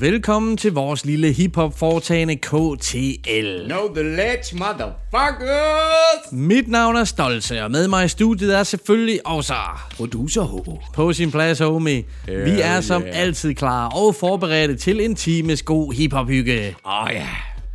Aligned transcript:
Velkommen 0.00 0.56
til 0.56 0.72
vores 0.72 1.04
lille 1.04 1.32
hiphop 1.32 1.78
foretagende 1.78 2.36
KTL. 2.36 3.64
Know 3.64 3.94
the 3.94 4.02
ledge, 4.02 4.56
motherfuckers! 4.56 6.32
Mit 6.32 6.68
navn 6.68 6.96
er 6.96 7.04
Stolte, 7.04 7.64
og 7.64 7.70
med 7.70 7.88
mig 7.88 8.04
i 8.04 8.08
studiet 8.08 8.56
er 8.56 8.62
selvfølgelig 8.62 9.26
også 9.26 9.54
Producer 9.96 10.42
H. 10.42 10.92
på 10.94 11.12
sin 11.12 11.30
plads, 11.30 11.58
homie. 11.58 12.04
Vi 12.26 12.60
er 12.60 12.80
som 12.80 13.02
yeah. 13.02 13.20
altid 13.20 13.54
klar 13.54 13.88
og 13.88 14.14
forberedte 14.14 14.76
til 14.76 15.00
en 15.00 15.14
times 15.14 15.62
god 15.62 15.92
hiphop-hygge. 15.92 16.76
Åh 16.84 17.04
oh, 17.04 17.10
ja. 17.12 17.28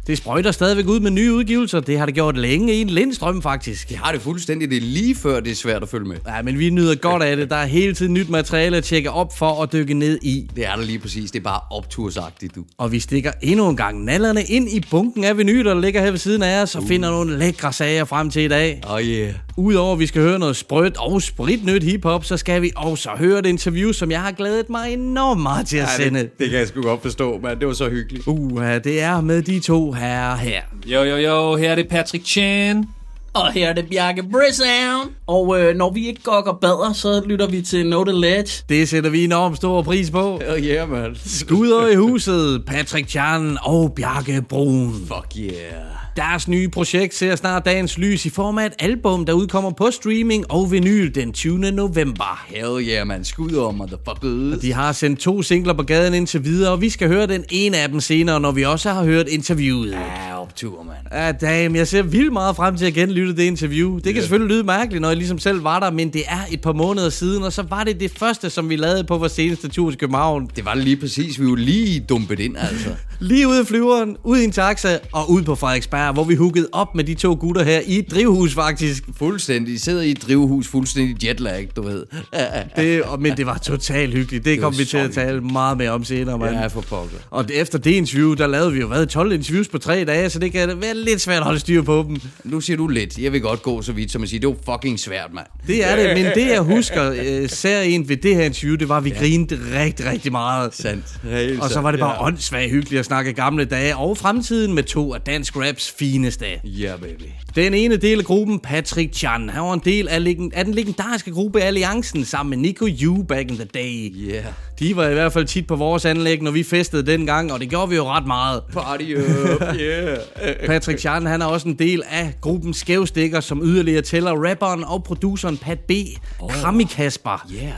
Det 0.07 0.17
sprøjter 0.17 0.51
stadigvæk 0.51 0.87
ud 0.87 0.99
med 0.99 1.11
nye 1.11 1.33
udgivelser. 1.33 1.79
Det 1.79 1.99
har 1.99 2.05
det 2.05 2.15
gjort 2.15 2.37
længe 2.37 2.73
i 2.73 2.81
en 2.81 2.89
lindstrøm, 2.89 3.41
faktisk. 3.41 3.91
Jeg 3.91 3.99
har 3.99 4.11
det 4.11 4.21
fuldstændig. 4.21 4.69
Det 4.69 4.77
er 4.77 4.81
lige 4.81 5.15
før, 5.15 5.39
det 5.39 5.51
er 5.51 5.55
svært 5.55 5.83
at 5.83 5.89
følge 5.89 6.05
med. 6.07 6.17
Ja, 6.27 6.41
men 6.41 6.59
vi 6.59 6.69
nyder 6.69 6.95
godt 6.95 7.23
af 7.23 7.37
det. 7.37 7.49
Der 7.49 7.55
er 7.55 7.65
hele 7.65 7.93
tiden 7.93 8.13
nyt 8.13 8.29
materiale 8.29 8.77
at 8.77 8.83
tjekke 8.83 9.11
op 9.11 9.37
for 9.37 9.63
at 9.63 9.73
dykke 9.73 9.93
ned 9.93 10.19
i. 10.21 10.49
Det 10.55 10.65
er 10.65 10.75
der 10.75 10.83
lige 10.83 10.99
præcis. 10.99 11.31
Det 11.31 11.39
er 11.39 11.43
bare 11.43 11.59
optursagtigt, 11.71 12.55
du. 12.55 12.63
Og 12.77 12.91
vi 12.91 12.99
stikker 12.99 13.31
endnu 13.41 13.69
en 13.69 13.77
gang 13.77 14.03
nallerne 14.03 14.43
ind 14.43 14.69
i 14.69 14.83
bunken 14.91 15.23
af 15.23 15.37
vinyler, 15.37 15.73
der 15.73 15.81
ligger 15.81 16.01
her 16.01 16.11
ved 16.11 16.19
siden 16.19 16.43
af 16.43 16.61
os, 16.61 16.75
og 16.75 16.83
finder 16.83 17.09
nogle 17.09 17.39
lækre 17.39 17.73
sager 17.73 18.05
frem 18.05 18.29
til 18.29 18.41
i 18.41 18.47
dag. 18.47 18.81
Oh 18.87 19.01
yeah. 19.01 19.33
Udover 19.61 19.93
at 19.93 19.99
vi 19.99 20.07
skal 20.07 20.21
høre 20.21 20.39
noget 20.39 20.55
sprødt 20.55 20.97
og 20.97 21.21
spritnyt 21.21 21.83
hiphop, 21.83 22.25
så 22.25 22.37
skal 22.37 22.61
vi 22.61 22.71
også 22.75 23.09
høre 23.09 23.39
et 23.39 23.45
interview, 23.45 23.91
som 23.91 24.11
jeg 24.11 24.21
har 24.21 24.31
glædet 24.31 24.69
mig 24.69 24.93
enormt 24.93 25.41
meget 25.41 25.67
til 25.67 25.77
at 25.77 25.89
sende. 25.97 26.19
det, 26.19 26.39
det 26.39 26.49
kan 26.49 26.59
jeg 26.59 26.67
sgu 26.67 26.81
godt 26.81 27.01
forstå, 27.01 27.39
men 27.43 27.59
det 27.59 27.67
var 27.67 27.73
så 27.73 27.89
hyggeligt. 27.89 28.27
Uh, 28.27 28.61
det 28.63 29.01
er 29.01 29.21
med 29.21 29.41
de 29.41 29.59
to 29.59 29.91
herrer 29.91 30.35
her. 30.35 30.61
Jo, 30.85 31.03
jo, 31.03 31.15
jo, 31.15 31.55
her 31.55 31.71
er 31.71 31.75
det 31.75 31.87
Patrick 31.87 32.25
Chan. 32.25 32.85
Og 33.33 33.51
her 33.51 33.69
er 33.69 33.73
det 33.73 33.89
Bjarke 33.89 34.23
Brissound. 34.23 35.09
Og 35.27 35.59
øh, 35.59 35.75
når 35.75 35.91
vi 35.91 36.07
ikke 36.07 36.21
gokker 36.23 36.53
bader, 36.53 36.93
så 36.93 37.23
lytter 37.25 37.47
vi 37.47 37.61
til 37.61 37.83
Know 37.83 38.03
The 38.03 38.19
Ledge. 38.19 38.63
Det 38.69 38.89
sætter 38.89 39.09
vi 39.09 39.23
enormt 39.23 39.57
stor 39.57 39.81
pris 39.81 40.11
på. 40.11 40.41
Oh 40.49 40.59
yeah, 40.59 40.89
man. 40.89 41.15
Skuder 41.25 41.87
i 41.87 41.95
huset, 41.95 42.65
Patrick 42.65 43.09
Chan 43.09 43.57
og 43.61 43.93
Bjarke 43.95 44.41
Brun. 44.41 44.93
Fuck 45.07 45.37
yeah. 45.37 46.00
Deres 46.15 46.47
nye 46.47 46.69
projekt 46.69 47.15
ser 47.15 47.35
snart 47.35 47.65
dagens 47.65 47.97
lys 47.97 48.25
i 48.25 48.29
form 48.29 48.57
af 48.57 48.65
et 48.65 48.73
album, 48.79 49.25
der 49.25 49.33
udkommer 49.33 49.71
på 49.71 49.91
streaming 49.91 50.51
og 50.51 50.71
vinyl 50.71 51.15
den 51.15 51.33
20. 51.33 51.71
november. 51.71 52.45
Hell 52.47 52.87
yeah, 52.87 53.07
man. 53.07 53.25
Skud 53.25 53.51
over, 53.51 53.71
motherfuckers. 53.71 54.59
De 54.61 54.73
har 54.73 54.91
sendt 54.91 55.19
to 55.19 55.41
singler 55.41 55.73
på 55.73 55.83
gaden 55.83 56.13
indtil 56.13 56.43
videre, 56.43 56.71
og 56.71 56.81
vi 56.81 56.89
skal 56.89 57.07
høre 57.07 57.27
den 57.27 57.43
ene 57.49 57.77
af 57.77 57.89
dem 57.89 57.99
senere, 57.99 58.39
når 58.39 58.51
vi 58.51 58.63
også 58.63 58.89
har 58.91 59.03
hørt 59.03 59.27
interviewet. 59.27 59.91
Ja, 59.91 60.41
optur, 60.41 60.83
man. 60.83 60.95
Ja, 61.21 61.31
damn, 61.31 61.75
jeg 61.75 61.87
ser 61.87 62.01
vildt 62.01 62.33
meget 62.33 62.55
frem 62.55 62.77
til 62.77 62.85
at 62.85 62.93
genlytte 62.93 63.35
det 63.35 63.43
interview. 63.43 63.95
Det 63.95 64.03
kan 64.03 64.13
yeah. 64.13 64.21
selvfølgelig 64.21 64.55
lyde 64.55 64.63
mærkeligt, 64.63 65.01
når 65.01 65.07
jeg 65.09 65.17
ligesom 65.17 65.39
selv 65.39 65.63
var 65.63 65.79
der, 65.79 65.91
men 65.91 66.13
det 66.13 66.23
er 66.27 66.41
et 66.51 66.61
par 66.61 66.73
måneder 66.73 67.09
siden, 67.09 67.43
og 67.43 67.53
så 67.53 67.63
var 67.69 67.83
det 67.83 67.99
det 67.99 68.11
første, 68.17 68.49
som 68.49 68.69
vi 68.69 68.75
lavede 68.75 69.03
på 69.03 69.17
vores 69.17 69.31
seneste 69.31 69.67
tur 69.67 69.89
til 69.89 69.99
København. 69.99 70.49
Det 70.55 70.65
var 70.65 70.75
lige 70.75 70.97
præcis. 70.97 71.39
Vi 71.39 71.45
var 71.45 71.55
lige 71.55 71.99
dumpet 71.99 72.39
ind, 72.39 72.57
altså. 72.57 72.89
Lige 73.19 73.47
ude 73.47 73.59
af 73.59 73.65
flyveren, 73.65 74.17
ud 74.23 74.37
i 74.37 74.43
en 74.43 74.51
taxa 74.51 74.97
og 75.11 75.31
ud 75.31 75.41
på 75.41 75.55
Frederiksberg, 75.55 76.00
hvor 76.13 76.23
vi 76.23 76.35
huggede 76.35 76.67
op 76.71 76.95
med 76.95 77.03
de 77.03 77.13
to 77.13 77.37
gutter 77.39 77.63
her 77.63 77.79
i 77.85 77.97
et 77.99 78.11
drivhus 78.11 78.53
faktisk. 78.53 79.03
Fuldstændig. 79.17 79.81
Sidder 79.81 80.01
i 80.01 80.11
et 80.11 80.21
drivhus, 80.27 80.67
fuldstændig 80.67 81.25
jetlag, 81.27 81.69
du 81.75 81.81
ved. 81.81 82.05
Det, 82.75 83.03
og- 83.03 83.21
men 83.21 83.37
det 83.37 83.45
var 83.45 83.57
totalt 83.57 84.13
hyggeligt. 84.13 84.45
Det, 84.45 84.61
var 84.61 84.63
kom 84.69 84.77
vi 84.77 84.85
til 84.85 84.97
at 84.97 85.11
tale 85.11 85.41
meget 85.41 85.77
mere 85.77 85.89
om 85.91 86.03
senere, 86.03 86.37
mand. 86.37 86.55
Ja, 86.55 86.67
for 86.67 86.81
pokker. 86.81 87.17
Og 87.29 87.45
efter 87.53 87.77
det 87.77 87.91
interview, 87.91 88.33
der 88.33 88.47
lavede 88.47 88.73
vi 88.73 88.79
jo 88.79 88.87
hvad, 88.87 89.05
12 89.05 89.31
interviews 89.31 89.67
på 89.67 89.77
tre 89.77 90.03
dage, 90.05 90.29
så 90.29 90.39
det 90.39 90.51
kan 90.51 90.81
være 90.81 90.95
lidt 90.95 91.21
svært 91.21 91.37
at 91.37 91.43
holde 91.43 91.59
styr 91.59 91.81
på 91.81 92.05
dem. 92.07 92.21
Nu 92.43 92.61
siger 92.61 92.77
du 92.77 92.87
lidt. 92.87 93.17
Jeg 93.17 93.31
vil 93.31 93.41
godt 93.41 93.61
gå 93.61 93.81
så 93.81 93.91
vidt, 93.91 94.11
som 94.11 94.23
at 94.23 94.29
sige, 94.29 94.39
det 94.39 94.47
var 94.49 94.55
fucking 94.75 94.99
svært, 94.99 95.29
mand. 95.33 95.45
Det 95.67 95.91
er 95.91 95.95
det, 95.95 96.23
men 96.23 96.25
det 96.35 96.51
jeg 96.51 96.61
husker 96.75 97.13
øh, 97.25 97.49
særligt 97.49 98.09
ved 98.09 98.17
det 98.17 98.35
her 98.35 98.43
interview, 98.43 98.75
det 98.75 98.89
var, 98.89 98.97
at 98.97 99.03
vi 99.05 99.09
ja. 99.09 99.19
grinede 99.19 99.59
rigtig, 99.79 100.05
rigtig 100.05 100.31
meget. 100.31 100.75
Sandt. 100.75 101.03
Helt 101.23 101.61
Og 101.61 101.69
så 101.69 101.79
var 101.81 101.91
det 101.91 101.99
bare 101.99 102.11
Ja. 102.21 102.25
åndssvagt 102.27 102.71
hyggeligt 102.71 102.99
at 102.99 103.05
snakke 103.05 103.33
gamle 103.33 103.65
dage 103.65 103.97
og 103.97 104.17
fremtiden 104.17 104.73
med 104.73 104.83
to 104.83 105.13
af 105.13 105.21
dansk 105.21 105.55
raps 105.57 105.90
fineste. 105.97 106.45
Ja, 106.63 106.87
yeah, 106.87 106.99
baby. 106.99 107.23
Den 107.55 107.73
ene 107.73 107.97
del 107.97 108.19
af 108.19 108.25
gruppen, 108.25 108.59
Patrick 108.59 109.13
Chan, 109.15 109.49
han 109.49 109.63
var 109.63 109.73
en 109.73 109.81
del 109.85 110.07
af, 110.07 110.19
legend- 110.19 110.49
af 110.53 110.65
den 110.65 110.73
legendariske 110.73 111.31
gruppe 111.31 111.61
Alliancen 111.61 112.25
sammen 112.25 112.49
med 112.49 112.57
Nico 112.57 112.87
Yu 113.01 113.23
back 113.23 113.51
in 113.51 113.55
the 113.57 113.65
day. 113.65 114.13
Yeah. 114.15 114.43
De 114.79 114.95
var 114.95 115.07
i 115.07 115.13
hvert 115.13 115.33
fald 115.33 115.45
tit 115.45 115.67
på 115.67 115.75
vores 115.75 116.05
anlæg, 116.05 116.41
når 116.41 116.51
vi 116.51 116.63
festede 116.63 117.05
dengang, 117.05 117.53
og 117.53 117.59
det 117.59 117.69
gjorde 117.69 117.89
vi 117.89 117.95
jo 117.95 118.05
ret 118.07 118.27
meget. 118.27 118.61
Party 118.73 119.13
up, 119.15 119.61
yeah. 119.81 120.17
Patrick 120.65 120.99
Chan, 120.99 121.25
han 121.25 121.41
er 121.41 121.45
også 121.45 121.67
en 121.67 121.79
del 121.79 122.03
af 122.09 122.33
gruppen 122.41 122.73
Skævstikker, 122.73 123.39
som 123.39 123.61
yderligere 123.63 124.01
tæller 124.01 124.31
rapperen 124.49 124.83
og 124.83 125.03
produceren 125.03 125.57
Pat 125.57 125.79
B. 125.79 125.91
Oh. 126.39 126.51
Krami 126.51 126.83
Kasper. 126.83 127.47
Yeah. 127.53 127.71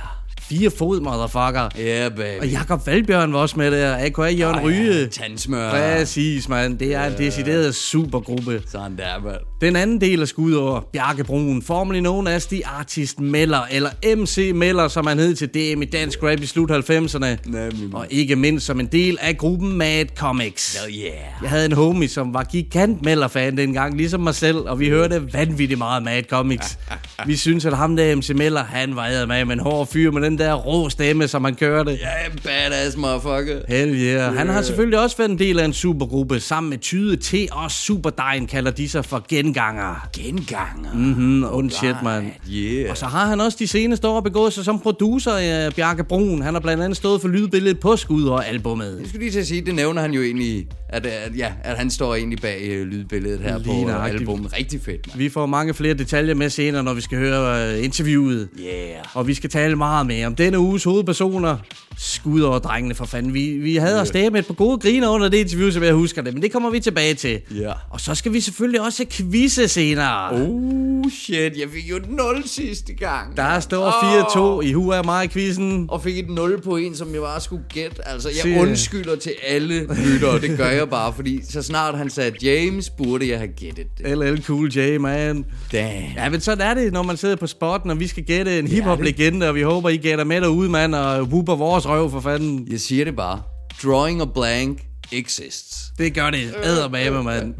Fire 0.53 0.71
fod, 0.71 1.01
motherfucker. 1.01 1.69
Yeah, 1.79 2.11
baby. 2.11 2.39
Og 2.41 2.47
Jakob 2.47 2.87
Valbjørn 2.87 3.33
var 3.33 3.39
også 3.39 3.57
med 3.57 3.71
der. 3.71 3.95
AKA 3.97 4.21
Jørgen 4.21 4.55
Ej, 4.55 4.63
Ryge. 4.63 5.07
Tandsmør. 5.07 5.69
Præcis, 5.69 6.49
mand. 6.49 6.79
Det 6.79 6.95
er 6.95 7.05
en 7.05 7.17
decideret 7.17 7.75
supergruppe. 7.75 8.61
Sådan 8.67 8.97
der, 8.97 9.19
mand. 9.23 9.37
Den 9.61 9.75
anden 9.75 10.01
del 10.01 10.21
af 10.21 10.27
skudår, 10.27 10.89
Bjarke 10.93 11.23
Brun, 11.23 11.61
formerly 11.61 11.99
known 11.99 12.27
as 12.27 12.45
The 12.45 12.67
Artist 12.67 13.19
Meller, 13.19 13.61
eller 13.71 13.89
MC 14.15 14.51
Meller, 14.55 14.87
som 14.87 15.07
han 15.07 15.19
hed 15.19 15.35
til 15.35 15.47
DM 15.47 15.81
i 15.81 15.85
dansk 15.85 16.23
rap 16.23 16.39
i 16.39 16.45
slut 16.45 16.71
90'erne. 16.71 17.25
Nemlig. 17.45 17.95
Og 17.95 18.07
ikke 18.09 18.35
mindst 18.35 18.65
som 18.65 18.79
en 18.79 18.85
del 18.85 19.17
af 19.21 19.37
gruppen 19.37 19.77
Mad 19.77 20.05
Comics. 20.17 20.83
Hell 20.83 20.99
yeah. 20.99 21.13
Jeg 21.41 21.49
havde 21.49 21.65
en 21.65 21.71
homie, 21.71 22.07
som 22.07 22.33
var 22.33 22.43
gigant 22.43 23.01
Meller-fan 23.01 23.57
dengang, 23.57 23.97
ligesom 23.97 24.21
mig 24.21 24.35
selv, 24.35 24.57
og 24.57 24.79
vi 24.79 24.89
hørte 24.89 25.33
vanvittigt 25.33 25.77
meget 25.77 26.03
Mad 26.03 26.23
Comics. 26.23 26.77
Vi 27.27 27.35
synes, 27.35 27.65
at 27.65 27.77
ham 27.77 27.95
der 27.95 28.15
MC 28.15 28.29
Meller, 28.29 28.63
han 28.63 28.95
var 28.95 29.25
med 29.25 29.45
med 29.45 29.53
en 29.53 29.59
hård 29.59 29.87
fyr 29.87 30.11
med 30.11 30.21
den 30.21 30.37
der 30.37 30.42
rå 30.51 30.89
stemme, 30.89 31.27
som 31.27 31.43
han 31.43 31.55
kørte. 31.55 31.91
Yeah, 31.91 32.37
badass 32.43 32.97
motherfucker. 32.97 33.59
Hell 33.67 33.95
yeah. 33.95 34.35
Han 34.37 34.49
har 34.49 34.61
selvfølgelig 34.61 34.99
også 34.99 35.17
været 35.17 35.29
en 35.29 35.39
del 35.39 35.59
af 35.59 35.65
en 35.65 35.73
supergruppe, 35.73 36.39
sammen 36.39 36.69
med 36.69 36.77
Tyde 36.77 37.15
T 37.15 37.33
og 37.51 37.71
Superdejen 37.71 38.47
kalder 38.47 38.71
de 38.71 38.89
sig 38.89 39.05
for 39.05 39.25
genganger. 39.29 40.07
Genganger. 40.15 40.93
Mm, 40.93 41.43
und 41.43 41.71
shit, 41.71 41.95
man. 42.03 42.31
Yeah. 42.53 42.89
Og 42.91 42.97
så 42.97 43.05
har 43.05 43.25
han 43.25 43.41
også 43.41 43.57
de 43.59 43.67
seneste 43.67 44.07
år 44.07 44.19
begået 44.21 44.53
sig 44.53 44.65
som 44.65 44.79
producer 44.79 45.31
af 45.31 45.73
Bjarke 45.73 46.03
Brun. 46.03 46.41
Han 46.41 46.53
har 46.53 46.61
blandt 46.61 46.83
andet 46.83 46.97
stået 46.97 47.21
for 47.21 47.27
lydbilledet 47.27 47.79
på 47.79 47.95
Skud 47.95 48.23
og 48.23 48.47
albumet. 48.47 48.97
Jeg 48.99 49.07
skulle 49.07 49.21
lige 49.21 49.31
til 49.31 49.39
at 49.39 49.47
sige, 49.47 49.61
det 49.61 49.75
nævner 49.75 50.01
han 50.01 50.11
jo 50.11 50.21
egentlig, 50.21 50.67
at, 50.89 51.05
at, 51.05 51.37
ja, 51.37 51.51
at 51.63 51.77
han 51.77 51.89
står 51.89 52.15
egentlig 52.15 52.39
bag 52.41 52.61
øh, 52.61 52.87
lydbilledet 52.87 53.39
her 53.39 53.57
Lige 53.57 53.65
på 53.67 53.79
øh, 53.79 53.87
nøjagtigt. 53.87 54.21
albumet. 54.21 54.57
Rigtig 54.57 54.81
fedt, 54.81 55.07
man. 55.07 55.19
Vi 55.19 55.29
får 55.29 55.45
mange 55.45 55.73
flere 55.73 55.93
detaljer 55.93 56.35
med 56.35 56.49
senere, 56.49 56.83
når 56.83 56.93
vi 56.93 57.01
skal 57.01 57.17
høre 57.17 57.73
øh, 57.77 57.83
interviewet. 57.83 58.49
Yeah. 58.59 59.03
Og 59.13 59.27
vi 59.27 59.33
skal 59.33 59.49
tale 59.49 59.75
meget 59.75 60.07
mere 60.07 60.22
om 60.27 60.35
denne 60.35 60.59
uges 60.59 60.83
hovedpersoner. 60.83 61.57
Skud 61.97 62.41
over 62.41 62.59
drengene 62.59 62.95
for 62.95 63.05
fanden. 63.05 63.33
Vi, 63.33 63.51
vi 63.51 63.75
havde 63.75 64.01
os 64.01 64.11
yeah. 64.15 64.31
med 64.31 64.39
et 64.39 64.47
par 64.47 64.53
gode 64.53 64.77
griner 64.77 65.09
under 65.09 65.29
det 65.29 65.37
interview, 65.37 65.69
som 65.69 65.83
jeg 65.83 65.93
husker 65.93 66.21
det. 66.21 66.33
Men 66.33 66.43
det 66.43 66.51
kommer 66.51 66.69
vi 66.69 66.79
tilbage 66.79 67.13
til. 67.13 67.39
Ja. 67.55 67.71
Og 67.89 68.01
så 68.01 68.15
skal 68.15 68.33
vi 68.33 68.39
selvfølgelig 68.39 68.81
også 68.81 69.05
quizze 69.09 69.67
senere. 69.67 70.31
Oh 70.31 71.11
shit, 71.11 71.57
jeg 71.57 71.67
fik 71.73 71.89
jo 71.89 71.95
et 71.95 72.09
0 72.09 72.43
sidste 72.45 72.93
gang. 72.93 73.37
Der 73.37 73.59
står 73.59 74.59
4-2 74.61 74.65
i 74.67 74.73
hu 74.73 74.91
af 74.91 75.05
mig 75.05 75.29
quizzen. 75.31 75.85
Og 75.89 76.03
fik 76.03 76.17
et 76.17 76.29
0 76.29 76.61
på 76.61 76.77
en, 76.77 76.95
som 76.95 77.13
jeg 77.13 77.21
bare 77.21 77.41
skulle 77.41 77.63
gætte. 77.73 78.07
Altså, 78.07 78.29
jeg 78.29 78.53
Se. 78.53 78.59
undskylder 78.59 79.15
til 79.15 79.31
alle 79.47 79.79
lyttere. 80.05 80.41
Det 80.41 80.57
gør 80.57 80.69
jeg 80.69 80.89
bare, 80.89 81.13
fordi 81.13 81.39
så 81.49 81.61
snart 81.61 81.97
han 81.97 82.09
sagde 82.09 82.31
James, 82.43 82.89
burde 82.89 83.29
jeg 83.29 83.37
have 83.37 83.51
gættet 83.57 83.87
det. 83.97 84.17
LL 84.17 84.43
Cool 84.43 84.77
J, 84.77 84.97
man. 84.97 85.45
Damn. 85.71 86.05
Ja, 86.15 86.29
men 86.29 86.41
sådan 86.41 86.67
er 86.67 86.73
det, 86.73 86.93
når 86.93 87.03
man 87.03 87.17
sidder 87.17 87.35
på 87.35 87.47
spotten, 87.47 87.89
og 87.89 87.99
vi 87.99 88.07
skal 88.07 88.23
gætte 88.23 88.59
en 88.59 88.67
hiphop-legende, 88.67 89.49
og 89.49 89.55
vi 89.55 89.61
håber, 89.61 89.89
I 89.89 89.97
gætter 89.97 90.12
med 90.17 90.41
derude, 90.41 90.69
mand, 90.69 90.95
og 90.95 91.23
whooper 91.23 91.55
vores 91.55 91.87
røv 91.87 92.11
for 92.11 92.19
fanden. 92.19 92.67
Jeg 92.71 92.79
siger 92.79 93.05
det 93.05 93.15
bare. 93.15 93.41
Drawing 93.83 94.21
a 94.21 94.25
blank 94.25 94.81
exists. 95.11 95.91
Det 95.97 96.13
gør 96.13 96.29
det 96.29 96.55
eddermame, 96.63 97.23
mand. 97.23 97.53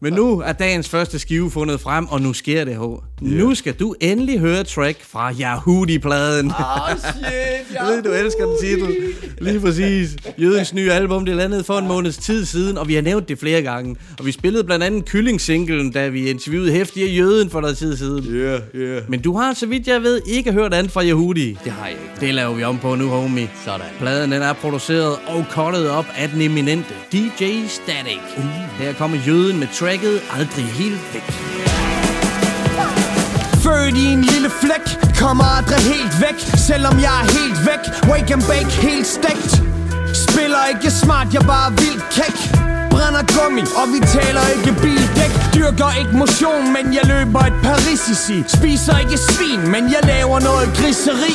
Men 0.00 0.12
nu 0.12 0.40
er 0.40 0.52
dagens 0.52 0.88
første 0.88 1.18
skive 1.18 1.50
fundet 1.50 1.80
frem, 1.80 2.06
og 2.06 2.20
nu 2.20 2.32
sker 2.32 2.64
det, 2.64 2.76
H. 2.76 2.82
Nu 3.24 3.54
skal 3.54 3.72
du 3.72 3.94
endelig 4.00 4.38
høre 4.38 4.64
track 4.64 5.04
fra 5.04 5.32
Yahoo-pladen. 5.32 6.46
Oh 6.46 6.98
shit, 6.98 7.24
Jeg 7.74 7.86
ved, 7.86 8.02
du 8.02 8.12
elsker 8.12 8.46
den 8.46 8.56
titel. 8.60 8.96
Lige 9.40 9.60
præcis. 9.60 10.16
Jødens 10.38 10.74
nye 10.74 10.92
album, 10.92 11.24
det 11.24 11.36
landede 11.36 11.64
for 11.64 11.78
en 11.78 11.88
måneds 11.88 12.16
tid 12.16 12.44
siden, 12.44 12.78
og 12.78 12.88
vi 12.88 12.94
har 12.94 13.02
nævnt 13.02 13.28
det 13.28 13.38
flere 13.38 13.62
gange. 13.62 13.96
Og 14.18 14.26
vi 14.26 14.32
spillede 14.32 14.64
blandt 14.64 14.84
andet 14.84 15.04
Kylling-singlen, 15.04 15.92
da 15.92 16.08
vi 16.08 16.30
interviewede 16.30 16.72
hæftige 16.72 17.14
Jøden 17.14 17.50
for 17.50 17.60
noget 17.60 17.78
tid 17.78 17.96
siden. 17.96 18.24
Yeah, 18.34 18.60
yeah. 18.74 19.02
Men 19.08 19.20
du 19.20 19.36
har, 19.36 19.54
så 19.54 19.66
vidt 19.66 19.86
jeg 19.86 20.02
ved, 20.02 20.20
ikke 20.26 20.52
hørt 20.52 20.74
andet 20.74 20.92
fra 20.92 21.04
Yahudi. 21.04 21.58
Det 21.64 21.72
har 21.72 21.86
jeg 21.86 21.92
ikke. 21.92 22.26
Det 22.26 22.34
laver 22.34 22.54
vi 22.54 22.64
om 22.64 22.78
på 22.78 22.94
nu, 22.94 23.08
homie. 23.08 23.50
Sådan. 23.64 23.86
Pladen 23.98 24.32
den 24.32 24.42
er 24.42 24.52
produceret 24.52 25.16
og 25.26 25.44
cuttet 25.50 25.90
op 25.90 26.06
af 26.16 26.28
den 26.28 26.40
eminente 26.40 26.94
DJ 27.12 27.44
Static. 27.68 28.18
Uh. 28.36 28.44
Her 28.78 28.92
kommer 28.92 29.18
Jøden 29.26 29.58
med 29.58 29.66
tracket 29.74 30.22
Aldrig 30.32 30.64
helt 30.64 31.00
væk. 31.14 31.53
Født 33.64 33.96
i 33.96 34.06
en 34.12 34.22
lille 34.32 34.50
flæk 34.60 34.86
kommer 35.20 35.44
aldrig 35.56 35.78
helt 35.92 36.14
væk 36.24 36.38
Selvom 36.68 36.94
jeg 37.06 37.14
er 37.22 37.26
helt 37.38 37.58
væk. 37.68 37.82
Wake 38.10 38.32
and 38.34 38.42
bake 38.50 38.72
helt 38.86 39.06
stegt. 39.06 39.52
Spiller 40.24 40.62
ikke 40.72 40.90
smart, 40.90 41.28
jeg 41.34 41.44
bare 41.54 41.70
vildt 41.80 42.04
kæk. 42.16 42.36
Brænder 42.90 43.24
gummi, 43.36 43.64
og 43.80 43.86
vi 43.92 43.98
taler 44.16 44.44
ikke 44.56 44.72
bildæk. 44.82 45.32
Dyrker 45.54 45.90
ikke 46.00 46.14
motion, 46.22 46.64
men 46.76 46.84
jeg 46.96 47.04
løber 47.12 47.42
et 47.50 47.56
parisici. 47.62 48.36
Spiser 48.56 48.98
ikke 48.98 49.18
svin, 49.18 49.60
men 49.74 49.82
jeg 49.94 50.02
laver 50.12 50.40
noget 50.40 50.68
griseri. 50.78 51.34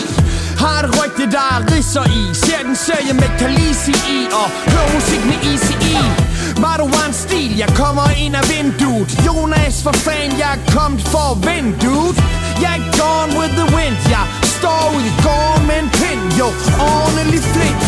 Har 0.64 0.78
et 0.84 0.90
rygte, 1.00 1.26
der 1.36 1.46
er 1.56 1.60
risser 1.74 2.06
i. 2.20 2.22
Ser 2.34 2.62
den 2.68 2.76
serie 2.76 3.14
med 3.14 3.30
Khaleesi 3.40 3.96
i 4.16 4.20
Og 4.40 4.48
hører 4.72 4.90
musik 4.96 5.22
med 5.30 5.38
Easy 5.52 5.74
E. 5.94 6.19
Var 6.66 6.78
du 6.78 6.86
en 6.86 7.14
stil, 7.14 7.52
jeg 7.58 7.70
kommer 7.82 8.08
ind 8.24 8.36
af 8.42 8.46
vinduet. 8.54 9.10
Jonas 9.28 9.84
for 9.84 9.96
fan, 10.06 10.30
jeg 10.42 10.52
er 10.58 10.62
kommet 10.76 11.02
for 11.14 11.26
at 11.34 11.38
vinde, 11.48 11.72
dude 11.84 12.16
Jeg 12.64 12.72
er 12.80 12.84
gone 13.02 13.32
with 13.40 13.54
the 13.62 13.68
wind, 13.76 13.98
jeg 14.16 14.26
står 14.58 14.82
ud 14.96 15.04
i 15.12 15.14
gården 15.26 15.64
med 15.70 15.78
en 15.84 15.90
pind. 16.00 16.24
Jo, 16.40 16.48
ordentlig 16.96 17.42
flink. 17.54 17.80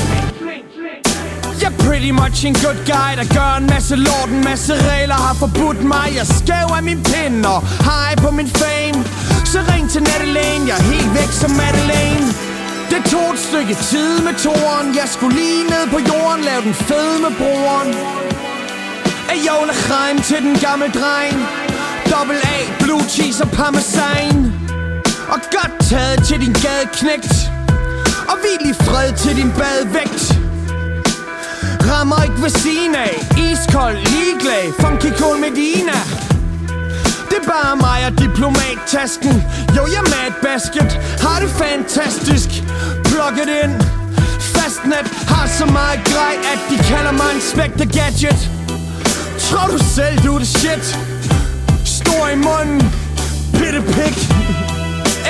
Jeg 1.62 1.72
er 1.74 1.78
pretty 1.86 2.12
much 2.22 2.40
en 2.50 2.56
good 2.64 2.80
guy, 2.94 3.12
der 3.20 3.28
gør 3.38 3.52
en 3.62 3.68
masse 3.74 3.96
lort 3.96 4.30
En 4.38 4.44
masse 4.50 4.74
regler 4.92 5.20
har 5.28 5.36
forbudt 5.44 5.84
mig 5.94 6.08
Jeg 6.20 6.28
skæv 6.38 6.68
af 6.78 6.84
min 6.90 7.02
pind 7.12 7.46
og 7.54 7.60
hej 7.90 8.12
på 8.24 8.30
min 8.38 8.50
fame. 8.62 9.00
Så 9.52 9.60
ring 9.72 9.86
til 9.94 10.02
Nattelane, 10.08 10.64
jeg 10.70 10.78
er 10.82 10.86
helt 10.94 11.12
væk 11.20 11.32
som 11.42 11.52
Madeleine. 11.62 12.28
Det 12.92 13.02
tog 13.12 13.28
et 13.34 13.40
stykke 13.50 13.76
tid 13.92 14.12
med 14.26 14.34
toren. 14.46 14.88
Jeg 15.00 15.08
skulle 15.16 15.36
lige 15.42 15.64
ned 15.74 15.84
på 15.94 16.00
jorden 16.10 16.42
Lave 16.50 16.62
den 16.68 16.74
fede 16.74 17.18
med 17.26 17.32
broren. 17.40 18.21
Af 19.31 19.38
Jola 19.48 19.74
til 20.24 20.42
den 20.45 20.56
gamle 20.60 20.88
dreng. 21.00 21.38
Double 22.12 22.42
A, 22.56 22.57
blue 22.83 23.04
cheese 23.10 23.44
og 23.44 23.50
parmesan. 23.51 24.54
Og 25.33 25.39
godt 25.56 25.74
taget 25.89 26.24
til 26.28 26.39
din 26.44 26.54
gadeknægt. 26.66 27.36
Og 28.31 28.36
hvil 28.42 28.69
i 28.72 28.74
fred 28.74 29.13
til 29.24 29.36
din 29.36 29.51
badvægt 29.60 30.24
Rammer 31.89 32.24
ikke 32.24 32.42
ved 32.42 32.50
siden 32.50 32.95
af. 32.95 33.13
Iskold, 33.48 33.98
ligeglad 34.13 34.66
Funky 34.80 35.12
cool 35.19 35.38
Medina. 35.39 35.98
Det 37.30 37.38
er 37.42 37.48
bare 37.56 37.75
mig 37.75 38.00
og 38.07 38.13
diplomattasken. 38.19 39.36
Jo, 39.77 39.81
jeg 39.94 40.01
er 40.06 40.10
mad 40.16 40.31
basket 40.42 40.92
Har 41.24 41.39
det 41.42 41.50
fantastisk. 41.50 42.50
It 43.44 43.50
in. 43.63 43.72
Fastnet 44.56 45.07
har 45.27 45.48
så 45.48 45.66
meget 45.66 46.00
grej 46.12 46.36
At 46.54 46.60
de 46.69 46.77
kalder 46.84 47.12
mig 47.12 47.30
en 47.36 47.42
spectre 47.42 47.86
gadget. 47.86 48.61
Tror 49.51 49.68
du 49.68 49.77
selv, 49.95 50.18
du 50.25 50.36
er 50.36 50.39
det 50.39 50.48
shit. 50.48 50.86
Stor 51.86 52.27
i 52.27 52.36
munden. 52.36 52.80
Bitte 53.59 53.81
pik. 53.95 54.18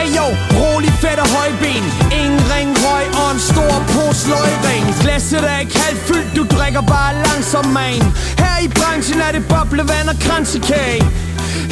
Ey 0.01 0.07
jo, 0.17 0.25
rolig 0.59 0.93
fedt 1.01 1.19
og 1.19 1.29
højben 1.37 1.83
Ingen 2.19 2.41
ring 2.53 2.69
røg 2.85 3.05
og 3.21 3.31
en 3.35 3.39
stor 3.39 3.73
pose 3.93 4.27
løgring 4.33 4.83
Glasset 5.01 5.43
er 5.53 5.59
ikke 5.59 5.79
halvt 5.79 6.01
fyldt, 6.09 6.35
du 6.35 6.43
drikker 6.55 6.81
bare 6.81 7.13
langsom 7.25 7.65
man. 7.65 8.01
Her 8.43 8.55
i 8.65 8.67
branchen 8.67 9.19
er 9.27 9.31
det 9.31 9.43
boblevand 9.51 10.09
og 10.09 10.17
kransekage. 10.25 11.03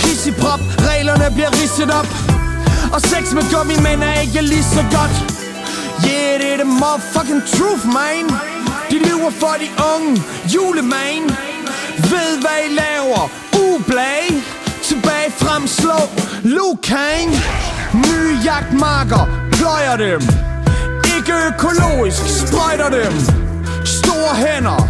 Hissigprop, 0.05 0.61
reglerne 0.89 1.27
bliver 1.35 1.51
ridset 1.59 1.91
op. 1.99 2.09
Og 2.93 3.01
sex 3.01 3.23
med 3.37 3.45
gummimænd 3.53 4.03
er 4.03 4.19
ikke 4.25 4.41
lige 4.41 4.67
så 4.77 4.83
godt. 4.97 5.15
Yeah, 6.07 6.33
det 6.41 6.49
er 6.53 6.57
the 6.63 6.69
motherfucking 6.81 7.43
truth, 7.55 7.85
man. 7.97 8.25
De 8.91 8.97
lyver 9.07 9.31
for 9.41 9.55
de 9.61 9.67
unge 9.93 10.23
Juleman 10.53 11.23
ved 12.03 12.41
hvad 12.41 12.59
I 12.67 12.69
laver? 12.73 13.29
Ublag 13.63 14.43
Tilbage 14.83 15.31
frem, 15.31 15.67
slå. 15.67 15.99
Lukain 16.43 17.29
Nye 17.93 18.37
jagtmarker. 18.45 19.25
Pløjer 19.51 19.95
dem. 19.97 20.21
Ikke 21.15 21.33
økologisk 21.49 22.21
Sprøjter 22.39 22.89
dem. 22.89 23.13
Store 23.85 24.35
hænder. 24.35 24.81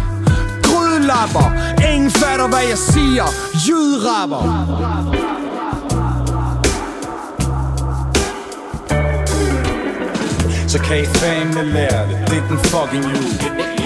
Grydelapper 0.62 1.46
Ingen 1.92 2.10
fatter 2.10 2.48
hvad 2.48 2.64
jeg 2.68 2.78
siger. 2.78 3.24
Jydrapper. 3.66 4.42
Så 10.68 10.78
kan 10.78 11.02
I 11.02 11.06
fandme 11.06 11.64
lære 11.64 12.08
det. 12.08 12.18
Det 12.30 12.38
er 12.38 12.48
den 12.48 12.58
fucking 12.58 13.04
jul. 13.04 13.24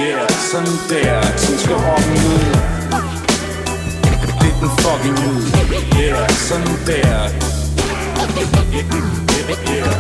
Yeah, 0.01 0.31
sådan 0.53 0.77
der. 0.91 1.23
Sådan 1.37 1.59
skal 1.59 1.75
rocken 1.75 2.13
ud. 2.13 2.74
Det 4.45 4.53
er 4.53 4.61
den 4.61 4.71
fucking 4.85 5.17
jul 5.25 5.43
Yeah, 6.01 6.31
sådan 6.31 6.67
der. 6.87 7.31
Yeah, 9.73 9.91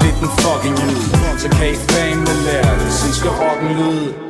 det 0.00 0.14
den 0.20 0.30
fucking 0.42 0.76
jul 0.80 1.38
Så 1.38 1.48
kan 1.48 1.72
I 1.72 1.74
fandme 1.74 2.44
lære 2.46 2.78
det. 2.80 2.92
Sådan 2.92 3.14
skal 3.14 3.30
rocken 3.30 3.68
lyde. 3.76 4.23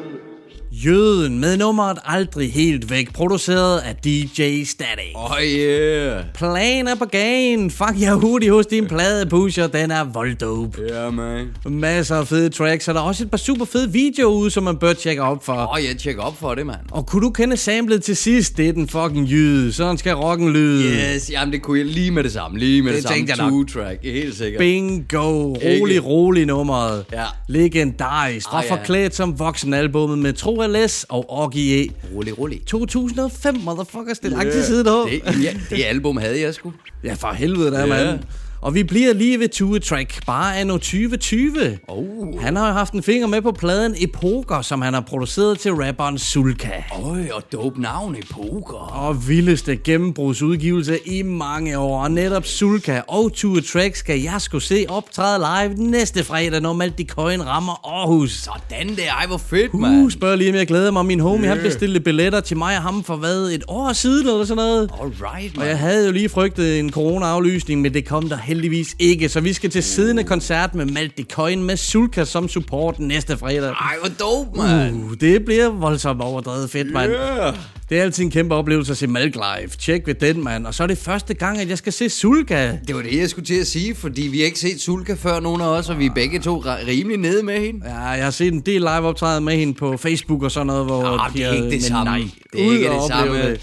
Jøden 0.82 1.40
med 1.40 1.56
nummeret 1.56 1.98
Aldrig 2.04 2.52
Helt 2.52 2.90
Væk, 2.90 3.12
produceret 3.12 3.78
af 3.78 3.96
DJ 3.96 4.64
Static. 4.64 5.12
Oh 5.14 5.42
yeah. 5.42 6.24
Planer 6.34 6.94
på 6.94 7.04
gagen. 7.04 7.70
Fuck 7.70 8.00
jeg 8.00 8.12
hurtigt 8.14 8.52
hos 8.52 8.66
din 8.66 8.86
pladepusher. 8.86 9.66
Den 9.66 9.90
er 9.90 10.04
volddope. 10.04 10.82
Ja, 10.88 10.94
yeah, 11.04 11.14
man. 11.14 11.46
Masser 11.66 12.16
af 12.16 12.26
fede 12.28 12.48
tracks, 12.48 12.88
og 12.88 12.94
der 12.94 13.00
er 13.00 13.04
også 13.04 13.24
et 13.24 13.30
par 13.30 13.38
super 13.38 13.64
fede 13.64 13.92
videoer 13.92 14.32
ude, 14.34 14.50
som 14.50 14.62
man 14.62 14.76
bør 14.76 14.92
tjekke 14.92 15.22
op 15.22 15.44
for. 15.44 15.52
Åh, 15.52 15.72
oh, 15.72 15.78
jeg 15.88 15.96
tjekker 15.98 16.22
op 16.22 16.38
for 16.40 16.54
det, 16.54 16.66
mand. 16.66 16.78
Og 16.90 17.06
kunne 17.06 17.22
du 17.22 17.30
kende 17.30 17.56
samlet 17.56 18.02
til 18.02 18.16
sidst? 18.16 18.56
Det 18.56 18.68
er 18.68 18.72
den 18.72 18.88
fucking 18.88 19.28
jyde. 19.30 19.72
Sådan 19.72 19.98
skal 19.98 20.14
rocken 20.14 20.52
lyde. 20.52 21.14
Yes, 21.14 21.30
jamen 21.30 21.52
det 21.52 21.62
kunne 21.62 21.78
jeg 21.78 21.86
lige 21.86 22.10
med 22.10 22.24
det 22.24 22.32
samme. 22.32 22.58
Lige 22.58 22.82
med 22.82 22.92
det, 22.92 23.02
Det 23.02 23.08
samme 23.08 23.24
jeg 23.28 23.36
nok. 23.36 23.68
two-track. 23.68 23.98
Helt 24.12 24.36
sikkert. 24.36 24.58
Bingo. 24.58 25.52
Rolig, 25.54 26.04
rolig 26.04 26.46
nummeret. 26.46 27.04
Ja. 27.12 27.24
Legendarisk. 27.48 28.52
Og 28.52 28.58
Ah, 28.58 28.64
ja. 28.68 28.74
forklædt 28.76 29.14
som 29.14 29.38
voksenalbummet 29.38 30.18
med 30.18 30.32
Tro 30.32 30.60
LS 30.74 31.06
og 31.08 31.24
Oggy 31.28 31.56
E. 31.58 31.86
Rolig, 32.14 32.38
rolig. 32.38 32.60
2005, 32.66 33.54
motherfuckers. 33.64 34.18
Det 34.18 34.32
er 34.32 34.36
lang 34.36 34.52
tid 34.52 34.64
siden, 34.64 34.86
dog. 34.86 35.08
Det, 35.10 35.42
ja, 35.42 35.54
det 35.70 35.84
album 35.84 36.16
havde 36.16 36.40
jeg 36.40 36.54
sgu. 36.54 36.72
Ja, 37.04 37.14
for 37.14 37.28
helvede 37.32 37.70
der, 37.70 37.80
Ja. 37.80 37.86
mand. 37.86 38.18
Og 38.64 38.74
vi 38.74 38.82
bliver 38.82 39.12
lige 39.12 39.40
ved 39.40 39.48
Tue 39.48 39.78
Track, 39.78 40.26
bare 40.26 40.56
anno 40.56 40.72
2020. 40.72 41.78
Oh. 41.88 42.40
Han 42.42 42.56
har 42.56 42.66
jo 42.68 42.72
haft 42.72 42.92
en 42.92 43.02
finger 43.02 43.26
med 43.26 43.42
på 43.42 43.52
pladen 43.52 43.94
Epoker, 44.00 44.62
som 44.62 44.82
han 44.82 44.94
har 44.94 45.00
produceret 45.00 45.58
til 45.58 45.72
rapperen 45.74 46.18
Sulka. 46.18 46.70
Øj, 47.04 47.20
og 47.32 47.42
dope 47.52 47.80
navn 47.80 48.16
i 48.16 48.22
poker. 48.30 48.76
Og 48.92 49.28
vildeste 49.28 49.76
gennembrudsudgivelse 49.76 50.98
i 51.06 51.22
mange 51.22 51.78
år. 51.78 52.02
Og 52.02 52.10
netop 52.10 52.46
Sulka 52.46 53.00
og 53.08 53.32
Tue 53.32 53.60
Track 53.60 53.96
skal 53.96 54.20
jeg 54.20 54.36
skulle 54.38 54.64
se 54.64 54.86
optræde 54.88 55.38
live 55.38 55.74
næste 55.90 56.24
fredag, 56.24 56.60
når 56.60 56.72
Malte 56.72 57.04
Coin 57.04 57.46
rammer 57.46 58.00
Aarhus. 58.00 58.32
Sådan 58.32 58.96
der, 58.96 59.10
ej 59.20 59.26
hvor 59.26 59.38
fedt, 59.38 59.74
Uh, 59.74 59.80
mand. 59.80 60.10
spørg 60.10 60.38
lige, 60.38 60.50
om 60.50 60.56
jeg 60.56 60.66
glæder 60.66 60.90
mig. 60.90 61.06
Min 61.06 61.20
homie, 61.20 61.48
han 61.48 61.58
bestilte 61.62 62.00
billetter 62.00 62.40
til 62.40 62.56
mig 62.56 62.76
og 62.76 62.82
ham 62.82 63.04
for 63.04 63.16
hvad, 63.16 63.50
et 63.50 63.64
år 63.68 63.92
siden 63.92 64.28
eller 64.28 64.44
sådan 64.44 64.56
noget. 64.56 64.90
Alright, 65.00 65.58
Og 65.58 65.66
jeg 65.66 65.78
havde 65.78 66.06
jo 66.06 66.12
lige 66.12 66.28
frygtet 66.28 66.78
en 66.78 66.90
corona-aflysning, 66.92 67.80
men 67.80 67.94
det 67.94 68.04
kom 68.08 68.28
der 68.28 68.36
heldigvis 68.54 68.96
ikke. 68.98 69.28
Så 69.28 69.40
vi 69.40 69.52
skal 69.52 69.70
til 69.70 69.82
siddende 69.82 70.24
koncert 70.24 70.74
med 70.74 70.86
Malte 70.86 71.24
Coin 71.32 71.62
med 71.62 71.76
Sulka 71.76 72.24
som 72.24 72.48
support 72.48 72.98
næste 72.98 73.36
fredag. 73.36 73.70
Ej, 73.70 73.94
hvor 74.00 74.08
dope, 74.08 74.58
mand. 74.58 75.04
Uh, 75.04 75.12
det 75.20 75.44
bliver 75.44 75.68
voldsomt 75.68 76.20
overdrevet 76.22 76.70
fedt, 76.70 76.92
mand. 76.92 77.10
Yeah. 77.12 77.54
Det 77.90 77.98
er 77.98 78.02
altid 78.02 78.24
en 78.24 78.30
kæmpe 78.30 78.54
oplevelse 78.54 78.92
at 78.92 78.96
se 78.98 79.06
Malk 79.06 79.34
live. 79.34 79.68
Tjek 79.78 80.06
ved 80.06 80.14
den, 80.14 80.44
mand. 80.44 80.66
Og 80.66 80.74
så 80.74 80.82
er 80.82 80.86
det 80.86 80.98
første 80.98 81.34
gang, 81.34 81.60
at 81.60 81.68
jeg 81.68 81.78
skal 81.78 81.92
se 81.92 82.08
Sulka. 82.08 82.72
Det 82.86 82.94
var 82.96 83.02
det, 83.02 83.18
jeg 83.18 83.30
skulle 83.30 83.46
til 83.46 83.54
at 83.60 83.66
sige, 83.66 83.94
fordi 83.94 84.22
vi 84.22 84.38
har 84.38 84.44
ikke 84.46 84.58
set 84.58 84.80
Sulka 84.80 85.14
før, 85.14 85.40
nogen 85.40 85.60
af 85.60 85.66
os, 85.66 85.88
og 85.88 85.98
vi 85.98 86.06
er 86.06 86.14
begge 86.14 86.38
to 86.38 86.60
ri- 86.66 86.86
rimelig 86.88 87.18
nede 87.18 87.42
med 87.42 87.60
hende. 87.60 87.80
Ja, 87.88 87.98
jeg 87.98 88.24
har 88.24 88.30
set 88.30 88.52
en 88.52 88.60
del 88.60 88.80
live 88.80 88.90
optræden 88.90 89.44
med 89.44 89.56
hende 89.56 89.74
på 89.74 89.96
Facebook 89.96 90.42
og 90.42 90.50
sådan 90.50 90.66
noget, 90.66 90.84
hvor 90.86 91.04
Ah, 91.04 91.32
det 91.32 91.44
er 91.44 91.50
de 91.50 91.56
ikke 91.56 91.70
det 91.70 91.84
samme. 91.84 92.04
Nej, 92.04 92.22
Det 92.52 92.66
er 92.66 92.72
ikke 92.72 92.84
det 92.88 93.02
samme. 93.08 93.42
det. 93.42 93.60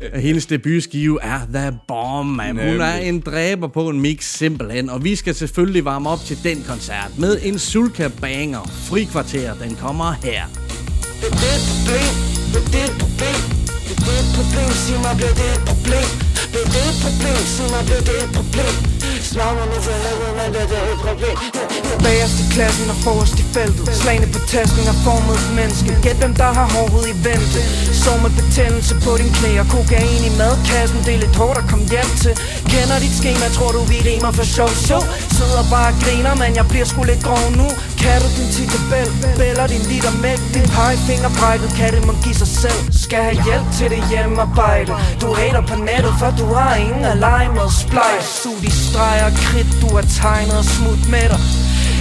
At 0.00 0.22
Hendes 0.22 0.46
debutskive 0.46 1.18
er 1.22 1.40
The 1.54 1.78
Bomb, 1.88 2.36
man. 2.36 2.56
Hun 2.56 2.80
er 2.80 2.94
en 2.94 3.20
dræber 3.20 3.68
på 3.68 3.88
en 3.88 4.00
mix, 4.00 4.24
simpelthen. 4.24 4.90
Og 4.90 5.04
vi 5.04 5.16
skal 5.16 5.34
selvfølgelig 5.34 5.84
varme 5.84 6.08
op 6.08 6.18
til 6.26 6.38
den 6.44 6.64
koncert 6.68 7.18
med 7.18 7.38
en 7.42 7.58
Sulka 7.58 8.08
banger. 8.20 8.70
Frikvarter, 8.88 9.54
den 9.54 9.76
kommer 9.76 10.12
her. 10.12 10.42
Det 11.20 11.26
er 11.26 11.36
det 11.44 11.58
problem, 11.70 12.12
det 12.52 12.60
er 12.62 12.86
det 12.86 12.90
problem 13.02 13.40
Det 13.88 13.96
er 13.96 14.02
det 14.08 14.24
problem, 14.36 14.70
sig 14.84 14.98
mig, 15.04 15.14
bliver 15.16 15.34
det 15.40 15.50
et 15.56 15.62
problem 15.70 16.08
Det 16.52 16.62
er 16.66 16.70
det 16.76 16.90
problem, 17.04 17.40
sig 17.54 17.66
mig, 17.72 17.82
bliver 17.86 18.04
det 18.08 18.16
et 18.24 18.30
problem 18.38 18.99
Slag 19.22 19.54
nu 19.72 19.80
for 19.86 19.96
helvede, 20.04 20.32
men 20.38 20.48
det 20.54 20.62
er 20.78 20.92
et 20.94 21.00
problem. 21.06 21.36
Bagerst 22.04 22.38
i 22.42 22.44
klassen 22.54 22.90
og 22.92 22.98
forrest 23.04 23.36
i 23.42 23.44
feltet. 23.54 23.84
Slagene 24.02 24.28
på 24.34 24.40
tasken 24.52 24.84
er 24.92 24.96
formet 25.06 25.36
et 25.42 25.50
menneske. 25.58 25.90
Gæt 26.04 26.18
hvem 26.22 26.34
der 26.42 26.50
har 26.58 26.68
hårdhed 26.76 27.04
i 27.12 27.14
vente 27.28 27.60
Sov 28.02 28.18
med 28.24 28.32
betændelse 28.40 28.94
på 29.04 29.10
din 29.20 29.30
knæ 29.38 29.50
Og 29.62 29.68
kokain 29.74 30.22
i 30.30 30.32
madkassen. 30.40 30.98
Det 31.06 31.12
er 31.16 31.20
lidt 31.24 31.36
hårdt 31.40 31.58
at 31.62 31.66
komme 31.70 31.86
hjem 31.94 32.10
til. 32.22 32.34
Kender 32.72 32.98
dit 33.04 33.14
schema, 33.20 33.46
tror 33.56 33.70
du 33.76 33.80
vi 33.92 33.98
rimer 34.08 34.32
for 34.38 34.46
sjov? 34.56 34.72
Så 34.88 34.98
Sidder 35.36 35.64
bare 35.74 35.90
og 35.92 35.96
griner, 36.02 36.34
men 36.42 36.50
jeg 36.58 36.66
bliver 36.72 36.86
sgu 36.90 37.00
lidt 37.12 37.22
grov 37.28 37.44
nu. 37.60 37.68
Kan 38.02 38.16
du 38.22 38.28
din 38.38 38.48
titabel, 38.56 39.08
bæller 39.38 39.66
din 39.74 39.84
liter 39.90 40.14
mælk? 40.24 40.42
Din 40.56 40.68
pegefinger 40.76 41.30
brækket, 41.38 41.70
kan 41.78 41.88
det 41.94 42.02
må 42.08 42.12
give 42.24 42.38
sig 42.42 42.50
selv? 42.62 42.80
Skal 43.04 43.20
have 43.28 43.38
hjælp 43.46 43.68
til 43.78 43.88
det 43.94 44.02
hjemmearbejde. 44.10 44.92
Du 45.22 45.28
hater 45.40 45.62
på 45.70 45.76
nettet, 45.88 46.14
for 46.20 46.30
du 46.40 46.46
har 46.58 46.72
ingen 46.84 47.04
at 47.12 47.16
lege 47.26 47.48
med 47.58 47.68
Splice, 47.82 48.28
sug 48.42 48.56
de 48.64 48.70
streg 48.84 49.09
streger 49.10 49.26
af 49.26 49.32
kridt, 49.32 49.70
du 49.82 49.88
har 49.96 50.06
tegnet 50.22 50.58
og 50.58 50.64
smut 50.64 51.02
med 51.14 51.26
dig. 51.32 51.40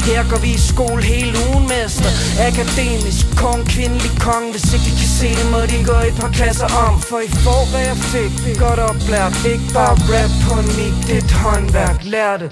Her 0.09 0.21
går 0.29 0.39
vi 0.45 0.49
i 0.59 0.61
skole 0.71 1.03
hele 1.03 1.33
ugen, 1.47 1.65
mester. 1.73 2.11
Akademisk, 2.49 3.23
kong, 3.43 3.61
kvindelig 3.73 4.13
kong. 4.27 4.43
Hvis 4.53 4.65
ikke 4.73 4.85
de 4.89 4.93
kan 5.01 5.09
se 5.19 5.29
det, 5.39 5.47
må 5.53 5.59
de 5.71 5.77
gå 5.91 5.97
et 6.09 6.15
par 6.21 6.31
klasser 6.37 6.69
om. 6.85 6.93
For 7.09 7.19
I 7.27 7.29
får, 7.45 7.63
hvad 7.71 7.83
jeg 7.89 7.97
fik, 8.11 8.31
godt 8.65 8.79
oplært. 8.89 9.33
Ikke 9.53 9.67
bare 9.77 9.95
rap 10.11 10.31
på 10.45 10.53
en 10.61 10.69
mic, 10.77 10.95
det 11.07 11.15
er 11.19 11.23
et 11.25 11.33
håndværk, 11.43 11.97
lær 12.13 12.33
det. 12.41 12.49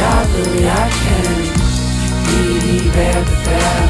Jeg 0.00 0.20
ved, 0.32 0.52
jeg 0.70 0.88
kan 1.02 1.34
Lige 2.34 2.90
hvad 2.94 3.20
det 3.28 3.40
være 3.46 3.84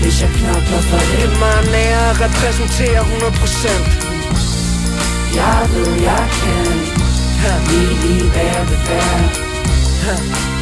Hvis 0.00 0.16
jeg 0.22 0.30
knokler 0.38 0.82
for 0.90 1.00
det. 1.08 1.08
Det 1.12 1.24
er 1.28 1.34
mig 1.44 1.60
nær 1.74 1.98
at 2.10 2.16
repræsentere 2.24 3.00
100% 3.00 3.08
Jeg 5.40 5.60
ved, 5.72 5.90
jeg 6.10 6.24
kan 6.40 6.87
Lige 8.02 8.30
hvad 8.34 8.66
det 8.70 8.80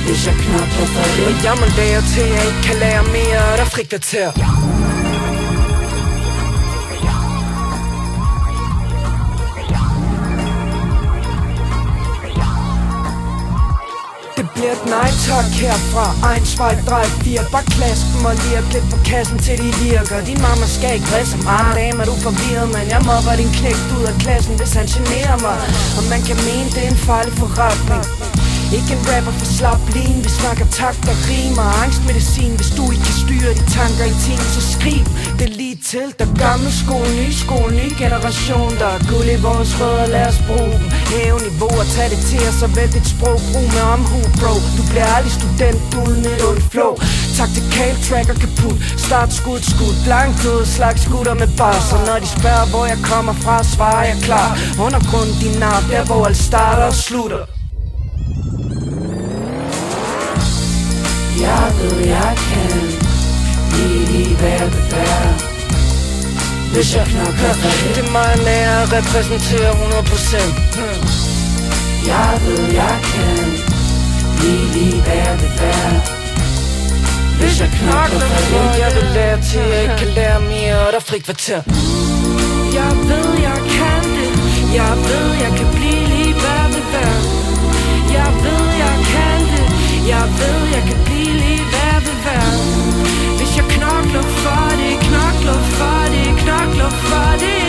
hvis 0.06 0.26
jeg 0.26 0.35
knokler 0.35 0.87
for 0.95 1.04
det. 1.16 1.26
Og 1.26 1.45
jeg 1.45 1.54
må 1.61 1.66
til, 2.14 2.21
at 2.21 2.30
jeg 2.37 2.47
ikke 2.47 2.62
kan 2.62 2.76
lære 2.76 3.02
mere 3.02 3.56
Der 3.56 3.64
frikvarter. 3.64 4.75
Det 14.37 14.47
bliver 14.55 14.73
et 14.78 14.85
nej 14.97 15.11
tak 15.28 15.49
herfra 15.61 16.07
Ejn, 16.28 16.45
svej, 16.55 16.75
drej, 16.88 17.07
fire. 17.25 17.43
Bare 17.52 17.66
klask 17.76 18.02
dem 18.12 18.25
og 18.31 18.35
lirk 18.45 18.66
lidt 18.75 18.87
på 18.93 18.99
kassen 19.11 19.38
til 19.47 19.57
de 19.62 19.69
virker. 19.85 20.19
Din 20.31 20.40
mamma 20.47 20.66
skal 20.76 20.95
ikke 20.97 21.09
vrede 21.11 21.26
så 21.35 21.38
meget 21.50 21.76
Dame 21.78 21.99
er 22.02 22.07
du 22.11 22.16
forvirret, 22.26 22.69
men 22.76 22.85
jeg 22.93 23.00
mobber 23.09 23.35
din 23.43 23.52
knægt 23.59 23.88
ud 23.97 24.05
af 24.11 24.14
klassen 24.23 24.55
Hvis 24.61 24.73
han 24.78 24.87
generer 24.95 25.38
mig. 25.47 25.59
Og 25.99 26.05
man 26.12 26.21
kan 26.28 26.38
mene, 26.49 26.69
det 26.75 26.83
er 26.87 26.90
en 26.95 27.00
farlig 27.09 27.35
forretning 27.43 28.02
ikke 28.79 28.93
en 28.97 29.03
rapper 29.11 29.35
for 29.41 29.49
slap 29.59 29.83
lin 29.95 30.19
Vi 30.25 30.31
snakker 30.41 30.67
takt 30.81 31.05
og 31.13 31.19
rimer. 31.29 31.69
Angstmedicin 31.83 32.53
Hvis 32.59 32.71
du 32.77 32.83
ikke 32.93 33.05
kan 33.09 33.17
styre 33.25 33.51
de 33.59 33.65
tanker 33.79 34.05
i 34.13 34.17
tiden 34.25 34.47
Så 34.57 34.63
skriv 34.75 35.05
det 35.41 35.51
lige 35.61 35.79
til 35.93 36.07
Der 36.19 36.29
gammel 36.45 36.71
skole, 36.83 37.11
ny 37.23 37.29
skole, 37.45 37.73
ny 37.83 37.89
generation 38.03 38.71
Der 38.81 38.91
er 38.97 39.03
guld 39.13 39.29
i 39.37 39.39
vores 39.49 39.71
rødder, 39.81 40.07
lad 40.15 40.27
os 40.33 40.41
bruge 40.49 40.77
dem. 40.81 40.89
Hæve 41.13 41.39
niveau 41.49 41.75
og 41.83 41.87
tag 41.95 42.09
det 42.13 42.21
til 42.31 42.43
os 42.51 42.59
Og 42.67 42.71
vælg 42.77 42.93
dit 42.97 43.09
sprog, 43.15 43.39
brug 43.51 43.67
med 43.75 43.85
omhu 43.95 44.21
bro. 44.41 44.55
Du 44.77 44.83
bliver 44.91 45.09
aldrig 45.17 45.35
student 45.41 45.81
uden 46.03 46.23
et 46.33 46.41
ondt 46.49 46.65
flow 46.73 46.93
Taktikal 47.39 47.95
tracker 48.07 48.37
kaput. 48.43 48.79
Start 49.07 49.31
skud, 49.39 49.61
skud, 49.73 49.95
blank 50.07 50.35
ud 50.53 50.63
Slags 50.77 51.01
skutter 51.07 51.35
med 51.43 51.51
bars 51.61 51.89
Og 51.95 52.01
når 52.09 52.19
de 52.25 52.29
spørger 52.39 52.67
hvor 52.73 52.85
jeg 52.93 52.99
kommer 53.11 53.35
fra 53.45 53.57
Svarer 53.75 54.05
jeg 54.11 54.19
klar. 54.29 54.51
Undergrund 54.87 55.31
din 55.43 55.55
nar, 55.63 55.81
Der 55.91 56.05
hvor 56.09 56.21
alt 56.29 56.41
starter 56.49 56.87
og 56.93 56.99
slutter. 57.07 57.56
Jeg 61.47 61.73
ved, 61.81 61.99
jeg 62.07 62.33
kan 62.50 62.81
Lige 63.76 64.35
hvad 64.37 64.61
det 64.75 64.93
være 64.93 65.33
Hvis 66.73 66.88
jeg 66.97 67.07
knokler 67.07 67.53
for 67.61 67.71
det 67.83 67.97
Det 67.97 68.05
er 68.07 68.11
mig 68.12 68.33
nær 68.45 68.71
at 68.83 68.93
repræsentere 68.93 69.71
100% 69.71 69.76
Jeg 72.12 72.41
ved, 72.45 72.65
jeg 72.83 72.97
kan 73.12 73.45
Lige 74.43 75.00
hvad 75.03 75.33
det 75.43 75.53
være 75.61 76.00
Hvis 77.41 77.61
jeg 77.61 77.71
knokler 77.79 78.21
for 78.21 78.43
det 78.53 78.79
Jeg 78.83 78.91
vil 78.97 79.09
lære 79.15 79.41
til, 79.43 79.61
jeg 79.61 79.83
ikke 79.83 79.97
kan 79.99 80.09
lære 80.09 80.41
mere 80.41 80.87
Og 80.87 80.93
der 80.93 80.99
er 80.99 81.07
frikvarter 81.11 81.61
Jeg 82.81 82.93
ved, 83.11 83.29
jeg 83.49 83.59
kan 83.76 84.03
det. 84.17 84.31
Jeg 84.81 84.93
ved, 85.07 85.26
jeg 85.45 85.53
kan 85.59 85.69
blive 85.76 86.05
lige 86.12 86.35
hvad 86.43 86.65
det 86.75 86.85
være 86.93 87.19
Jeg 88.19 88.31
ved, 88.45 88.65
jeg 88.85 88.97
kan 89.12 89.41
det. 89.53 89.67
Jeg 90.09 90.25
ved, 90.38 90.59
jeg 90.75 90.83
kan 90.88 91.06
knokler 95.47 95.62
for 95.79 96.05
det, 96.12 96.38
knokler 96.43 96.91
for 96.91 97.31
det 97.43 97.62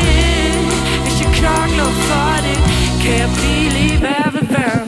Hvis 1.03 1.22
jeg 1.22 1.31
knokler 1.34 1.91
for 2.07 2.36
det, 2.46 2.57
kan 3.01 3.13
jeg 3.19 3.29
blive 3.38 3.69
lige 3.69 4.00
hvad 4.00 4.31
det 4.31 4.50
være 4.50 4.87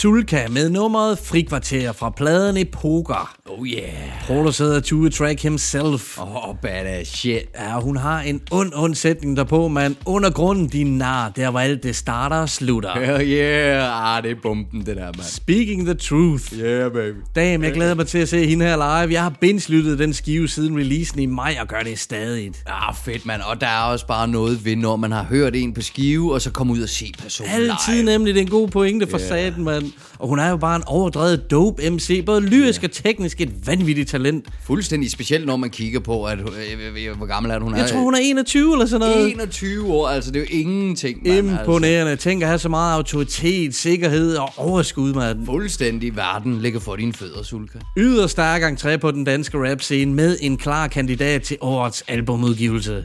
Sulka 0.00 0.48
med 0.48 0.70
nummeret 0.70 1.18
Frikvarter 1.18 1.92
fra 1.92 2.10
pladen 2.10 2.56
Epoker. 2.56 3.36
Oh 3.46 3.68
yeah. 3.68 3.92
Produceret 4.26 4.76
af 4.76 4.82
Tue 4.82 5.10
Track 5.10 5.42
himself. 5.42 6.18
Åh, 6.18 6.48
oh, 6.48 6.56
badass 6.62 7.10
shit. 7.10 7.42
Ja, 7.54 7.80
hun 7.80 7.96
har 7.96 8.20
en 8.20 8.40
ond, 8.50 8.72
ond 8.74 8.94
sætning 8.94 9.36
derpå, 9.36 9.68
man. 9.68 9.96
Under 10.06 10.30
grunden, 10.30 10.68
din 10.68 10.98
nar, 10.98 11.28
der 11.28 11.50
hvor 11.50 11.60
alt 11.60 11.82
det 11.82 11.96
starter 11.96 12.36
og 12.36 12.48
slutter. 12.48 12.98
Hell 12.98 13.32
yeah. 13.32 14.16
Ah, 14.16 14.22
det 14.22 14.30
er 14.30 14.34
bomben, 14.42 14.86
det 14.86 14.96
der, 14.96 15.04
mand. 15.04 15.22
Speaking 15.22 15.84
the 15.84 15.94
truth. 15.94 16.58
Yeah, 16.58 16.92
baby. 16.92 17.16
Damn, 17.34 17.64
jeg 17.64 17.72
glæder 17.72 17.94
mig 17.94 18.06
til 18.06 18.18
at 18.18 18.28
se 18.28 18.46
hende 18.46 18.64
her 18.64 18.76
live. 18.76 19.12
Jeg 19.12 19.22
har 19.22 19.32
binge 19.40 19.96
den 19.98 20.14
skive 20.14 20.48
siden 20.48 20.78
releasen 20.78 21.20
i 21.20 21.26
maj, 21.26 21.56
og 21.60 21.68
gør 21.68 21.80
det 21.80 21.98
stadig. 21.98 22.52
Ah, 22.66 22.94
fedt, 23.04 23.26
mand. 23.26 23.42
Og 23.42 23.60
der 23.60 23.66
er 23.66 23.82
også 23.82 24.06
bare 24.06 24.28
noget 24.28 24.64
ved, 24.64 24.76
når 24.76 24.96
man 24.96 25.12
har 25.12 25.22
hørt 25.24 25.56
en 25.56 25.74
på 25.74 25.82
skive, 25.82 26.34
og 26.34 26.42
så 26.42 26.50
komme 26.50 26.72
ud 26.72 26.80
og 26.80 26.88
se 26.88 27.12
personen 27.22 27.50
Altid 27.52 27.94
live. 27.94 28.02
nemlig, 28.04 28.34
det 28.34 28.40
er 28.40 28.44
en 28.44 28.50
god 28.50 28.68
pointe 28.68 29.06
for 29.06 29.18
yeah. 29.18 29.28
saten, 29.28 29.64
mand. 29.64 29.85
Og 30.18 30.28
hun 30.28 30.38
er 30.38 30.50
jo 30.50 30.56
bare 30.56 30.76
en 30.76 30.82
overdrevet 30.86 31.50
dope 31.50 31.90
MC, 31.90 32.24
både 32.26 32.40
lyrisk 32.40 32.82
og 32.84 32.90
teknisk 32.90 33.40
et 33.40 33.66
vanvittigt 33.66 34.10
talent. 34.10 34.46
Fuldstændig 34.64 35.10
specielt, 35.10 35.46
når 35.46 35.56
man 35.56 35.70
kigger 35.70 36.00
på, 36.00 36.24
at, 36.24 36.38
øh, 36.38 37.06
øh, 37.08 37.16
hvor 37.16 37.26
gammel 37.26 37.52
er 37.52 37.60
hun? 37.60 37.76
Jeg 37.76 37.88
tror, 37.90 38.00
hun 38.00 38.14
er 38.14 38.18
21 38.22 38.72
eller 38.72 38.86
sådan 38.86 39.08
noget. 39.08 39.30
21 39.30 39.92
år, 39.92 40.08
altså 40.08 40.30
det 40.30 40.42
er 40.42 40.46
jo 40.50 40.58
ingenting, 40.60 41.28
mand. 41.28 41.50
Imponerende. 41.50 42.10
Altså. 42.10 42.24
Tænk 42.28 42.42
at 42.42 42.48
have 42.48 42.58
så 42.58 42.68
meget 42.68 42.94
autoritet, 42.94 43.74
sikkerhed 43.74 44.36
og 44.36 44.52
overskud, 44.56 45.14
mand. 45.14 45.46
Fuldstændig 45.46 46.16
verden 46.16 46.60
ligger 46.60 46.80
for 46.80 46.96
dine 46.96 47.12
fødder, 47.12 47.42
Sulka. 47.42 47.78
Yder 47.96 48.26
stærk 48.26 48.62
entré 48.62 48.96
på 48.96 49.10
den 49.10 49.24
danske 49.24 49.70
rap-scene 49.70 50.14
med 50.14 50.36
en 50.40 50.56
klar 50.56 50.88
kandidat 50.88 51.42
til 51.42 51.56
årets 51.60 52.04
albumudgivelse. 52.08 53.04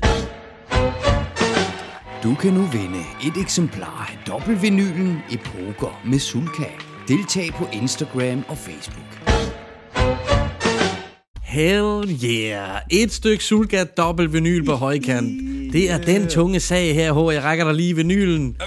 Du 2.24 2.36
kan 2.36 2.54
nu 2.54 2.62
vinde 2.62 3.00
et 3.26 3.42
eksemplar 3.42 4.12
af 4.14 4.20
dobbeltvinylen 4.28 5.18
Epoker 5.32 6.02
med 6.06 6.20
Sulka. 6.20 6.64
Deltag 7.08 7.54
på 7.54 7.68
Instagram 7.74 8.44
og 8.48 8.58
Facebook. 8.58 9.32
Hell 11.44 12.20
yeah. 12.26 12.82
Et 12.90 13.12
stykke 13.12 13.44
Sulka 13.44 13.84
dobbelt 13.84 14.34
vinyl 14.34 14.66
på 14.66 14.74
højkant. 14.74 15.42
Det 15.74 15.92
er 15.92 15.98
den 15.98 16.28
tunge 16.28 16.60
sag 16.60 16.96
her, 16.96 17.12
hvor 17.12 17.32
jeg 17.32 17.44
rækker 17.44 17.66
dig 17.66 17.74
lige 17.74 17.96
vinylen. 17.96 18.58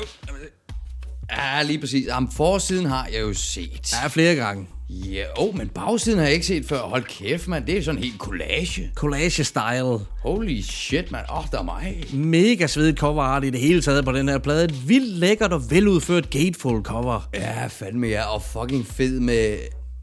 Ja, 1.30 1.62
lige 1.62 1.78
præcis. 1.78 2.06
Jamen, 2.06 2.28
forsiden 2.36 2.86
har 2.86 3.08
jeg 3.12 3.20
jo 3.20 3.34
set. 3.34 3.92
Ja, 4.02 4.08
flere 4.08 4.34
gange. 4.34 4.66
Ja, 4.88 5.24
oh, 5.36 5.56
men 5.56 5.68
bagsiden 5.68 6.18
har 6.18 6.26
jeg 6.26 6.34
ikke 6.34 6.46
set 6.46 6.66
før. 6.66 6.80
Hold 6.80 7.04
kæft, 7.04 7.48
mand. 7.48 7.66
Det 7.66 7.78
er 7.78 7.82
sådan 7.82 8.02
helt 8.02 8.18
collage. 8.18 8.90
Collage-style. 8.94 10.06
Holy 10.22 10.60
shit, 10.60 11.10
mand. 11.10 11.26
Åh, 11.30 11.38
oh, 11.38 11.44
der 11.52 11.58
er 11.58 11.62
mig. 11.62 12.04
Mega 12.12 12.66
svedigt 12.66 12.98
cover 12.98 13.22
art 13.22 13.44
i 13.44 13.50
det 13.50 13.60
hele 13.60 13.82
taget 13.82 14.04
på 14.04 14.12
den 14.12 14.28
her 14.28 14.38
plade. 14.38 14.64
Et 14.64 14.88
vildt 14.88 15.18
lækkert 15.18 15.52
og 15.52 15.70
veludført 15.70 16.30
gateful 16.30 16.82
cover. 16.82 17.28
Ja, 17.34 17.66
fandme 17.66 18.06
ja. 18.06 18.34
Og 18.34 18.42
fucking 18.42 18.86
fed 18.86 19.20
med 19.20 19.58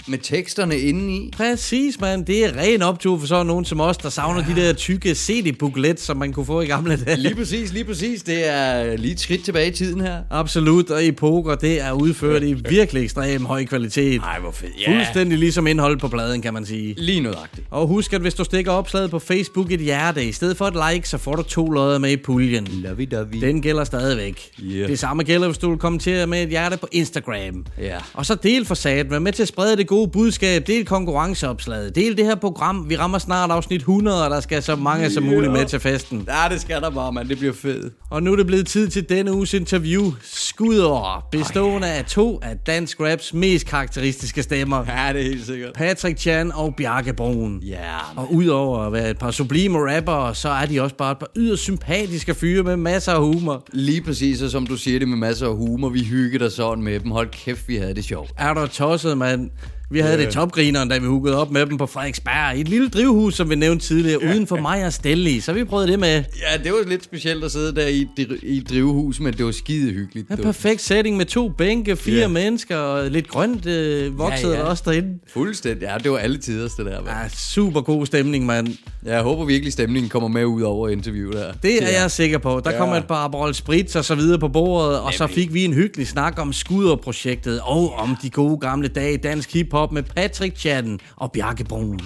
med 0.07 0.17
teksterne 0.17 0.79
indeni. 0.79 1.31
Præcis, 1.37 1.99
mand. 1.99 2.25
Det 2.25 2.45
er 2.45 2.57
ren 2.57 2.81
optur 2.81 3.19
for 3.19 3.27
sådan 3.27 3.45
nogen 3.45 3.65
som 3.65 3.81
os, 3.81 3.97
der 3.97 4.09
savner 4.09 4.43
ja. 4.49 4.55
de 4.55 4.67
der 4.67 4.73
tykke 4.73 5.15
CD-booklet, 5.15 5.99
som 5.99 6.17
man 6.17 6.33
kunne 6.33 6.45
få 6.45 6.61
i 6.61 6.65
gamle 6.65 6.97
dage. 7.05 7.17
Lige 7.17 7.35
præcis, 7.35 7.73
lige 7.73 7.85
præcis. 7.85 8.23
Det 8.23 8.47
er 8.47 8.97
lige 8.97 9.13
et 9.13 9.19
skridt 9.19 9.45
tilbage 9.45 9.67
i 9.67 9.71
tiden 9.71 10.01
her. 10.01 10.17
Absolut, 10.29 10.89
og 10.89 11.03
i 11.03 11.11
poker, 11.11 11.55
det 11.55 11.81
er 11.81 11.91
udført 11.91 12.43
i 12.43 12.53
virkelig 12.53 13.03
ekstrem 13.03 13.45
høj 13.45 13.65
kvalitet. 13.65 14.21
Nej, 14.21 14.39
hvor 14.39 14.51
fedt. 14.51 14.71
Ja. 14.87 14.97
Fuldstændig 14.97 15.37
ligesom 15.37 15.67
indhold 15.67 15.99
på 15.99 16.07
pladen, 16.07 16.41
kan 16.41 16.53
man 16.53 16.65
sige. 16.65 16.93
Lige 16.97 17.21
nøjagtigt. 17.21 17.67
Og 17.69 17.87
husk, 17.87 18.13
at 18.13 18.21
hvis 18.21 18.33
du 18.33 18.43
stikker 18.43 18.71
opslaget 18.71 19.11
på 19.11 19.19
Facebook 19.19 19.71
et 19.71 19.79
hjerte, 19.79 20.25
i 20.25 20.31
stedet 20.31 20.57
for 20.57 20.65
et 20.65 20.93
like, 20.93 21.09
så 21.09 21.17
får 21.17 21.35
du 21.35 21.43
to 21.43 21.69
lodder 21.69 21.99
med 21.99 22.11
i 22.11 22.17
puljen. 22.17 22.67
Lovey-dovey. 22.67 23.41
Den 23.41 23.61
gælder 23.61 23.83
stadigvæk. 23.83 24.49
Yeah. 24.63 24.89
Det 24.89 24.99
samme 24.99 25.23
gælder, 25.23 25.47
hvis 25.47 25.57
du 25.57 25.69
vil 25.69 25.79
kommentere 25.79 26.27
med 26.27 26.43
et 26.43 26.49
hjerte 26.49 26.77
på 26.77 26.87
Instagram. 26.91 27.65
Ja. 27.81 27.97
Og 28.13 28.25
så 28.25 28.35
del 28.35 28.65
for 28.65 28.75
sat, 28.75 29.11
vær 29.11 29.19
med 29.19 29.31
til 29.31 29.41
at 29.41 29.47
sprede 29.47 29.77
det 29.77 29.87
gode 29.91 30.07
budskab, 30.11 30.67
del 30.67 30.85
konkurrenceopslaget, 30.85 31.95
del 31.95 32.17
det 32.17 32.25
her 32.25 32.35
program. 32.35 32.89
Vi 32.89 32.95
rammer 32.95 33.17
snart 33.17 33.51
afsnit 33.51 33.79
100, 33.79 34.25
og 34.25 34.29
der 34.29 34.39
skal 34.39 34.63
så 34.63 34.75
mange 34.75 35.11
som 35.11 35.23
muligt 35.23 35.51
med 35.51 35.65
til 35.65 35.79
festen. 35.79 36.27
Ja, 36.27 36.53
det 36.53 36.61
skal 36.61 36.81
der 36.81 36.89
bare, 36.89 37.13
mand. 37.13 37.29
Det 37.29 37.37
bliver 37.37 37.53
fedt. 37.53 37.93
Og 38.09 38.23
nu 38.23 38.31
er 38.31 38.35
det 38.35 38.45
blevet 38.47 38.67
tid 38.67 38.87
til 38.89 39.09
denne 39.09 39.33
uges 39.33 39.53
interview. 39.53 40.11
Skudår, 40.23 41.27
bestående 41.31 41.87
af 41.87 42.05
to 42.05 42.39
af 42.43 42.57
dansk 42.57 42.99
raps 42.99 43.33
mest 43.33 43.65
karakteristiske 43.65 44.43
stemmer. 44.43 44.85
Ja, 44.87 45.13
det 45.13 45.21
er 45.21 45.25
helt 45.25 45.45
sikkert. 45.45 45.73
Patrick 45.73 46.19
Chan 46.19 46.51
og 46.51 46.75
Bjarke 46.75 47.13
Broen. 47.13 47.63
Ja, 47.63 47.97
Og 48.15 48.33
udover 48.33 48.79
at 48.79 48.93
være 48.93 49.09
et 49.09 49.17
par 49.17 49.31
sublime 49.31 49.95
rappere, 49.95 50.35
så 50.35 50.49
er 50.49 50.65
de 50.65 50.81
også 50.81 50.95
bare 50.95 51.11
et 51.11 51.17
par 51.17 51.29
yderst 51.35 51.61
sympatiske 51.61 52.33
fyre 52.33 52.63
med 52.63 52.77
masser 52.77 53.11
af 53.11 53.21
humor. 53.21 53.63
Lige 53.73 54.01
præcis, 54.01 54.41
og 54.41 54.49
som 54.49 54.67
du 54.67 54.77
siger 54.77 54.99
det 54.99 55.07
med 55.07 55.17
masser 55.17 55.47
af 55.47 55.55
humor. 55.55 55.89
Vi 55.89 56.03
hyggede 56.03 56.43
dig 56.43 56.51
sådan 56.51 56.83
med 56.83 56.99
dem. 56.99 57.11
Hold 57.11 57.29
kæft, 57.29 57.67
vi 57.67 57.75
havde 57.75 57.93
det 57.93 58.03
sjovt. 58.03 58.31
Er 58.37 58.53
du 58.53 58.67
tosset, 58.67 59.17
mand? 59.17 59.49
Vi 59.91 59.99
havde 59.99 60.17
det 60.17 60.29
topgrineren, 60.29 60.89
da 60.89 60.97
vi 60.97 61.05
huggede 61.05 61.37
op 61.37 61.51
med 61.51 61.65
dem 61.65 61.77
på 61.77 61.85
Frederiksberg 61.85 62.57
i 62.57 62.61
et 62.61 62.67
lille 62.67 62.89
drivhus, 62.89 63.35
som 63.35 63.49
vi 63.49 63.55
nævnte 63.55 63.85
tidligere, 63.85 64.19
ja. 64.23 64.31
uden 64.33 64.47
for 64.47 64.55
mig 64.57 64.85
og 64.85 64.93
Stelle 64.93 65.29
i. 65.31 65.39
Så 65.39 65.53
vi 65.53 65.63
prøvede 65.63 65.87
det 65.91 65.99
med. 65.99 66.09
Ja, 66.41 66.63
det 66.63 66.71
var 66.71 66.89
lidt 66.89 67.03
specielt 67.03 67.43
at 67.43 67.51
sidde 67.51 67.75
der 67.75 67.87
i 67.87 68.07
et, 68.17 68.39
i 68.43 68.57
et 68.57 68.69
drivhus, 68.69 69.19
men 69.19 69.33
det 69.33 69.45
var 69.45 69.51
skide 69.51 69.91
hyggeligt. 69.91 70.29
Du. 70.29 70.35
perfekt 70.43 70.81
setting 70.81 71.17
med 71.17 71.25
to 71.25 71.49
bænke, 71.49 71.95
fire 71.95 72.15
Ja. 72.19 72.27
mennesker 72.27 72.77
og 72.77 73.11
lidt 73.11 73.27
grønt 73.27 73.65
øh, 73.65 74.17
vokset 74.17 74.43
Ja, 74.43 74.49
ja, 74.49 74.53
ja. 74.55 74.63
ja. 74.63 74.69
også 74.69 74.83
derinde. 74.85 75.19
Fuldstændig. 75.33 75.85
Ja, 75.85 75.97
det 76.03 76.11
var 76.11 76.17
alle 76.17 76.37
tiders, 76.37 76.71
det 76.73 76.85
der. 76.85 76.91
Ja. 77.05 77.19
Ja, 77.21 77.29
super 77.29 77.81
god 77.81 78.05
stemning, 78.05 78.45
mand. 78.45 78.67
Jeg 79.05 79.21
håber 79.21 79.45
virkelig, 79.45 79.73
stemningen 79.73 80.09
kommer 80.09 80.29
med 80.29 80.45
ud 80.45 80.61
over 80.61 80.89
interviewet 80.89 81.35
der. 81.35 81.53
Det 81.53 81.83
er 81.83 82.01
jeg 82.01 82.11
sikker 82.11 82.37
på. 82.37 82.61
Der 82.65 82.71
Ja. 82.71 82.77
kommer 82.77 82.95
et 82.95 83.07
par 83.07 83.15
Aperol 83.25 83.53
Spritz 83.53 83.95
og 83.95 84.05
så 84.05 84.15
videre 84.15 84.39
på 84.39 84.47
bordet, 84.47 84.99
og 84.99 85.13
så 85.13 85.27
fik 85.27 85.53
vi 85.53 85.65
en 85.65 85.73
hyggelig 85.73 86.07
snak 86.07 86.39
om 86.39 86.53
Skuderprojektet 86.53 87.61
og 87.63 87.93
om 87.93 88.17
de 88.21 88.29
gode 88.29 88.57
gamle 88.59 88.87
dage 88.87 89.13
i 89.13 89.17
dansk 89.17 89.53
hiphop 89.53 89.91
med 89.91 90.03
Patrick 90.03 90.57
Chan 90.59 90.99
og 91.15 91.31
Bjarke 91.31 91.63
Brun. 91.63 91.99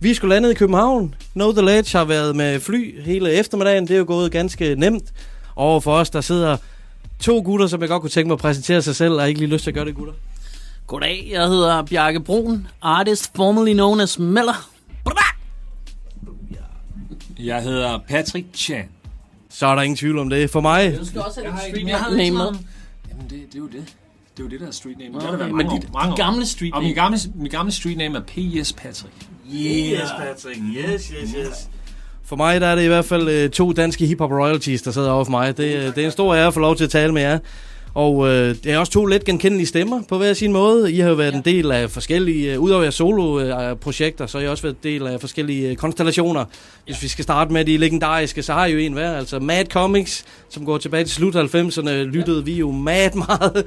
Vi 0.00 0.14
skulle 0.14 0.34
landet 0.34 0.50
i 0.50 0.54
København. 0.54 1.14
Know 1.34 1.52
The 1.52 1.62
Ledge 1.62 1.98
har 1.98 2.04
været 2.04 2.36
med 2.36 2.60
fly 2.60 3.02
hele 3.04 3.32
eftermiddagen. 3.32 3.88
Det 3.88 3.94
er 3.94 3.98
jo 3.98 4.04
gået 4.06 4.32
ganske 4.32 4.74
nemt. 4.78 5.04
Og 5.54 5.82
for 5.82 5.92
os, 5.94 6.10
der 6.10 6.20
sidder 6.20 6.56
to 7.20 7.42
gutter, 7.44 7.66
som 7.66 7.80
jeg 7.80 7.88
godt 7.88 8.00
kunne 8.00 8.10
tænke 8.10 8.28
mig 8.28 8.34
at 8.34 8.38
præsentere 8.40 8.82
sig 8.82 8.96
selv. 8.96 9.20
I 9.20 9.28
ikke 9.28 9.40
lige 9.40 9.50
lyst 9.50 9.62
til 9.64 9.70
at 9.70 9.74
gøre 9.74 9.84
det, 9.84 9.94
gutter? 9.94 10.14
Goddag, 10.86 11.28
jeg 11.32 11.46
hedder 11.48 11.82
Bjarke 11.82 12.20
Brun, 12.20 12.66
artist 12.82 13.30
formerly 13.36 13.72
known 13.72 14.00
as 14.00 14.18
Miller. 14.18 14.68
Jeg 17.38 17.62
hedder 17.62 17.98
Patrick 18.08 18.46
Chan. 18.54 18.84
Så 19.50 19.66
er 19.66 19.74
der 19.74 19.82
ingen 19.82 19.96
tvivl 19.96 20.18
om 20.18 20.30
det. 20.30 20.50
For 20.50 20.60
mig, 20.60 20.96
Du 20.98 21.04
skal 21.06 21.20
også 21.20 21.40
have 21.40 21.54
Jeg 21.54 21.62
street 21.70 21.88
jeg 21.88 22.00
name 22.16 22.38
Jamen, 22.44 22.56
det, 23.22 23.30
det 23.30 23.54
er 23.54 23.58
jo 23.58 23.66
det. 23.66 23.84
Det 24.36 24.42
er 24.42 24.44
jo 24.44 24.48
det, 24.48 24.60
der 24.60 24.66
er 24.66 24.70
street 24.70 24.98
name. 24.98 25.16
Okay, 25.16 25.32
det 25.32 25.38
men 25.38 25.56
mange 25.56 25.76
dit- 25.76 25.82
dit 25.82 26.16
gamle 26.16 26.46
street 26.46 26.72
Og 26.74 26.82
min 26.82 26.88
name? 26.88 27.00
gamle, 27.02 27.18
min 27.34 27.50
gamle 27.50 27.72
street 27.72 27.96
name 27.98 28.18
er 28.18 28.22
P.S. 28.22 28.72
Patrick. 28.72 29.12
Yes, 29.52 30.00
Patrick. 30.18 30.60
Yes, 30.76 31.06
yes, 31.06 31.30
yes. 31.30 31.68
For 32.24 32.36
mig 32.36 32.60
der 32.60 32.66
er 32.66 32.74
det 32.74 32.84
i 32.84 32.86
hvert 32.86 33.04
fald 33.04 33.28
øh, 33.28 33.50
to 33.50 33.72
danske 33.72 34.06
hiphop 34.06 34.30
royalties, 34.30 34.82
der 34.82 34.90
sidder 34.90 35.10
over 35.10 35.24
for 35.24 35.30
mig. 35.30 35.56
Det, 35.56 35.76
øh, 35.76 35.82
det 35.94 35.98
er 35.98 36.04
en 36.06 36.10
stor 36.12 36.34
ære 36.34 36.46
at 36.46 36.54
få 36.54 36.60
lov 36.60 36.76
til 36.76 36.84
at 36.84 36.90
tale 36.90 37.12
med 37.12 37.22
jer. 37.22 37.38
Og 37.96 38.28
øh, 38.28 38.54
det 38.64 38.66
er 38.66 38.78
også 38.78 38.92
to 38.92 39.06
let 39.06 39.24
genkendelige 39.24 39.66
stemmer 39.66 40.02
på 40.08 40.18
hver 40.18 40.32
sin 40.32 40.52
måde. 40.52 40.92
I 40.92 40.98
har 40.98 41.08
jo 41.08 41.14
været 41.14 41.32
ja. 41.32 41.36
en 41.36 41.44
del 41.44 41.72
af 41.72 41.90
forskellige, 41.90 42.52
øh, 42.52 42.60
udover 42.60 42.82
jeres 42.82 42.94
solo-projekter, 42.94 44.26
så 44.26 44.38
har 44.38 44.44
I 44.44 44.48
også 44.48 44.62
været 44.62 44.74
en 44.74 44.80
del 44.82 45.06
af 45.06 45.20
forskellige 45.20 45.70
øh, 45.70 45.76
konstellationer. 45.76 46.44
Hvis 46.84 47.02
vi 47.02 47.08
skal 47.08 47.22
starte 47.22 47.52
med 47.52 47.64
de 47.64 47.76
legendariske, 47.76 48.42
så 48.42 48.52
har 48.52 48.66
I 48.66 48.72
jo 48.72 48.78
en 48.78 48.92
hver. 48.92 49.16
Altså 49.16 49.38
Mad 49.38 49.64
Comics, 49.64 50.24
som 50.48 50.64
går 50.66 50.78
tilbage 50.78 51.04
til 51.04 51.14
slut 51.14 51.36
90'erne, 51.36 51.90
lyttede 51.90 52.44
vi 52.44 52.54
jo 52.54 52.70
mad 52.70 53.10
meget. 53.28 53.64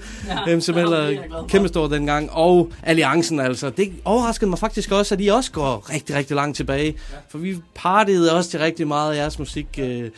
Ja. 0.47 0.55
MC 0.55 0.67
Miller, 0.67 1.13
kæmpe 1.47 1.67
stor 1.67 1.87
dengang. 1.87 2.29
Og 2.31 2.71
Alliancen 2.83 3.39
altså. 3.39 3.69
Det 3.69 3.91
overraskede 4.05 4.49
mig 4.49 4.59
faktisk 4.59 4.91
også, 4.91 5.15
at 5.15 5.21
I 5.21 5.27
også 5.27 5.51
går 5.51 5.93
rigtig, 5.93 6.15
rigtig 6.15 6.35
langt 6.35 6.57
tilbage. 6.57 6.95
Ja. 7.11 7.17
For 7.29 7.37
vi 7.37 7.57
partiede 7.75 8.35
også 8.35 8.49
til 8.49 8.59
rigtig 8.59 8.87
meget 8.87 9.13
af 9.13 9.17
jeres 9.17 9.39
musik... 9.39 9.67
Øh, 9.77 10.09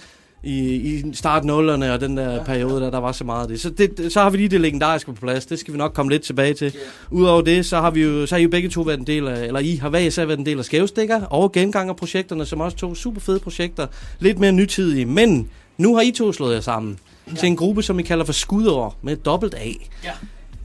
i, 0.43 0.75
i 0.75 1.13
start 1.13 1.45
nullerne 1.45 1.93
og 1.93 2.01
den 2.01 2.17
der 2.17 2.33
ja, 2.33 2.43
periode, 2.43 2.81
der, 2.81 2.89
der 2.89 2.97
var 2.97 3.11
så 3.11 3.23
meget 3.23 3.41
af 3.41 3.47
det. 3.47 3.61
Så, 3.61 3.69
det. 3.69 4.13
så 4.13 4.21
har 4.21 4.29
vi 4.29 4.37
lige 4.37 4.49
det 4.49 4.61
legendariske 4.61 5.13
på 5.13 5.21
plads. 5.21 5.45
Det 5.45 5.59
skal 5.59 5.73
vi 5.73 5.77
nok 5.77 5.93
komme 5.93 6.11
lidt 6.11 6.23
tilbage 6.23 6.53
til. 6.53 6.73
Yeah. 6.75 6.85
Udover 7.09 7.41
det, 7.41 7.65
så 7.65 7.79
har 7.79 7.91
vi 7.91 8.03
jo, 8.03 8.25
så 8.25 8.35
har 8.35 8.39
I 8.39 8.43
jo 8.43 8.49
begge 8.49 8.69
to 8.69 8.81
været 8.81 8.99
en 8.99 9.07
del 9.07 9.27
af, 9.27 9.45
eller 9.45 9.59
I 9.59 9.75
har 9.75 9.89
hver 9.89 9.99
især 9.99 10.25
været 10.25 10.39
en 10.39 10.45
del 10.45 10.59
af 10.59 10.65
Skævstikker 10.65 11.21
og 11.21 11.51
Gengangerprojekterne, 11.51 12.45
som 12.45 12.61
også 12.61 12.77
to 12.77 12.95
super 12.95 13.21
fede 13.21 13.39
projekter. 13.39 13.87
Lidt 14.19 14.39
mere 14.39 14.51
nytidige. 14.51 15.05
Men 15.05 15.49
nu 15.77 15.95
har 15.95 16.01
I 16.01 16.11
to 16.11 16.33
slået 16.33 16.53
jer 16.53 16.61
sammen 16.61 16.99
ja. 17.27 17.35
til 17.35 17.47
en 17.47 17.55
gruppe, 17.55 17.83
som 17.83 17.99
I 17.99 18.03
kalder 18.03 18.25
for 18.25 18.33
Skudår 18.33 18.97
med 19.01 19.15
dobbelt 19.15 19.53
A. 19.53 19.69
Ja. 20.03 20.11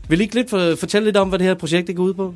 Vil 0.08 0.20
I 0.20 0.22
ikke 0.22 0.34
lidt 0.34 0.50
for, 0.50 0.74
fortælle 0.76 1.06
lidt 1.06 1.16
om, 1.16 1.28
hvad 1.28 1.38
det 1.38 1.46
her 1.46 1.54
projekt 1.54 1.86
det 1.86 1.96
går 1.96 2.02
ud 2.02 2.14
på? 2.14 2.34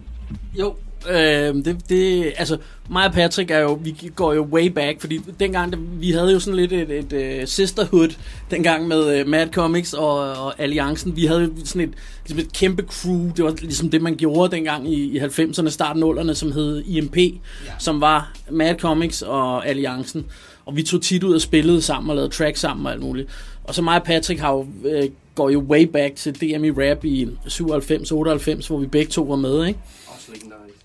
Jo, 0.58 0.74
øh, 1.10 1.54
det, 1.54 1.76
det, 1.88 2.32
altså 2.36 2.58
mig 2.90 3.06
og 3.06 3.12
Patrick 3.12 3.50
er 3.50 3.58
jo, 3.58 3.80
vi 3.82 4.10
går 4.16 4.34
jo 4.34 4.42
way 4.42 4.66
back, 4.66 5.00
fordi 5.00 5.20
dengang, 5.40 5.74
vi 6.00 6.10
havde 6.10 6.32
jo 6.32 6.40
sådan 6.40 6.56
lidt 6.56 6.72
et, 6.72 6.90
et, 6.90 7.12
et 7.12 7.48
sisterhood, 7.48 8.08
dengang 8.50 8.88
med 8.88 9.20
uh, 9.20 9.28
Mad 9.28 9.48
Comics 9.52 9.92
og, 9.92 10.18
og 10.18 10.60
Alliancen, 10.60 11.16
vi 11.16 11.24
havde 11.26 11.40
jo 11.40 11.50
sådan 11.64 11.82
et, 11.82 11.94
ligesom 12.24 12.38
et 12.38 12.52
kæmpe 12.52 12.82
crew, 12.82 13.32
det 13.36 13.44
var 13.44 13.54
ligesom 13.60 13.90
det, 13.90 14.02
man 14.02 14.16
gjorde 14.16 14.56
dengang 14.56 14.92
i, 14.92 15.16
i 15.16 15.18
90'erne, 15.18 15.68
start 15.68 15.96
0'erne, 15.96 16.34
som 16.34 16.52
hed 16.52 16.84
IMP, 16.84 17.16
ja. 17.16 17.30
som 17.78 18.00
var 18.00 18.32
Mad 18.50 18.74
Comics 18.78 19.22
og 19.22 19.68
Alliancen, 19.68 20.26
og 20.66 20.76
vi 20.76 20.82
tog 20.82 21.02
tit 21.02 21.22
ud 21.22 21.34
og 21.34 21.40
spillede 21.40 21.82
sammen 21.82 22.10
og 22.10 22.16
lavede 22.16 22.32
tracks 22.32 22.60
sammen 22.60 22.86
og 22.86 22.92
alt 22.92 23.02
muligt. 23.02 23.28
Og 23.64 23.74
så 23.74 23.82
mig 23.82 23.96
og 24.00 24.04
Patrick 24.04 24.40
har 24.40 24.52
jo, 24.52 24.66
øh, 24.84 25.08
går 25.34 25.50
jo 25.50 25.60
way 25.60 25.82
back 25.82 26.16
til 26.16 26.34
DMI 26.34 26.70
Rap 26.70 27.04
i 27.04 27.28
97-98, 27.46 28.68
hvor 28.68 28.78
vi 28.78 28.86
begge 28.86 29.10
to 29.10 29.22
var 29.22 29.36
med, 29.36 29.66
ikke? 29.66 29.78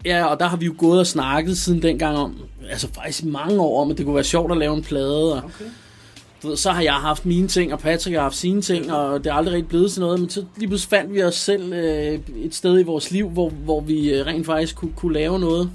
Ja, 0.05 0.25
og 0.25 0.39
der 0.39 0.45
har 0.45 0.57
vi 0.57 0.65
jo 0.65 0.75
gået 0.77 0.99
og 0.99 1.07
snakket 1.07 1.57
siden 1.57 1.81
dengang 1.81 2.17
om, 2.17 2.35
altså 2.69 2.87
faktisk 2.93 3.23
i 3.23 3.27
mange 3.27 3.59
år 3.61 3.81
om, 3.81 3.91
at 3.91 3.97
det 3.97 4.05
kunne 4.05 4.15
være 4.15 4.23
sjovt 4.23 4.51
at 4.51 4.57
lave 4.57 4.75
en 4.75 4.83
plade. 4.83 5.33
Og, 5.33 5.37
okay. 5.37 5.65
du 6.43 6.47
ved, 6.47 6.57
så 6.57 6.71
har 6.71 6.81
jeg 6.81 6.93
haft 6.93 7.25
mine 7.25 7.47
ting, 7.47 7.73
og 7.73 7.79
Patrick 7.79 8.15
har 8.15 8.21
haft 8.21 8.35
sine 8.35 8.61
ting, 8.61 8.93
og 8.93 9.23
det 9.23 9.29
er 9.29 9.33
aldrig 9.33 9.53
rigtig 9.53 9.69
blevet 9.69 9.91
til 9.91 10.01
noget. 10.01 10.19
Men 10.19 10.29
så 10.29 10.45
lige 10.57 10.67
pludselig 10.67 10.89
fandt 10.89 11.13
vi 11.13 11.23
os 11.23 11.35
selv 11.35 11.73
øh, 11.73 12.19
et 12.35 12.55
sted 12.55 12.79
i 12.79 12.83
vores 12.83 13.11
liv, 13.11 13.29
hvor, 13.29 13.49
hvor 13.49 13.81
vi 13.81 14.13
øh, 14.13 14.25
rent 14.25 14.45
faktisk 14.45 14.75
kunne, 14.75 14.93
kunne 14.95 15.13
lave 15.13 15.39
noget. 15.39 15.71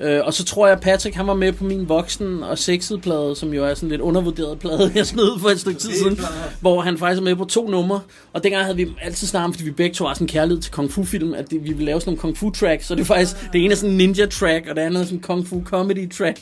Øh, 0.00 0.20
og 0.24 0.34
så 0.34 0.44
tror 0.44 0.66
jeg, 0.66 0.76
at 0.76 0.82
Patrick 0.82 1.16
han 1.16 1.26
var 1.26 1.34
med 1.34 1.52
på 1.52 1.64
min 1.64 1.88
voksen 1.88 2.42
og 2.42 2.58
sexet 2.58 3.02
plade, 3.02 3.36
som 3.36 3.54
jo 3.54 3.64
er 3.64 3.74
sådan 3.74 3.88
lidt 3.88 4.00
undervurderet 4.00 4.58
plade, 4.58 4.92
jeg 4.94 5.06
smed 5.06 5.40
for 5.40 5.48
et 5.48 5.60
stykke 5.60 5.80
tid 5.80 5.92
siden, 5.92 6.20
hvor 6.60 6.80
han 6.80 6.98
faktisk 6.98 7.20
er 7.20 7.24
med 7.24 7.36
på 7.36 7.44
to 7.44 7.68
numre. 7.68 8.00
Og 8.32 8.44
dengang 8.44 8.64
havde 8.64 8.76
vi 8.76 8.88
altid 9.02 9.26
snakket 9.26 9.54
fordi 9.54 9.64
vi 9.64 9.70
begge 9.70 9.94
to 9.94 10.06
har 10.06 10.14
sådan 10.14 10.24
en 10.24 10.28
kærlighed 10.28 10.62
til 10.62 10.72
kung 10.72 10.92
fu 10.92 11.04
film, 11.04 11.34
at 11.34 11.50
det, 11.50 11.64
vi 11.64 11.68
ville 11.68 11.84
lave 11.84 12.00
sådan 12.00 12.10
nogle 12.10 12.20
kung 12.20 12.36
fu 12.36 12.50
tracks. 12.50 12.86
Så 12.86 12.94
det 12.94 13.00
er 13.00 13.04
faktisk, 13.04 13.36
det 13.52 13.64
ene 13.64 13.72
er 13.72 13.76
sådan 13.76 13.90
en 13.90 13.96
ninja 13.96 14.26
track, 14.26 14.66
og 14.68 14.76
det 14.76 14.82
andet 14.82 15.00
er 15.00 15.04
sådan 15.04 15.18
en 15.18 15.22
kung 15.22 15.46
fu 15.46 15.62
comedy 15.64 16.10
track. 16.10 16.38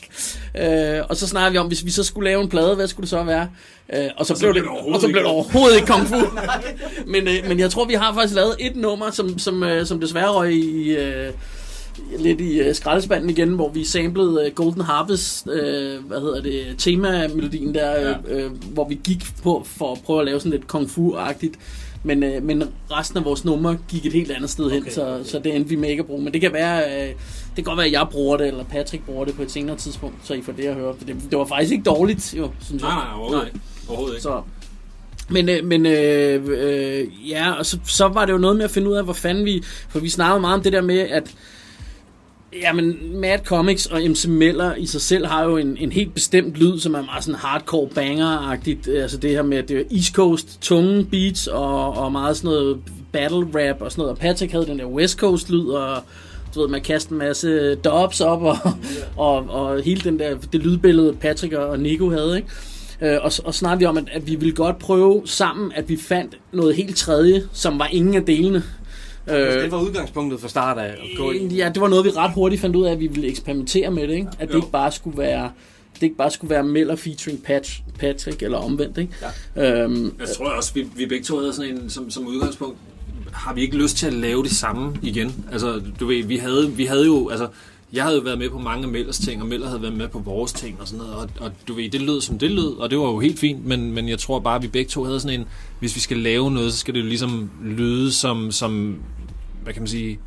Øh, 0.57 1.03
og 1.09 1.15
så 1.15 1.27
snakker 1.27 1.51
vi 1.51 1.57
om, 1.57 1.67
hvis 1.67 1.85
vi 1.85 1.91
så 1.91 2.03
skulle 2.03 2.29
lave 2.29 2.41
en 2.41 2.49
plade, 2.49 2.75
hvad 2.75 2.87
skulle 2.87 3.03
det 3.03 3.09
så 3.09 3.23
være? 3.23 3.49
Øh, 3.93 4.09
og 4.17 4.25
så, 4.25 4.37
blev 4.39 4.53
det, 4.53 4.63
og 4.93 5.01
så 5.01 5.07
blev 5.07 5.17
det 5.23 5.31
overhovedet 5.31 5.75
ikke 5.75 5.87
kung 5.87 6.07
fu. 6.07 6.15
men, 7.13 7.27
øh, 7.27 7.47
men 7.47 7.59
jeg 7.59 7.71
tror, 7.71 7.85
vi 7.85 7.93
har 7.93 8.13
faktisk 8.13 8.35
lavet 8.35 8.55
et 8.59 8.75
nummer, 8.75 9.11
som, 9.11 9.39
som, 9.39 9.63
øh, 9.63 9.85
som 9.85 9.99
desværre 9.99 10.29
røg 10.29 10.53
i... 10.53 10.95
Øh, 10.95 11.33
lidt 12.19 12.41
i 12.41 12.69
uh, 12.69 12.75
skraldespanden 12.75 13.29
igen, 13.29 13.49
hvor 13.49 13.69
vi 13.69 13.83
samlede 13.83 14.45
uh, 14.45 14.53
Golden 14.55 14.81
Harvest, 14.81 15.47
uh, 15.47 15.53
hvad 16.07 16.21
hedder 16.21 16.41
det, 16.41 16.75
tema-melodien 16.77 17.75
der, 17.75 17.91
ja. 17.91 18.45
uh, 18.45 18.51
hvor 18.73 18.87
vi 18.87 18.99
gik 19.03 19.25
på 19.43 19.63
for 19.65 19.91
at 19.91 19.99
prøve 20.05 20.19
at 20.19 20.25
lave 20.25 20.39
sådan 20.39 20.51
lidt 20.51 20.67
kung 20.67 20.89
fu-agtigt. 20.89 21.53
Men, 22.03 22.23
uh, 22.23 22.43
men 22.43 22.63
resten 22.91 23.17
af 23.17 23.25
vores 23.25 23.45
numre 23.45 23.77
gik 23.87 24.05
et 24.05 24.13
helt 24.13 24.31
andet 24.31 24.49
sted 24.49 24.65
okay, 24.65 24.75
hen, 24.75 24.91
så, 24.91 25.07
okay. 25.07 25.23
så 25.23 25.39
det 25.39 25.55
endte 25.55 25.69
vi 25.69 25.75
med 25.75 25.89
ikke 25.89 26.01
at 26.01 26.07
bruge. 26.07 26.23
Men 26.23 26.33
det 26.33 26.41
kan 26.41 26.53
være, 26.53 26.83
uh, 26.85 27.07
det 27.07 27.55
kan 27.55 27.63
godt 27.63 27.77
være, 27.77 27.85
at 27.85 27.91
jeg 27.91 28.07
bruger 28.11 28.37
det, 28.37 28.47
eller 28.47 28.63
Patrick 28.63 29.05
bruger 29.05 29.25
det 29.25 29.35
på 29.35 29.41
et 29.41 29.51
senere 29.51 29.77
tidspunkt, 29.77 30.15
så 30.23 30.33
I 30.33 30.41
får 30.41 30.51
det 30.51 30.65
at 30.65 30.75
høre. 30.75 30.95
For 30.97 31.05
det, 31.05 31.15
det 31.29 31.37
var 31.37 31.45
faktisk 31.45 31.71
ikke 31.71 31.83
dårligt, 31.83 32.33
jo, 32.37 32.49
synes 32.65 32.81
jeg. 32.81 32.89
Nej, 32.89 33.03
nej, 33.05 33.13
overhovedet 33.15 33.47
ikke. 33.47 33.59
Overhovedet 33.87 34.15
ikke. 34.15 34.23
Så, 34.23 34.41
men, 35.29 35.49
øh, 35.49 35.65
men 35.65 35.85
øh, 35.85 36.45
øh, 36.47 37.29
ja, 37.29 37.51
og 37.51 37.65
så, 37.65 37.79
så 37.85 38.07
var 38.07 38.25
det 38.25 38.33
jo 38.33 38.37
noget 38.37 38.55
med 38.57 38.65
at 38.65 38.71
finde 38.71 38.89
ud 38.89 38.95
af, 38.95 39.03
hvor 39.03 39.13
fanden 39.13 39.45
vi... 39.45 39.63
For 39.89 39.99
vi 39.99 40.09
snakkede 40.09 40.41
meget 40.41 40.53
om 40.53 40.61
det 40.61 40.73
der 40.73 40.81
med, 40.81 40.99
at 40.99 41.35
Jamen, 42.53 42.97
Mad 43.21 43.39
Comics 43.45 43.85
og 43.85 44.01
MC 44.01 44.25
Miller 44.25 44.75
i 44.75 44.85
sig 44.85 45.01
selv 45.01 45.25
har 45.25 45.43
jo 45.43 45.57
en, 45.57 45.77
en 45.77 45.91
helt 45.91 46.13
bestemt 46.13 46.55
lyd, 46.55 46.79
som 46.79 46.93
er 46.93 47.01
meget 47.01 47.23
sådan 47.23 47.39
hardcore 47.39 47.87
banger-agtigt. 47.87 48.87
Altså 48.87 49.17
det 49.17 49.29
her 49.29 49.41
med, 49.41 49.63
det 49.63 49.87
East 49.91 50.13
Coast 50.13 50.61
tunge 50.61 51.05
beats 51.05 51.47
og, 51.47 51.97
og 51.97 52.11
meget 52.11 52.37
sådan 52.37 52.51
noget 52.51 52.77
battle 53.11 53.37
rap 53.39 53.81
og 53.81 53.91
sådan 53.91 54.01
noget. 54.01 54.11
Og 54.11 54.17
Patrick 54.17 54.51
havde 54.51 54.65
den 54.65 54.79
der 54.79 54.85
West 54.85 55.19
Coast 55.19 55.49
lyd, 55.49 55.67
og 55.67 56.03
du 56.55 56.61
ved, 56.61 56.69
man 56.69 56.81
kaster 56.81 57.11
en 57.11 57.17
masse 57.17 57.75
dubs 57.75 58.21
op, 58.21 58.41
og, 58.41 58.57
og, 59.17 59.49
og 59.49 59.81
hele 59.81 60.01
den 60.01 60.19
der, 60.19 60.37
det 60.53 60.61
lydbillede 60.63 61.13
Patrick 61.13 61.53
og 61.53 61.79
Nico 61.79 62.09
havde, 62.09 62.37
ikke? 62.37 62.49
Øh, 63.01 63.17
og, 63.21 63.31
og 63.45 63.53
snakkede 63.53 63.79
vi 63.79 63.85
om, 63.85 63.97
at, 63.97 64.03
at 64.11 64.27
vi 64.27 64.35
ville 64.35 64.55
godt 64.55 64.79
prøve 64.79 65.21
sammen, 65.25 65.71
at 65.75 65.89
vi 65.89 65.97
fandt 65.97 66.37
noget 66.53 66.75
helt 66.75 66.97
tredje, 66.97 67.43
som 67.53 67.79
var 67.79 67.87
ingen 67.91 68.15
af 68.15 68.25
delene. 68.25 68.63
Øh, 69.29 69.61
det 69.63 69.71
var 69.71 69.81
udgangspunktet 69.81 70.39
fra 70.41 70.47
start 70.47 70.77
af. 70.77 70.87
at 70.89 70.97
gå 71.17 71.31
ind. 71.31 71.51
Ja, 71.51 71.69
det 71.73 71.81
var 71.81 71.87
noget, 71.87 72.05
vi 72.05 72.09
ret 72.09 72.31
hurtigt 72.33 72.61
fandt 72.61 72.75
ud 72.75 72.85
af, 72.85 72.91
at 72.91 72.99
vi 72.99 73.07
ville 73.07 73.27
eksperimentere 73.29 73.91
med 73.91 74.07
det, 74.07 74.13
ikke? 74.13 74.27
At 74.39 74.47
det 74.47 74.53
Jo. 74.53 74.59
ikke 74.59 74.71
bare 74.71 74.91
skulle 74.91 75.17
være 75.17 75.51
det 75.95 76.03
ikke 76.03 76.15
bare 76.15 76.31
skulle 76.31 76.49
være 76.49 76.63
Miller 76.63 76.95
featuring 76.95 77.43
Pat, 77.43 77.71
Patrick 77.99 78.43
eller 78.43 78.57
omvendt, 78.57 78.97
ikke? 78.97 79.13
Ja. 79.55 79.83
Øhm, 79.83 80.13
Jeg 80.19 80.27
tror 80.37 80.45
også, 80.49 80.73
vi, 80.73 80.87
vi 80.95 81.05
begge 81.05 81.23
to 81.23 81.37
havde 81.39 81.53
sådan 81.53 81.71
en, 81.77 81.89
som, 81.89 82.09
som 82.11 82.27
udgangspunkt, 82.27 82.77
har 83.33 83.53
vi 83.53 83.61
ikke 83.61 83.77
lyst 83.77 83.97
til 83.97 84.07
at 84.07 84.13
lave 84.13 84.43
det 84.43 84.51
samme 84.51 84.97
igen? 85.01 85.45
Altså, 85.51 85.81
du 85.99 86.05
ved, 86.07 86.23
vi 86.23 86.37
havde, 86.37 86.71
vi 86.71 86.85
havde 86.85 87.05
jo, 87.05 87.29
altså, 87.29 87.47
jeg 87.93 88.03
havde 88.03 88.15
jo 88.15 88.23
været 88.23 88.37
med 88.37 88.49
på 88.49 88.59
mange 88.59 88.83
af 88.83 88.91
Mellers 88.91 89.17
ting, 89.17 89.41
og 89.41 89.47
Meller 89.47 89.67
havde 89.67 89.81
været 89.81 89.93
med 89.93 90.07
på 90.07 90.19
vores 90.19 90.53
ting 90.53 90.81
og 90.81 90.87
sådan 90.87 91.05
noget, 91.05 91.15
og, 91.15 91.29
og 91.39 91.51
du 91.67 91.73
ved, 91.73 91.89
det 91.89 92.01
lød 92.01 92.21
som 92.21 92.39
det 92.39 92.51
lød, 92.51 92.77
og 92.77 92.89
det 92.89 92.97
var 92.97 93.05
jo 93.05 93.19
helt 93.19 93.39
fint, 93.39 93.65
men, 93.65 93.91
men 93.91 94.09
jeg 94.09 94.19
tror 94.19 94.39
bare, 94.39 94.55
at 94.55 94.61
vi 94.61 94.67
begge 94.67 94.89
to 94.89 95.03
havde 95.03 95.19
sådan 95.19 95.39
en, 95.39 95.47
hvis 95.79 95.95
vi 95.95 95.99
skal 95.99 96.17
lave 96.17 96.51
noget, 96.51 96.73
så 96.73 96.79
skal 96.79 96.93
det 96.93 96.99
jo 96.99 97.05
ligesom 97.05 97.51
lyde 97.63 98.11
som, 98.11 98.51
som 98.51 98.99
hvad 99.63 99.73
kan 99.73 99.81
man 99.81 99.87
sige, 99.87 100.19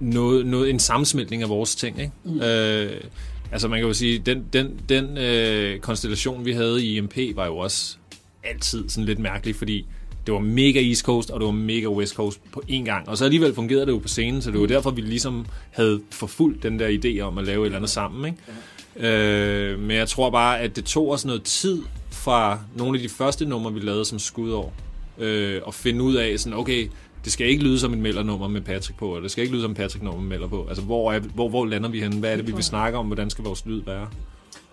noget, 0.00 0.46
noget, 0.46 0.70
en 0.70 0.78
sammensmeltning 0.78 1.42
af 1.42 1.48
vores 1.48 1.74
ting, 1.74 2.00
ikke? 2.00 2.12
Mm. 2.24 2.40
Øh, 2.40 3.00
altså 3.52 3.68
man 3.68 3.78
kan 3.78 3.86
jo 3.86 3.94
sige, 3.94 4.18
den, 4.18 4.44
den, 4.52 4.80
den 4.88 5.18
øh, 5.18 5.80
konstellation, 5.80 6.44
vi 6.44 6.52
havde 6.52 6.84
i 6.84 6.96
IMP, 6.96 7.16
var 7.34 7.46
jo 7.46 7.56
også 7.56 7.96
altid 8.44 8.88
sådan 8.88 9.04
lidt 9.04 9.18
mærkelig, 9.18 9.56
fordi 9.56 9.86
det 10.30 10.34
var 10.34 10.40
mega 10.40 10.88
East 10.88 11.02
Coast, 11.02 11.30
og 11.30 11.40
det 11.40 11.46
var 11.46 11.52
mega 11.52 11.86
West 11.86 12.14
Coast 12.14 12.40
på 12.52 12.62
én 12.70 12.84
gang. 12.84 13.08
Og 13.08 13.18
så 13.18 13.24
alligevel 13.24 13.54
fungerede 13.54 13.86
det 13.86 13.92
jo 13.92 13.98
på 13.98 14.08
scenen, 14.08 14.42
så 14.42 14.50
det 14.50 14.60
var 14.60 14.66
derfor, 14.66 14.90
vi 14.90 15.00
ligesom 15.00 15.46
havde 15.70 16.00
forfulgt 16.10 16.62
den 16.62 16.78
der 16.78 16.88
idé 16.88 17.20
om 17.20 17.38
at 17.38 17.44
lave 17.44 17.60
et 17.60 17.66
eller 17.66 17.76
andet 17.76 17.90
sammen. 17.90 18.34
Ikke? 18.96 19.08
Øh, 19.08 19.78
men 19.78 19.96
jeg 19.96 20.08
tror 20.08 20.30
bare, 20.30 20.60
at 20.60 20.76
det 20.76 20.84
tog 20.84 21.10
os 21.10 21.24
noget 21.24 21.42
tid 21.42 21.82
fra 22.10 22.58
nogle 22.76 22.98
af 22.98 23.02
de 23.02 23.08
første 23.08 23.46
numre, 23.46 23.74
vi 23.74 23.80
lavede 23.80 24.04
som 24.04 24.18
skudår, 24.18 24.72
øh, 25.18 25.60
at 25.66 25.74
finde 25.74 26.02
ud 26.02 26.14
af, 26.14 26.38
sådan, 26.40 26.58
okay, 26.58 26.88
det 27.24 27.32
skal 27.32 27.46
ikke 27.46 27.64
lyde 27.64 27.78
som 27.78 27.92
et 27.92 27.98
Melder-nummer 27.98 28.48
med 28.48 28.60
Patrick 28.60 28.98
på, 28.98 29.10
eller 29.10 29.22
det 29.22 29.30
skal 29.30 29.42
ikke 29.42 29.54
lyde 29.54 29.62
som 29.62 29.74
Patrick-nummer 29.74 30.20
med 30.20 30.28
Melder 30.28 30.48
på. 30.48 30.66
Altså, 30.68 30.84
hvor, 30.84 31.12
er, 31.12 31.18
hvor, 31.18 31.48
hvor 31.48 31.66
lander 31.66 31.88
vi 31.88 32.00
henne? 32.00 32.18
Hvad 32.18 32.32
er 32.32 32.36
det, 32.36 32.46
vi 32.46 32.52
vil 32.52 32.64
snakke 32.64 32.98
om? 32.98 33.06
Hvordan 33.06 33.30
skal 33.30 33.44
vores 33.44 33.66
lyd 33.66 33.82
være? 33.86 34.08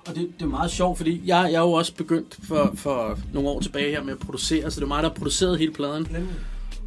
Og 0.07 0.15
det, 0.15 0.29
det 0.39 0.45
er 0.45 0.49
meget 0.49 0.71
sjovt, 0.71 0.97
fordi 0.97 1.21
jeg, 1.25 1.49
jeg 1.51 1.57
er 1.57 1.61
jo 1.61 1.71
også 1.71 1.93
begyndt 1.93 2.37
for, 2.43 2.71
for 2.75 3.19
nogle 3.33 3.49
år 3.49 3.59
tilbage 3.59 3.91
her 3.91 4.03
med 4.03 4.13
at 4.13 4.19
producere, 4.19 4.71
så 4.71 4.79
det 4.79 4.83
er 4.83 4.87
mig, 4.87 5.03
der 5.03 5.09
har 5.09 5.15
produceret 5.15 5.59
hele 5.59 5.71
pladen. 5.73 6.07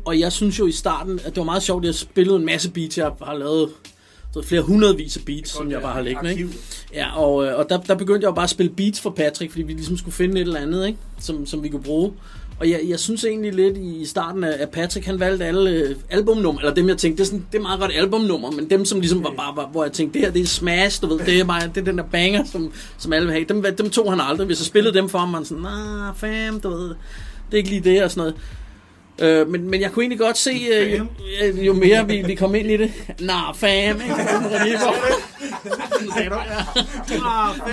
Og 0.05 0.21
jeg 0.21 0.33
synes 0.33 0.59
jo 0.59 0.67
i 0.67 0.73
starten, 0.73 1.19
at 1.19 1.27
det 1.27 1.37
var 1.37 1.45
meget 1.45 1.63
sjovt, 1.63 1.85
at 1.85 1.87
jeg 1.87 1.95
spillede 1.95 2.37
en 2.37 2.45
masse 2.45 2.71
beats. 2.71 2.99
Jeg 2.99 3.13
har 3.23 3.35
lavet 3.35 3.69
så 4.33 4.43
flere 4.43 4.63
hundredvis 4.63 5.17
af 5.17 5.23
beats, 5.25 5.51
som 5.51 5.71
jeg 5.71 5.83
bare 5.83 5.93
har 5.93 6.01
liggende. 6.01 6.31
Ikke? 6.31 6.49
Ja, 6.95 7.19
og, 7.19 7.47
øh, 7.47 7.59
og 7.59 7.67
der, 7.69 7.81
der 7.81 7.95
begyndte 7.95 8.25
jeg 8.25 8.29
jo 8.31 8.35
bare 8.35 8.45
at 8.45 8.51
spille 8.51 8.73
beats 8.73 9.01
for 9.01 9.11
Patrick, 9.11 9.53
fordi 9.53 9.63
vi 9.63 9.73
ligesom 9.73 9.97
skulle 9.97 10.15
finde 10.15 10.35
et 10.35 10.41
eller 10.41 10.61
andet, 10.61 10.87
ikke? 10.87 10.99
Som, 11.19 11.47
som 11.47 11.63
vi 11.63 11.69
kunne 11.69 11.83
bruge. 11.83 12.13
Og 12.61 12.71
jeg, 12.71 12.81
jeg 12.89 12.99
synes 12.99 13.25
egentlig 13.25 13.53
lidt 13.53 13.77
i 13.77 14.07
starten, 14.07 14.45
at 14.45 14.71
Patrick 14.71 15.07
han 15.07 15.21
valgte 15.21 15.45
alle 15.45 15.71
øh, 15.71 15.97
albumnummer, 16.11 16.61
eller 16.61 16.75
dem 16.75 16.89
jeg 16.89 16.99
tænkte, 16.99 17.19
det 17.19 17.29
er, 17.29 17.31
sådan, 17.31 17.47
det 17.53 17.59
er 17.59 17.63
meget 17.63 17.81
godt 17.81 17.93
albumnummer, 17.95 18.51
men 18.51 18.71
dem 18.71 18.85
som 18.85 19.01
ligesom 19.01 19.25
var 19.25 19.33
bare, 19.37 19.57
var, 19.57 19.67
hvor 19.67 19.85
jeg 19.85 19.93
tænkte, 19.93 20.19
det 20.19 20.27
her 20.27 20.33
det 20.33 20.43
er 20.43 20.47
smash, 20.47 21.03
du 21.03 21.07
ved, 21.07 21.19
det 21.19 21.41
er, 21.41 21.45
bare, 21.45 21.61
det 21.61 21.77
er 21.77 21.85
den 21.85 21.99
der 21.99 22.05
banger, 22.05 22.45
som, 22.45 22.73
som 22.99 23.13
alle 23.13 23.27
vil 23.27 23.33
have. 23.35 23.45
Dem, 23.45 23.65
dem 23.79 23.91
tog 23.91 24.13
han 24.13 24.21
aldrig. 24.21 24.47
Hvis 24.47 24.61
jeg 24.61 24.67
spillede 24.67 24.95
dem 24.95 25.09
for 25.09 25.19
ham, 25.19 25.29
man 25.29 25.45
sådan, 25.45 25.63
nah, 25.63 26.15
fam, 26.17 26.61
du 26.61 26.69
ved, 26.71 26.89
det 26.89 26.97
er 27.53 27.57
ikke 27.57 27.71
lige 27.71 27.81
det 27.81 28.03
og 28.03 28.11
sådan 28.11 28.21
noget. 28.21 29.41
Øh, 29.41 29.49
men, 29.49 29.71
men 29.71 29.81
jeg 29.81 29.93
kunne 29.93 30.03
egentlig 30.03 30.19
godt 30.19 30.39
se, 30.39 30.51
øh, 30.73 30.99
jo, 30.99 31.07
øh, 31.43 31.67
jo 31.67 31.73
mere 31.73 32.07
vi, 32.07 32.23
vi 32.27 32.35
kom 32.35 32.55
ind 32.55 32.71
i 32.71 32.77
det. 32.77 32.93
Nah, 33.21 33.55
fam, 33.55 34.01
ikke? 34.01 34.15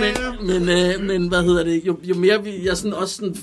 men, 0.00 0.14
men, 0.46 0.68
øh, 0.68 1.00
men 1.00 1.28
hvad 1.28 1.42
hedder 1.42 1.64
det? 1.64 1.82
Jo, 1.86 1.98
jo 2.02 2.14
mere 2.14 2.44
vi, 2.44 2.66
jeg 2.66 2.76
sådan 2.76 2.94
også 2.94 3.14
sådan 3.14 3.36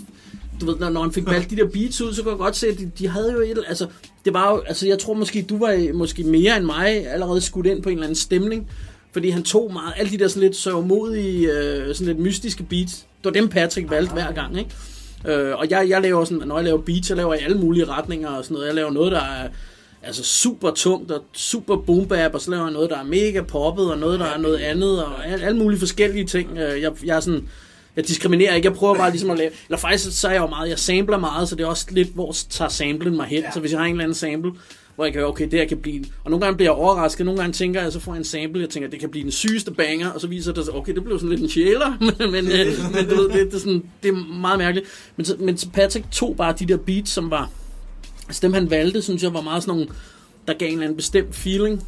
du 0.61 0.65
ved, 0.65 0.75
når, 0.75 0.89
når 0.89 1.01
han 1.01 1.11
fik 1.11 1.25
valgt 1.25 1.49
de 1.49 1.55
der 1.55 1.67
beats 1.67 2.01
ud, 2.01 2.13
så 2.13 2.21
kunne 2.23 2.31
jeg 2.31 2.37
godt 2.37 2.55
se, 2.55 2.67
at 2.67 2.77
de, 2.79 2.91
de 2.99 3.07
havde 3.07 3.31
jo 3.31 3.39
et, 3.39 3.63
altså, 3.67 3.87
det 4.25 4.33
var 4.33 4.51
jo, 4.51 4.59
altså, 4.59 4.87
jeg 4.87 4.99
tror 4.99 5.13
måske, 5.13 5.45
du 5.49 5.57
var 5.57 5.93
måske 5.93 6.23
mere 6.23 6.57
end 6.57 6.65
mig 6.65 7.07
allerede 7.07 7.41
skudt 7.41 7.65
ind 7.65 7.83
på 7.83 7.89
en 7.89 7.95
eller 7.95 8.05
anden 8.05 8.15
stemning, 8.15 8.69
fordi 9.11 9.29
han 9.29 9.43
tog 9.43 9.73
meget, 9.73 9.93
alle 9.97 10.11
de 10.11 10.17
der 10.17 10.27
sådan 10.27 10.43
lidt 10.43 10.55
sørgmodige, 10.55 11.51
øh, 11.51 11.95
sådan 11.95 12.07
lidt 12.07 12.19
mystiske 12.19 12.63
beats, 12.63 12.93
det 12.93 13.25
var 13.25 13.31
dem 13.31 13.49
Patrick 13.49 13.89
valgte 13.89 14.13
hver 14.13 14.31
gang, 14.31 14.59
ikke? 14.59 14.71
Øh, 15.27 15.55
og 15.57 15.69
jeg, 15.69 15.89
jeg 15.89 16.01
laver 16.01 16.25
sådan, 16.25 16.47
når 16.47 16.57
jeg 16.57 16.65
laver 16.65 16.81
beats, 16.81 17.09
jeg 17.09 17.17
laver 17.17 17.33
i 17.33 17.37
alle 17.37 17.57
mulige 17.57 17.85
retninger 17.85 18.29
og 18.29 18.43
sådan 18.43 18.55
noget, 18.55 18.67
jeg 18.67 18.75
laver 18.75 18.91
noget, 18.91 19.11
der 19.11 19.21
er, 19.21 19.47
altså 20.03 20.23
super 20.23 20.71
tungt 20.71 21.11
og 21.11 21.23
super 21.33 21.75
boom 21.75 22.07
bap, 22.07 22.33
og 22.33 22.41
så 22.41 22.51
laver 22.51 22.63
jeg 22.63 22.73
noget, 22.73 22.89
der 22.89 22.97
er 22.97 23.03
mega 23.03 23.41
poppet, 23.41 23.91
og 23.91 23.97
noget, 23.97 24.19
der 24.19 24.25
er 24.25 24.37
noget 24.37 24.57
andet, 24.57 25.03
og 25.03 25.27
alle, 25.27 25.45
alle 25.45 25.59
mulige 25.59 25.79
forskellige 25.79 26.25
ting. 26.25 26.57
Øh, 26.57 26.81
jeg, 26.81 26.91
jeg 27.05 27.15
er 27.15 27.19
sådan, 27.19 27.49
jeg 27.95 28.07
diskriminerer 28.07 28.55
ikke, 28.55 28.67
jeg 28.67 28.75
prøver 28.75 28.95
bare 28.95 29.11
ligesom 29.11 29.29
at 29.29 29.37
lave, 29.37 29.51
eller 29.69 29.77
faktisk 29.77 30.19
så 30.19 30.27
er 30.27 30.31
jeg 30.31 30.41
jo 30.41 30.47
meget, 30.47 30.69
jeg 30.69 30.79
sampler 30.79 31.17
meget, 31.17 31.49
så 31.49 31.55
det 31.55 31.63
er 31.63 31.67
også 31.67 31.85
lidt, 31.89 32.09
hvor 32.09 32.35
tager 32.49 32.69
samplen 32.69 33.15
mig 33.15 33.25
hen, 33.25 33.41
ja. 33.41 33.51
så 33.51 33.59
hvis 33.59 33.71
jeg 33.71 33.79
har 33.79 33.85
en 33.85 33.91
eller 33.91 34.03
anden 34.03 34.15
sample, 34.15 34.51
hvor 34.95 35.05
jeg 35.05 35.13
kan 35.13 35.25
okay, 35.25 35.45
det 35.51 35.59
her 35.59 35.67
kan 35.67 35.77
blive, 35.77 36.05
og 36.23 36.31
nogle 36.31 36.45
gange 36.45 36.57
bliver 36.57 36.71
jeg 36.71 36.79
overrasket, 36.79 37.25
nogle 37.25 37.41
gange 37.41 37.53
tænker 37.53 37.81
jeg, 37.81 37.91
så 37.91 37.99
får 37.99 38.13
jeg 38.13 38.17
en 38.19 38.25
sample, 38.25 38.61
jeg 38.61 38.69
tænker, 38.69 38.89
det 38.89 38.99
kan 38.99 39.09
blive 39.09 39.23
den 39.23 39.31
sygeste 39.31 39.71
banger, 39.71 40.09
og 40.09 40.21
så 40.21 40.27
viser 40.27 40.53
det 40.53 40.65
sig, 40.65 40.73
okay, 40.73 40.95
det 40.95 41.03
blev 41.03 41.19
sådan 41.19 41.29
lidt 41.29 41.41
en 41.41 41.49
sjæler, 41.49 41.97
men, 42.19 42.31
men, 42.31 42.51
øh, 42.51 42.67
men 42.93 43.09
du 43.09 43.15
ved, 43.15 43.29
det, 43.29 43.51
det, 43.51 43.53
er 43.53 43.59
sådan, 43.59 43.83
det 44.03 44.09
er 44.09 44.33
meget 44.39 44.57
mærkeligt. 44.57 44.87
Men, 45.15 45.25
men 45.39 45.57
Patrick 45.73 46.11
tog 46.11 46.35
bare 46.37 46.55
de 46.59 46.65
der 46.65 46.77
beats, 46.77 47.11
som 47.11 47.31
var, 47.31 47.49
altså 48.27 48.39
dem 48.41 48.53
han 48.53 48.69
valgte, 48.69 49.01
synes 49.01 49.23
jeg 49.23 49.33
var 49.33 49.41
meget 49.41 49.63
sådan 49.63 49.77
nogle, 49.77 49.91
der 50.47 50.53
gav 50.53 50.67
en 50.67 50.73
eller 50.73 50.83
anden 50.83 50.97
bestemt 50.97 51.35
feeling, 51.35 51.87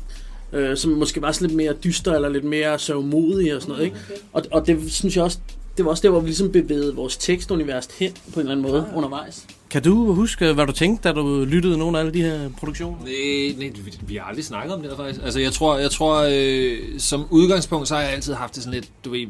øh, 0.53 0.77
som 0.77 0.91
måske 0.91 1.21
var 1.21 1.31
sådan 1.31 1.47
lidt 1.47 1.57
mere 1.57 1.73
dyster, 1.73 2.13
eller 2.13 2.29
lidt 2.29 2.43
mere 2.43 2.79
sørgmodig 2.79 3.55
og 3.55 3.61
sådan 3.61 3.71
noget, 3.71 3.85
ikke? 3.85 3.97
Og, 4.33 4.43
og 4.51 4.67
det 4.67 4.91
synes 4.91 5.15
jeg 5.15 5.23
også, 5.23 5.39
det 5.77 5.85
var 5.85 5.91
også 5.91 6.03
der, 6.03 6.09
hvor 6.09 6.19
vi 6.19 6.27
ligesom 6.27 6.51
bevægede 6.51 6.95
vores 6.95 7.17
tekstunivers 7.17 7.87
hen 7.99 8.11
på 8.33 8.33
en 8.33 8.39
eller 8.39 8.51
anden 8.51 8.71
måde 8.71 8.85
ja. 8.91 8.97
undervejs. 8.97 9.47
Kan 9.69 9.83
du 9.83 10.13
huske, 10.13 10.53
hvad 10.53 10.67
du 10.67 10.71
tænkte, 10.71 11.09
da 11.09 11.13
du 11.13 11.45
lyttede 11.45 11.77
nogle 11.77 11.97
af 11.97 12.01
alle 12.01 12.13
de 12.13 12.21
her 12.21 12.49
produktioner? 12.57 12.97
Nej, 13.03 13.55
nej 13.57 13.81
vi, 13.85 13.99
vi 14.07 14.15
har 14.15 14.23
aldrig 14.23 14.45
snakket 14.45 14.73
om 14.73 14.81
det 14.81 14.91
der 14.91 14.97
faktisk. 14.97 15.19
Altså 15.23 15.39
jeg 15.39 15.51
tror, 15.51 15.77
jeg 15.77 15.91
tror 15.91 16.27
øh, 16.31 16.99
som 16.99 17.25
udgangspunkt, 17.29 17.87
så 17.87 17.95
har 17.95 18.01
jeg 18.01 18.11
altid 18.11 18.33
haft 18.33 18.55
det 18.55 18.63
sådan 18.63 18.79
lidt, 18.79 18.91
du 19.05 19.09
ved, 19.09 19.27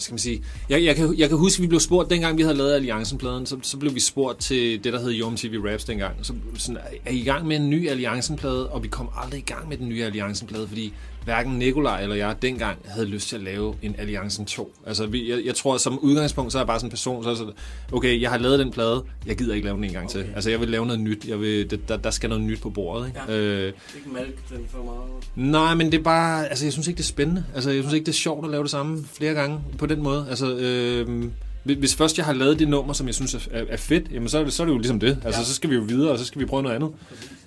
hvad 0.00 0.02
skal 0.02 0.12
man 0.12 0.18
sige, 0.18 0.42
jeg, 0.68 0.84
jeg, 0.84 0.96
kan, 0.96 1.14
jeg 1.18 1.28
kan 1.28 1.38
huske, 1.38 1.60
at 1.60 1.62
vi 1.62 1.66
blev 1.66 1.80
spurgt, 1.80 2.10
dengang 2.10 2.38
vi 2.38 2.42
havde 2.42 2.56
lavet 2.56 2.72
Alliancen-pladen, 2.72 3.46
så, 3.46 3.56
så 3.62 3.76
blev 3.76 3.94
vi 3.94 4.00
spurgt 4.00 4.38
til 4.40 4.84
det, 4.84 4.92
der 4.92 5.00
hed 5.00 5.10
Jom 5.10 5.36
TV 5.36 5.56
Raps 5.70 5.84
dengang. 5.84 6.14
Så 6.22 6.32
sådan, 6.58 6.82
er 7.04 7.10
I 7.10 7.18
i 7.18 7.24
gang 7.24 7.46
med 7.46 7.56
en 7.56 7.70
ny 7.70 7.88
Alliancen-plade? 7.88 8.68
Og 8.68 8.82
vi 8.82 8.88
kom 8.88 9.08
aldrig 9.22 9.38
i 9.38 9.44
gang 9.44 9.68
med 9.68 9.76
den 9.76 9.88
nye 9.88 10.04
Alliancen-plade, 10.04 10.68
fordi 10.68 10.92
hverken 11.24 11.52
Nikolaj 11.52 12.02
eller 12.02 12.16
jeg 12.16 12.36
dengang 12.42 12.78
havde 12.84 13.06
lyst 13.06 13.28
til 13.28 13.36
at 13.36 13.42
lave 13.42 13.74
en 13.82 13.94
Alliancen 13.98 14.46
2. 14.46 14.72
Altså, 14.86 15.06
vi, 15.06 15.30
jeg, 15.30 15.44
jeg 15.44 15.54
tror, 15.54 15.74
at 15.74 15.80
som 15.80 15.98
udgangspunkt, 15.98 16.52
så 16.52 16.58
er 16.58 16.62
jeg 16.62 16.66
bare 16.66 16.78
sådan 16.78 16.86
en 16.86 16.90
person, 16.90 17.24
så 17.24 17.30
er 17.30 17.34
så, 17.34 17.52
okay, 17.92 18.20
jeg 18.20 18.30
har 18.30 18.38
lavet 18.38 18.58
den 18.58 18.70
plade, 18.70 19.02
jeg 19.26 19.36
gider 19.36 19.54
ikke 19.54 19.64
lave 19.64 19.76
den 19.76 19.84
en 19.84 19.92
gang 19.92 20.04
okay. 20.04 20.22
til. 20.22 20.26
Altså, 20.34 20.50
jeg 20.50 20.60
vil 20.60 20.68
lave 20.68 20.86
noget 20.86 21.00
nyt. 21.00 21.24
Jeg 21.28 21.40
vil, 21.40 21.70
det, 21.70 21.88
der, 21.88 21.96
der 21.96 22.10
skal 22.10 22.28
noget 22.28 22.44
nyt 22.44 22.60
på 22.60 22.70
bordet, 22.70 23.06
ikke? 23.06 23.20
Ja. 23.28 23.38
Øh, 23.38 23.72
ikke 23.96 24.08
mælk 24.14 24.48
den 24.50 24.66
for 24.68 24.84
meget. 24.84 25.52
Nej, 25.52 25.74
men 25.74 25.92
det 25.92 25.98
er 25.98 26.02
bare, 26.02 26.48
altså, 26.48 26.64
jeg 26.64 26.72
synes 26.72 26.88
ikke, 26.88 26.98
det 26.98 27.04
er 27.04 27.08
spændende. 27.08 27.44
Altså, 27.54 27.70
jeg 27.70 27.82
synes 27.82 27.94
ikke, 27.94 28.06
det 28.06 28.12
er 28.12 28.16
sjovt 28.16 28.44
at 28.44 28.50
lave 28.50 28.62
det 28.62 28.70
samme 28.70 29.04
flere 29.12 29.34
gange 29.34 29.60
på 29.78 29.86
den 29.86 30.02
måde. 30.02 30.26
Altså, 30.30 30.54
øh, 30.54 31.24
hvis 31.64 31.94
først 31.94 32.18
jeg 32.18 32.26
har 32.26 32.32
lavet 32.32 32.58
det 32.58 32.68
nummer, 32.68 32.92
som 32.92 33.06
jeg 33.06 33.14
synes 33.14 33.34
er, 33.50 33.64
er 33.68 33.76
fedt, 33.76 34.12
jamen 34.12 34.28
så 34.28 34.38
er, 34.38 34.44
det, 34.44 34.52
så 34.52 34.62
er 34.62 34.66
det 34.66 34.72
jo 34.72 34.78
ligesom 34.78 35.00
det. 35.00 35.18
Altså, 35.24 35.40
ja. 35.40 35.44
så 35.44 35.54
skal 35.54 35.70
vi 35.70 35.74
jo 35.74 35.80
videre, 35.80 36.10
og 36.12 36.18
så 36.18 36.24
skal 36.24 36.40
vi 36.40 36.46
prøve 36.46 36.62
noget 36.62 36.76
andet. 36.76 36.90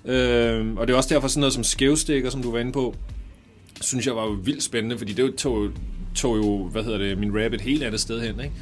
Øh, 0.04 0.76
og 0.76 0.86
det 0.86 0.92
er 0.92 0.96
også 0.96 1.14
derfor 1.14 1.28
sådan 1.28 1.40
noget 1.40 1.52
som 1.52 1.64
skævstikker, 1.64 2.30
som 2.30 2.42
du 2.42 2.50
var 2.50 2.58
inde 2.58 2.72
på, 2.72 2.94
synes 3.80 4.06
jeg 4.06 4.16
var 4.16 4.24
jo 4.24 4.30
vildt 4.30 4.62
spændende, 4.62 4.98
fordi 4.98 5.12
det 5.12 5.34
tog, 5.34 5.68
tog 6.14 6.36
jo, 6.36 6.68
hvad 6.68 6.84
hedder 6.84 6.98
det, 6.98 7.18
min 7.18 7.44
rap 7.44 7.52
et 7.52 7.60
helt 7.60 7.82
andet 7.82 8.00
sted 8.00 8.20
hen, 8.20 8.40
ikke? 8.40 8.54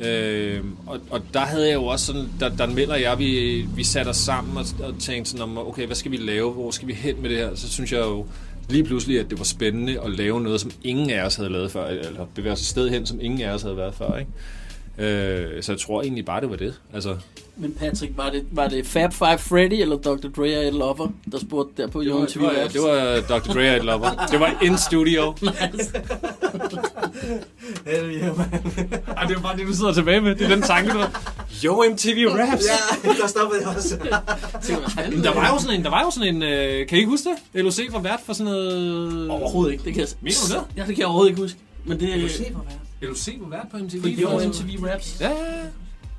Øh, 0.00 0.64
og, 0.86 1.00
og 1.10 1.22
der 1.34 1.40
havde 1.40 1.66
jeg 1.66 1.74
jo 1.74 1.84
også 1.84 2.06
sådan, 2.06 2.28
der, 2.40 2.48
der 2.48 2.66
melder 2.66 2.96
jeg, 2.96 3.18
vi, 3.18 3.60
vi 3.76 3.84
satte 3.84 4.08
os 4.08 4.16
sammen 4.16 4.56
og, 4.56 4.64
og 4.82 4.94
tænkte 4.98 5.30
sådan 5.30 5.42
om, 5.42 5.58
okay, 5.58 5.86
hvad 5.86 5.96
skal 5.96 6.10
vi 6.10 6.16
lave, 6.16 6.52
hvor 6.52 6.70
skal 6.70 6.88
vi 6.88 6.92
hen 6.92 7.22
med 7.22 7.30
det 7.30 7.38
her? 7.38 7.54
Så 7.54 7.68
synes 7.68 7.92
jeg 7.92 8.00
jo 8.00 8.26
lige 8.68 8.84
pludselig, 8.84 9.20
at 9.20 9.30
det 9.30 9.38
var 9.38 9.44
spændende 9.44 10.00
at 10.00 10.10
lave 10.10 10.40
noget, 10.40 10.60
som 10.60 10.70
ingen 10.82 11.10
af 11.10 11.24
os 11.24 11.36
havde 11.36 11.50
lavet 11.50 11.70
før, 11.70 11.86
eller 11.86 12.26
bevæge 12.34 12.52
os 12.52 12.60
et 12.60 12.66
sted 12.66 12.88
hen, 12.88 13.06
som 13.06 13.20
ingen 13.20 13.40
af 13.40 13.54
os 13.54 13.62
havde 13.62 13.76
været 13.76 13.94
før, 13.94 14.18
ikke? 14.18 14.30
Øh, 14.98 15.62
så 15.62 15.72
jeg 15.72 15.80
tror 15.80 16.02
egentlig 16.02 16.24
bare, 16.24 16.40
det 16.40 16.50
var 16.50 16.56
det. 16.56 16.74
Altså, 16.94 17.16
men 17.60 17.72
Patrick, 17.72 18.12
var 18.16 18.30
det, 18.30 18.44
var 18.50 18.68
det 18.68 18.86
Fab 18.86 19.12
Five 19.12 19.38
Freddy 19.38 19.72
eller 19.72 19.96
Dr. 19.96 20.28
Dre 20.36 20.66
og 20.66 20.72
Lover, 20.72 21.08
der 21.32 21.38
spurgte 21.38 21.82
der 21.82 21.88
på 21.88 22.02
Jon 22.02 22.26
TV 22.26 22.40
det, 22.40 22.46
var, 22.46 22.68
det 22.72 22.82
var 22.82 23.38
Dr. 23.38 23.52
Dre 23.52 23.78
og 23.80 23.84
Lover. 23.84 24.10
Det 24.32 24.40
var 24.40 24.58
in 24.62 24.78
studio. 24.78 25.34
nice. 25.42 25.92
Hell 27.86 28.10
yeah, 28.10 28.36
man. 28.38 28.46
Ej, 29.16 29.24
det 29.24 29.36
var 29.36 29.42
bare 29.42 29.56
det, 29.56 29.66
du 29.66 29.74
sidder 29.74 29.92
tilbage 29.92 30.20
med. 30.20 30.34
Det 30.34 30.44
er 30.44 30.48
den 30.48 30.62
tanke, 30.62 30.92
du 30.92 31.04
Yo 31.64 31.84
MTV 31.92 32.26
Raps. 32.28 32.64
Ja, 33.04 33.12
der 33.22 33.26
stoppede 33.26 33.60
jeg 33.60 33.68
også. 33.76 33.98
Men 35.10 35.24
der 35.24 35.34
var 35.34 35.48
jo 35.52 35.58
sådan 35.58 35.78
en, 35.78 35.84
der 35.84 35.90
var 35.90 36.02
jo 36.02 36.10
sådan 36.10 36.34
en, 36.34 36.42
øh, 36.42 36.86
kan 36.86 36.98
I 36.98 37.00
ikke 37.00 37.10
huske 37.10 37.28
det? 37.54 37.64
LOC 37.64 37.78
var 37.92 38.00
vært 38.00 38.20
for 38.26 38.32
sådan 38.32 38.52
noget... 38.52 39.30
Overhovedet 39.30 39.72
ikke, 39.72 39.84
det 39.84 39.94
kan 39.94 40.00
jeg... 40.00 40.08
Mener 40.20 40.36
du 40.48 40.54
det? 40.54 40.76
Ja, 40.76 40.80
det 40.80 40.88
kan 40.88 40.98
jeg 40.98 41.06
overhovedet 41.06 41.30
ikke 41.30 41.42
huske. 41.42 41.58
Men 41.84 42.00
det... 42.00 42.18
LOC 42.18 42.40
var 42.54 42.62
vært. 42.62 42.87
LOC 43.02 43.28
var 43.40 43.48
vært 43.48 43.68
på 43.70 43.78
MTV? 43.78 44.00
For 44.00 44.08
Yo 44.22 44.48
MTV 44.48 44.84
Raps. 44.86 45.16
Ja, 45.20 45.28
ja, 45.30 45.44
ja. 45.44 45.66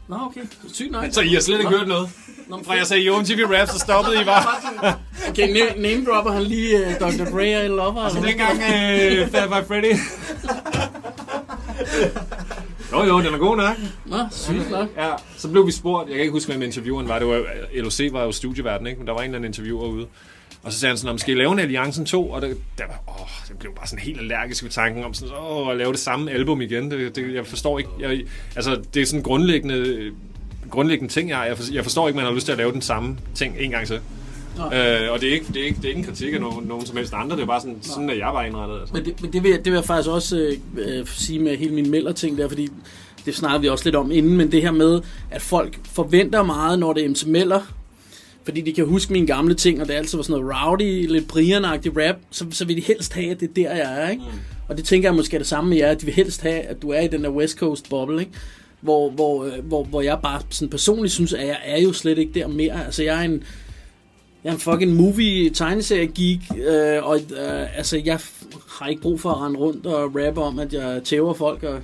Nå, 0.10 0.18
okay. 0.26 0.42
Sygt 0.74 0.92
nok. 0.92 1.06
Så 1.12 1.22
I 1.22 1.34
har 1.34 1.42
slet 1.42 1.60
ikke 1.60 1.72
Nå. 1.72 1.78
hørt 1.78 1.88
noget? 1.88 2.10
Nå, 2.50 2.60
Fra 2.64 2.74
jeg 2.74 2.88
sagde 2.88 3.06
Yo 3.06 3.20
MTV 3.22 3.40
Rap, 3.46 3.68
så 3.68 3.80
stoppede 3.80 4.22
I 4.22 4.24
bare. 4.26 4.44
okay, 5.30 5.74
name 5.78 6.06
dropper 6.06 6.32
han 6.32 6.44
lige 6.44 6.76
uh, 6.76 6.94
Dr. 6.94 7.26
Dre 7.32 7.64
og 7.64 7.70
Lover. 7.70 8.02
Altså 8.02 8.22
dengang 8.22 8.58
uh, 8.58 9.30
Fat 9.32 9.50
by 9.50 9.68
Freddy. 9.68 9.94
Jo, 12.92 13.04
jo, 13.04 13.22
den 13.22 13.34
er 13.34 13.38
god 13.38 13.58
nok. 13.58 13.76
Nå, 14.06 14.18
sygt 14.32 14.72
nok. 14.72 14.88
Ja, 14.98 15.12
så 15.38 15.50
blev 15.50 15.68
vi 15.68 15.72
spurgt, 15.72 16.08
jeg 16.08 16.16
kan 16.16 16.22
ikke 16.22 16.32
huske, 16.32 16.52
hvem 16.52 16.62
intervieweren 16.62 17.08
var, 17.08 17.20
det 17.20 17.28
var, 17.28 17.44
LOC 17.74 18.00
var 18.12 18.24
jo 18.24 18.32
studieverden, 18.32 18.88
ikke? 18.88 19.00
men 19.00 19.08
der 19.08 19.14
var 19.14 19.20
en 19.20 19.26
eller 19.26 19.38
anden 19.38 19.50
interviewer 19.50 19.88
ude. 19.88 20.08
Og 20.64 20.74
så 20.74 20.80
sagde 20.80 20.92
han 20.92 20.98
sådan, 20.98 21.12
om 21.12 21.18
skal 21.18 21.36
I 21.36 21.40
lave 21.40 21.52
en 21.52 21.60
Alliancen 21.60 22.06
2? 22.06 22.30
Og 22.30 22.42
det, 22.42 22.58
der 22.78 22.84
åh, 23.08 23.28
det 23.50 23.60
blev 23.60 23.76
bare 23.76 23.88
sådan 23.88 24.04
helt 24.06 24.20
allergisk 24.20 24.64
ved 24.64 24.72
tanken 24.72 25.04
om 25.04 25.14
sådan, 25.14 25.34
åh, 25.40 25.72
at 25.72 25.78
lave 25.78 25.92
det 25.92 26.00
samme 26.00 26.32
album 26.32 26.62
igen. 26.62 26.92
Det, 26.92 27.16
det, 27.16 27.34
jeg 27.34 27.48
forstår 27.48 27.80
ikke, 27.80 27.90
jeg, 28.00 28.22
altså 28.56 28.82
det 28.94 29.02
er 29.02 29.06
sådan 29.06 29.24
grundlæggende, 29.24 30.12
grundlæggende 30.70 31.14
ting, 31.14 31.30
jeg, 31.30 31.58
jeg 31.74 31.84
forstår 31.84 32.08
ikke, 32.08 32.18
man 32.18 32.26
har 32.26 32.34
lyst 32.34 32.46
til 32.46 32.52
at 32.52 32.58
lave 32.58 32.72
den 32.72 32.82
samme 32.82 33.18
ting 33.36 33.56
en 33.60 33.72
gang 33.72 33.88
til. 33.88 33.96
Øh, 34.58 35.12
og 35.12 35.22
det 35.22 35.30
er, 35.30 35.34
ikke, 35.34 35.46
det, 35.54 35.62
er 35.62 35.66
ikke, 35.66 35.78
det 35.78 35.86
er 35.86 35.90
ikke 35.90 36.00
en 36.00 36.06
kritik 36.06 36.34
af 36.34 36.42
nogen, 36.42 36.68
nogen 36.68 36.86
som 36.86 36.98
helst 36.98 37.14
andre, 37.14 37.36
det 37.36 37.42
er 37.42 37.48
bare 37.48 37.62
sådan, 37.62 37.78
sådan 37.82 38.10
at 38.10 38.18
jeg 38.18 38.28
var 38.34 38.44
indrettet. 38.44 38.80
Altså. 38.80 38.94
Men 38.96 39.06
det, 39.06 39.22
men 39.22 39.34
det, 39.34 39.44
vil, 39.44 39.50
jeg- 39.52 39.58
det 39.60 39.66
vil 39.72 39.78
jeg 39.78 39.86
faktisk 39.86 40.10
også 40.10 40.38
øh, 40.38 40.58
øh, 41.00 41.08
sige 41.08 41.40
med 41.40 41.58
hele 41.58 41.74
min 41.74 41.90
Melder-ting 41.92 42.38
der, 42.38 42.48
fordi 42.48 42.70
det 43.26 43.36
snakkede 43.36 43.62
vi 43.62 43.70
også 43.70 43.86
lidt 43.86 43.96
om 43.96 44.12
inden, 44.12 44.38
men 44.38 44.52
det 44.52 44.62
her 44.62 44.72
med, 44.72 45.02
at 45.32 45.42
folk 45.42 45.80
forventer 45.86 46.44
meget, 46.44 46.80
når 46.80 46.94
det 46.94 47.06
er 47.06 47.10
MC 47.10 47.24
Meller, 47.28 47.62
fordi 48.50 48.62
de 48.62 48.74
kan 48.74 48.86
huske 48.86 49.14
mine 49.14 49.28
gamle 49.28 49.54
ting, 49.54 49.82
og 49.82 49.88
det 49.88 49.94
er 49.94 49.98
altid 49.98 50.18
var 50.18 50.24
sådan 50.24 50.42
noget 50.42 50.56
rowdy, 50.56 51.08
lidt 51.08 51.28
brian 51.28 51.66
rap, 51.66 52.16
så, 52.32 52.46
så 52.52 52.66
vil 52.66 52.76
de 52.76 52.82
helst 52.82 53.14
have, 53.14 53.32
at 53.32 53.40
det 53.40 53.50
er 53.50 53.54
der, 53.54 53.76
jeg 53.76 54.04
er, 54.04 54.10
ikke? 54.10 54.24
Mm. 54.24 54.40
Og 54.68 54.78
det 54.78 54.86
tænker 54.86 55.10
jeg 55.10 55.16
måske 55.16 55.36
er 55.36 55.40
det 55.40 55.48
samme 55.48 55.70
med 55.70 55.78
jer, 55.78 55.92
at 55.92 56.02
de 56.02 56.06
vil 56.06 56.16
helst 56.16 56.42
have, 56.42 56.62
at 56.62 56.82
du 56.82 56.90
er 56.90 57.00
i 57.00 57.08
den 57.08 57.24
der 57.24 57.30
West 57.30 57.58
Coast 57.58 57.90
bubble, 57.90 58.20
ikke? 58.20 58.32
Hvor, 58.82 59.10
hvor, 59.10 59.46
øh, 59.46 59.66
hvor, 59.66 59.84
hvor 59.84 60.02
jeg 60.02 60.20
bare 60.24 60.42
sådan 60.50 60.70
personligt 60.70 61.14
synes, 61.14 61.34
at 61.34 61.48
jeg 61.48 61.58
er 61.66 61.82
jo 61.82 61.94
slet 61.94 62.18
ikke 62.18 62.40
der 62.40 62.48
mere. 62.48 62.86
Altså, 62.86 63.04
jeg 63.04 63.20
er 63.20 63.26
en, 63.26 63.44
jeg 64.44 64.50
er 64.50 64.54
en 64.54 64.60
fucking 64.60 64.96
movie 64.96 65.50
tegneserie 65.50 66.08
geek, 66.08 66.40
øh, 66.68 67.04
og 67.04 67.16
øh, 67.18 67.78
altså, 67.78 68.02
jeg 68.06 68.20
har 68.68 68.88
ikke 68.88 69.02
brug 69.02 69.20
for 69.20 69.30
at 69.30 69.42
rende 69.42 69.60
rundt 69.60 69.86
og 69.86 70.16
rappe 70.16 70.42
om, 70.42 70.60
at 70.60 70.74
jeg 70.74 71.02
tæver 71.04 71.34
folk 71.34 71.64
og 71.64 71.82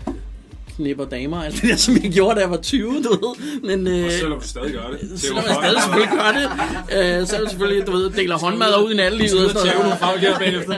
knipper 0.76 1.06
damer 1.06 1.44
alt 1.44 1.62
det 1.62 1.70
der, 1.70 1.76
som 1.76 1.94
jeg 2.04 2.12
gjorde, 2.12 2.36
da 2.36 2.42
jeg 2.42 2.52
var 2.52 2.58
20, 2.58 3.04
du 3.04 3.10
ved. 3.10 3.62
Men, 3.64 3.88
øh, 3.88 4.06
Og 4.06 4.12
selvom 4.12 4.40
du 4.40 4.48
stadig 4.48 4.74
gør 4.74 4.88
det. 4.92 5.00
det 5.12 5.20
selvom 5.20 5.44
jeg 5.48 5.56
stadig 5.64 5.82
selvfølgelig 5.82 6.12
gør 6.18 6.32
det, 6.40 7.20
øh, 7.22 7.28
så 7.28 7.36
er 7.36 7.40
det 7.42 7.50
selvfølgelig, 7.50 7.88
du 7.88 7.92
ved, 7.92 8.10
deler 8.10 8.38
håndmad 8.38 8.84
ud 8.86 8.92
i 8.92 8.96
nattelivet 8.96 9.46
og 9.46 9.52
sådan 9.52 9.78
noget. 9.78 9.98
folk 10.00 10.20
her 10.20 10.40
bagefter. 10.40 10.76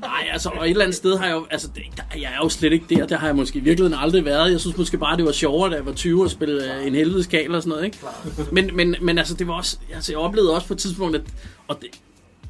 Nej, 0.00 0.28
altså, 0.32 0.48
og 0.48 0.64
et 0.66 0.70
eller 0.70 0.84
andet 0.84 0.96
sted 0.96 1.16
har 1.18 1.26
jeg 1.26 1.34
jo, 1.34 1.46
altså, 1.50 1.68
det, 1.74 1.82
der, 1.96 2.02
jeg 2.20 2.30
er 2.32 2.36
jo 2.42 2.48
slet 2.48 2.72
ikke 2.72 2.86
der, 2.90 3.06
der 3.06 3.16
har 3.16 3.26
jeg 3.26 3.36
måske 3.36 3.58
i 3.58 3.62
virkeligheden 3.62 3.98
aldrig 4.02 4.24
været. 4.24 4.52
Jeg 4.52 4.60
synes 4.60 4.76
måske 4.76 4.98
bare, 4.98 5.16
det 5.16 5.24
var 5.24 5.32
sjovere, 5.32 5.70
da 5.70 5.76
jeg 5.76 5.86
var 5.86 5.92
20 5.92 6.24
og 6.24 6.30
spille 6.30 6.74
øh, 6.76 6.86
en 6.86 6.94
helvedes 6.94 7.26
og 7.26 7.32
sådan 7.62 7.62
noget, 7.66 7.84
ikke? 7.84 7.98
Men, 8.52 8.70
men, 8.74 8.96
men 9.00 9.18
altså, 9.18 9.34
det 9.34 9.46
var 9.48 9.54
også, 9.54 9.76
altså, 9.94 10.12
jeg 10.12 10.18
oplevede 10.18 10.54
også 10.54 10.66
på 10.66 10.74
et 10.74 10.78
tidspunkt, 10.78 11.16
at, 11.16 11.22
og 11.68 11.78
det, 11.80 11.88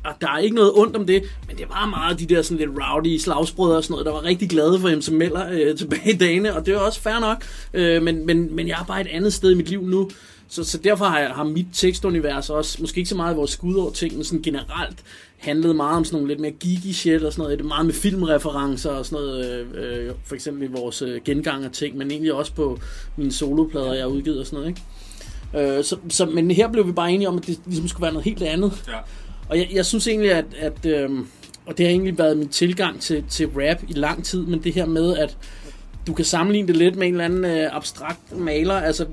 og 0.05 0.13
der 0.21 0.29
er 0.29 0.39
ikke 0.39 0.57
noget 0.57 0.73
ondt 0.75 0.97
om 0.97 1.07
det, 1.07 1.23
men 1.49 1.57
det 1.57 1.69
var 1.69 1.87
meget 1.87 2.21
de 2.21 2.27
der 2.27 2.43
sådan 2.43 2.59
lidt 2.59 2.71
rowdy 2.71 3.19
slagsbrødre 3.19 3.77
og 3.77 3.85
sådan 3.85 3.93
noget, 3.93 4.07
der 4.07 4.13
var 4.13 4.25
rigtig 4.25 4.51
glade 4.51 4.81
for 4.81 4.97
MC 4.97 5.09
Meller 5.09 5.49
øh, 5.53 5.77
tilbage 5.79 6.13
i 6.13 6.17
dagene, 6.17 6.57
og 6.57 6.67
det 6.67 6.75
er 6.75 6.79
også 6.79 7.01
fair 7.01 7.21
nok, 7.21 7.45
øh, 7.75 8.03
men, 8.03 8.27
men, 8.27 8.57
men 8.57 8.69
jeg 8.69 8.81
er 8.81 8.85
bare 8.85 9.01
et 9.01 9.07
andet 9.07 9.33
sted 9.33 9.51
i 9.51 9.55
mit 9.55 9.69
liv 9.69 9.83
nu, 9.87 10.11
så, 10.49 10.65
så 10.65 10.79
derfor 10.79 11.05
har, 11.05 11.19
jeg, 11.19 11.31
har 11.31 11.45
mit 11.45 11.67
tekstunivers 11.73 12.51
også, 12.51 12.79
måske 12.81 12.99
ikke 12.99 13.11
så 13.11 13.17
meget 13.17 13.37
vores 13.37 13.51
skudår 13.51 13.91
ting, 13.91 14.15
men 14.15 14.25
sådan 14.25 14.43
generelt 14.43 15.05
handlet 15.37 15.77
meget 15.77 15.97
om 15.97 16.05
sådan 16.05 16.17
nogle 16.17 16.29
lidt 16.29 16.41
mere 16.41 16.53
geeky 16.53 16.93
shit 16.93 17.23
og 17.23 17.33
sådan 17.33 17.43
noget, 17.43 17.59
det 17.59 17.65
er 17.65 17.69
meget 17.69 17.87
med 17.87 17.95
filmreferencer 17.95 18.91
og 18.91 19.07
sådan 19.07 19.25
noget, 19.25 19.67
øh, 19.75 20.07
øh, 20.09 20.15
for 20.25 20.35
eksempel 20.35 20.69
i 20.69 20.73
vores 20.73 21.03
øh, 21.03 21.21
genganger 21.25 21.69
ting, 21.69 21.97
men 21.97 22.11
egentlig 22.11 22.33
også 22.33 22.53
på 22.53 22.79
mine 23.17 23.33
soloplader, 23.33 23.93
jeg 23.93 24.03
har 24.03 24.09
udgivet 24.09 24.41
og 24.41 24.47
sådan 24.47 24.57
noget, 24.57 24.69
ikke? 24.69 25.79
Øh, 25.79 25.85
så, 25.85 25.97
så, 26.09 26.27
men 26.27 26.51
her 26.51 26.73
blev 26.73 26.87
vi 26.87 26.93
bare 26.93 27.13
enige 27.13 27.29
om, 27.29 27.37
at 27.37 27.47
det 27.47 27.61
ligesom 27.67 27.89
skulle 27.89 28.03
være 28.03 28.13
noget 28.13 28.25
helt 28.25 28.43
andet. 28.43 28.85
Ja. 28.89 28.99
Og 29.55 29.61
jeg, 29.61 29.69
jeg 29.73 29.87
synes 29.87 30.09
egentlig, 30.09 30.33
at, 30.33 30.45
at 30.59 30.87
øhm, 30.87 31.27
og 31.67 31.79
det 31.79 31.87
har 31.87 31.91
egentlig 31.91 32.19
været 32.19 32.37
min 32.37 32.49
tilgang 32.49 33.01
til, 33.01 33.25
til 33.31 33.49
rap 33.49 33.83
i 33.89 33.93
lang 33.93 34.25
tid, 34.25 34.47
men 34.47 34.65
det 34.65 34.75
her 34.75 34.87
med, 34.87 35.17
at 35.17 35.37
du 36.07 36.15
kan 36.15 36.25
sammenligne 36.25 36.69
det 36.69 36.77
lidt 36.77 36.97
med 36.97 37.07
en 37.07 37.15
eller 37.15 37.25
anden 37.25 37.45
øh, 37.45 37.77
abstrakt 37.77 38.39
maler. 38.39 38.75
Altså, 38.75 39.07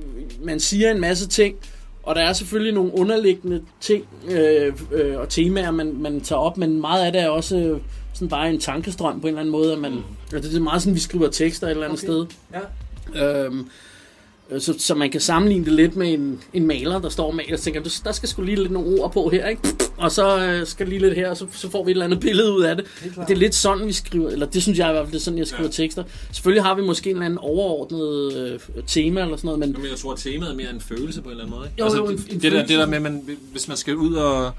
man 0.44 0.60
siger 0.60 0.92
en 0.92 1.02
masse 1.02 1.28
ting, 1.28 1.56
og 2.04 2.16
der 2.16 2.22
er 2.22 2.34
selvfølgelig 2.34 2.74
nogle 2.74 2.94
underliggende 2.94 3.62
ting 3.82 4.06
øh, 4.30 4.74
øh, 4.92 5.18
og 5.20 5.30
temaer, 5.30 5.72
man, 5.72 6.02
man 6.02 6.22
tager 6.22 6.40
op, 6.40 6.58
men 6.58 6.82
meget 6.82 7.06
af 7.06 7.12
det 7.12 7.22
er 7.22 7.30
også 7.30 7.58
øh, 7.58 7.80
sådan 8.14 8.30
bare 8.30 8.50
en 8.50 8.60
tankestrøm 8.60 9.22
på 9.22 9.28
en 9.28 9.34
eller 9.34 9.40
anden 9.40 9.52
måde. 9.52 9.74
At 9.74 9.80
man, 9.80 9.94
altså, 10.34 10.50
det 10.50 10.58
er 10.58 10.62
meget 10.62 10.82
sådan, 10.82 10.96
vi 10.96 11.00
skriver 11.00 11.30
tekster 11.30 11.68
et 11.68 11.72
eller 11.72 11.86
andet 11.86 12.04
Okay. 12.04 12.08
sted. 12.08 12.26
Ja. 13.16 13.46
Øhm, 13.46 13.60
øh, 13.60 13.66
så, 14.60 14.74
så 14.80 14.96
man 14.96 15.10
kan 15.12 15.22
sammenligne 15.22 15.66
det 15.66 15.74
lidt 15.74 15.96
med 15.96 16.14
en, 16.14 16.40
en 16.54 16.68
maler, 16.68 17.00
der 17.02 17.10
står 17.10 17.28
og 17.28 17.36
maler, 17.36 17.54
og 17.54 17.60
tænker, 17.60 17.82
"Du- 17.84 17.90
der 18.04 18.12
skal 18.12 18.30
sgu 18.30 18.42
lige 18.42 18.56
lidt 18.56 18.72
nogle 18.72 19.02
ord 19.02 19.14
på 19.14 19.30
her, 19.30 19.48
ikke? 19.48 19.62
Og 19.98 20.12
så 20.12 20.40
øh, 20.46 20.68
skal 20.68 20.88
lige 20.88 21.00
lidt 21.00 21.14
her, 21.16 21.30
og 21.30 21.38
så, 21.38 21.46
så 21.54 21.70
får 21.72 21.84
vi 21.84 21.92
et 21.92 21.96
eller 21.96 22.06
andet 22.06 22.20
billede 22.20 22.54
ud 22.54 22.62
af 22.64 22.76
det. 22.76 22.86
Og 23.18 23.28
det 23.28 23.34
er 23.34 23.38
lidt 23.38 23.56
sådan, 23.56 23.88
vi 23.88 23.94
skriver, 23.94 24.30
eller 24.30 24.46
det 24.46 24.62
synes 24.64 24.80
jeg 24.80 24.90
i 24.90 24.92
hvert 24.92 25.06
fald, 25.06 25.12
det 25.12 25.20
er 25.20 25.24
sådan, 25.24 25.38
jeg 25.40 25.48
skriver 25.48 25.64
ja. 25.64 25.72
tekster. 25.72 26.04
Selvfølgelig 26.32 26.64
har 26.64 26.76
vi 26.76 26.82
måske 26.82 27.10
en 27.10 27.16
eller 27.16 27.26
anden 27.26 27.40
overordnet 27.40 28.34
øh, 28.38 28.60
tema 28.88 29.22
eller 29.22 29.36
sådan 29.38 29.48
noget, 29.48 29.60
men 29.60 29.72
Men 29.82 29.90
jeg 29.92 29.98
tror, 29.98 30.12
at 30.14 30.20
temaet 30.20 30.52
er 30.52 30.56
mere 30.56 30.70
en 30.74 30.82
følelse 30.82 31.22
på 31.22 31.26
en 31.30 31.32
eller 31.32 31.44
anden 31.44 31.58
måde. 31.58 31.68
Ikke? 31.70 31.76
Jo, 31.80 31.84
altså, 31.86 31.98
jo, 31.98 32.06
en- 32.08 32.18
det, 32.18 32.34
en 32.34 32.42
det, 32.42 32.52
der, 32.52 32.60
det 32.66 32.70
der 32.80 32.86
med, 32.86 33.00
man, 33.00 33.24
hvis 33.52 33.68
man 33.68 33.78
skal 33.78 33.96
ud 33.96 34.14
og... 34.14 34.52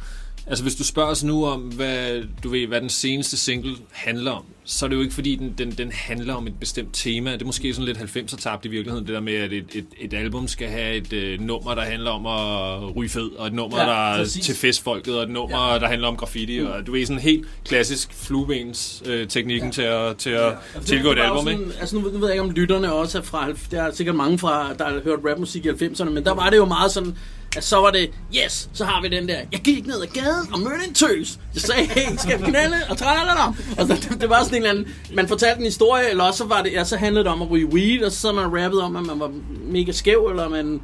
Altså 0.46 0.64
hvis 0.64 0.74
du 0.74 0.84
spørger 0.84 1.10
os 1.10 1.24
nu 1.24 1.46
om, 1.46 1.60
hvad, 1.60 2.22
du 2.42 2.48
ved, 2.48 2.66
hvad 2.66 2.80
den 2.80 2.88
seneste 2.88 3.36
single 3.36 3.76
handler 3.90 4.30
om, 4.30 4.44
så 4.64 4.86
er 4.86 4.88
det 4.88 4.96
jo 4.96 5.00
ikke 5.00 5.14
fordi, 5.14 5.36
den, 5.36 5.54
den, 5.58 5.70
den 5.70 5.92
handler 5.92 6.34
om 6.34 6.46
et 6.46 6.54
bestemt 6.60 6.88
tema. 6.92 7.32
Det 7.32 7.42
er 7.42 7.46
måske 7.46 7.74
sådan 7.74 7.84
lidt 7.86 7.98
90'er 7.98 8.36
tabt 8.36 8.64
i 8.64 8.68
virkeligheden, 8.68 9.06
det 9.06 9.14
der 9.14 9.20
med, 9.20 9.34
at 9.34 9.52
et, 9.52 9.64
et, 9.74 9.86
et 9.98 10.14
album 10.14 10.48
skal 10.48 10.68
have 10.68 10.96
et 10.96 11.12
øh, 11.12 11.40
nummer, 11.40 11.74
der 11.74 11.82
handler 11.82 12.10
om 12.10 12.26
at 12.26 12.96
ryge 12.96 13.08
fed, 13.08 13.30
og 13.38 13.46
et 13.46 13.52
nummer, 13.52 13.78
Ja, 13.80 13.86
der 13.86 14.12
er 14.12 14.16
præcis. 14.16 14.44
til 14.46 14.54
festfolket, 14.54 15.16
og 15.16 15.22
et 15.22 15.30
nummer, 15.30 15.72
ja. 15.72 15.78
der 15.78 15.86
handler 15.86 16.08
om 16.08 16.16
graffiti, 16.16 16.60
mm. 16.60 16.66
og 16.66 16.86
du 16.86 16.92
ved, 16.92 17.06
sådan 17.06 17.22
helt 17.22 17.46
klassisk 17.64 18.12
fluebens 18.14 19.02
øh, 19.06 19.28
teknikken 19.28 19.68
ja. 19.68 19.72
til 19.72 19.82
at, 19.82 20.16
til 20.16 20.30
at 20.30 20.52
ja. 20.74 20.80
tilgå 20.84 21.10
et 21.12 21.18
album, 21.18 21.48
ikke? 21.48 21.60
sådan, 21.60 21.80
Altså 21.80 21.96
nu, 21.96 22.02
nu 22.02 22.18
ved 22.18 22.28
jeg 22.28 22.34
ikke, 22.34 22.42
om 22.42 22.50
lytterne 22.50 22.92
også 22.92 23.18
er 23.18 23.22
fra... 23.22 23.48
Der 23.70 23.82
er 23.82 23.92
sikkert 23.94 24.16
mange 24.16 24.38
fra, 24.38 24.74
der 24.74 24.84
har 24.84 25.00
hørt 25.04 25.18
rapmusik 25.30 25.66
i 25.66 25.68
90'erne, 25.68 26.10
men 26.10 26.24
der 26.24 26.34
var 26.34 26.50
det 26.50 26.56
jo 26.56 26.64
meget 26.64 26.90
sådan, 26.90 27.16
at 27.56 27.64
så 27.64 27.76
var 27.76 27.90
det, 27.90 28.10
yes, 28.36 28.70
så 28.72 28.84
har 28.84 29.02
vi 29.02 29.08
den 29.08 29.28
der, 29.28 29.38
jeg 29.52 29.60
gik 29.60 29.86
ned 29.86 30.02
ad 30.02 30.06
gaden 30.06 30.54
og 30.54 30.60
mødte 30.60 30.88
en 30.88 30.94
tøs. 30.94 31.38
Jeg 31.54 31.62
sagde, 31.62 31.84
hey, 31.84 32.16
skal 32.16 32.40
vi 32.40 32.50
knalde? 32.50 32.76
Og 32.90 32.98
tralala 32.98 33.46
Og 33.78 33.86
så, 33.86 34.08
det, 34.10 34.20
det, 34.20 34.30
var 34.30 34.44
sådan 34.44 34.58
en 34.58 34.62
eller 34.62 34.80
anden, 34.80 34.94
man 35.14 35.28
fortalte 35.28 35.58
en 35.58 35.64
historie, 35.64 36.10
eller 36.10 36.24
også 36.24 36.38
så, 36.38 36.44
var 36.44 36.62
det, 36.62 36.72
ja, 36.72 36.84
så 36.84 36.96
handlede 36.96 37.24
det 37.24 37.32
om 37.32 37.42
at 37.42 37.50
ryge 37.50 37.66
weed, 37.66 38.04
og 38.04 38.12
så 38.12 38.20
sad 38.20 38.32
man 38.32 38.44
rappet 38.44 38.82
om, 38.82 38.96
at 38.96 39.06
man 39.06 39.20
var 39.20 39.30
mega 39.62 39.92
skæv, 39.92 40.26
eller 40.30 40.48
man 40.48 40.80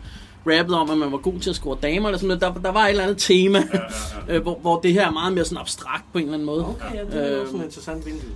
rappet 0.47 0.75
om, 0.75 0.91
at 0.91 0.99
man 0.99 1.13
var 1.13 1.19
god 1.19 1.41
til 1.41 1.51
at 1.51 1.57
score 1.57 1.79
damer, 1.83 2.09
eller 2.09 2.19
sådan 2.19 2.39
noget. 2.41 2.41
Der, 2.41 2.63
der 2.63 2.73
var 2.73 2.85
et 2.85 2.91
eller 2.91 3.03
andet 3.03 3.19
tema, 3.19 3.59
ja, 3.59 3.65
ja, 3.79 3.85
ja. 4.29 4.35
Øh, 4.35 4.43
hvor, 4.43 4.59
hvor 4.61 4.81
det 4.81 4.93
her 4.93 5.07
er 5.07 5.13
meget 5.13 5.33
mere 5.33 5.45
sådan 5.45 5.59
abstrakt 5.59 6.05
på 6.13 6.19
en 6.19 6.25
eller 6.25 6.35
anden 6.35 6.47
måde. 6.47 6.67
Okay, 6.67 6.95
ja, 6.95 7.01
det 7.19 7.33
er 7.33 7.41
også 7.41 7.57
en 7.57 7.63
interessant 7.63 8.07
vinkel. 8.07 8.29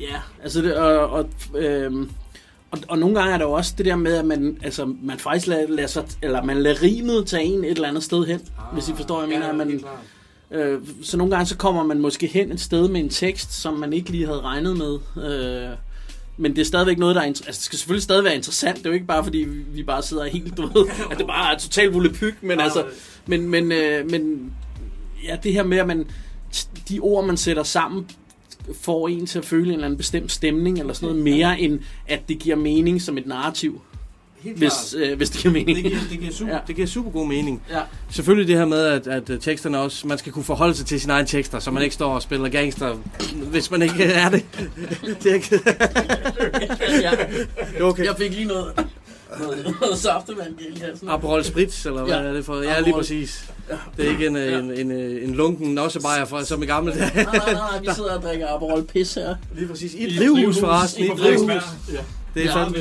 Ja, 0.00 0.16
altså 0.42 0.62
det, 0.62 0.76
og, 0.76 1.10
og, 1.10 1.28
øhm, 1.54 2.10
og, 2.70 2.78
og 2.88 2.98
nogle 2.98 3.14
gange 3.18 3.34
er 3.34 3.38
der 3.38 3.44
jo 3.44 3.52
også 3.52 3.74
det 3.78 3.86
der 3.86 3.96
med, 3.96 4.14
at 4.14 4.24
man, 4.24 4.58
altså, 4.62 4.94
man 5.02 5.18
faktisk 5.18 5.46
lader, 5.46 5.68
lader 5.68 5.88
sig, 5.88 6.04
eller 6.22 6.42
man 6.42 6.62
lader 6.62 6.82
rimet 6.82 7.26
tage 7.26 7.44
en 7.44 7.64
et 7.64 7.70
eller 7.70 7.88
andet 7.88 8.02
sted 8.02 8.26
hen, 8.26 8.40
ah, 8.58 8.74
hvis 8.74 8.88
I 8.88 8.92
forstår, 8.96 9.18
hvad 9.26 9.28
jeg 9.28 9.38
mener. 9.38 9.48
At 9.50 9.56
man, 9.68 9.80
øh, 10.60 10.80
så 11.02 11.16
nogle 11.16 11.30
gange 11.30 11.46
så 11.46 11.56
kommer 11.56 11.82
man 11.84 11.98
måske 12.00 12.26
hen 12.26 12.52
et 12.52 12.60
sted 12.60 12.88
med 12.88 13.00
en 13.00 13.08
tekst, 13.08 13.52
som 13.52 13.74
man 13.74 13.92
ikke 13.92 14.10
lige 14.10 14.26
havde 14.26 14.40
regnet 14.40 14.76
med. 14.76 14.98
Øh, 15.24 15.76
men 16.36 16.56
det 16.56 16.60
er 16.60 16.64
stadigvæk 16.64 16.98
noget, 16.98 17.16
der 17.16 17.22
er... 17.22 17.26
Altså, 17.26 17.42
det 17.52 17.54
skal 17.56 17.78
selvfølgelig 17.78 18.02
stadig 18.02 18.24
være 18.24 18.34
interessant. 18.34 18.76
Det 18.78 18.86
er 18.86 18.90
jo 18.90 18.94
ikke 18.94 19.06
bare, 19.06 19.24
fordi 19.24 19.46
vi- 19.72 19.82
bare 19.82 20.02
sidder 20.02 20.24
helt, 20.24 20.56
du 20.56 20.62
ved, 20.66 20.86
at 21.10 21.18
det 21.18 21.26
bare 21.26 21.54
er 21.54 21.58
totalt 21.58 21.94
volapyk, 21.94 22.42
men 22.42 22.60
altså... 22.60 22.84
Men, 23.26 23.48
men, 23.48 23.72
øh, 23.72 24.10
men 24.10 24.52
ja, 25.24 25.36
det 25.42 25.52
her 25.52 25.62
med, 25.62 25.78
at 25.78 25.86
man... 25.86 26.06
De 26.88 26.98
ord, 27.00 27.26
man 27.26 27.36
sætter 27.36 27.62
sammen, 27.62 28.06
får 28.82 29.08
en 29.08 29.26
til 29.26 29.38
at 29.38 29.44
føle 29.44 29.66
en 29.66 29.72
eller 29.72 29.84
anden 29.84 29.96
bestemt 29.98 30.32
stemning, 30.32 30.78
eller 30.78 30.92
sådan 30.92 31.08
noget 31.08 31.22
mere, 31.24 31.60
end 31.60 31.80
at 32.08 32.20
det 32.28 32.38
giver 32.38 32.56
mening 32.56 33.02
som 33.02 33.18
et 33.18 33.26
narrativ. 33.26 33.80
Helt 34.40 34.58
Hvis, 34.58 34.94
øh, 34.98 35.16
hvis 35.16 35.30
det 35.30 35.40
giver 35.40 35.52
mening. 35.52 35.76
Det 35.76 35.84
giver, 35.84 35.98
det, 36.10 36.18
giver 36.20 36.32
super, 36.32 36.52
Ja. 36.52 36.58
det 36.66 36.74
giver 36.76 36.86
super 36.88 37.10
god 37.10 37.26
mening. 37.26 37.62
Ja. 37.70 37.80
Selvfølgelig 38.10 38.48
det 38.48 38.56
her 38.56 38.64
med, 38.66 38.84
at, 38.84 39.06
at 39.06 39.30
øh, 39.30 39.40
teksterne 39.40 39.78
også, 39.78 40.06
man 40.06 40.18
skal 40.18 40.32
kunne 40.32 40.44
forholde 40.44 40.74
sig 40.74 40.86
til 40.86 41.00
sine 41.00 41.12
egne 41.12 41.26
tekster, 41.28 41.58
så 41.58 41.70
man 41.70 41.82
ikke 41.82 41.94
står 41.94 42.14
og 42.14 42.22
spiller 42.22 42.48
gangster, 42.48 42.94
hvis 43.50 43.70
man 43.70 43.82
ikke 43.82 44.04
er 44.04 44.28
det. 44.28 44.44
det 45.22 45.30
er 45.30 45.34
ikke... 45.34 45.60
ja. 47.02 47.10
Okay. 47.84 48.04
Jeg 48.04 48.14
fik 48.18 48.30
lige 48.30 48.44
noget, 48.44 48.72
noget, 49.40 49.74
noget 49.80 49.98
saftevand 49.98 50.54
i 50.60 50.80
halsen. 50.80 51.08
Aperol 51.08 51.44
Spritz, 51.44 51.86
eller 51.86 52.04
hvad 52.04 52.14
Ja. 52.14 52.22
er 52.22 52.32
det 52.32 52.44
for? 52.44 52.62
Ja, 52.62 52.80
lige 52.80 52.94
præcis. 52.94 53.50
Det 53.96 54.06
er 54.06 54.10
ikke 54.10 54.26
en, 54.26 54.36
ja. 54.36 54.58
en, 54.58 54.70
en, 54.70 54.90
en, 54.90 55.18
en 55.28 55.34
lunken 55.34 55.74
nossebajer 55.74 56.24
fra, 56.24 56.44
som 56.44 56.62
i 56.62 56.66
gamle 56.66 56.92
dage. 56.92 57.10
Nej, 57.14 57.24
nej, 57.24 57.52
nej, 57.52 57.80
vi 57.80 57.86
sidder 57.94 58.16
og 58.16 58.22
drikker 58.22 58.46
Aperol 58.48 58.82
Pis 58.84 59.14
her. 59.14 59.34
Lige 59.56 59.68
præcis. 59.68 59.94
I 59.94 60.04
et 60.04 60.18
drivhus 60.18 60.58
forresten. 60.60 61.04
I 61.04 61.06
et 61.06 61.18
drivhus. 61.18 61.62
Det 62.34 62.42
er 62.42 62.46
Ja. 62.46 62.64
fandme, 62.64 62.78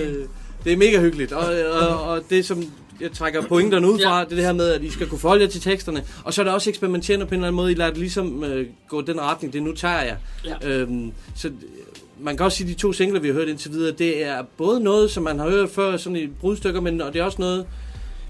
det 0.63 0.73
er 0.73 0.78
mega 0.78 0.99
hyggeligt. 1.02 1.32
Og, 1.32 1.45
og, 1.71 2.02
og 2.02 2.21
det 2.30 2.45
som 2.45 2.63
jeg 3.02 3.12
trækker 3.12 3.41
pointerne 3.47 3.91
ud 3.91 3.99
fra, 4.06 4.17
Ja. 4.19 4.23
det 4.25 4.32
er 4.32 4.36
det 4.36 4.45
her 4.45 4.54
med, 4.54 4.69
at 4.69 4.84
I 4.84 4.89
skal 4.89 5.08
kunne 5.08 5.19
forholde 5.19 5.43
jer 5.43 5.49
til 5.49 5.62
teksterne. 5.62 6.04
Og 6.23 6.34
så 6.34 6.41
er 6.41 6.43
det 6.45 6.54
også 6.54 6.69
eksperimenterende 6.69 7.25
på 7.25 7.30
en 7.30 7.36
eller 7.36 7.47
anden 7.47 7.56
måde. 7.56 7.71
I 7.71 7.75
lader 7.75 7.89
det 7.89 7.99
ligesom 7.99 8.43
øh, 8.43 8.65
gå 8.89 9.02
den 9.02 9.21
retning, 9.21 9.54
det 9.54 9.63
nu 9.63 9.73
tager 9.75 10.02
jeg. 10.02 10.15
Ja. 10.45 10.67
Øhm, 10.69 11.12
så 11.36 11.52
man 12.21 12.38
kan 12.38 12.45
også 12.45 12.58
sige, 12.58 12.71
at 12.71 12.75
de 12.75 12.82
to 12.82 12.93
singler, 12.93 13.19
vi 13.19 13.28
har 13.28 13.34
hørt 13.34 13.47
indtil 13.47 13.71
videre, 13.71 13.91
det 13.91 14.25
er 14.25 14.43
både 14.58 14.80
noget, 14.80 15.12
som 15.12 15.23
man 15.23 15.39
har 15.39 15.49
hørt 15.49 15.69
før, 15.69 15.97
sådan 15.97 16.15
i 16.15 16.28
brudstykker, 16.28 16.82
men 16.82 17.02
og 17.02 17.13
det 17.13 17.19
er 17.19 17.23
også 17.23 17.38
noget, 17.41 17.65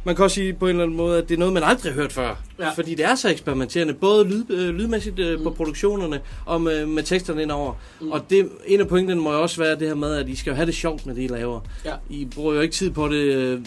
man 0.04 0.16
kan 0.16 0.24
også 0.24 0.36
sige 0.36 0.54
på 0.54 0.66
en 0.66 0.70
eller 0.70 0.84
anden 0.84 0.98
måde, 0.98 1.18
at 1.18 1.30
det 1.30 1.36
er 1.36 1.40
noget, 1.40 1.54
man 1.54 1.64
aldrig 1.64 1.94
har 1.94 2.02
hørt 2.02 2.12
før. 2.14 2.42
Ja. 2.60 2.70
Fordi 2.70 2.96
det 2.96 3.06
er 3.06 3.16
så 3.16 3.30
eksperimenterende, 3.30 3.94
både 3.94 4.28
lyd, 4.30 4.44
øh, 4.50 4.70
lydmæssigt 4.76 5.20
øh, 5.20 5.44
på 5.44 5.50
produktionerne 5.50 6.20
og 6.46 6.62
med, 6.62 6.86
med 6.86 7.04
teksterne 7.04 7.42
indover. 7.42 7.74
Mm. 8.02 8.12
Og 8.12 8.26
det, 8.30 8.50
en 8.68 8.80
af 8.80 8.88
pointene 8.88 9.22
må 9.22 9.32
jo 9.34 9.42
også 9.42 9.62
være 9.62 9.80
det 9.80 9.88
her 9.88 9.96
med, 9.96 10.16
at 10.16 10.30
I 10.30 10.36
skal 10.36 10.52
jo 10.52 10.56
have 10.56 10.66
det 10.66 10.76
sjovt 10.76 11.06
med 11.06 11.16
det, 11.16 11.22
I 11.24 11.28
laver. 11.28 11.60
Ja. 11.86 11.94
I 12.10 12.26
bruger 12.36 12.54
jo 12.54 12.62
ikke 12.62 12.74
tid 12.76 12.90
på 12.92 13.08
det 13.08 13.14
øh, 13.36 13.60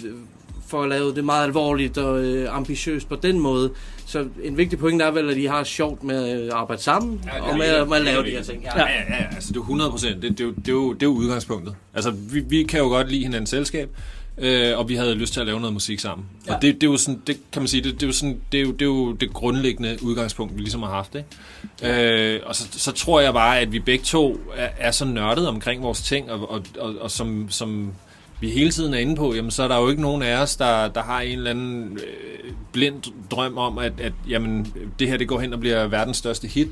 for 0.69 0.83
at 0.83 0.89
lave 0.89 1.15
det 1.15 1.25
meget 1.25 1.45
alvorligt 1.47 1.99
og 1.99 2.25
øh, 2.25 2.57
ambitiøst 2.57 3.09
på 3.09 3.17
den 3.17 3.39
måde. 3.41 3.71
Så 4.07 4.27
en 4.43 4.57
vigtig 4.57 4.79
point 4.79 5.03
er 5.03 5.11
vel, 5.11 5.31
at 5.31 5.37
I 5.37 5.45
har 5.45 5.65
sjovt 5.65 6.03
med 6.05 6.29
at 6.29 6.51
arbejde 6.51 6.83
sammen 6.83 7.21
Ja, 7.27 7.31
det 7.37 7.41
og 7.51 7.59
med, 7.59 7.79
det. 7.81 7.89
med 7.89 7.97
at 7.97 8.05
lave 8.05 8.17
Det 8.19 8.25
de 8.27 8.31
er 8.31 8.35
her 8.35 8.39
det. 8.43 8.47
ting. 8.51 8.63
Ja, 8.65 8.81
ja, 8.81 8.87
ja, 8.87 9.25
altså 9.35 9.49
det 9.49 9.57
er 9.57 9.61
jo 9.61 9.63
100 9.63 9.91
procent. 9.91 10.23
Det, 10.23 10.31
det, 10.31 10.41
er 10.41 10.45
jo- 10.45 10.53
det, 10.53 10.69
er 10.69 10.73
jo- 10.73 10.93
det 10.93 11.03
er 11.03 11.07
jo 11.07 11.13
udgangspunktet. 11.13 11.75
Altså, 11.95 12.11
vi, 12.11 12.41
vi 12.41 12.63
kan 12.63 12.81
jo 12.81 12.87
godt 12.89 13.09
lide 13.11 13.23
hinandens 13.25 13.51
selskab. 13.51 13.97
Øh, 14.39 14.79
og 14.79 14.89
vi 14.89 14.95
havde 14.95 15.15
lyst 15.15 15.33
til 15.33 15.41
at 15.41 15.47
lave 15.47 15.61
noget 15.61 15.73
musik 15.73 16.01
sammen. 16.01 16.27
Ja. 16.47 16.51
Ja. 16.51 16.57
Og 16.57 16.63
det, 16.63 16.75
det 16.75 16.87
er 16.87 16.91
jo 16.91 16.97
sådan, 16.97 17.23
det 17.27 17.37
kan 17.53 17.63
man 17.63 17.69
sige, 17.69 17.83
det, 17.83 17.95
det 17.95 18.03
er 18.03 18.07
jo 18.07 18.13
sådan, 18.13 18.41
det 18.53 18.61
er 18.61 18.65
jo, 18.65 18.73
det 18.73 18.83
er 18.83 18.87
jo 18.87 19.13
det 19.13 19.33
grundlæggende 19.33 19.99
udgangspunkt, 20.03 20.57
vi 20.57 20.61
ligesom 20.61 20.83
har 20.83 20.91
haft, 20.91 21.15
ikke? 21.15 22.35
Øh, 22.35 22.41
og 22.47 22.57
så, 22.57 22.69
så 22.71 22.93
tror 22.93 23.21
jeg 23.21 23.33
bare, 23.33 23.61
at 23.61 23.73
vi 23.73 23.79
begge 23.79 24.05
to 24.05 24.41
er, 24.57 24.69
er 24.79 24.91
så 24.91 25.05
nørdet 25.05 25.49
omkring 25.49 25.83
vores 25.83 26.03
ting, 26.03 26.31
og, 26.31 26.51
og, 26.51 26.63
og, 26.79 26.95
og 27.01 27.11
som, 27.11 27.47
som 27.51 27.93
vi 28.41 28.51
hele 28.51 28.71
tiden 28.71 28.95
er 28.95 28.99
inde 28.99 29.17
på, 29.17 29.35
jamen 29.35 29.51
så 29.51 29.63
er 29.63 29.69
der 29.69 29.81
jo 29.81 29.89
ikke 29.89 30.03
nogen 30.03 30.23
af 30.23 30.43
os, 30.43 30.57
der, 30.57 30.89
der 30.89 31.03
har 31.03 31.21
en 31.21 31.39
eller 31.39 31.51
anden 31.51 31.93
øh, 31.93 32.53
blind 32.73 33.03
drøm 33.31 33.59
om, 33.59 33.79
at, 33.79 33.93
at 34.01 34.13
jamen, 34.29 34.75
det 34.99 35.09
her 35.09 35.17
det 35.17 35.29
går 35.29 35.41
hen 35.41 35.53
og 35.53 35.61
bliver 35.61 35.87
verdens 35.87 36.17
største 36.17 36.49
hit. 36.49 36.69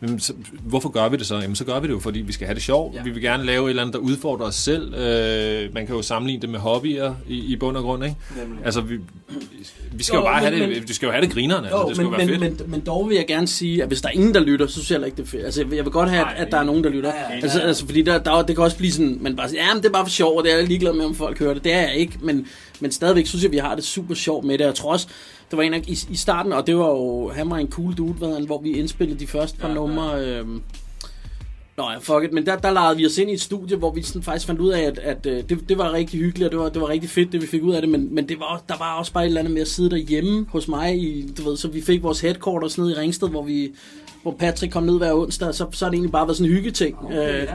Men 0.00 0.20
så, 0.20 0.32
hvorfor 0.62 0.88
gør 0.88 1.08
vi 1.08 1.16
det 1.16 1.26
så? 1.26 1.36
Jamen 1.36 1.56
så 1.56 1.64
gør 1.64 1.80
vi 1.80 1.86
det 1.86 1.92
jo, 1.94 1.98
fordi 1.98 2.20
vi 2.20 2.32
skal 2.32 2.46
have 2.46 2.54
det 2.54 2.62
sjovt. 2.62 2.94
Ja. 2.94 3.02
Vi 3.02 3.10
vil 3.10 3.22
gerne 3.22 3.44
lave 3.44 3.64
et 3.64 3.70
eller 3.70 3.82
andet, 3.82 3.92
der 3.94 3.98
udfordrer 4.00 4.46
os 4.46 4.54
selv. 4.54 4.94
Øh, 4.94 5.74
man 5.74 5.86
kan 5.86 5.96
jo 5.96 6.02
sammenligne 6.02 6.40
det 6.42 6.50
med 6.50 6.58
hobbyer 6.58 7.14
i, 7.28 7.38
i 7.52 7.56
bund 7.56 7.76
og 7.76 7.82
grund, 7.82 8.04
ikke? 8.04 8.16
Nemlig. 8.40 8.64
Altså, 8.64 8.80
vi, 8.80 8.98
vi 9.92 10.02
skal 10.02 10.16
jo, 10.16 10.20
Jo, 10.20 10.26
bare 10.26 10.42
men- 10.42 10.52
have 10.52 10.60
det, 10.70 10.78
men- 10.78 10.88
vi 10.88 10.92
skal 10.94 11.06
jo 11.06 11.12
have 11.12 11.24
det 11.24 11.32
grineren, 11.32 11.64
altså. 11.64 11.78
Jo, 11.80 11.86
det 11.88 11.96
skal 11.96 12.04
men, 12.06 12.12
jo 12.12 12.16
være 12.18 12.26
men, 12.26 12.40
fedt. 12.40 12.60
men, 12.60 12.70
men 12.70 12.80
dog 12.80 13.08
vil 13.08 13.16
jeg 13.16 13.26
gerne 13.26 13.46
sige, 13.46 13.82
at 13.82 13.88
hvis 13.88 14.00
der 14.00 14.08
er 14.08 14.12
ingen, 14.12 14.34
der 14.34 14.40
lytter, 14.40 14.66
så 14.66 14.72
synes 14.72 14.90
jeg 14.90 15.06
ikke, 15.06 15.16
det 15.16 15.22
er 15.22 15.26
fedt. 15.26 15.44
Altså, 15.44 15.60
jeg 15.72 15.84
vil 15.84 15.92
godt 15.92 16.10
have, 16.10 16.24
at, 16.36 16.46
at 16.46 16.52
der 16.52 16.58
er 16.58 16.64
nogen, 16.64 16.84
der 16.84 16.90
lytter. 16.90 17.12
Altså, 17.12 17.60
altså 17.60 17.86
fordi 17.86 18.02
der, 18.02 18.18
der, 18.18 18.42
det 18.42 18.56
kan 18.56 18.64
også 18.64 18.76
blive 18.76 18.92
sådan, 18.92 19.18
man 19.20 19.36
bare 19.36 19.48
siger, 19.48 19.62
ja, 19.66 19.74
men 19.74 19.82
det 19.82 19.88
er 19.88 19.92
bare 19.92 20.04
for 20.06 20.10
sjov, 20.10 20.36
og 20.38 20.44
det 20.44 20.52
er 20.52 20.56
jeg 20.56 20.66
ligeglad 20.66 20.92
med, 20.92 21.04
om 21.04 21.14
folk 21.14 21.38
hører 21.38 21.54
det. 21.54 21.64
Det 21.64 21.72
er 21.72 21.80
jeg 21.80 21.96
ikke, 21.96 22.12
men, 22.22 22.46
men 22.80 22.92
stadigvæk 22.92 23.26
synes 23.26 23.42
jeg, 23.44 23.52
vi 23.52 23.56
har 23.58 23.74
det 23.74 23.84
super 23.84 24.14
sjovt 24.14 24.44
med 24.44 24.58
det. 24.58 24.64
Jeg 24.64 24.74
tror 24.74 24.92
også, 24.92 25.06
det 25.50 25.56
var 25.56 25.62
en 25.62 25.74
af, 25.74 25.82
i, 25.86 25.98
i 26.10 26.16
starten, 26.16 26.52
og 26.52 26.66
det 26.66 26.76
var 26.76 26.88
jo, 26.88 27.28
han 27.28 27.50
var 27.50 27.56
en 27.56 27.70
cool 27.70 27.94
dude, 27.94 28.12
hvad 28.12 28.34
han, 28.34 28.46
hvor 28.46 28.60
vi 28.60 28.72
indspillede 28.72 29.20
de 29.20 29.26
første 29.26 29.58
par 29.58 29.68
ja, 29.68 29.74
numre. 29.74 30.24
Øhm, 30.24 30.62
Nå 31.78 31.90
ja, 31.90 31.98
fuck 31.98 32.24
it. 32.24 32.32
Men 32.32 32.46
der, 32.46 32.56
der 32.56 32.70
legede 32.70 32.96
vi 32.96 33.06
os 33.06 33.18
ind 33.18 33.30
i 33.30 33.32
et 33.32 33.40
studie, 33.40 33.76
hvor 33.76 33.90
vi 33.90 34.02
sådan 34.02 34.22
faktisk 34.22 34.46
fandt 34.46 34.60
ud 34.60 34.70
af, 34.70 34.82
at, 34.82 34.98
at 34.98 35.26
øh, 35.26 35.44
det, 35.48 35.68
det 35.68 35.78
var 35.78 35.92
rigtig 35.92 36.20
hyggeligt, 36.20 36.46
og 36.46 36.52
det 36.52 36.60
var, 36.60 36.68
det 36.68 36.82
var 36.82 36.88
rigtig 36.88 37.10
fedt, 37.10 37.32
det 37.32 37.42
vi 37.42 37.46
fik 37.46 37.62
ud 37.62 37.74
af 37.74 37.82
det. 37.82 37.90
Men, 37.90 38.14
men 38.14 38.28
det 38.28 38.40
var, 38.40 38.62
der 38.68 38.78
var 38.78 38.98
også 38.98 39.12
bare 39.12 39.24
et 39.24 39.28
eller 39.28 39.40
andet 39.40 39.54
med 39.54 39.62
at 39.62 39.68
sidde 39.68 39.90
derhjemme 39.90 40.46
hos 40.48 40.68
mig. 40.68 40.98
I, 40.98 41.32
du 41.38 41.42
ved, 41.48 41.56
så 41.56 41.68
vi 41.68 41.80
fik 41.80 42.02
vores 42.02 42.20
headquarters 42.20 42.78
nede 42.78 42.92
i 42.92 42.94
Ringsted, 42.94 43.28
hvor 43.28 43.42
vi 43.42 43.70
hvor 44.22 44.32
Patrick 44.38 44.72
kom 44.72 44.82
ned 44.82 44.98
hver 44.98 45.12
onsdag, 45.12 45.48
og 45.48 45.54
så, 45.54 45.66
så 45.72 45.84
har 45.84 45.90
det 45.90 45.96
egentlig 45.96 46.12
bare 46.12 46.26
været 46.26 46.36
sådan 46.36 46.50
en 46.50 46.56
hyggeting. 46.56 46.96
Okay, 47.04 47.42
øh, 47.42 47.48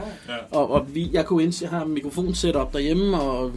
og, 0.50 0.70
og 0.70 0.86
vi, 0.94 1.10
jeg 1.12 1.26
kunne 1.26 1.44
inds- 1.44 1.62
jeg 1.62 1.70
har 1.70 1.84
mikrofon 1.84 2.34
op 2.54 2.72
derhjemme, 2.72 3.20
og 3.20 3.52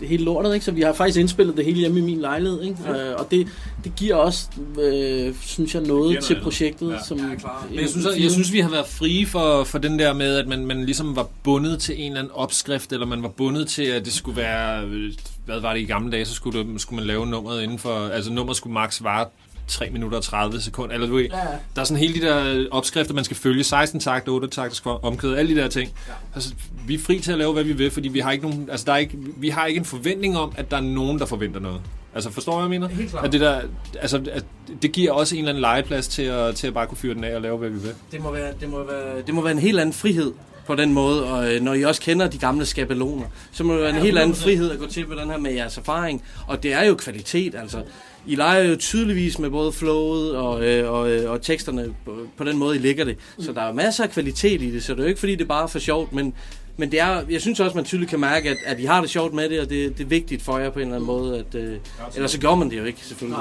det 0.00 0.08
hele 0.08 0.24
lortet, 0.24 0.54
ikke? 0.54 0.64
så 0.64 0.72
vi 0.72 0.80
har 0.80 0.92
faktisk 0.92 1.18
indspillet 1.18 1.56
det 1.56 1.64
hele 1.64 1.78
hjemme 1.78 1.98
i 1.98 2.02
min 2.02 2.20
lejlighed. 2.20 2.62
Ikke? 2.62 2.76
Øh, 2.88 3.14
og 3.18 3.30
det, 3.30 3.48
det 3.84 3.92
giver 3.96 4.14
også, 4.14 4.48
øh, 4.80 5.34
synes 5.40 5.74
jeg, 5.74 5.82
noget 5.82 6.02
noget 6.02 6.24
til 6.24 6.40
projektet. 6.42 6.92
Ja. 6.92 7.02
Som, 7.02 7.18
Men 7.18 7.80
jeg 7.80 7.88
synes, 7.88 8.06
jeg 8.18 8.30
synes, 8.30 8.52
vi 8.52 8.60
har 8.60 8.70
været 8.70 8.86
frie 8.86 9.26
for, 9.26 9.64
for 9.64 9.78
den 9.78 9.98
der 9.98 10.12
med, 10.12 10.36
at 10.36 10.48
man, 10.48 10.66
man 10.66 10.84
ligesom 10.84 11.16
var 11.16 11.28
bundet 11.42 11.80
til 11.80 12.00
en 12.00 12.06
eller 12.06 12.18
anden 12.18 12.32
opskrift, 12.34 12.92
eller 12.92 13.06
man 13.06 13.22
var 13.22 13.28
bundet 13.28 13.68
til, 13.68 13.82
at 13.82 14.04
det 14.04 14.12
skulle 14.12 14.36
være, 14.36 14.84
øh, 14.84 15.12
hvad 15.46 15.60
var 15.60 15.72
det 15.72 15.80
i 15.80 15.84
gamle 15.84 16.12
dage, 16.12 16.24
så 16.24 16.34
skulle, 16.34 16.58
det, 16.58 16.80
skulle 16.80 16.96
man 16.96 17.06
lave 17.06 17.26
nummeret 17.26 17.62
inden 17.62 17.78
for, 17.78 18.08
altså 18.08 18.32
nummeret 18.32 18.56
skulle 18.56 18.74
max 18.74 19.02
vare 19.02 19.26
3 19.68 19.90
minutter 19.90 20.16
og 20.18 20.24
30 20.24 20.60
sekunder, 20.60 20.94
eller 20.94 21.06
du 21.06 21.14
ved, 21.14 21.22
Ja. 21.24 21.36
der 21.74 21.80
er 21.80 21.84
sådan 21.84 21.96
hele 21.98 22.14
de 22.20 22.26
der 22.26 22.64
opskrifter, 22.70 23.14
man 23.14 23.24
skal 23.24 23.36
følge, 23.36 23.64
16 23.64 24.00
takt, 24.00 24.28
8 24.28 24.48
takt, 24.48 24.82
omkød, 24.84 25.36
alle 25.36 25.54
de 25.56 25.60
der 25.60 25.68
ting. 25.68 25.90
Ja. 26.08 26.12
Altså, 26.34 26.54
vi 26.86 26.94
er 26.94 26.98
fri 26.98 27.18
til 27.18 27.32
at 27.32 27.38
lave, 27.38 27.52
hvad 27.52 27.64
vi 27.64 27.72
vil, 27.72 27.90
fordi 27.90 28.08
vi 28.08 28.18
har 28.20 28.32
ikke 28.32 28.48
nogen, 28.48 28.68
altså 28.70 28.86
der 28.86 28.92
er 28.92 28.96
ikke, 28.96 29.18
vi 29.36 29.48
har 29.48 29.66
ikke 29.66 29.78
en 29.78 29.84
forventning 29.84 30.38
om, 30.38 30.52
at 30.56 30.70
der 30.70 30.76
er 30.76 30.80
nogen, 30.80 31.18
der 31.18 31.26
forventer 31.26 31.60
noget. 31.60 31.80
Altså, 32.14 32.30
forstår 32.30 32.52
du, 32.52 32.58
hvad 32.68 32.76
jeg 32.76 32.80
mener? 32.80 32.94
Helt 32.96 33.10
klart. 33.10 33.24
At 33.24 33.32
det, 33.32 33.40
der, 33.40 33.60
altså, 34.00 34.20
at 34.32 34.44
det 34.82 34.92
giver 34.92 35.12
også 35.12 35.34
en 35.34 35.38
eller 35.38 35.48
anden 35.50 35.60
legeplads 35.60 36.08
til 36.08 36.22
at, 36.22 36.54
til 36.56 36.66
at 36.66 36.74
bare 36.74 36.86
kunne 36.86 36.98
fyre 36.98 37.14
den 37.14 37.24
af 37.24 37.34
og 37.34 37.42
lave, 37.42 37.58
hvad 37.58 37.68
vi 37.68 37.78
vil. 37.78 37.92
Det 38.12 38.22
må 38.22 38.30
være, 38.32 38.52
det 38.60 38.68
må 38.70 38.76
være, 38.84 39.22
det 39.26 39.34
må 39.34 39.40
være 39.42 39.52
en 39.52 39.58
helt 39.58 39.80
anden 39.80 39.92
frihed 39.92 40.32
på 40.66 40.74
den 40.74 40.92
måde, 40.92 41.24
og 41.24 41.54
øh, 41.54 41.60
når 41.62 41.74
I 41.74 41.82
også 41.82 42.00
kender 42.00 42.28
de 42.28 42.38
gamle 42.38 42.66
skabeloner, 42.66 43.26
så 43.52 43.64
må 43.64 43.72
det 43.74 43.82
være 43.82 43.90
en 43.96 44.02
helt 44.02 44.18
anden 44.18 44.36
frihed 44.36 44.70
at 44.70 44.78
gå 44.78 44.86
til 44.86 45.06
på 45.06 45.14
den 45.14 45.30
her 45.30 45.38
med 45.38 45.52
jeres 45.52 45.76
erfaring, 45.78 46.22
og 46.46 46.62
det 46.62 46.72
er 46.72 46.84
jo 46.84 46.94
kvalitet, 46.94 47.54
altså. 47.54 47.82
I 48.26 48.34
leger 48.34 48.64
jo 48.64 48.76
tydeligvis 48.76 49.38
med 49.38 49.50
både 49.50 49.72
flowet 49.72 50.36
og, 50.36 50.64
øh, 50.64 50.92
og, 50.92 51.10
øh, 51.10 51.30
og 51.30 51.42
teksterne 51.42 51.94
på, 52.04 52.16
på 52.36 52.44
den 52.44 52.58
måde, 52.58 52.76
I 52.76 52.78
ligger 52.78 53.04
det. 53.04 53.16
Så 53.38 53.52
der 53.52 53.62
er 53.62 53.72
masser 53.72 54.04
af 54.04 54.10
kvalitet 54.10 54.62
i 54.62 54.70
det, 54.70 54.84
så 54.84 54.92
det 54.92 54.98
er 54.98 55.02
jo 55.02 55.08
ikke 55.08 55.20
fordi, 55.20 55.32
det 55.32 55.40
er 55.40 55.48
bare 55.48 55.68
for 55.68 55.78
sjovt, 55.78 56.12
men, 56.12 56.34
men 56.76 56.90
det 56.90 57.00
er, 57.00 57.22
jeg 57.30 57.40
synes 57.40 57.60
også, 57.60 57.76
man 57.76 57.84
tydeligt 57.84 58.10
kan 58.10 58.20
mærke, 58.20 58.50
at, 58.50 58.56
at 58.66 58.80
I 58.80 58.84
har 58.84 59.00
det 59.00 59.10
sjovt 59.10 59.34
med 59.34 59.48
det, 59.48 59.60
og 59.60 59.70
det, 59.70 59.98
det 59.98 60.04
er 60.04 60.08
vigtigt 60.08 60.42
for 60.42 60.58
jer 60.58 60.70
på 60.70 60.78
en 60.78 60.84
eller 60.84 60.94
anden 60.94 61.06
måde, 61.06 61.38
at, 61.38 61.54
øh, 61.54 61.76
ellers 62.14 62.30
så 62.30 62.40
gør 62.40 62.54
man 62.54 62.70
det 62.70 62.78
jo 62.78 62.84
ikke, 62.84 63.00
selvfølgelig. 63.02 63.38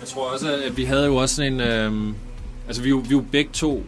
Jeg 0.00 0.08
tror 0.08 0.30
også, 0.30 0.52
at 0.66 0.76
vi 0.76 0.84
havde 0.84 1.06
jo 1.06 1.16
også 1.16 1.34
sådan 1.34 1.52
en... 1.52 1.60
Øh, 1.60 2.14
altså, 2.66 2.82
vi 2.82 2.90
er 2.90 2.94
vi 2.94 3.08
er 3.08 3.10
jo 3.10 3.24
begge 3.32 3.50
to 3.52 3.84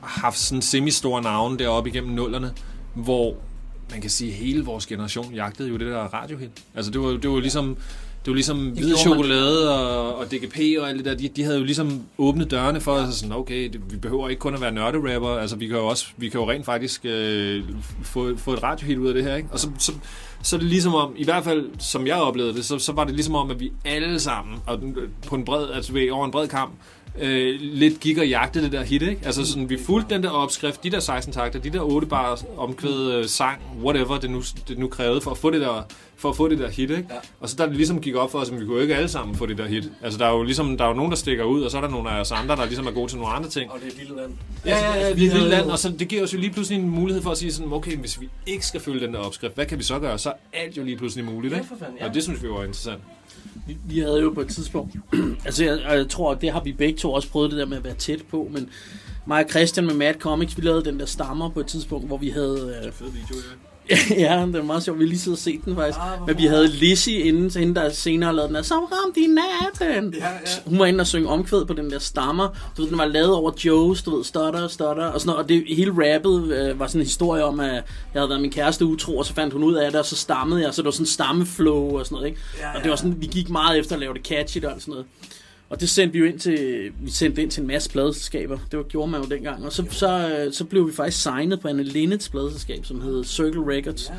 haft 0.00 0.38
sådan 0.38 0.62
semi-store 0.62 1.22
navne 1.22 1.58
deroppe 1.58 1.90
igennem 1.90 2.12
nullerne, 2.12 2.52
hvor 2.94 3.36
man 3.90 4.00
kan 4.00 4.10
sige, 4.10 4.30
at 4.30 4.36
hele 4.36 4.64
vores 4.64 4.86
generation 4.86 5.34
jagtede 5.34 5.68
jo 5.68 5.76
det 5.76 5.86
der 5.86 5.98
radiohit. 5.98 6.50
Altså, 6.74 6.90
det 6.90 7.00
var, 7.00 7.08
det 7.08 7.30
var 7.30 7.40
ligesom... 7.40 7.76
Det 8.24 8.30
var 8.30 8.34
ligesom 8.34 8.58
hvid 8.58 8.74
gjorde 8.74 8.90
man. 8.90 8.98
chokolade 8.98 9.74
og, 9.80 10.14
og 10.18 10.26
DGP 10.30 10.58
og 10.80 10.88
alt 10.88 10.96
det 10.98 11.04
der. 11.04 11.14
De, 11.14 11.28
de 11.28 11.42
havde 11.44 11.58
jo 11.58 11.64
ligesom 11.64 12.02
åbnet 12.18 12.50
dørene 12.50 12.80
for 12.80 12.92
os. 12.92 13.08
og 13.08 13.12
Sådan, 13.14 13.36
okay, 13.36 13.68
det, 13.72 13.80
vi 13.92 13.96
behøver 13.96 14.28
ikke 14.28 14.40
kun 14.40 14.54
at 14.54 14.60
være 14.60 14.72
nørderapper. 14.72 15.28
Altså, 15.28 15.56
vi 15.56 15.66
kan 15.66 15.76
jo 15.76 15.86
også, 15.86 16.06
vi 16.16 16.28
kan 16.28 16.40
jo 16.40 16.50
rent 16.50 16.64
faktisk 16.64 17.00
øh, 17.04 17.64
få, 18.02 18.36
få 18.36 18.52
et 18.52 18.62
radiohit 18.62 18.98
ud 18.98 19.08
af 19.08 19.14
det 19.14 19.24
her. 19.24 19.34
Ikke? 19.36 19.48
Og 19.52 19.58
så, 19.58 19.70
så, 19.78 19.92
så 20.42 20.56
er 20.56 20.60
det 20.60 20.68
ligesom 20.68 20.94
om, 20.94 21.12
i 21.16 21.24
hvert 21.24 21.44
fald 21.44 21.64
som 21.78 22.06
jeg 22.06 22.16
oplevede 22.16 22.54
det, 22.54 22.64
så, 22.64 22.78
så 22.78 22.92
var 22.92 23.04
det 23.04 23.14
ligesom 23.14 23.34
om, 23.34 23.50
at 23.50 23.60
vi 23.60 23.72
alle 23.84 24.20
sammen, 24.20 24.56
og 24.66 24.78
den- 24.78 24.96
på 25.26 25.34
en 25.34 25.44
bred, 25.44 25.70
altså 25.70 25.92
over 26.12 26.24
en 26.24 26.30
bred 26.30 26.48
kamp, 26.48 26.72
øh, 27.18 27.60
lidt 27.60 28.00
gik 28.00 28.18
og 28.18 28.28
jagtede 28.28 28.64
det 28.64 28.72
der 28.72 28.82
hit, 28.82 29.02
ikke? 29.02 29.20
Altså 29.24 29.46
sådan, 29.46 29.70
vi 29.70 29.78
fulgte 29.86 30.14
den 30.14 30.22
der 30.22 30.30
opskrift, 30.30 30.84
de 30.84 30.90
der 30.90 31.00
16 31.00 31.32
takter, 31.32 31.60
de 31.60 31.70
der 31.70 31.80
8 31.80 32.06
bar 32.06 32.40
omkvæd 32.56 33.12
øh, 33.12 33.26
sang, 33.26 33.62
whatever 33.82 34.18
det 34.18 34.30
nu, 34.30 34.42
det 34.68 34.78
nu 34.78 34.88
krævede 34.88 35.20
for 35.20 35.30
at 35.30 35.38
få 35.38 35.50
det 35.50 35.60
der, 35.60 35.82
for 36.16 36.28
at 36.28 36.36
få 36.36 36.48
det 36.48 36.58
der 36.58 36.68
hit, 36.68 36.90
ikke? 36.90 37.04
Ja. 37.10 37.14
Og 37.40 37.48
så 37.48 37.56
da 37.56 37.66
det 37.66 37.76
ligesom 37.76 38.00
gik 38.00 38.14
op 38.14 38.30
for 38.30 38.38
os, 38.38 38.50
at 38.50 38.60
vi 38.60 38.66
kunne 38.66 38.82
ikke 38.82 38.96
alle 38.96 39.08
sammen 39.08 39.36
få 39.36 39.46
det 39.46 39.58
der 39.58 39.66
hit. 39.66 39.90
Altså 40.02 40.18
der 40.18 40.26
er 40.26 40.30
jo 40.30 40.42
ligesom, 40.42 40.76
der 40.76 40.84
er 40.84 40.88
jo 40.88 40.94
nogen, 40.94 41.10
der 41.10 41.16
stikker 41.16 41.44
ud, 41.44 41.62
og 41.62 41.70
så 41.70 41.76
er 41.76 41.80
der 41.80 41.88
nogle 41.88 42.10
af 42.10 42.20
os 42.20 42.32
andre, 42.32 42.56
der 42.56 42.64
ligesom 42.64 42.86
er 42.86 42.90
gode 42.90 43.08
til 43.08 43.18
nogle 43.18 43.34
andre 43.34 43.48
ting. 43.48 43.70
Og 43.70 43.78
det 43.80 43.86
er 43.86 43.90
et 43.90 43.98
lille 43.98 44.16
land. 44.16 44.32
Ja, 44.66 44.78
ja, 44.78 45.06
ja, 45.06 45.14
vi 45.14 45.26
er 45.26 45.30
et 45.30 45.34
lille 45.34 45.48
land, 45.48 45.70
og 45.70 45.78
så, 45.78 45.92
det 45.98 46.08
giver 46.08 46.22
os 46.22 46.34
jo 46.34 46.38
lige 46.38 46.52
pludselig 46.52 46.82
en 46.82 46.90
mulighed 46.90 47.22
for 47.22 47.30
at 47.30 47.38
sige 47.38 47.52
sådan, 47.52 47.72
okay, 47.72 47.96
hvis 47.96 48.20
vi 48.20 48.28
ikke 48.46 48.66
skal 48.66 48.80
følge 48.80 49.06
den 49.06 49.14
der 49.14 49.20
opskrift, 49.20 49.54
hvad 49.54 49.66
kan 49.66 49.78
vi 49.78 49.82
så 49.82 49.98
gøre? 49.98 50.18
Så 50.18 50.28
er 50.28 50.34
alt 50.52 50.76
jo 50.76 50.82
lige 50.82 50.96
pludselig 50.96 51.24
muligt, 51.24 51.54
ikke? 51.54 51.66
for 51.66 51.76
fanden, 51.78 51.96
ja. 52.00 52.08
Og 52.08 52.14
det 52.14 52.22
synes 52.22 52.42
vi 52.42 52.48
var 52.48 52.58
interessant. 52.60 53.00
Vi, 53.84 53.98
havde 53.98 54.20
jo 54.20 54.30
på 54.30 54.40
et 54.40 54.48
tidspunkt, 54.48 54.96
altså 55.46 55.64
jeg, 55.64 55.80
og 55.86 55.96
jeg 55.96 56.08
tror, 56.08 56.32
at 56.32 56.40
det 56.40 56.50
har 56.50 56.60
vi 56.60 56.72
begge 56.72 56.98
to 56.98 57.12
også 57.12 57.28
prøvet 57.28 57.50
det 57.50 57.58
der 57.58 57.66
med 57.66 57.76
at 57.76 57.84
være 57.84 57.94
tæt 57.94 58.22
på, 58.30 58.48
men 58.52 58.68
mig 59.26 59.44
og 59.44 59.50
Christian 59.50 59.86
med 59.86 59.94
Mad 59.94 60.14
Comics, 60.14 60.56
vi 60.56 60.62
lavede 60.62 60.84
den 60.84 61.00
der 61.00 61.06
stammer 61.06 61.48
på 61.48 61.60
et 61.60 61.66
tidspunkt, 61.66 62.06
hvor 62.06 62.16
vi 62.16 62.28
havde... 62.28 62.82
Øh, 62.84 62.92
Fed 62.92 63.06
video, 63.06 63.36
ja, 63.36 63.69
det 64.52 64.58
var 64.58 64.62
meget 64.62 64.82
sjovt, 64.82 64.98
vi 64.98 65.04
lige 65.04 65.18
siddet 65.18 65.38
og 65.38 65.42
set 65.42 65.64
den 65.64 65.74
faktisk. 65.76 65.98
Ah, 65.98 66.26
men 66.26 66.38
vi 66.38 66.46
havde 66.46 66.68
Lizzie 66.68 67.20
inden, 67.20 67.50
så 67.50 67.58
hende 67.58 67.74
der 67.74 67.90
senere 67.90 68.34
lavede 68.34 68.48
den 68.48 68.54
der, 68.54 68.62
så 68.62 68.74
ramt 68.74 69.16
i 69.16 69.26
natten. 69.26 70.14
Ja, 70.14 70.26
ja. 70.26 70.30
Hun 70.66 70.78
var 70.78 70.86
inde 70.86 71.00
og 71.00 71.06
synge 71.06 71.28
omkvæd 71.28 71.64
på 71.64 71.72
den 71.72 71.90
der 71.90 71.98
stammer. 71.98 72.48
Du 72.76 72.82
ved, 72.82 72.90
den 72.90 72.98
var 72.98 73.04
lavet 73.04 73.34
over 73.34 73.52
Joes, 73.64 74.02
du 74.02 74.16
ved, 74.16 74.24
stutter, 74.24 74.68
stutter, 74.68 75.04
og 75.06 75.20
sådan 75.20 75.30
noget. 75.30 75.42
Og 75.42 75.48
det 75.48 75.64
hele 75.68 75.92
rappet 75.92 76.52
øh, 76.52 76.80
var 76.80 76.86
sådan 76.86 77.00
en 77.00 77.04
historie 77.04 77.44
om, 77.44 77.60
at 77.60 77.72
jeg 77.74 77.82
havde 78.14 78.28
været 78.28 78.40
min 78.40 78.50
kæreste 78.50 78.84
utro, 78.84 79.18
og 79.18 79.26
så 79.26 79.34
fandt 79.34 79.52
hun 79.52 79.62
ud 79.62 79.74
af 79.74 79.90
det, 79.90 80.00
og 80.00 80.06
så 80.06 80.16
stammede 80.16 80.62
jeg, 80.62 80.74
så 80.74 80.82
det 80.82 80.86
var 80.86 80.90
sådan 80.90 81.06
stammeflow 81.06 81.98
og 81.98 82.04
sådan 82.06 82.16
noget, 82.16 82.28
ikke? 82.28 82.40
Ja, 82.58 82.68
ja. 82.68 82.76
Og 82.76 82.82
det 82.82 82.90
var 82.90 82.96
sådan, 82.96 83.20
vi 83.20 83.26
gik 83.26 83.50
meget 83.50 83.78
efter 83.78 83.94
at 83.94 84.00
lave 84.00 84.14
det 84.14 84.26
catchy 84.26 84.64
og 84.64 84.72
sådan 84.78 84.92
noget. 84.92 85.06
Og 85.70 85.80
det 85.80 85.88
sendte 85.88 86.12
vi 86.12 86.18
jo 86.18 86.24
ind 86.24 86.38
til, 86.38 86.90
vi 87.00 87.10
sendte 87.10 87.42
ind 87.42 87.50
til 87.50 87.60
en 87.60 87.66
masse 87.66 87.90
pladeselskaber. 87.90 88.58
Det 88.70 88.78
var, 88.78 88.84
gjorde 88.84 89.10
man 89.10 89.22
jo 89.22 89.28
dengang. 89.28 89.64
Og 89.64 89.72
så, 89.72 89.84
så, 89.90 90.28
øh, 90.28 90.52
så 90.52 90.64
blev 90.64 90.88
vi 90.88 90.92
faktisk 90.92 91.22
signet 91.22 91.60
på 91.60 91.68
Anne 91.68 91.82
Linnets 91.82 92.28
pladeselskab, 92.28 92.84
som 92.84 93.00
hed 93.00 93.24
Circle 93.24 93.76
Records. 93.76 94.12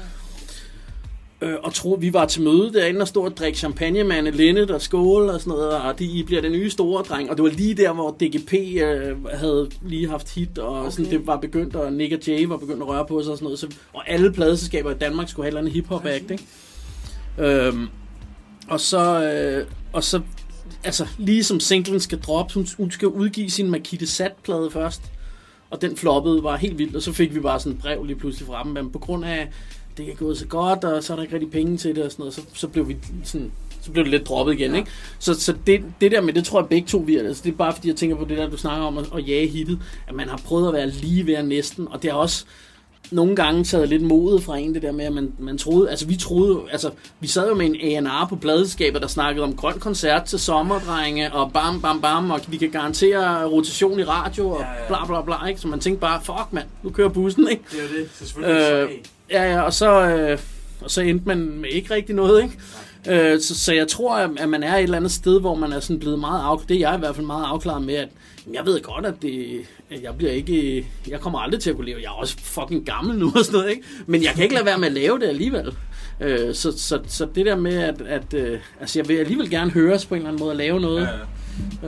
Øh, 1.41 1.55
og 1.63 1.73
tro, 1.73 1.97
vi 2.01 2.13
var 2.13 2.25
til 2.25 2.41
møde 2.41 2.73
derinde 2.73 3.01
og 3.01 3.07
stod 3.07 3.25
og 3.25 3.37
drikke 3.37 3.57
champagne 3.57 4.03
med 4.03 4.15
Anne 4.15 4.31
Linnet 4.31 4.71
og 4.71 4.81
skåle 4.81 5.31
og 5.31 5.41
sådan 5.41 5.51
noget, 5.51 5.81
og 5.81 5.99
de, 5.99 6.05
I 6.05 6.23
bliver 6.23 6.41
den 6.41 6.51
nye 6.51 6.69
store 6.69 7.03
dreng. 7.03 7.29
Og 7.29 7.37
det 7.37 7.43
var 7.43 7.49
lige 7.49 7.73
der, 7.73 7.93
hvor 7.93 8.11
DGP 8.11 8.53
øh, 8.53 9.25
havde 9.25 9.69
lige 9.85 10.09
haft 10.09 10.35
hit, 10.35 10.57
og 10.57 10.79
okay. 10.79 10.91
sådan, 10.91 11.11
det 11.11 11.27
var 11.27 11.37
begyndt, 11.37 11.75
og 11.75 11.93
Nick 11.93 12.13
og 12.13 12.27
Jay 12.27 12.45
var 12.45 12.57
begyndt 12.57 12.81
at 12.81 12.87
røre 12.87 13.05
på 13.05 13.23
sig 13.23 13.31
og 13.31 13.37
sådan 13.37 13.45
noget. 13.45 13.59
Så, 13.59 13.67
og 13.93 14.09
alle 14.09 14.33
pladeselskaber 14.33 14.91
i 14.91 14.97
Danmark 14.97 15.29
skulle 15.29 15.43
have 15.43 15.47
et 15.47 15.51
eller 15.51 15.61
andet 15.61 15.73
hiphop 15.73 16.05
act, 16.05 16.31
ikke? 16.31 16.43
Øhm, 17.39 17.87
og 18.67 18.79
så, 18.79 19.23
øh, 19.23 19.65
og 19.93 20.03
så, 20.03 20.21
altså 20.83 21.07
lige 21.17 21.43
som 21.43 21.59
singlen 21.59 21.99
skal 21.99 22.19
droppe, 22.19 22.53
hun, 22.53 22.67
hun 22.77 22.91
skal 22.91 23.07
udgive 23.07 23.49
sin 23.49 23.69
Makita 23.69 24.05
Sat-plade 24.05 24.71
først. 24.71 25.01
Og 25.69 25.81
den 25.81 25.97
floppede 25.97 26.41
bare 26.41 26.57
helt 26.57 26.77
vildt, 26.77 26.95
og 26.95 27.01
så 27.01 27.13
fik 27.13 27.35
vi 27.35 27.39
bare 27.39 27.59
sådan 27.59 27.71
et 27.71 27.79
brev 27.79 28.03
lige 28.03 28.15
pludselig 28.15 28.47
fra 28.47 28.63
dem, 28.63 28.71
men 28.71 28.91
på 28.91 28.99
grund 28.99 29.25
af, 29.25 29.49
det 29.97 30.09
er 30.09 30.15
gået 30.15 30.37
så 30.37 30.45
godt, 30.45 30.83
og 30.83 31.03
så 31.03 31.13
er 31.13 31.15
der 31.15 31.23
ikke 31.23 31.33
rigtig 31.33 31.51
penge 31.51 31.77
til 31.77 31.95
det 31.95 32.03
og 32.03 32.11
sådan 32.11 32.21
noget, 32.21 32.33
så, 32.33 32.41
så 32.53 32.67
blev 32.67 32.87
vi 32.87 32.97
sådan, 33.23 33.51
så 33.81 33.91
blev 33.91 34.03
det 34.03 34.11
lidt 34.11 34.27
droppet 34.27 34.53
igen, 34.53 34.71
ja. 34.71 34.77
ikke? 34.77 34.91
Så, 35.19 35.33
så 35.33 35.55
det, 35.67 35.83
det 36.01 36.11
der 36.11 36.21
med, 36.21 36.33
det 36.33 36.43
tror 36.43 36.61
jeg 36.61 36.69
begge 36.69 36.87
to 36.87 36.97
vi 36.97 37.15
er, 37.15 37.23
altså 37.23 37.43
det 37.43 37.51
er 37.51 37.57
bare 37.57 37.73
fordi, 37.73 37.87
jeg 37.87 37.95
tænker 37.95 38.15
på 38.15 38.25
det 38.25 38.37
der, 38.37 38.49
du 38.49 38.57
snakker 38.57 38.85
om 38.85 38.97
at, 38.97 39.05
at 39.15 39.27
jage 39.27 39.47
hittet, 39.47 39.79
at 40.07 40.15
man 40.15 40.29
har 40.29 40.41
prøvet 40.45 40.67
at 40.67 40.73
være 40.73 40.89
lige 40.89 41.27
ved 41.27 41.33
at 41.33 41.45
næsten, 41.45 41.87
og 41.87 42.03
det 42.03 42.11
har 42.11 42.17
også 42.17 42.45
nogle 43.11 43.35
gange 43.35 43.63
taget 43.63 43.89
lidt 43.89 44.01
modet 44.01 44.43
fra 44.43 44.57
en, 44.57 44.73
det 44.73 44.81
der 44.81 44.91
med, 44.91 45.05
at 45.05 45.13
man, 45.13 45.33
man 45.39 45.57
troede, 45.57 45.89
altså 45.89 46.07
vi 46.07 46.15
troede 46.15 46.61
altså 46.71 46.91
vi 47.19 47.27
sad 47.27 47.49
jo 47.49 47.55
med 47.55 47.65
en 47.65 48.05
A&R 48.05 48.27
på 48.29 48.35
pladeskabet, 48.35 49.01
der 49.01 49.07
snakkede 49.07 49.43
om 49.43 49.55
grøn 49.55 49.79
koncert 49.79 50.23
til 50.23 50.39
sommerdrenge, 50.39 51.33
og 51.33 51.53
bam, 51.53 51.81
bam, 51.81 52.01
bam, 52.01 52.31
og 52.31 52.41
vi 52.47 52.57
kan 52.57 52.69
garantere 52.71 53.45
rotation 53.45 53.99
i 53.99 54.03
radio, 54.03 54.49
og 54.49 54.65
bla, 54.87 55.05
bla, 55.05 55.21
bla, 55.21 55.45
ikke? 55.47 55.61
Så 55.61 55.67
man 55.67 55.79
tænkte 55.79 56.01
bare, 56.01 56.21
fuck 56.23 56.47
mand, 56.51 56.67
nu 56.83 56.89
kører 56.89 57.09
bussen, 57.09 57.47
ikke? 57.51 57.63
Det 57.71 57.79
er 57.79 57.97
det. 57.99 58.09
Så 58.13 58.25
selvfølgelig 58.25 58.71
Øh, 58.71 58.89
ja, 59.31 59.51
ja, 59.51 59.61
og 59.61 59.73
så, 59.73 60.01
øh, 60.01 60.39
og 60.81 60.91
så 60.91 61.01
endte 61.01 61.27
man 61.27 61.37
med 61.37 61.69
ikke 61.69 61.93
rigtig 61.93 62.15
noget, 62.15 62.43
ikke? 62.43 62.57
Øh, 63.09 63.41
så, 63.41 63.59
så 63.59 63.73
jeg 63.73 63.87
tror, 63.87 64.15
at, 64.15 64.49
man 64.49 64.63
er 64.63 64.75
et 64.75 64.83
eller 64.83 64.97
andet 64.97 65.11
sted, 65.11 65.39
hvor 65.39 65.55
man 65.55 65.73
er 65.73 65.79
sådan 65.79 65.99
blevet 65.99 66.19
meget 66.19 66.41
afklaret, 66.41 66.69
det 66.69 66.75
er 66.75 66.89
jeg 66.89 66.95
i 66.95 66.99
hvert 66.99 67.15
fald 67.15 67.25
meget 67.25 67.45
afklaret 67.45 67.81
med, 67.81 67.95
at 67.95 68.09
jeg 68.53 68.65
ved 68.65 68.81
godt, 68.81 69.05
at, 69.05 69.13
det, 69.21 69.59
at 69.91 70.03
jeg 70.03 70.15
bliver 70.17 70.31
ikke, 70.31 70.87
jeg 71.07 71.19
kommer 71.19 71.39
aldrig 71.39 71.61
til 71.61 71.69
at 71.69 71.75
kunne 71.75 71.85
leve, 71.85 71.99
jeg 72.01 72.07
er 72.07 72.19
også 72.19 72.37
fucking 72.37 72.85
gammel 72.85 73.17
nu 73.17 73.31
og 73.35 73.45
sådan 73.45 73.59
noget, 73.59 73.71
ikke? 73.71 73.83
Men 74.05 74.23
jeg 74.23 74.31
kan 74.33 74.43
ikke 74.43 74.55
lade 74.55 74.65
være 74.65 74.77
med 74.77 74.87
at 74.87 74.93
lave 74.93 75.19
det 75.19 75.27
alligevel. 75.27 75.75
Øh, 76.19 76.55
så, 76.55 76.71
så, 76.77 76.99
så 77.07 77.27
det 77.35 77.45
der 77.45 77.55
med, 77.55 77.77
at, 77.77 78.01
at 78.01 78.33
øh, 78.33 78.59
altså 78.79 78.99
jeg 78.99 79.07
vil 79.07 79.17
alligevel 79.17 79.49
gerne 79.49 79.71
høres 79.71 80.05
på 80.05 80.15
en 80.15 80.19
eller 80.19 80.29
anden 80.29 80.39
måde 80.39 80.51
at 80.51 80.57
lave 80.57 80.79
noget. 80.79 81.09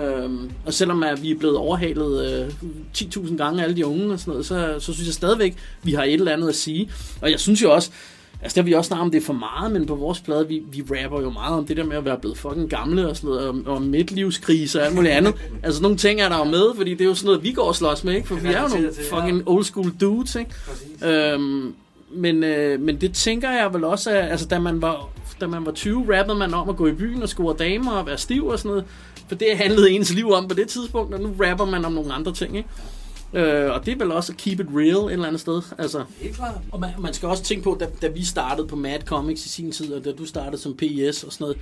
Øhm, 0.03 0.51
og 0.65 0.73
selvom 0.73 1.03
at 1.03 1.23
vi 1.23 1.31
er 1.31 1.35
blevet 1.39 1.57
overhalet 1.57 2.41
øh, 2.41 2.53
10.000 2.97 3.37
gange 3.37 3.63
alle 3.63 3.75
de 3.75 3.85
unge 3.85 4.13
og 4.13 4.19
sådan 4.19 4.31
noget, 4.31 4.45
så, 4.45 4.75
så 4.79 4.93
synes 4.93 5.07
jeg 5.07 5.13
stadigvæk, 5.13 5.57
vi 5.83 5.93
har 5.93 6.03
et 6.03 6.13
eller 6.13 6.31
andet 6.31 6.49
at 6.49 6.55
sige. 6.55 6.91
Og 7.21 7.31
jeg 7.31 7.39
synes 7.39 7.61
jo 7.61 7.73
også, 7.73 7.91
altså 8.43 8.55
der 8.55 8.61
vi 8.61 8.73
også 8.73 8.87
snakket 8.87 9.03
om 9.03 9.11
det 9.11 9.21
er 9.21 9.25
for 9.25 9.33
meget, 9.33 9.71
men 9.71 9.85
på 9.85 9.95
vores 9.95 10.19
plade, 10.19 10.47
vi, 10.47 10.61
vi 10.71 10.81
rapper 10.81 11.21
jo 11.21 11.29
meget 11.29 11.57
om 11.57 11.65
det 11.65 11.77
der 11.77 11.83
med 11.83 11.97
at 11.97 12.05
være 12.05 12.17
blevet 12.17 12.37
fucking 12.37 12.69
gamle 12.69 13.09
og 13.09 13.17
sådan 13.17 13.29
noget, 13.29 13.47
og, 13.47 13.55
og 13.65 13.81
midtlivskrise 13.81 14.79
og 14.79 14.85
alt 14.85 14.95
muligt 14.95 15.13
andet. 15.13 15.33
altså 15.63 15.81
nogle 15.81 15.97
ting 15.97 16.21
er 16.21 16.29
der 16.29 16.37
jo 16.37 16.43
med, 16.43 16.75
fordi 16.75 16.91
det 16.91 17.01
er 17.01 17.05
jo 17.05 17.15
sådan 17.15 17.25
noget, 17.25 17.43
vi 17.43 17.51
går 17.51 17.63
og 17.63 17.75
slås 17.75 18.03
med, 18.03 18.13
ikke? 18.13 18.27
For 18.27 18.35
vi 18.35 18.47
er 18.47 18.61
jo 18.61 18.67
nogle 18.67 18.91
fucking 19.09 19.43
old 19.45 19.63
school 19.63 19.91
dudes, 20.01 20.35
ikke? 20.35 20.51
Øhm, 21.05 21.75
men, 22.11 22.43
øh, 22.43 22.79
men 22.79 23.01
det 23.01 23.13
tænker 23.13 23.51
jeg 23.51 23.73
vel 23.73 23.83
også, 23.83 24.09
at, 24.09 24.31
altså 24.31 24.47
da 24.47 24.59
man 24.59 24.81
var 24.81 25.09
da 25.41 25.47
man 25.47 25.65
var 25.65 25.71
20, 25.71 26.19
rappede 26.19 26.37
man 26.37 26.53
om 26.53 26.69
at 26.69 26.75
gå 26.75 26.87
i 26.87 26.91
byen 26.91 27.21
og 27.21 27.29
score 27.29 27.55
damer 27.59 27.91
og 27.91 28.07
være 28.07 28.17
stiv 28.17 28.47
og 28.47 28.59
sådan 28.59 28.69
noget. 28.69 28.85
For 29.27 29.35
det 29.35 29.47
handlede 29.57 29.91
ens 29.91 30.13
liv 30.13 30.31
om 30.31 30.47
på 30.47 30.53
det 30.53 30.67
tidspunkt, 30.67 31.13
og 31.13 31.21
nu 31.21 31.35
rapper 31.39 31.65
man 31.65 31.85
om 31.85 31.91
nogle 31.91 32.13
andre 32.13 32.33
ting, 32.33 32.57
ikke? 32.57 32.69
Øh, 33.33 33.71
og 33.71 33.85
det 33.85 33.91
er 33.91 33.97
vel 33.97 34.11
også 34.11 34.33
at 34.33 34.37
keep 34.37 34.59
it 34.59 34.67
real 34.75 35.05
et 35.07 35.11
eller 35.11 35.27
andet 35.27 35.41
sted. 35.41 35.61
Altså, 35.77 36.03
Helt 36.17 36.35
klart. 36.35 36.55
og 36.71 36.79
man, 36.79 36.89
man 36.99 37.13
skal 37.13 37.29
også 37.29 37.43
tænke 37.43 37.63
på, 37.63 37.77
da, 37.79 37.87
da 38.01 38.07
vi 38.07 38.25
startede 38.25 38.67
på 38.67 38.75
Mad 38.75 38.99
Comics 39.05 39.45
i 39.45 39.49
sin 39.49 39.71
tid, 39.71 39.93
og 39.93 40.05
da 40.05 40.11
du 40.11 40.25
startede 40.25 40.61
som 40.61 40.77
PES 40.77 41.23
og 41.23 41.31
sådan 41.33 41.45
noget, 41.45 41.57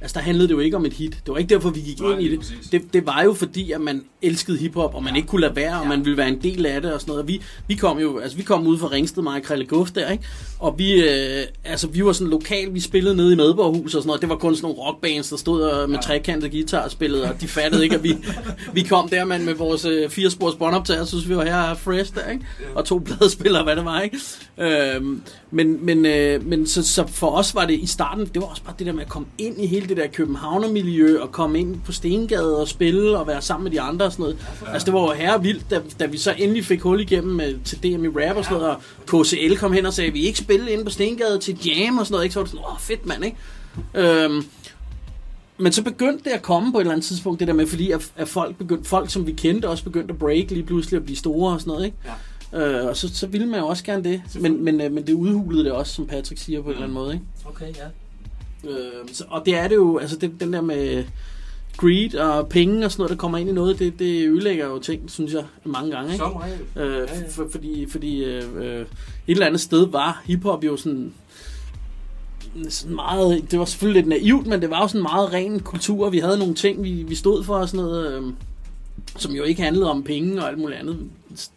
altså 0.00 0.14
der 0.14 0.20
handlede 0.20 0.48
det 0.48 0.54
jo 0.54 0.58
ikke 0.58 0.76
om 0.76 0.86
et 0.86 0.92
hit. 0.92 1.10
Det 1.12 1.32
var 1.32 1.36
ikke 1.38 1.54
derfor, 1.54 1.70
vi 1.70 1.80
gik 1.80 2.00
Nej, 2.00 2.12
ind 2.12 2.22
i 2.22 2.30
det. 2.30 2.38
præcis. 2.38 2.68
det. 2.72 2.82
Det 2.92 3.06
var 3.06 3.22
jo 3.22 3.32
fordi, 3.32 3.72
at 3.72 3.80
man 3.80 4.04
elskede 4.22 4.58
hiphop, 4.58 4.94
og 4.94 5.02
man 5.02 5.16
ikke 5.16 5.28
kunne 5.28 5.40
lade 5.40 5.56
være, 5.56 5.80
og 5.80 5.86
man 5.86 6.04
ville 6.04 6.16
være 6.16 6.28
en 6.28 6.42
del 6.42 6.66
af 6.66 6.82
det 6.82 6.92
og 6.92 7.00
sådan 7.00 7.10
noget. 7.10 7.22
Og 7.22 7.28
vi, 7.28 7.42
vi 7.68 7.74
kom 7.74 7.98
jo, 7.98 8.18
altså 8.18 8.36
vi 8.36 8.42
kom 8.42 8.66
ud 8.66 8.78
fra 8.78 8.88
Ringsted, 8.90 9.22
mig 9.22 9.36
og 9.36 9.42
Krille 9.42 9.66
Guff 9.66 9.90
der, 9.90 10.10
ikke? 10.10 10.24
Og 10.58 10.74
vi, 10.78 10.92
øh, 10.92 11.44
altså 11.64 11.86
vi 11.88 12.04
var 12.04 12.12
sådan 12.12 12.30
lokal, 12.30 12.74
vi 12.74 12.80
spillede 12.80 13.16
nede 13.16 13.32
i 13.32 13.36
Medborghus 13.36 13.94
og 13.94 14.02
sådan 14.02 14.06
noget. 14.06 14.20
Det 14.20 14.28
var 14.28 14.36
kun 14.36 14.56
sådan 14.56 14.64
nogle 14.70 14.78
rockbands, 14.82 15.28
der 15.28 15.36
stod 15.36 15.62
og 15.62 15.90
med 15.90 15.98
trekantet 16.02 16.50
guitar 16.50 16.84
og 16.84 16.90
spillede, 16.90 17.24
og 17.24 17.40
de 17.40 17.48
fattede 17.48 17.82
ikke, 17.84 17.94
at 17.96 18.02
vi, 18.02 18.16
vi 18.72 18.82
kom 18.82 19.08
der 19.08 19.24
man, 19.24 19.44
med 19.44 19.54
vores 19.54 19.84
øh, 19.84 20.10
fire-spors 20.10 20.54
båndoptager, 20.54 21.04
så 21.04 21.10
synes 21.10 21.28
vi 21.28 21.36
var 21.36 21.44
her 21.44 21.74
fresh 21.74 22.14
der, 22.14 22.30
ikke? 22.30 22.46
Og 22.74 22.84
to 22.84 22.98
pladespillere, 23.04 23.62
hvad 23.64 23.76
det 23.76 23.84
var, 23.84 24.00
ikke? 24.00 24.18
Øhm, 24.58 25.22
men 25.50 25.84
men, 25.84 26.06
øh, 26.06 26.46
men 26.46 26.66
så, 26.66 26.82
så 26.82 27.06
for 27.06 27.30
os 27.30 27.54
var 27.54 27.66
det 27.66 27.80
i 27.80 27.86
starten, 27.86 28.26
det 28.26 28.42
var 28.42 28.48
også 28.48 28.62
bare 28.62 28.74
det 28.78 28.86
der 28.86 28.92
med 28.92 29.02
at 29.02 29.08
komme 29.08 29.28
ind 29.38 29.62
i 29.62 29.66
hele 29.66 29.83
det 29.88 29.96
der 29.96 30.06
Københavnermiljø, 30.06 31.20
og 31.20 31.32
komme 31.32 31.60
ind 31.60 31.80
på 31.80 31.92
Stengade 31.92 32.58
og 32.58 32.68
spille, 32.68 33.18
og 33.18 33.26
være 33.26 33.42
sammen 33.42 33.64
med 33.64 33.72
de 33.72 33.80
andre 33.80 34.06
og 34.06 34.12
sådan 34.12 34.22
noget. 34.22 34.38
Altså 34.72 34.86
det 34.86 34.94
var 34.94 35.00
jo 35.00 35.12
herre 35.12 35.42
vildt, 35.42 35.70
da, 35.70 35.80
da 36.00 36.06
vi 36.06 36.18
så 36.18 36.34
endelig 36.38 36.64
fik 36.64 36.82
hul 36.82 37.00
igennem 37.00 37.40
øh, 37.40 37.64
til 37.64 37.78
DM 37.78 38.04
i 38.04 38.08
rap 38.08 38.36
og 38.36 38.44
sådan 38.44 38.58
noget, 38.58 38.76
og 38.76 39.22
KCL 39.24 39.56
kom 39.56 39.72
hen 39.72 39.86
og 39.86 39.92
sagde, 39.92 40.12
vi 40.12 40.20
ikke 40.20 40.38
spille 40.38 40.70
inde 40.70 40.84
på 40.84 40.90
Stengade 40.90 41.38
til 41.38 41.58
jam 41.66 41.98
og 41.98 42.06
sådan 42.06 42.14
noget, 42.14 42.24
ikke? 42.24 42.32
Så 42.32 42.40
var 42.40 42.44
det 42.44 42.50
sådan, 42.50 42.66
åh 42.72 42.78
fedt 42.78 43.06
mand, 43.06 43.24
ikke? 43.24 43.36
Øhm, 43.94 44.44
men 45.58 45.72
så 45.72 45.82
begyndte 45.82 46.24
det 46.24 46.30
at 46.30 46.42
komme 46.42 46.72
på 46.72 46.78
et 46.78 46.80
eller 46.80 46.92
andet 46.92 47.06
tidspunkt, 47.06 47.40
det 47.40 47.48
der 47.48 47.54
med, 47.54 47.66
fordi 47.66 47.90
at, 47.90 48.12
at 48.16 48.28
folk, 48.28 48.56
begyndte, 48.56 48.88
folk, 48.88 49.10
som 49.10 49.26
vi 49.26 49.32
kendte, 49.32 49.68
også 49.68 49.84
begyndte 49.84 50.12
at 50.12 50.18
break 50.18 50.50
lige 50.50 50.62
pludselig 50.62 50.96
at 50.96 51.04
blive 51.04 51.16
store 51.16 51.52
og 51.52 51.60
sådan 51.60 51.70
noget, 51.70 51.84
ikke? 51.84 51.96
Ja. 52.04 52.12
Øh, 52.54 52.88
og 52.88 52.96
så, 52.96 53.14
så 53.14 53.26
ville 53.26 53.46
man 53.46 53.60
jo 53.60 53.66
også 53.66 53.84
gerne 53.84 54.04
det. 54.04 54.22
Men, 54.40 54.64
men, 54.64 54.80
øh, 54.80 54.92
men 54.92 55.06
det 55.06 55.12
udhulede 55.12 55.64
det 55.64 55.72
også, 55.72 55.94
som 55.94 56.06
Patrick 56.06 56.40
siger 56.40 56.62
på 56.62 56.68
en 56.68 56.70
eller 56.70 56.82
anden 56.82 56.94
måde, 56.94 57.12
ikke? 57.12 57.24
Okay, 57.44 57.66
ja. 57.66 57.86
Øh, 58.68 59.08
så, 59.12 59.24
og 59.28 59.42
det 59.46 59.54
er 59.54 59.68
det 59.68 59.74
jo, 59.74 59.98
altså 59.98 60.16
det, 60.16 60.40
den 60.40 60.52
der 60.52 60.60
med 60.60 61.04
greed 61.76 62.14
og 62.14 62.48
penge 62.48 62.84
og 62.84 62.92
sådan 62.92 63.02
noget, 63.02 63.10
der 63.10 63.16
kommer 63.16 63.38
ind 63.38 63.48
i 63.48 63.52
noget, 63.52 63.78
det, 63.78 63.98
det 63.98 64.28
ødelægger 64.28 64.66
jo 64.66 64.78
ting, 64.78 65.10
synes 65.10 65.32
jeg, 65.32 65.44
mange 65.64 65.90
gange, 65.90 66.12
ikke? 66.12 66.24
Som 66.24 66.36
regel. 66.76 66.90
Øh, 66.90 67.08
for, 67.30 67.48
fordi 67.50 67.86
fordi 67.90 68.24
øh, 68.24 68.42
øh, 68.56 68.80
et 68.80 68.86
eller 69.26 69.46
andet 69.46 69.60
sted 69.60 69.86
var 69.86 70.22
hiphop 70.24 70.64
jo 70.64 70.76
sådan, 70.76 71.12
sådan 72.68 72.94
meget, 72.94 73.50
det 73.50 73.58
var 73.58 73.64
selvfølgelig 73.64 74.02
lidt 74.02 74.22
naivt, 74.22 74.46
men 74.46 74.62
det 74.62 74.70
var 74.70 74.80
jo 74.80 74.88
sådan 74.88 75.02
meget 75.02 75.32
ren 75.32 75.60
kultur. 75.60 76.10
Vi 76.10 76.18
havde 76.18 76.38
nogle 76.38 76.54
ting, 76.54 76.84
vi, 76.84 76.90
vi 77.08 77.14
stod 77.14 77.44
for 77.44 77.56
og 77.56 77.68
sådan 77.68 77.84
noget, 77.84 78.12
øh, 78.12 78.22
som 79.16 79.32
jo 79.32 79.42
ikke 79.42 79.62
handlede 79.62 79.90
om 79.90 80.02
penge 80.02 80.42
og 80.42 80.48
alt 80.48 80.58
muligt 80.58 80.80
andet. 80.80 80.98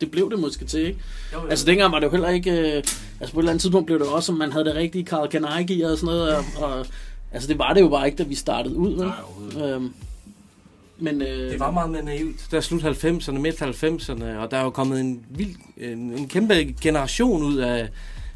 Det 0.02 0.12
blev 0.12 0.32
det 0.32 0.39
måske 0.39 0.66
til, 0.66 0.80
ikke? 0.80 1.00
Jo, 1.34 1.41
jo. 1.41 1.48
Altså 1.48 1.66
dengang 1.66 1.91
var 1.91 2.00
det 2.00 2.06
jo 2.06 2.12
heller 2.12 2.30
ikke, 2.30 2.52
øh, 2.52 2.84
altså 3.20 3.34
på 3.34 3.39
et 3.39 3.43
eller 3.43 3.52
andet 3.52 3.62
tidspunkt 3.62 3.86
blev 3.86 4.00
det 4.00 4.08
også, 4.08 4.32
om 4.32 4.38
man 4.38 4.52
havde 4.52 4.66
det 4.66 4.76
rigtige 4.76 5.06
Karl 5.06 5.28
Kanai 5.30 5.82
og 5.82 5.98
sådan 5.98 6.16
noget, 6.16 6.36
og, 6.36 6.43
og 6.58 6.86
altså 7.32 7.48
det 7.48 7.60
var 7.60 7.74
det 7.74 7.82
jo 7.82 7.89
bare 7.89 8.06
ikke, 8.06 8.18
da 8.18 8.24
vi 8.24 8.36
startede 8.36 8.76
ud, 8.76 8.89
vel? 8.98 9.08
Nej, 9.08 9.70
Øhm, 9.70 9.93
men 11.00 11.22
øh, 11.22 11.52
Det 11.52 11.60
var 11.60 11.72
meget 11.72 11.89
mere 11.89 12.04
naivt. 12.06 12.48
Der 12.52 12.58
er 12.58 12.62
slut 12.62 12.84
90'erne, 12.84 13.32
midt 13.39 13.62
90'erne, 13.62 14.26
og 14.26 14.52
der 14.52 14.58
er 14.58 14.64
jo 14.64 14.70
kommet 14.70 15.00
en 15.00 15.24
vild, 15.30 15.56
en, 15.78 15.98
en 16.14 16.28
kæmpe 16.28 16.76
generation 16.82 17.43
ud 17.43 17.56
af, 17.58 17.89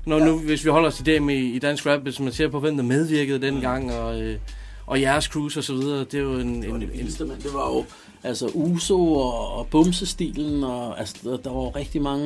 når 0.06 0.20
nu, 0.20 0.40
hvis 0.40 0.66
vi 0.66 0.70
holder 0.70 0.88
os 0.88 0.96
til 0.96 1.06
det 1.06 1.24
med 1.24 1.36
i 1.36 1.60
dansk 1.60 1.86
rap, 1.86 2.02
hvis 2.02 2.20
man 2.20 2.34
ser 2.34 2.48
på, 2.48 2.60
hvem 2.60 2.76
der 2.78 2.84
medvirkede 2.84 3.42
dengang, 3.42 3.94
og, 3.94 4.22
øh, 4.22 4.38
og 4.86 5.02
jeres 5.02 5.26
cruise 5.26 5.60
og 5.60 5.64
så 5.64 5.74
videre, 5.74 6.00
det 6.00 6.14
er 6.14 6.20
jo 6.20 6.34
en, 6.34 6.48
en, 6.48 6.62
det 6.62 6.72
var 6.72 6.78
det 6.78 6.84
en, 6.84 6.98
vildeste, 6.98 7.26
mand. 7.26 7.42
Det 7.42 7.54
var 7.54 7.68
jo 7.68 7.86
altså 8.24 8.48
Uso 8.54 9.14
og, 9.14 9.54
og 9.58 9.68
Bumsestilen, 9.68 10.64
og 10.64 11.00
altså, 11.00 11.16
der, 11.24 11.38
der 11.38 11.50
var 11.50 11.76
rigtig 11.76 12.02
mange. 12.02 12.26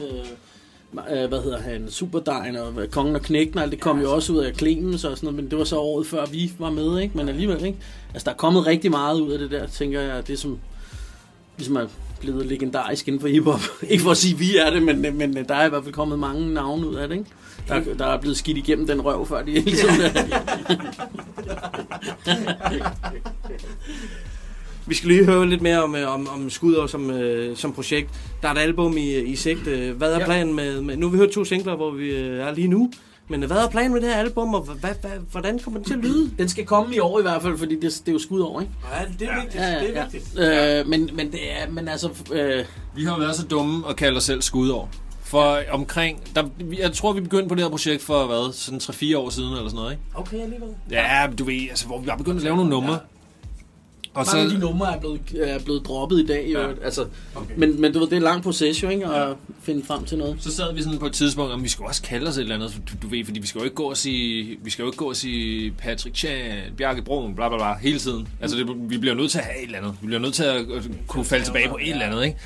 Ja, 0.00 0.04
ja. 0.06 0.12
Øh, 1.18 1.22
øh, 1.22 1.28
hvad 1.28 1.42
hedder 1.42 1.58
han, 1.60 1.90
Superdejen 1.90 2.56
og 2.56 2.72
Kongen 2.90 3.14
og 3.16 3.22
Knægten, 3.22 3.58
og 3.58 3.62
alt 3.62 3.72
det 3.72 3.80
kom 3.80 4.00
jo 4.00 4.14
også 4.14 4.32
ud 4.32 4.38
af 4.38 4.54
Clemens 4.56 5.04
og 5.04 5.16
sådan 5.16 5.26
noget, 5.26 5.42
men 5.42 5.50
det 5.50 5.58
var 5.58 5.64
så 5.64 5.78
året 5.78 6.06
før 6.06 6.26
vi 6.26 6.52
var 6.58 6.70
med, 6.70 6.98
ikke? 7.00 7.16
Men 7.16 7.28
alligevel, 7.28 7.64
ikke? 7.64 7.78
Altså, 8.14 8.24
der 8.24 8.30
er 8.30 8.36
kommet 8.36 8.66
rigtig 8.66 8.90
meget 8.90 9.20
ud 9.20 9.32
af 9.32 9.38
det 9.38 9.50
der, 9.50 9.66
tænker 9.66 10.00
jeg, 10.00 10.26
det 10.28 10.38
som 10.38 10.58
ligesom 11.56 11.76
er 11.76 11.86
blevet 12.20 12.46
legendarisk 12.46 13.08
inden 13.08 13.20
for 13.20 13.28
hiphop. 13.28 13.60
ikke 13.90 14.02
for 14.02 14.10
at 14.10 14.16
sige, 14.16 14.34
at 14.34 14.40
vi 14.40 14.56
er 14.56 14.70
det, 14.70 14.82
men, 14.82 15.16
men 15.18 15.34
der 15.48 15.54
er 15.54 15.66
i 15.66 15.68
hvert 15.68 15.82
fald 15.84 15.94
kommet 15.94 16.18
mange 16.18 16.54
navne 16.54 16.86
ud 16.88 16.94
af 16.94 17.08
det, 17.08 17.14
ikke? 17.16 17.30
Der, 17.68 17.74
er- 17.74 17.94
der 17.98 18.06
er 18.06 18.20
blevet 18.20 18.36
skidt 18.36 18.58
igennem 18.58 18.86
den 18.86 19.00
røv, 19.04 19.26
før 19.26 19.42
de 19.42 19.50
ligesom... 19.60 19.90
Vi 24.86 24.94
skal 24.94 25.08
lige 25.08 25.24
høre 25.24 25.48
lidt 25.48 25.62
mere 25.62 25.82
om, 25.82 25.94
øh, 25.94 26.14
om, 26.14 26.28
om 26.34 26.50
Skudår 26.50 26.86
som, 26.86 27.10
øh, 27.10 27.56
som 27.56 27.72
projekt. 27.72 28.10
Der 28.42 28.48
er 28.48 28.52
et 28.52 28.58
album 28.58 28.96
i, 28.96 29.18
i 29.20 29.36
sigte. 29.36 29.92
Hvad 29.96 30.12
er 30.12 30.18
Ja. 30.18 30.24
planen 30.24 30.54
med, 30.54 30.80
med... 30.80 30.96
Nu 30.96 31.06
har 31.06 31.10
vi 31.12 31.18
hørt 31.18 31.30
to 31.30 31.44
singler, 31.44 31.76
hvor 31.76 31.90
vi 31.90 32.10
øh, 32.10 32.38
er 32.46 32.54
lige 32.54 32.68
nu. 32.68 32.90
Men 33.28 33.42
øh, 33.42 33.46
hvad 33.46 33.56
er 33.58 33.68
planen 33.70 33.92
med 33.92 34.00
det 34.00 34.08
her 34.08 34.16
album, 34.16 34.54
og 34.54 34.60
hvad, 34.60 34.90
hvad, 35.00 35.10
hvordan 35.30 35.58
kommer 35.58 35.78
det 35.80 35.86
til 35.86 35.94
at 35.94 36.00
lyde? 36.00 36.30
den 36.38 36.48
skal 36.48 36.64
komme 36.66 36.94
i 36.94 36.98
år 36.98 37.18
i 37.18 37.22
hvert 37.22 37.42
fald, 37.42 37.58
fordi 37.58 37.74
det, 37.74 37.82
det 37.82 38.08
er 38.08 38.12
jo 38.12 38.18
skud 38.18 38.40
over, 38.40 38.60
ikke? 38.60 38.72
Ja, 38.92 39.04
det 39.18 39.28
er 39.28 39.40
vigtigt. 39.40 39.62
Ja, 39.62 40.42
ja, 40.42 40.58
ja. 40.66 40.80
Øh, 40.80 40.88
men, 40.88 41.10
men, 41.14 41.32
det 41.32 41.40
er, 41.52 41.70
men 41.70 41.88
altså... 41.88 42.08
Øh, 42.32 42.64
Vi 42.96 43.04
har 43.04 43.18
været 43.18 43.36
så 43.36 43.46
dumme 43.46 43.88
at 43.88 43.96
kalde 43.96 44.16
os 44.16 44.24
selv 44.24 44.42
skudår. 44.42 44.90
For 45.24 45.58
omkring, 45.70 46.20
der, 46.36 46.44
jeg 46.78 46.92
tror 46.92 47.12
vi 47.12 47.20
begyndte 47.20 47.48
på 47.48 47.54
det 47.54 47.62
her 47.62 47.70
projekt 47.70 48.02
for 48.02 48.26
hvad, 48.26 48.52
sådan 48.52 48.80
3-4 48.82 49.16
år 49.18 49.30
siden 49.30 49.48
eller 49.52 49.64
sådan 49.68 49.76
noget, 49.76 49.92
ikke? 49.92 50.02
Okay, 50.14 50.40
alligevel. 50.42 50.68
Ja, 50.90 51.26
du 51.38 51.44
ved, 51.44 51.66
altså 51.70 51.86
hvor 51.86 51.98
vi 52.00 52.08
har 52.08 52.16
begyndt 52.16 52.36
at 52.36 52.42
lave 52.44 52.56
nogle 52.56 52.70
numre. 52.70 52.98
Og 54.14 54.26
mange 54.26 54.42
af 54.42 54.48
de 54.50 54.60
så, 54.60 54.60
numre 54.60 54.96
er 54.96 55.00
blevet, 55.00 55.20
er 55.34 55.58
blevet 55.58 55.86
droppet 55.86 56.20
i 56.20 56.26
dag, 56.26 56.50
jo. 56.52 56.60
Ja. 56.60 56.68
Altså, 56.84 57.06
okay. 57.34 57.54
men, 57.56 57.80
men 57.80 57.92
du 57.92 57.98
ved, 57.98 58.06
det 58.06 58.12
er 58.12 58.16
en 58.16 58.22
lang 58.22 58.42
proces 58.42 58.82
jo, 58.82 58.88
ikke? 58.88 59.06
At 59.06 59.28
ja. 59.28 59.34
finde 59.62 59.84
frem 59.86 60.04
til 60.04 60.18
noget. 60.18 60.36
så 60.40 60.52
sad 60.52 60.74
vi 60.74 60.82
sådan 60.82 60.98
på 60.98 61.06
et 61.06 61.12
tidspunkt, 61.12 61.52
om 61.52 61.62
vi 61.62 61.68
skulle 61.68 61.88
også 61.88 62.02
kalde 62.02 62.28
os 62.28 62.36
et 62.36 62.42
eller 62.42 62.54
andet, 62.54 62.82
du, 62.88 62.92
du 63.02 63.08
ved, 63.08 63.24
fordi 63.24 63.40
vi 63.40 63.46
skal 63.46 63.58
jo 63.58 63.64
ikke 63.64 63.76
gå 63.76 63.84
og 63.84 63.96
sige, 63.96 64.58
vi 64.64 64.70
skal 64.70 64.82
jo 64.82 64.88
ikke 64.88 64.98
gå 64.98 65.08
og 65.08 65.16
sige 65.16 65.70
Patrick 65.70 66.16
Chan, 66.16 66.62
Bjarke 66.76 67.02
Broen, 67.02 67.34
bla 67.34 67.48
bla 67.48 67.56
bla, 67.56 67.74
hele 67.74 67.98
tiden. 67.98 68.28
Altså 68.40 68.56
det, 68.56 68.90
vi 68.90 68.98
bliver 68.98 69.14
nødt 69.14 69.30
til 69.30 69.38
at 69.38 69.44
have 69.44 69.58
et 69.58 69.64
eller 69.64 69.78
andet. 69.78 69.94
Vi 70.00 70.06
bliver 70.06 70.20
nødt 70.20 70.34
til 70.34 70.44
at 70.44 70.60
øh, 70.68 70.84
kunne 71.06 71.24
falde 71.24 71.44
tilbage 71.44 71.68
på 71.68 71.78
et 71.82 71.90
eller 71.90 72.06
andet, 72.06 72.24
ikke? 72.24 72.38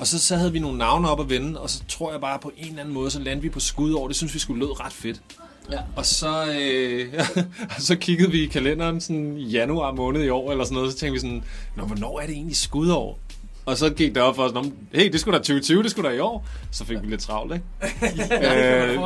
Og 0.00 0.06
så, 0.06 0.18
så 0.18 0.36
havde 0.36 0.52
vi 0.52 0.58
nogle 0.58 0.78
navne 0.78 1.10
op 1.10 1.20
at 1.20 1.30
vende, 1.30 1.60
og 1.60 1.70
så 1.70 1.82
tror 1.88 2.12
jeg 2.12 2.20
bare 2.20 2.38
på 2.38 2.52
en 2.56 2.68
eller 2.68 2.80
anden 2.80 2.94
måde, 2.94 3.10
så 3.10 3.18
landede 3.18 3.42
vi 3.42 3.48
på 3.48 3.60
skud 3.60 3.92
over. 3.92 4.08
Det 4.08 4.16
synes 4.16 4.34
vi 4.34 4.38
skulle 4.38 4.60
lød 4.60 4.80
ret 4.80 4.92
fedt. 4.92 5.20
Ja. 5.72 5.78
Og 5.96 6.06
så, 6.06 6.44
øh, 6.60 7.06
så 7.78 7.96
kiggede 7.96 8.30
vi 8.30 8.42
i 8.42 8.46
kalenderen 8.46 9.00
sådan 9.00 9.36
i 9.38 9.48
januar 9.48 9.92
måned 9.92 10.24
i 10.24 10.28
år, 10.28 10.50
eller 10.50 10.64
sådan 10.64 10.74
noget, 10.74 10.92
så 10.92 10.98
tænkte 10.98 11.12
vi 11.12 11.18
sådan, 11.20 11.42
Nå, 11.76 11.84
hvornår 11.84 12.20
er 12.20 12.26
det 12.26 12.34
egentlig 12.34 12.56
skudår? 12.56 13.18
Og 13.66 13.76
så 13.78 13.90
gik 13.90 14.14
det 14.14 14.22
op 14.22 14.36
for 14.36 14.42
os, 14.42 14.52
"Nå, 14.52 14.64
hey, 14.94 15.12
det 15.12 15.20
skulle 15.20 15.38
da 15.38 15.42
2020, 15.42 15.82
det 15.82 15.90
skulle 15.90 16.10
da 16.10 16.14
i 16.14 16.18
år. 16.18 16.46
Så 16.70 16.84
fik 16.84 16.96
vi 17.02 17.06
lidt 17.06 17.20
travlt, 17.20 17.52
ikke? 17.54 17.64
øh, 18.94 19.02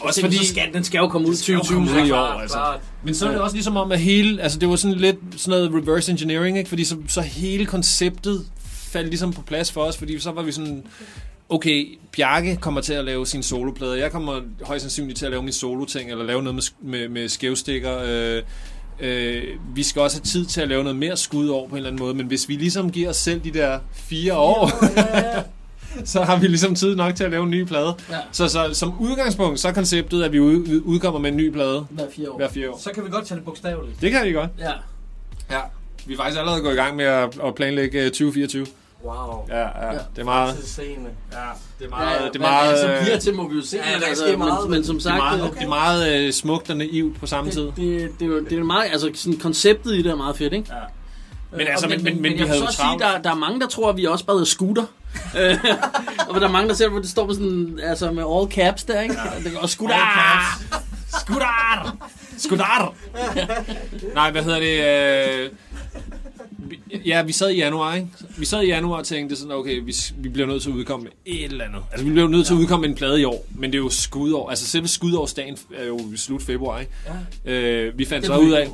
også 0.00 0.20
fordi... 0.20 0.36
Så 0.36 0.46
skal, 0.46 0.72
den 0.74 0.84
skal 0.84 0.98
jo 0.98 1.08
komme 1.08 1.28
ud 1.28 1.34
skal 1.34 1.52
jo 1.52 1.58
2020. 1.58 1.86
komme 1.94 2.02
ud 2.02 2.08
i 2.08 2.10
år, 2.12 2.40
altså. 2.40 2.58
Men 3.04 3.14
så 3.14 3.26
er 3.26 3.30
det 3.32 3.40
også 3.40 3.56
ligesom 3.56 3.76
om, 3.76 3.92
at 3.92 4.00
hele, 4.00 4.42
altså 4.42 4.58
det 4.58 4.68
var 4.68 4.76
sådan 4.76 4.96
lidt 4.96 5.16
sådan 5.36 5.50
noget 5.50 5.82
reverse 5.82 6.10
engineering, 6.12 6.58
ikke? 6.58 6.68
Fordi 6.68 6.84
så, 6.84 6.96
så 7.08 7.20
hele 7.20 7.66
konceptet 7.66 8.46
faldt 8.64 9.08
ligesom 9.08 9.32
på 9.32 9.42
plads 9.42 9.72
for 9.72 9.80
os, 9.82 9.96
fordi 9.96 10.18
så 10.18 10.30
var 10.30 10.42
vi 10.42 10.52
sådan, 10.52 10.84
okay, 11.48 11.98
Bjarke 12.12 12.56
kommer 12.56 12.80
til 12.80 12.92
at 12.92 13.04
lave 13.04 13.26
sin 13.26 13.42
soloplade, 13.42 13.98
jeg 13.98 14.12
kommer 14.12 14.40
højst 14.62 14.82
sandsynligt 14.82 15.18
til 15.18 15.24
at 15.26 15.30
lave 15.30 15.42
min 15.42 15.52
solo-ting, 15.52 16.10
eller 16.10 16.24
lave 16.24 16.42
noget 16.42 16.54
med, 16.54 16.90
med, 16.90 17.08
med 17.08 17.28
skævstikker, 17.28 17.98
øh, 18.04 18.42
øh, 19.00 19.44
vi 19.74 19.82
skal 19.82 20.02
også 20.02 20.16
have 20.16 20.24
tid 20.24 20.46
til 20.46 20.60
at 20.60 20.68
lave 20.68 20.82
noget 20.82 20.96
mere 20.96 21.16
skud 21.16 21.48
over 21.48 21.68
på 21.68 21.74
en 21.74 21.76
eller 21.76 21.90
anden 21.90 22.02
måde, 22.02 22.14
men 22.14 22.26
hvis 22.26 22.48
vi 22.48 22.54
ligesom 22.54 22.92
giver 22.92 23.08
os 23.10 23.16
selv 23.16 23.40
de 23.40 23.50
der 23.50 23.78
fire 23.94 24.36
år, 24.38 24.70
så 26.04 26.22
har 26.22 26.38
vi 26.38 26.46
ligesom 26.46 26.74
tid 26.74 26.96
nok 26.96 27.14
til 27.14 27.24
at 27.24 27.30
lave 27.30 27.44
en 27.44 27.50
ny 27.50 27.64
plade. 27.64 27.94
Ja. 28.10 28.16
Så, 28.32 28.48
så 28.48 28.70
som 28.72 29.00
udgangspunkt, 29.00 29.60
så 29.60 29.68
er 29.68 29.72
konceptet, 29.72 30.22
at 30.22 30.32
vi 30.32 30.40
ud, 30.40 30.82
udkommer 30.84 31.20
med 31.20 31.30
en 31.30 31.36
ny 31.36 31.50
plade 31.50 31.86
Hver 31.90 32.04
fire 32.16 32.30
år. 32.30 32.36
hver 32.36 32.48
fire 32.48 32.70
år. 32.70 32.78
Så 32.80 32.90
kan 32.94 33.04
vi 33.04 33.10
godt 33.10 33.26
tage 33.26 33.36
det 33.36 33.44
bogstaveligt. 33.44 34.00
Det 34.00 34.10
kan 34.10 34.26
vi 34.26 34.32
godt. 34.32 34.50
Ja. 34.58 34.72
Ja. 35.50 35.60
Vi 36.06 36.12
er 36.12 36.16
faktisk 36.16 36.38
allerede 36.38 36.62
gået 36.62 36.72
i 36.72 36.76
gang 36.76 36.96
med 36.96 37.04
at, 37.04 37.38
at 37.44 37.54
planlægge 37.54 37.98
øh, 37.98 38.10
2024. 38.10 38.66
Wow. 39.04 39.46
Ja, 39.48 39.58
ja. 39.60 39.92
Det 39.92 40.20
er 40.20 40.24
meget... 40.24 40.56
Scene. 40.64 40.88
Ja, 41.32 41.36
det 41.36 41.38
er 41.38 41.44
Ja, 41.80 41.88
meget... 41.88 42.20
ja, 42.20 42.26
det 42.26 42.36
er 42.36 42.38
meget... 42.40 42.68
hvad 42.70 42.82
det 42.82 42.90
øh, 42.94 42.98
så 42.98 43.04
bliver 43.04 43.18
til, 43.18 43.34
må 43.34 43.48
vi 43.48 43.56
jo 43.56 43.62
se. 43.64 43.76
Ja, 43.76 43.92
der 44.00 44.06
men, 44.06 44.16
ske 44.16 44.36
meget, 44.36 44.62
men, 44.62 44.70
men 44.70 44.84
som 44.84 44.96
det 44.96 45.06
er 45.06 45.08
sagt, 45.10 45.16
meget, 45.16 45.42
det, 45.42 45.52
det 45.54 45.62
er 45.64 45.68
meget 45.68 46.14
øh, 46.26 46.32
smukt 46.32 46.70
og 46.70 46.76
naivt 46.76 47.20
på 47.20 47.26
samme 47.26 47.50
tid. 47.50 47.62
det, 47.62 47.76
det, 47.76 48.10
det, 48.20 48.24
er 48.24 48.26
jo- 48.26 48.44
det 48.44 48.58
er 48.58 48.64
meget, 48.64 48.90
altså 48.92 49.10
sådan 49.14 49.38
konceptet 49.38 49.94
i 49.94 50.02
det 50.02 50.10
er 50.10 50.16
meget 50.16 50.36
fedt, 50.36 50.52
ikke? 50.52 50.66
Ja. 50.72 50.76
Øh, 51.52 51.58
Men 51.58 51.66
altså, 51.66 51.86
og- 51.86 51.90
men- 51.90 52.04
men- 52.04 52.22
men 52.22 52.32
vi 52.32 52.38
jeg 52.38 52.46
havde 52.46 52.60
vil 52.60 52.66
jo 52.66 52.70
så 52.70 52.76
sige, 52.76 52.84
travlt. 52.86 53.02
der, 53.02 53.18
der 53.22 53.30
er 53.30 53.34
mange, 53.34 53.60
der 53.60 53.66
tror, 53.66 53.88
at 53.90 53.96
vi 53.96 54.04
også 54.04 54.24
bare 54.24 54.34
hedder 54.34 54.46
scooter. 54.46 54.84
Øh, 55.38 55.56
og 56.28 56.40
der 56.40 56.46
er 56.48 56.52
mange, 56.52 56.68
der 56.68 56.74
ser, 56.74 56.88
hvor 56.88 56.98
det 56.98 57.10
står 57.10 57.26
med 57.26 57.34
sådan, 57.34 57.80
altså 57.82 58.12
med 58.12 58.24
all 58.36 58.50
caps 58.52 58.84
der, 58.84 59.00
ikke? 59.00 59.14
Ja. 59.54 59.58
Og 59.60 59.68
scooter! 59.68 59.94
Skudar! 61.20 61.96
Skudar! 62.38 62.94
Nej, 64.14 64.30
hvad 64.30 64.42
hedder 64.42 64.58
det? 64.58 65.44
Øh, 65.44 65.50
vi- 65.52 65.67
ja, 67.06 67.22
vi 67.22 67.32
sad 67.32 67.50
i 67.50 67.56
januar, 67.56 67.94
ikke? 67.94 68.08
Vi 68.38 68.44
sad 68.44 68.62
i 68.62 68.66
januar 68.66 68.98
og 68.98 69.06
tænkte 69.06 69.36
sådan, 69.36 69.52
okay, 69.52 69.80
vi, 69.84 69.94
vi 70.18 70.28
bliver 70.28 70.46
nødt 70.46 70.62
til 70.62 70.70
at 70.70 70.74
udkomme 70.76 71.04
med 71.04 71.12
et 71.26 71.44
eller 71.44 71.64
andet. 71.64 71.80
Altså, 71.90 72.06
vi 72.06 72.12
bliver 72.12 72.28
nødt 72.28 72.46
til 72.46 72.54
at 72.54 72.58
udkomme 72.58 72.80
med 72.80 72.88
en 72.88 72.94
plade 72.94 73.20
i 73.20 73.24
år, 73.24 73.46
men 73.54 73.72
det 73.72 73.78
er 73.78 73.82
jo 73.82 73.88
skudår. 73.88 74.50
Altså, 74.50 74.66
selve 74.66 74.88
skudårsdagen 74.88 75.56
er 75.74 75.86
jo 75.86 75.98
i 76.14 76.16
slut 76.16 76.42
februar, 76.42 76.80
ikke? 76.80 76.92
Ja. 77.44 77.52
Øh, 77.52 77.98
vi 77.98 78.04
fandt 78.04 78.26
så 78.26 78.38
ud 78.38 78.50
af, 78.52 78.68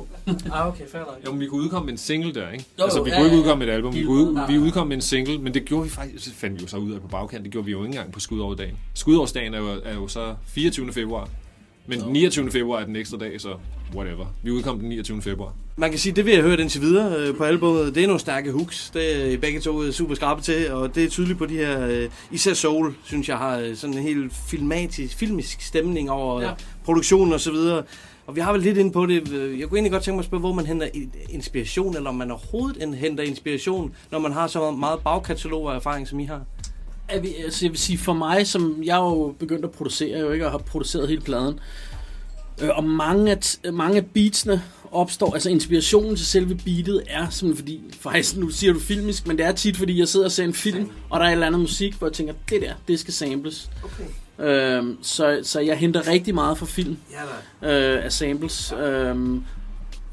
Ah, 0.51 0.67
okay, 0.67 0.83
fair 0.91 1.01
jo, 1.25 1.31
men 1.31 1.39
vi 1.39 1.47
kunne 1.47 1.63
udkomme 1.63 1.85
med 1.85 1.93
en 1.93 1.97
single 1.97 2.33
der, 2.33 2.51
ikke? 2.51 2.65
Jo, 2.79 2.83
altså, 2.83 3.03
vi 3.03 3.09
ja, 3.09 3.15
kunne 3.15 3.25
ikke 3.25 3.37
udkomme 3.37 3.65
med 3.65 3.73
et 3.73 3.75
album, 3.77 3.93
vi, 3.93 4.03
kunne, 4.03 4.23
ud, 4.23 4.47
vi 4.47 4.57
udkom 4.57 4.87
med 4.87 4.95
en 4.95 5.01
single, 5.01 5.37
men 5.37 5.53
det 5.53 5.65
gjorde 5.65 5.83
vi 5.83 5.89
faktisk, 5.89 6.25
så 6.25 6.31
fandt 6.33 6.59
vi 6.59 6.61
jo 6.61 6.67
så 6.67 6.77
ud 6.77 6.91
af 6.93 7.01
på 7.01 7.07
bagkant, 7.07 7.43
det 7.43 7.51
gjorde 7.51 7.65
vi 7.65 7.71
jo 7.71 7.77
ikke 7.77 7.87
engang 7.87 8.11
på 8.11 8.19
skudårsdagen. 8.19 8.75
Skudårsdagen 8.93 9.53
er 9.53 9.57
jo, 9.57 9.81
er 9.85 9.93
jo 9.93 10.07
så 10.07 10.35
24. 10.47 10.93
februar, 10.93 11.29
men 11.87 11.99
29. 12.07 12.51
februar 12.51 12.79
er 12.81 12.85
den 12.85 12.95
ekstra 12.95 13.17
dag, 13.17 13.41
så 13.41 13.49
whatever. 13.95 14.25
Vi 14.43 14.51
udkom 14.51 14.79
den 14.79 14.89
29. 14.89 15.21
februar. 15.21 15.53
Man 15.77 15.89
kan 15.89 15.99
sige, 15.99 16.13
det 16.13 16.25
vi 16.25 16.31
har 16.31 16.41
hørt 16.41 16.59
indtil 16.59 16.81
videre 16.81 17.15
øh, 17.17 17.35
på 17.37 17.43
albumet, 17.43 17.95
det 17.95 18.03
er 18.03 18.07
nogle 18.07 18.19
stærke 18.19 18.51
hooks. 18.51 18.89
Det 18.93 19.21
er 19.25 19.31
I 19.31 19.37
begge 19.37 19.59
to 19.59 19.91
super 19.91 20.15
skarpe 20.15 20.41
til, 20.41 20.71
og 20.71 20.95
det 20.95 21.03
er 21.03 21.09
tydeligt 21.09 21.37
på 21.37 21.45
de 21.45 21.57
her, 21.57 21.87
øh, 21.87 22.09
især 22.31 22.53
Soul, 22.53 22.93
synes 23.03 23.29
jeg 23.29 23.37
har 23.37 23.57
øh, 23.59 23.75
sådan 23.75 23.97
en 23.97 24.03
helt 24.03 24.33
filmatisk, 24.47 25.17
filmisk 25.17 25.61
stemning 25.61 26.11
over 26.11 26.41
ja. 26.41 26.51
Produktionen 26.85 27.33
og 27.33 27.39
så 27.39 27.51
videre. 27.51 27.83
Og 28.27 28.35
vi 28.35 28.41
har 28.41 28.51
vel 28.53 28.61
lidt 28.61 28.77
ind 28.77 28.91
på 28.93 29.05
det. 29.05 29.13
Jeg 29.59 29.67
kunne 29.67 29.77
egentlig 29.77 29.91
godt 29.91 30.03
tænke 30.03 30.15
mig 30.15 30.19
at 30.21 30.25
spørge, 30.25 30.39
hvor 30.41 30.53
man 30.53 30.65
henter 30.65 30.87
inspiration, 31.29 31.95
eller 31.95 32.09
om 32.09 32.15
man 32.15 32.31
overhovedet 32.31 32.83
en- 32.83 32.93
henter 32.93 33.23
inspiration, 33.23 33.95
når 34.11 34.19
man 34.19 34.31
har 34.31 34.47
så 34.47 34.71
meget 34.71 34.99
bagkatalog 35.03 35.63
og 35.65 35.75
erfaring, 35.75 36.07
som 36.07 36.19
I 36.19 36.25
har. 36.25 36.41
Jeg 37.13 37.23
vil, 37.23 37.33
altså 37.43 37.65
jeg 37.65 37.71
vil 37.71 37.79
sige, 37.79 37.97
for 37.97 38.13
mig, 38.13 38.47
som 38.47 38.83
jeg 38.83 38.95
jo 38.95 39.35
begyndt 39.39 39.65
at 39.65 39.71
producere, 39.71 40.19
jo 40.19 40.31
ikke, 40.31 40.45
og 40.45 40.51
har 40.51 40.57
produceret 40.57 41.07
hele 41.07 41.21
pladen, 41.21 41.59
øh, 42.61 42.69
og 42.69 42.83
mange 42.83 43.31
af, 43.31 43.73
mange 43.73 43.97
af 43.97 44.05
beatsene 44.05 44.63
opstår, 44.91 45.33
altså 45.33 45.49
inspirationen 45.49 46.15
til 46.15 46.25
selve 46.25 46.55
beatet 46.55 47.03
er 47.07 47.29
simpelthen 47.29 47.57
fordi, 47.57 47.81
faktisk 47.99 48.37
nu 48.37 48.49
siger 48.49 48.73
du 48.73 48.79
filmisk, 48.79 49.27
men 49.27 49.37
det 49.37 49.45
er 49.45 49.51
tit 49.51 49.77
fordi, 49.77 49.99
jeg 49.99 50.07
sidder 50.07 50.25
og 50.25 50.31
ser 50.31 50.43
en 50.43 50.53
film, 50.53 50.89
og 51.09 51.19
der 51.19 51.25
er 51.25 51.29
et 51.29 51.33
eller 51.33 51.47
andet 51.47 51.61
musik, 51.61 51.93
hvor 51.93 52.07
jeg 52.07 52.13
tænker, 52.13 52.33
det 52.49 52.61
der, 52.61 52.73
det 52.87 52.99
skal 52.99 53.13
samples. 53.13 53.69
Okay. 53.83 54.03
Øhm, 54.39 54.97
så, 55.01 55.39
så 55.43 55.59
jeg 55.59 55.77
henter 55.77 56.07
rigtig 56.07 56.35
meget 56.35 56.57
fra 56.57 56.65
film 56.65 56.97
Ja, 57.61 57.95
øh, 57.95 58.05
af 58.05 58.11
samples. 58.11 58.73
Øhm, 58.83 59.43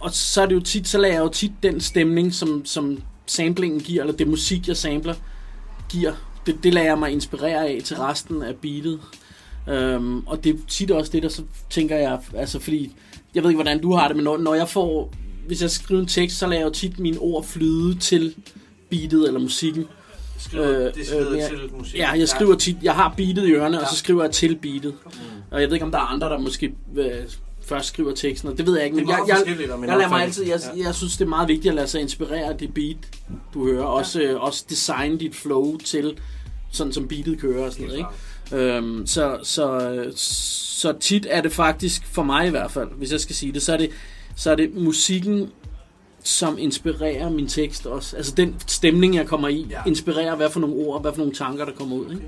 og 0.00 0.10
så 0.12 0.42
er 0.42 0.46
det 0.46 0.54
jo 0.54 0.60
tit, 0.60 0.88
så 0.88 0.98
lader 0.98 1.14
jeg 1.14 1.22
jo 1.22 1.28
tit 1.28 1.52
den 1.62 1.80
stemning, 1.80 2.34
som, 2.34 2.64
som 2.64 3.02
samplingen 3.26 3.80
giver, 3.80 4.02
eller 4.02 4.16
det 4.16 4.28
musik, 4.28 4.68
jeg 4.68 4.76
sampler, 4.76 5.14
giver. 5.88 6.12
Det, 6.46 6.64
det 6.64 6.74
lader 6.74 6.86
jeg 6.86 6.98
mig 6.98 7.10
inspirere 7.10 7.68
af 7.68 7.80
til 7.84 7.96
resten 7.96 8.42
af 8.42 8.56
beatet. 8.56 9.00
Øhm, 9.68 10.26
og 10.26 10.44
det 10.44 10.54
er 10.54 10.58
tit 10.68 10.90
også 10.90 11.12
det, 11.12 11.22
der 11.22 11.28
så 11.28 11.42
tænker 11.70 11.96
jeg, 11.96 12.20
altså 12.36 12.58
fordi, 12.58 12.92
jeg 13.34 13.42
ved 13.42 13.50
ikke, 13.50 13.62
hvordan 13.62 13.82
du 13.82 13.94
har 13.94 14.06
det, 14.08 14.16
men 14.16 14.24
når, 14.24 14.36
når 14.38 14.54
jeg 14.54 14.68
får, 14.68 15.12
hvis 15.46 15.62
jeg 15.62 15.70
skriver 15.70 16.00
en 16.00 16.06
tekst, 16.06 16.38
så 16.38 16.46
lader 16.46 16.60
jeg 16.60 16.66
jo 16.66 16.72
tit 16.72 16.98
mine 16.98 17.18
ord 17.18 17.44
flyde 17.44 17.98
til 17.98 18.34
beatet 18.90 19.26
eller 19.26 19.40
musikken. 19.40 19.84
Skriver 20.38 20.68
Øh, 20.68 20.84
øh, 20.86 21.38
jeg- 21.38 21.48
til 21.48 21.58
musik. 21.78 21.98
Ja, 21.98 22.10
jeg 22.10 22.28
skriver 22.28 22.54
tit, 22.54 22.76
jeg 22.82 22.94
har 22.94 23.14
beatet 23.16 23.46
i 23.48 23.52
ørerne, 23.52 23.76
ja. 23.76 23.82
og 23.82 23.88
så 23.90 23.96
skriver 23.96 24.22
jeg 24.24 24.32
til 24.32 24.56
beatet. 24.62 24.94
Og 25.50 25.60
jeg 25.60 25.68
ved 25.68 25.74
ikke, 25.74 25.84
om 25.84 25.90
der 25.92 25.98
er 25.98 26.02
andre, 26.12 26.28
der 26.28 26.38
måske 26.38 26.74
øh, 26.96 27.10
først 27.72 27.88
skriver 27.88 28.14
teksten, 28.14 28.48
og 28.48 28.58
det 28.58 28.66
ved 28.66 28.76
jeg 28.76 28.84
ikke. 28.84 28.96
Det 28.96 29.02
er 29.02 29.06
Men 29.06 29.28
jeg, 29.28 29.44
jeg, 29.46 29.54
en 29.54 29.70
jeg, 29.70 29.96
lader 29.96 30.08
mig 30.08 30.22
altid, 30.22 30.44
jeg, 30.44 30.60
jeg 30.76 30.94
synes, 30.94 31.16
det 31.16 31.24
er 31.24 31.28
meget 31.28 31.48
vigtigt 31.48 31.68
at 31.68 31.74
lade 31.74 31.86
sig 31.86 32.00
inspirere 32.00 32.44
af 32.44 32.58
det 32.58 32.74
beat, 32.74 32.96
du 33.54 33.66
hører. 33.66 33.84
Også, 33.84 34.20
øh, 34.20 34.42
også 34.42 34.64
designe 34.70 35.18
dit 35.18 35.34
flow 35.34 35.76
til, 35.76 36.18
sådan 36.70 36.92
som 36.92 37.08
beatet 37.08 37.40
kører 37.40 37.64
og 37.64 37.72
sådan 37.72 37.86
noget. 37.86 37.98
Ikke? 37.98 38.64
Øhm, 38.64 39.06
så, 39.06 39.38
så, 39.42 40.04
så 40.16 40.92
tit 41.00 41.26
er 41.30 41.40
det 41.40 41.52
faktisk, 41.52 42.06
for 42.06 42.22
mig 42.22 42.46
i 42.46 42.50
hvert 42.50 42.70
fald, 42.70 42.88
hvis 42.96 43.12
jeg 43.12 43.20
skal 43.20 43.36
sige 43.36 43.52
det, 43.52 43.62
så 43.62 43.72
er 43.72 43.76
det, 43.76 43.90
så 44.36 44.50
er 44.50 44.54
det 44.54 44.74
musikken, 44.74 45.50
som 46.24 46.58
inspirerer 46.58 47.30
min 47.30 47.46
tekst 47.48 47.86
også. 47.86 48.16
Altså 48.16 48.34
den 48.36 48.54
stemning, 48.66 49.14
jeg 49.14 49.26
kommer 49.26 49.48
i, 49.48 49.66
Ja. 49.70 49.76
ja. 49.76 49.88
inspirerer, 49.90 50.36
hvad 50.36 50.50
for 50.50 50.60
nogle 50.60 50.76
ord, 50.76 51.00
hvad 51.02 51.12
for 51.12 51.18
nogle 51.18 51.32
tanker, 51.34 51.64
der 51.64 51.72
kommer 51.72 51.96
ud. 51.96 52.04
Ikke? 52.10 52.22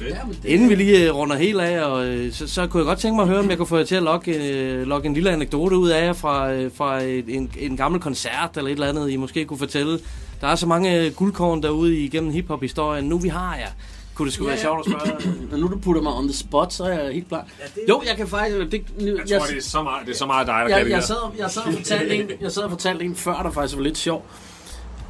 Ja, 0.00 0.24
men 0.26 0.36
det, 0.42 0.48
Inden 0.48 0.68
vi 0.70 0.74
lige 0.74 1.08
øh, 1.08 1.14
runder 1.14 1.36
helt 1.36 1.60
af, 1.60 1.84
og, 1.84 2.06
øh, 2.06 2.32
så, 2.32 2.48
så 2.48 2.66
kunne 2.66 2.80
jeg 2.80 2.86
godt 2.86 2.98
tænke 2.98 3.16
mig 3.16 3.22
at 3.22 3.28
høre, 3.28 3.38
om 3.38 3.50
jeg 3.50 3.56
kunne 3.58 3.66
få 3.66 3.76
jer 3.76 3.84
til 3.84 3.94
at 3.94 4.02
logge, 4.02 4.50
øh, 4.52 4.86
logge 4.86 5.08
en 5.08 5.14
lille 5.14 5.30
anekdote 5.30 5.76
ud 5.76 5.88
af 5.88 6.06
jer 6.06 6.12
fra, 6.12 6.66
fra 6.68 7.02
et, 7.02 7.24
en, 7.28 7.50
en 7.58 7.76
gammel 7.76 8.00
koncert 8.00 8.56
eller 8.56 8.68
et 8.68 8.72
eller 8.72 8.88
andet, 8.88 9.10
I 9.10 9.16
måske 9.16 9.44
kunne 9.44 9.58
fortælle. 9.58 9.98
Der 10.40 10.46
er 10.48 10.54
så 10.56 10.66
mange 10.66 11.10
guldkorn 11.10 11.62
derude 11.62 11.98
igennem 11.98 12.32
hiphop-historien. 12.32 13.04
Nu 13.04 13.18
vi 13.18 13.28
har 13.28 13.56
jer. 13.56 13.68
Kunne 14.14 14.26
det 14.26 14.34
sgu 14.34 14.44
være 14.44 14.58
sjovt 14.58 14.78
at 14.78 14.92
spørge? 14.92 15.34
Når 15.50 15.58
nu 15.58 15.68
du 15.68 15.78
putter 15.78 16.02
mig 16.02 16.12
on 16.12 16.28
the 16.28 16.36
spot, 16.36 16.72
så 16.72 16.84
er 16.84 17.00
jeg 17.00 17.12
helt 17.14 17.28
klar. 17.28 17.46
Jo, 17.88 18.02
jeg 18.06 18.16
kan 18.16 18.28
faktisk... 18.28 18.72
Det, 18.72 19.00
nu, 19.00 19.06
Jeg 19.28 19.40
tror, 19.40 19.46
det 19.46 19.56
er 19.56 19.62
så 19.62 19.82
meget, 19.82 20.06
det 20.06 20.12
er 20.12 20.16
så 20.16 20.26
meget 20.26 20.46
dig, 20.46 20.54
der 20.54 20.68
kan 20.68 20.78
jeg, 20.78 20.84
det 20.84 20.90
jeg, 20.90 21.02
sad, 21.02 21.16
jeg 21.38 21.50
sad 21.50 21.62
og 21.62 21.72
fortalte 21.72 22.14
en, 22.16 22.30
jeg 22.40 22.52
sad 22.52 22.62
og 22.62 22.70
fortalte 22.70 23.04
en 23.04 23.16
før, 23.16 23.42
der 23.42 23.50
faktisk 23.50 23.76
var 23.76 23.82
lidt 23.82 23.98
sjov. 23.98 24.26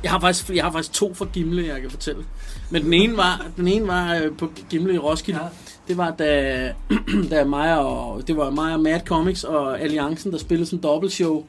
Jeg 0.03 0.11
har 0.11 0.21
faktisk, 0.21 0.51
jeg 0.51 0.65
har 0.65 0.73
faktisk 0.73 0.93
to 0.93 1.15
fra 1.15 1.27
Gimle, 1.33 1.67
jeg 1.67 1.81
kan 1.81 1.91
fortælle. 1.91 2.25
Men 2.71 2.85
den 2.85 2.93
ene 2.93 3.17
var, 3.17 3.47
den 3.57 3.69
ene 3.69 3.87
var 3.87 4.15
øh, 4.15 4.37
på 4.39 4.53
Gimle 4.71 4.95
i 4.95 4.99
Roskilde. 4.99 5.41
Ja. 5.43 5.49
Det 5.89 5.97
var 5.97 6.11
da, 6.11 6.75
da 7.31 7.45
mig 7.45 7.79
og, 7.79 8.27
det 8.27 8.37
var 8.37 8.51
mig 8.51 8.75
og 8.75 8.81
Mad 8.81 9.01
Comics 9.07 9.45
og 9.45 9.81
Alliancen, 9.81 10.33
der 10.33 10.39
spillede 10.39 10.67
sådan 10.67 10.79
en 10.79 10.83
dobbeltshow 10.83 11.45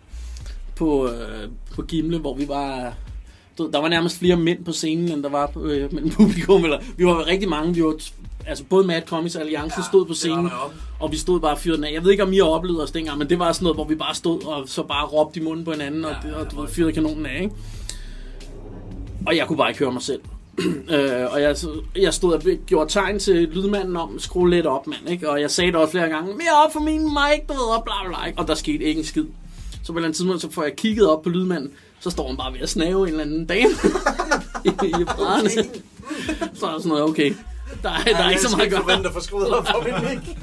på, 0.76 1.10
øh, 1.10 1.50
på 1.76 1.82
Gimle, 1.82 2.18
hvor 2.18 2.36
vi 2.36 2.48
var... 2.48 2.94
du 3.58 3.70
Der 3.74 3.82
var 3.82 3.90
nærmest 3.90 4.20
flere 4.20 4.36
mænd 4.36 4.66
på 4.66 4.72
scenen, 4.72 5.12
end 5.12 5.24
der 5.24 5.30
var 5.30 5.48
på, 5.48 5.64
øh, 5.64 5.94
mellem 5.94 6.12
publikum. 6.12 6.64
Eller, 6.64 6.80
vi 6.98 7.06
var 7.06 7.28
rigtig 7.28 7.50
mange. 7.50 7.76
Vi 7.76 7.84
var, 7.84 7.96
altså 8.48 8.64
både 8.64 8.88
Mad 8.88 9.02
Comics 9.02 9.36
og 9.36 9.42
Alliancen 9.42 9.82
ja, 9.82 9.88
stod 9.88 10.06
på 10.06 10.14
scenen. 10.14 10.50
Og 11.00 11.12
vi 11.12 11.18
stod 11.18 11.40
bare 11.40 11.58
fyrede 11.58 11.78
den 11.78 11.86
af. 11.86 11.92
Jeg 11.94 12.04
ved 12.04 12.12
ikke, 12.12 12.24
om 12.24 12.34
I 12.34 12.38
har 12.38 12.44
oplevet 12.44 12.84
os 12.84 12.92
dengang, 12.92 13.18
men 13.18 13.30
det 13.30 13.40
var 13.40 13.52
sådan 13.52 13.64
noget, 13.64 13.78
hvor 13.78 13.86
vi 13.86 13.96
bare 13.96 14.16
stod 14.16 14.46
og 14.46 14.64
så 14.70 14.84
bare 14.84 15.06
råbte 15.06 15.40
i 15.40 15.44
munden 15.44 15.66
på 15.66 15.72
hinanden, 15.72 16.06
og, 16.06 16.16
og 16.36 16.52
du 16.52 16.62
ved, 16.62 16.70
fyrede 16.70 16.94
kanonen 16.94 17.26
af, 17.26 17.42
ikke? 17.42 17.56
Og 19.28 19.38
jeg 19.38 19.48
kunne 19.48 19.58
bare 19.58 19.70
ikke 19.70 19.80
høre 19.80 19.92
mig 19.92 20.02
selv. 20.02 20.22
øh, 20.96 21.32
og 21.32 21.42
jeg, 21.42 21.56
jeg 21.96 22.14
stod 22.14 22.34
og 22.34 22.42
gjorde 22.66 22.90
tegn 22.90 23.20
til 23.20 23.36
lydmanden 23.36 23.98
om, 23.98 24.20
skru 24.20 24.46
lidt 24.46 24.66
op, 24.66 24.88
mand, 24.88 25.10
ikke? 25.10 25.30
Og 25.30 25.42
jeg 25.42 25.52
sagde 25.52 25.72
det 25.72 25.80
også 25.80 25.92
flere 25.92 26.10
gange, 26.10 26.28
mere 26.28 26.66
op 26.66 26.74
for 26.74 26.80
min 26.80 27.02
mic, 27.04 27.48
du 27.50 27.54
ved, 27.54 27.78
og 27.78 27.84
bla 27.84 27.94
bla, 28.08 28.26
ikke? 28.28 28.40
Og 28.40 28.48
der 28.48 28.56
skete 28.56 28.84
ikke 28.84 29.00
en 29.00 29.06
skid. 29.06 29.26
Så 29.84 29.92
på 29.92 29.94
et 29.94 29.98
eller 29.98 30.08
andet 30.08 30.16
tidspunkt, 30.18 30.42
så 30.42 30.52
får 30.52 30.64
jeg 30.64 30.76
kigget 30.76 31.10
op 31.10 31.22
på 31.22 31.30
lydmanden, 31.30 31.72
så 32.04 32.10
står 32.10 32.28
han 32.28 32.38
bare 32.38 32.54
ved 32.54 32.60
at 32.60 32.70
snave 32.70 33.02
en 33.02 33.08
eller 33.08 33.24
anden 33.24 33.46
dame 33.46 33.70
i, 34.66 34.70
i 35.02 35.04
brædderne. 35.06 35.50
Så 36.54 36.66
er 36.66 36.72
jeg 36.72 36.78
sådan 36.82 36.90
noget, 36.90 37.04
okay. 37.04 37.34
Der 37.84 37.90
er, 37.90 38.04
der 38.04 38.16
er 38.18 38.30
ikke 38.30 38.42
så 38.42 38.58
meget 38.58 38.74
at 38.74 38.86
gøre. 38.86 39.06
at 39.06 39.14
få 39.14 39.20
skruet 39.20 39.50
op 39.50 39.68
for 39.68 39.84
min 39.84 39.94
mic. 40.10 40.36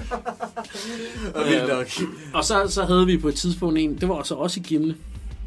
Og 1.34 1.44
vildt 1.48 1.68
nok. 1.68 1.86
Og 2.34 2.44
så, 2.44 2.66
så 2.68 2.84
havde 2.84 3.06
vi 3.06 3.18
på 3.18 3.28
et 3.28 3.34
tidspunkt 3.34 3.78
en, 3.78 3.96
det 4.00 4.08
var 4.08 4.22
så 4.22 4.34
også 4.34 4.60
i 4.60 4.62
Gimle. 4.62 4.96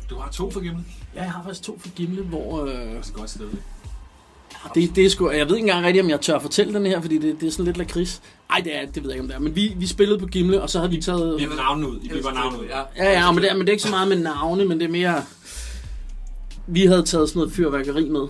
Du 0.10 0.16
har 0.16 0.30
to 0.32 0.52
for 0.52 0.60
Gimle. 0.60 0.84
Ja, 1.16 1.22
jeg 1.24 1.32
har 1.32 1.44
faktisk 1.44 1.64
to 1.64 1.80
for 1.82 1.90
Gimle, 1.90 2.22
hvor... 2.24 2.62
Øh, 2.66 2.68
Det 2.72 2.78
er 2.96 3.00
et 3.00 3.12
godt 3.14 3.30
sted. 3.30 3.46
det, 4.76 4.96
det 4.96 5.06
er 5.06 5.10
sgu, 5.10 5.30
jeg 5.32 5.48
ved 5.50 5.56
ikke 5.56 5.68
engang 5.68 5.86
rigtigt, 5.86 6.04
om 6.04 6.10
jeg 6.10 6.22
tør 6.22 6.40
fortælle 6.40 6.74
den 6.74 6.86
her, 6.86 7.02
fordi 7.02 7.18
det, 7.18 7.42
det 7.42 7.48
er 7.48 7.52
sådan 7.52 7.66
lidt 7.66 7.78
lakrids. 7.78 8.22
Ej, 8.50 8.62
det, 8.64 8.76
er, 8.76 8.86
det 8.86 9.04
ved 9.04 9.10
jeg 9.10 9.12
ikke, 9.12 9.22
om 9.22 9.28
det 9.28 9.36
er. 9.36 9.40
Men 9.40 9.56
vi, 9.56 9.74
vi 9.78 9.88
spillede 9.88 10.20
på 10.20 10.26
Gimle, 10.26 10.62
og 10.62 10.70
så 10.70 10.80
havde 10.80 10.92
vi 10.92 11.02
taget... 11.02 11.40
Vi 11.40 11.44
har 11.44 11.56
navnet 11.56 11.88
ud. 11.88 12.00
I 12.04 12.08
bliver 12.08 12.34
navnet 12.34 12.60
ud. 12.60 12.66
Ja. 12.66 13.04
Ja, 13.04 13.12
ja, 13.20 13.32
men 13.32 13.44
det, 13.44 13.52
er, 13.52 13.54
men 13.54 13.62
det 13.62 13.70
er 13.70 13.74
ikke 13.74 13.84
så 13.84 13.90
meget 13.90 14.08
med 14.08 14.18
navne, 14.20 14.66
men 14.66 14.80
det 14.80 14.86
er 14.86 14.92
mere... 14.92 15.24
Vi 16.68 16.86
havde 16.86 17.04
taget 17.04 17.30
sådan 17.30 17.40
noget 17.40 17.54
fyrværkeri 17.54 18.10
med, 18.10 18.28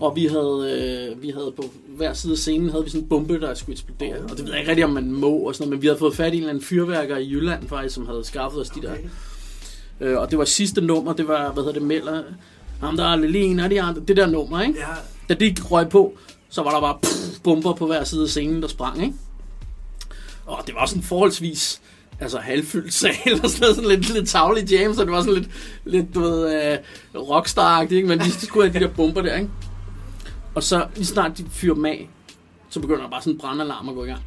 og 0.00 0.16
vi 0.16 0.26
havde, 0.26 1.10
øh, 1.12 1.22
vi 1.22 1.30
havde 1.30 1.52
på 1.56 1.64
hver 1.88 2.12
side 2.12 2.32
af 2.32 2.38
scenen 2.38 2.70
havde 2.70 2.84
vi 2.84 2.90
sådan 2.90 3.02
en 3.02 3.08
bombe, 3.08 3.40
der 3.40 3.54
skulle 3.54 3.72
eksplodere. 3.74 4.18
Og 4.22 4.30
det 4.30 4.44
ved 4.44 4.50
jeg 4.50 4.58
ikke 4.58 4.70
rigtig, 4.70 4.84
om 4.84 4.90
man 4.90 5.12
må 5.12 5.30
og 5.30 5.54
sådan 5.54 5.68
noget, 5.68 5.76
men 5.78 5.82
vi 5.82 5.86
havde 5.86 5.98
fået 5.98 6.16
fat 6.16 6.32
i 6.32 6.36
en 6.36 6.42
eller 6.42 6.50
anden 6.50 6.64
fyrværker 6.64 7.16
i 7.16 7.30
Jylland 7.30 7.68
faktisk, 7.68 7.94
som 7.94 8.06
havde 8.06 8.24
skaffet 8.24 8.60
os 8.60 8.68
de 8.70 8.82
der. 8.82 8.94
Øh, 10.00 10.18
og 10.18 10.30
det 10.30 10.38
var 10.38 10.44
sidste 10.44 10.80
nummer, 10.80 11.12
det 11.12 11.28
var, 11.28 11.52
hvad 11.52 11.64
hedder 11.64 11.78
det, 11.78 11.88
Meller, 11.88 12.22
ham 12.80 12.96
der 12.96 13.04
er 13.04 13.16
Lelene 13.16 13.64
og 13.64 13.70
de 13.70 13.82
andre, 13.82 14.02
det 14.08 14.16
der 14.16 14.26
nummer, 14.26 14.60
ikke? 14.62 14.78
Ja, 14.78 14.86
Da 15.28 15.34
det 15.34 15.70
røg 15.70 15.88
på, 15.88 16.18
så 16.48 16.62
var 16.62 16.70
der 16.70 16.80
bare 16.80 16.98
pff, 17.02 17.40
bomber 17.44 17.72
på 17.72 17.86
hver 17.86 18.04
side 18.04 18.22
af 18.22 18.28
scenen, 18.28 18.62
der 18.62 18.68
sprang, 18.68 19.02
ikke? 19.02 19.14
Og 20.46 20.62
det 20.66 20.74
var 20.74 20.86
sådan 20.86 21.02
forholdsvis 21.02 21.80
altså 22.20 22.38
halvfyldt 22.38 22.94
sal 22.94 23.12
og 23.42 23.50
sådan 23.50 23.60
noget, 23.60 23.76
sådan 23.76 23.90
lidt, 23.90 24.14
lidt 24.14 24.28
tavlig 24.28 24.70
jam, 24.70 24.94
så 24.94 25.04
det 25.04 25.12
var 25.12 25.20
sådan 25.20 25.34
lidt, 25.34 25.48
lidt 25.84 26.14
du 26.14 26.20
ved, 26.20 26.78
uh, 27.14 27.28
rockstar 27.30 27.82
ikke? 27.82 28.08
Men 28.08 28.20
vi 28.24 28.30
skulle 28.30 28.70
have 28.70 28.80
de 28.80 28.84
der 28.84 28.92
bomber 28.92 29.22
der, 29.22 29.36
ikke? 29.36 29.50
Og 30.54 30.62
så 30.62 30.86
lige 30.96 31.06
snart 31.06 31.38
de 31.38 31.44
fyrer 31.50 31.74
dem 31.74 31.84
af, 31.84 32.08
så 32.70 32.80
begynder 32.80 33.02
der 33.02 33.10
bare 33.10 33.22
sådan 33.22 33.32
en 33.32 33.38
brandalarm 33.38 33.88
at 33.88 33.94
gå 33.94 34.04
i 34.04 34.08
gang. 34.08 34.22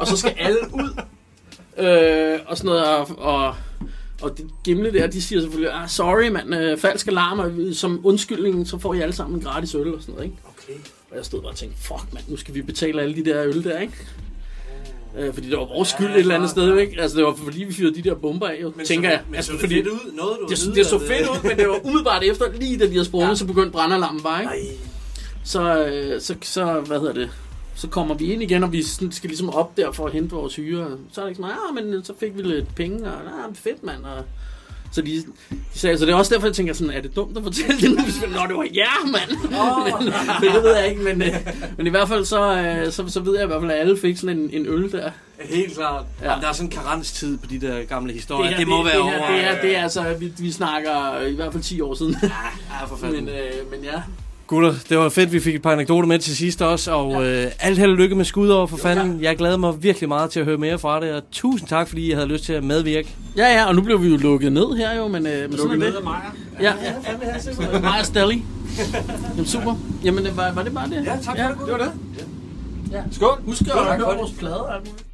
Og 0.00 0.06
så 0.06 0.16
skal 0.16 0.34
alle 0.38 0.58
ud. 0.72 1.00
Øh, 1.78 2.38
og 2.46 2.56
sådan 2.56 2.68
noget, 2.68 2.84
og, 2.84 3.08
og, 3.18 3.54
og 4.22 4.38
de 4.38 4.48
gimle 4.64 4.92
der, 4.92 5.06
de 5.06 5.22
siger 5.22 5.40
selvfølgelig, 5.40 5.72
ah, 5.72 5.88
sorry 5.88 6.28
mand, 6.28 6.54
øh, 6.54 6.78
falsk 6.78 7.08
alarm, 7.08 7.38
og 7.38 7.52
som 7.72 8.00
undskyldning, 8.04 8.68
så 8.68 8.78
får 8.78 8.94
I 8.94 9.00
alle 9.00 9.14
sammen 9.14 9.38
en 9.38 9.44
gratis 9.44 9.74
øl 9.74 9.94
og 9.94 10.00
sådan 10.00 10.14
noget, 10.14 10.24
ikke? 10.24 10.38
Okay. 10.44 10.78
Og 11.10 11.16
jeg 11.16 11.24
stod 11.24 11.42
bare 11.42 11.50
og 11.50 11.56
tænkte, 11.56 11.82
fuck 11.82 12.12
mand, 12.12 12.24
nu 12.28 12.36
skal 12.36 12.54
vi 12.54 12.62
betale 12.62 13.02
alle 13.02 13.16
de 13.16 13.24
der 13.24 13.44
øl 13.44 13.64
der, 13.64 13.80
ikke? 13.80 14.06
Øh, 15.18 15.34
fordi 15.34 15.50
det 15.50 15.58
var 15.58 15.64
vores 15.64 15.88
skyld 15.88 16.10
et 16.10 16.16
eller 16.18 16.34
andet 16.34 16.50
sted, 16.50 16.78
ikke? 16.78 17.00
Altså, 17.00 17.16
det 17.16 17.24
var 17.26 17.34
fordi, 17.34 17.64
vi 17.64 17.72
fyrede 17.72 17.94
de 17.94 18.02
der 18.02 18.14
bomber 18.14 18.46
af, 18.46 18.58
jo, 18.62 18.72
Men 18.76 18.86
tænker 18.86 19.08
så, 19.08 19.12
jeg. 19.12 19.22
Men 19.28 19.34
altså, 19.34 19.52
så 19.52 19.58
fordi 19.58 19.74
det 19.74 19.86
ud? 19.86 20.12
Noget, 20.16 20.38
du 20.40 20.46
det, 20.48 20.74
det 20.76 20.86
så 20.86 20.98
fedt 20.98 21.28
ud, 21.28 21.48
men 21.48 21.56
det 21.56 21.68
var 21.68 21.80
umiddelbart 21.86 22.22
efter, 22.24 22.44
lige 22.52 22.78
da 22.78 22.86
de 22.86 22.92
havde 22.92 23.04
sprunget, 23.04 23.26
Ja. 23.26 23.30
ja. 23.30 23.34
så 23.36 23.46
begyndte 23.46 23.70
brandalarmen 23.70 24.22
bare, 24.22 24.40
ikke? 24.40 24.52
Ej. 24.52 24.76
Så, 25.44 25.86
øh, 25.86 26.20
så, 26.20 26.34
så, 26.42 26.80
hvad 26.80 27.00
hedder 27.00 27.12
det, 27.12 27.30
så 27.74 27.88
kommer 27.88 28.14
vi 28.14 28.32
ind 28.32 28.42
igen, 28.42 28.64
og 28.64 28.72
vi 28.72 28.82
skal 29.10 29.28
ligesom 29.30 29.50
op 29.50 29.76
der 29.76 29.92
for 29.92 30.06
at 30.06 30.12
hente 30.12 30.34
vores 30.34 30.56
hyre. 30.56 30.86
Så 31.12 31.20
er 31.20 31.24
det 31.24 31.30
ikke 31.30 31.42
sådan, 31.42 31.56
ja, 31.76 31.82
men 31.82 31.94
øh, 31.94 32.04
så 32.04 32.12
fik 32.20 32.36
vi 32.36 32.42
lidt 32.42 32.74
penge, 32.74 32.96
og 32.96 33.12
ja, 33.24 33.52
fedt 33.54 33.82
mand. 33.84 34.04
Og, 34.04 34.24
så 34.94 35.02
de, 35.02 35.24
de 35.50 35.78
sagde, 35.78 35.98
så 35.98 36.06
det 36.06 36.12
er 36.12 36.16
også 36.16 36.34
derfor, 36.34 36.46
jeg 36.46 36.54
tænker 36.54 36.72
sådan, 36.74 36.92
er 36.92 37.00
det 37.00 37.16
dumt 37.16 37.36
at 37.36 37.42
fortælle 37.42 37.80
det 37.80 37.90
nu? 37.90 37.96
Nå, 38.28 38.46
det 38.48 38.56
var 38.56 38.66
ja, 38.74 39.04
mand. 39.04 39.54
Oh. 39.60 40.04
men, 40.04 40.12
men, 40.40 40.54
det 40.54 40.62
ved 40.62 40.76
jeg 40.76 40.88
ikke, 40.88 41.02
men, 41.02 41.22
øh, 41.22 41.34
men 41.76 41.86
i 41.86 41.90
hvert 41.90 42.08
fald 42.08 42.24
så, 42.24 42.56
øh, 42.56 42.92
så, 42.92 43.08
så 43.08 43.20
ved 43.20 43.34
jeg 43.34 43.44
i 43.44 43.46
hvert 43.46 43.60
fald, 43.60 43.70
at 43.70 43.78
alle 43.78 43.98
fik 43.98 44.16
sådan 44.16 44.38
en, 44.38 44.50
en 44.52 44.66
øl 44.66 44.92
der. 44.92 45.10
Helt 45.40 45.74
klart. 45.74 46.04
Ja. 46.20 46.24
Ja. 46.24 46.30
Jamen, 46.30 46.42
der 46.42 46.48
er 46.48 46.52
sådan 46.52 46.66
en 46.66 46.70
karenstid 46.70 47.38
på 47.38 47.46
de 47.46 47.60
der 47.60 47.84
gamle 47.84 48.12
historier. 48.12 48.42
Det, 48.42 48.50
her, 48.50 48.64
det 48.64 48.68
må 48.68 48.84
være 48.84 48.92
det, 48.94 49.02
over. 49.02 49.10
her, 49.10 49.32
det, 49.32 49.44
er, 49.44 49.60
det 49.60 49.76
er 49.76 49.82
altså, 49.82 50.14
vi, 50.20 50.32
vi 50.38 50.52
snakker 50.52 51.20
i 51.20 51.34
hvert 51.34 51.52
fald 51.52 51.62
10 51.62 51.80
år 51.80 51.94
siden. 51.94 52.16
Ja, 52.22 52.84
for 52.86 52.96
fanden. 52.96 53.24
men, 53.24 53.34
øh, 53.34 53.70
men 53.70 53.84
ja. 53.84 54.02
Gutter, 54.54 54.74
det 54.88 54.98
var 54.98 55.08
fedt, 55.08 55.32
vi 55.32 55.40
fik 55.40 55.54
et 55.54 55.62
par 55.62 55.72
anekdoter 55.72 56.08
med 56.08 56.18
til 56.18 56.36
sidst 56.36 56.62
også, 56.62 56.92
og 56.92 57.12
ja. 57.12 57.44
øh, 57.44 57.52
alt 57.60 57.78
held 57.78 57.90
og 57.90 57.96
lykke 57.96 58.14
med 58.14 58.24
skud 58.24 58.48
over 58.48 58.66
for 58.66 58.76
fanden. 58.76 59.22
Jeg 59.22 59.36
glæder 59.36 59.56
mig 59.56 59.82
virkelig 59.82 60.08
meget 60.08 60.30
til 60.30 60.40
at 60.40 60.46
høre 60.46 60.56
mere 60.56 60.78
fra 60.78 61.00
det, 61.00 61.12
og 61.12 61.22
tusind 61.32 61.68
tak, 61.68 61.88
fordi 61.88 62.10
I 62.10 62.12
havde 62.12 62.26
lyst 62.26 62.44
til 62.44 62.52
at 62.52 62.64
medvirke. 62.64 63.14
Ja, 63.36 63.46
ja, 63.46 63.64
og 63.64 63.74
nu 63.74 63.82
blev 63.82 64.02
vi 64.02 64.08
jo 64.08 64.16
lukket 64.16 64.52
ned 64.52 64.76
her 64.76 64.96
jo, 64.96 65.08
men, 65.08 65.26
øh, 65.26 65.50
men 65.50 65.58
sådan 65.58 65.82
er 65.82 65.86
det. 65.86 66.04
Maja. 66.04 66.18
Ja, 66.60 66.72
ja. 67.72 67.80
Maja 67.80 68.02
Stelly. 68.02 68.34
Jamen 69.30 69.46
super. 69.46 69.74
Jamen 70.04 70.26
øh, 70.26 70.36
var, 70.36 70.52
var 70.52 70.62
det 70.62 70.74
bare 70.74 70.88
det? 70.90 71.04
Ja, 71.04 71.16
tak 71.22 71.24
for 71.24 71.42
ja, 71.42 71.48
det, 71.48 71.58
det 71.64 71.72
var 71.72 71.78
det. 71.78 71.92
Ja. 72.92 73.02
Skål. 73.12 73.40
Husk 73.44 73.62
at 73.62 73.68
høre 73.72 74.00
for 74.00 74.16
vores 74.16 74.32
plader 74.32 74.54
og 74.54 74.74
alt 74.74 74.84
muligt. 74.84 75.13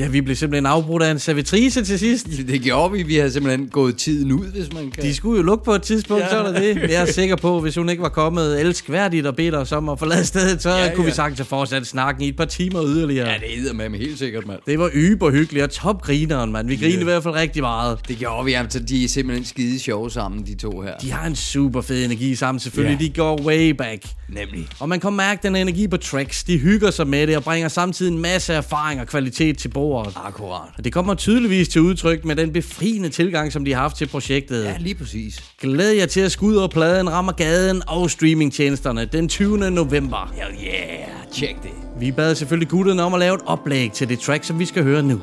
Ja, 0.00 0.08
vi 0.08 0.20
blev 0.20 0.36
simpelthen 0.36 0.66
afbrudt 0.66 1.02
af 1.02 1.10
en 1.10 1.18
servitrice 1.18 1.84
til 1.84 1.98
sidst. 1.98 2.26
Det 2.48 2.62
gjorde 2.62 2.92
vi. 2.92 3.02
Vi 3.02 3.16
har 3.16 3.28
simpelthen 3.28 3.68
gået 3.68 3.96
tiden 3.96 4.32
ud, 4.32 4.46
hvis 4.46 4.72
man 4.72 4.90
kan. 4.90 5.04
De 5.04 5.14
skulle 5.14 5.36
jo 5.36 5.42
lukke 5.42 5.64
på 5.64 5.72
et 5.72 5.82
tidspunkt, 5.82 6.22
ja. 6.24 6.30
så 6.30 6.36
er 6.38 6.52
der 6.52 6.60
det. 6.60 6.76
Jeg 6.90 7.02
er 7.02 7.12
sikker 7.20 7.36
på, 7.36 7.60
hvis 7.60 7.74
hun 7.74 7.88
ikke 7.88 8.02
var 8.02 8.08
kommet 8.08 8.60
elskværdigt 8.60 9.26
og 9.26 9.36
bedt 9.36 9.54
os 9.54 9.72
om 9.72 9.88
at 9.88 9.98
forlade 9.98 10.24
stedet, 10.24 10.62
så 10.62 10.70
Ja, 10.70 10.84
ja, 10.84 10.94
kunne 10.94 11.06
vi 11.06 11.12
sagtens 11.12 11.38
have 11.38 11.46
fortsat 11.46 11.86
snakken 11.86 12.24
i 12.24 12.28
et 12.28 12.36
par 12.36 12.44
timer 12.44 12.84
yderligere. 12.84 13.28
Ja, 13.28 13.34
det 13.34 13.70
er 13.70 13.88
med 13.88 13.98
helt 13.98 14.18
sikkert, 14.18 14.46
mand. 14.46 14.58
Det 14.66 14.78
var 14.78 14.90
yber 14.94 15.30
hyggeligt 15.30 15.64
og 15.64 15.70
topgrineren, 15.70 16.52
mand. 16.52 16.68
Vi 16.68 16.76
grinede 16.76 17.00
i 17.00 17.04
hvert 17.04 17.22
fald 17.22 17.34
rigtig 17.34 17.62
meget. 17.62 17.98
Det 18.08 18.18
gjorde 18.18 18.44
vi, 18.44 18.52
altså. 18.52 18.78
De 18.78 19.04
er 19.04 19.08
simpelthen 19.08 19.44
skide 19.44 19.78
sjove 19.78 20.10
sammen, 20.10 20.46
de 20.46 20.54
to 20.54 20.80
her. 20.80 20.96
De 21.02 21.12
har 21.12 21.26
en 21.26 21.36
super 21.36 21.80
fed 21.80 22.04
energi 22.04 22.34
sammen, 22.34 22.60
selvfølgelig. 22.60 23.00
Ja. 23.00 23.06
De 23.06 23.12
går 23.12 23.42
way 23.42 23.70
back. 23.70 24.06
Nemlig. 24.28 24.68
Og 24.78 24.88
man 24.88 25.00
kan 25.00 25.12
mærke 25.12 25.40
den 25.42 25.56
energi 25.56 25.88
på 25.88 25.96
tracks. 25.96 26.44
De 26.44 26.58
hygger 26.58 26.90
sig 26.90 27.08
med 27.08 27.26
det 27.26 27.36
og 27.36 27.42
bringer 27.44 27.68
samtidig 27.68 28.12
en 28.12 28.18
masse 28.18 28.52
erfaring 28.52 29.00
og 29.00 29.06
kvalitet 29.06 29.58
til 29.58 29.68
bordet. 29.68 29.89
Akkurat. 29.98 30.68
Og 30.78 30.84
det 30.84 30.92
kommer 30.92 31.14
tydeligvis 31.14 31.68
til 31.68 31.80
udtryk 31.80 32.24
med 32.24 32.36
den 32.36 32.52
befriende 32.52 33.08
tilgang, 33.08 33.52
som 33.52 33.64
de 33.64 33.74
har 33.74 33.80
haft 33.80 33.96
til 33.96 34.06
projektet. 34.06 34.64
Ja, 34.64 34.76
lige 34.78 34.94
præcis. 34.94 35.44
Glæd 35.60 35.90
jer 35.90 36.06
til 36.06 36.20
at 36.20 36.32
skudde 36.32 36.58
over 36.58 36.68
pladen 36.68 37.12
rammer 37.12 37.32
gaden 37.32 37.82
og 37.86 38.10
streamingtjenesterne 38.10 39.04
den 39.04 39.28
20. 39.28 39.70
november. 39.70 40.32
Hell 40.34 40.64
yeah. 40.64 41.08
Tjek 41.32 41.62
det. 41.62 41.70
Vi 42.00 42.12
bad 42.12 42.34
selvfølgelig 42.34 42.68
gutterne 42.68 43.02
om 43.02 43.14
at 43.14 43.20
lave 43.20 43.34
et 43.34 43.42
oplæg 43.46 43.92
til 43.92 44.08
det 44.08 44.18
track, 44.18 44.44
som 44.44 44.58
vi 44.58 44.64
skal 44.64 44.82
høre 44.82 45.02
nu. 45.02 45.20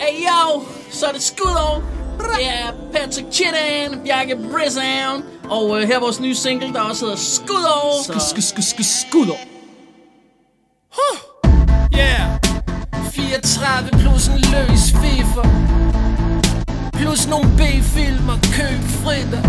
Hey 0.00 0.24
yo, 0.24 0.62
så 0.90 1.06
er 1.06 1.12
det 1.12 1.22
skud 1.22 1.56
over. 1.70 1.80
Det 2.18 2.46
er 2.46 2.72
Patrick 2.92 3.26
Chidan, 3.32 4.00
Bjarke 4.04 4.36
Brissown, 4.36 5.22
og 5.50 5.80
øh, 5.80 5.86
her 5.88 5.96
er 5.96 6.00
vores 6.00 6.20
nye 6.20 6.34
single, 6.34 6.72
der 6.72 6.80
også 6.80 7.04
hedder 7.04 7.18
Skud 7.18 7.64
over. 7.82 8.18
Skud 9.00 9.26
Yeah. 9.26 9.61
30 13.62 13.90
plus 13.90 14.28
en 14.28 14.40
løs 14.54 14.84
FIFA. 15.02 15.42
Plus 16.92 17.28
nogle 17.28 17.48
B-filmer, 17.56 18.36
køb 18.56 18.80
fritter. 19.02 19.42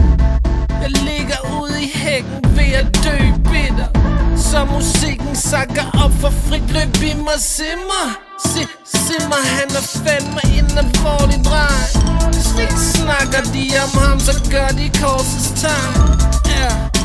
Jeg 0.82 0.90
ligger 0.90 1.38
ude 1.62 1.84
i 1.84 1.92
hækken 1.94 2.42
ved 2.58 2.74
at 2.82 2.88
dø 3.04 3.18
bitter. 3.52 3.90
Så 4.38 4.66
musikken 4.66 5.36
sakker 5.36 5.86
op 6.04 6.12
for 6.12 6.30
frit 6.30 6.72
løb 6.74 7.04
i 7.04 7.14
mig 7.28 7.40
simmer. 7.40 8.06
Se, 8.46 8.62
simmer, 8.86 9.42
han 9.56 9.70
er 9.80 9.86
fandme 10.06 10.42
en 10.58 10.78
alvorlig 10.84 11.46
dreng. 11.46 12.34
Slik 12.34 12.74
snakker 12.96 13.42
de 13.54 13.64
om 13.84 14.02
ham, 14.04 14.20
så 14.20 14.34
gør 14.52 14.68
de 14.68 14.92
korsets 15.02 15.62
tegn. 15.62 16.20
yeah. 16.50 17.03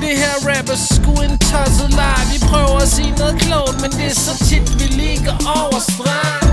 Det 0.00 0.14
her 0.22 0.36
rap 0.48 0.68
er 0.74 0.80
sgu 0.92 1.12
en 1.26 1.38
tosset 1.38 1.90
leg 2.00 2.20
Vi 2.32 2.38
prøver 2.50 2.78
at 2.86 2.88
sige 2.88 3.12
noget 3.20 3.36
klogt 3.44 3.76
Men 3.82 3.90
det 3.98 4.06
er 4.12 4.18
så 4.26 4.34
tit 4.48 4.68
vi 4.80 4.86
ligger 5.02 5.34
over 5.58 5.80
stregen 5.92 6.52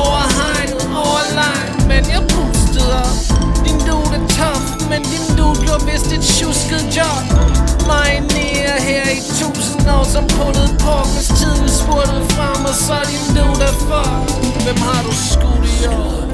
Over 0.00 0.22
hegnet, 0.38 0.84
over 1.04 1.22
lejen. 1.38 1.74
Men 1.90 2.02
jeg 2.14 2.22
pustede 2.34 2.92
op 3.04 3.16
Din 3.64 3.78
dude 3.88 4.12
er 4.18 4.24
tough 4.36 4.66
Men 4.90 5.02
din 5.12 5.26
dude 5.38 5.58
gjorde 5.64 5.84
vist 5.90 6.10
et 6.16 6.24
tjusket 6.36 6.82
job. 6.96 7.22
Marinerer 7.90 8.78
her 8.88 9.04
i 9.18 9.20
tusind 9.40 9.86
år 9.96 10.04
Som 10.14 10.24
puttet 10.36 10.70
på 10.84 10.94
Hvis 11.14 11.28
tiden 11.40 11.68
spurtede 11.80 12.24
frem 12.34 12.60
Og 12.70 12.76
så 12.86 12.96
din 13.10 13.26
dude 13.36 13.62
er 13.70 13.76
for 13.88 14.06
Hvem 14.64 14.78
har 14.88 15.00
du 15.06 15.12
skudt 15.30 15.64
i 15.82 15.86
år? 15.86 16.27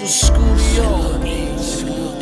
Du 0.00 0.06
skudt 0.06 0.76
i 0.76 0.80
år? 0.80 1.20
Skyder 1.60 2.20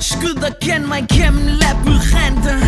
Skyd 0.00 0.42
og 0.42 0.52
kend 0.60 0.86
mig 0.86 1.06
gennem 1.08 1.46
labyrinter. 1.46 2.58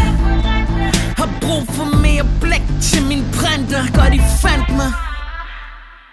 Har 1.16 1.28
brug 1.40 1.68
for 1.68 1.96
mere 2.02 2.24
blæk 2.40 2.62
til 2.82 3.02
min 3.06 3.24
printer. 3.32 3.82
Godt 3.94 4.14
I 4.14 4.20
fandt 4.42 4.76
mig 4.76 4.92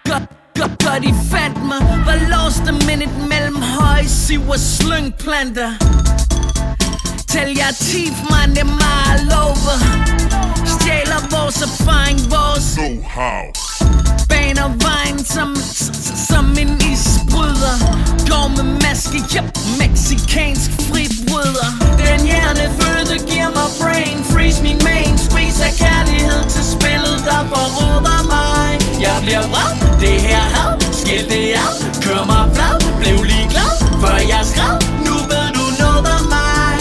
Godt, 0.05 0.23
godt, 0.59 0.83
godt 0.85 1.03
I 1.03 1.13
fandt 1.31 1.57
mig 1.69 1.81
Var 2.07 2.19
lost 2.33 2.63
a 2.71 2.73
minute 2.89 3.17
mellem 3.31 3.61
høje 3.61 4.07
siver 4.07 4.57
slyngplanter. 4.57 5.71
Tæl 7.31 7.49
jer 7.61 7.73
tif, 7.87 8.15
man, 8.31 8.49
det 8.55 8.65
meget 8.85 9.33
over 9.45 9.77
Stjæler 10.73 11.21
vores 11.35 11.57
erfaring, 11.67 12.19
vores 12.35 12.67
Know-how. 12.77 13.43
Baner 14.29 14.69
vejen 14.87 15.19
som, 15.35 15.49
som 16.29 16.45
en 16.63 16.71
isbryder. 16.91 17.75
Går 18.29 18.47
med 18.57 18.67
maske, 18.83 19.19
yep, 19.35 19.47
mexicansk 19.81 20.71
fribryder 20.87 21.69
Den 22.03 22.21
hjernefødte 22.29 23.15
giver 23.29 23.51
mig 23.57 23.69
brain 23.81 24.17
freeze 24.31 24.63
Min 24.63 24.79
main 24.83 25.17
squeeze 25.17 25.63
af 25.69 25.73
kærlighed 25.83 26.41
til 26.53 26.63
spillet, 26.75 27.17
der 27.29 27.41
forråder 27.53 28.21
mig. 28.35 28.69
Jeg 29.05 29.17
bliver 29.25 29.45
vred, 29.53 29.88
det 29.99 30.21
her 30.27 30.43
had, 30.55 30.81
skil 30.91 31.25
det 31.29 31.53
af. 31.63 31.69
Kør 32.03 32.21
mig 32.31 32.43
flad, 32.55 32.75
blev 33.01 33.23
lige 33.23 33.47
glad, 33.53 33.73
før 34.01 34.17
jeg 34.33 34.43
skrev 34.51 34.75
Nu 35.07 35.15
ved 35.31 35.47
du 35.57 35.65
noget 35.81 36.05
om 36.17 36.23
mig. 36.37 36.77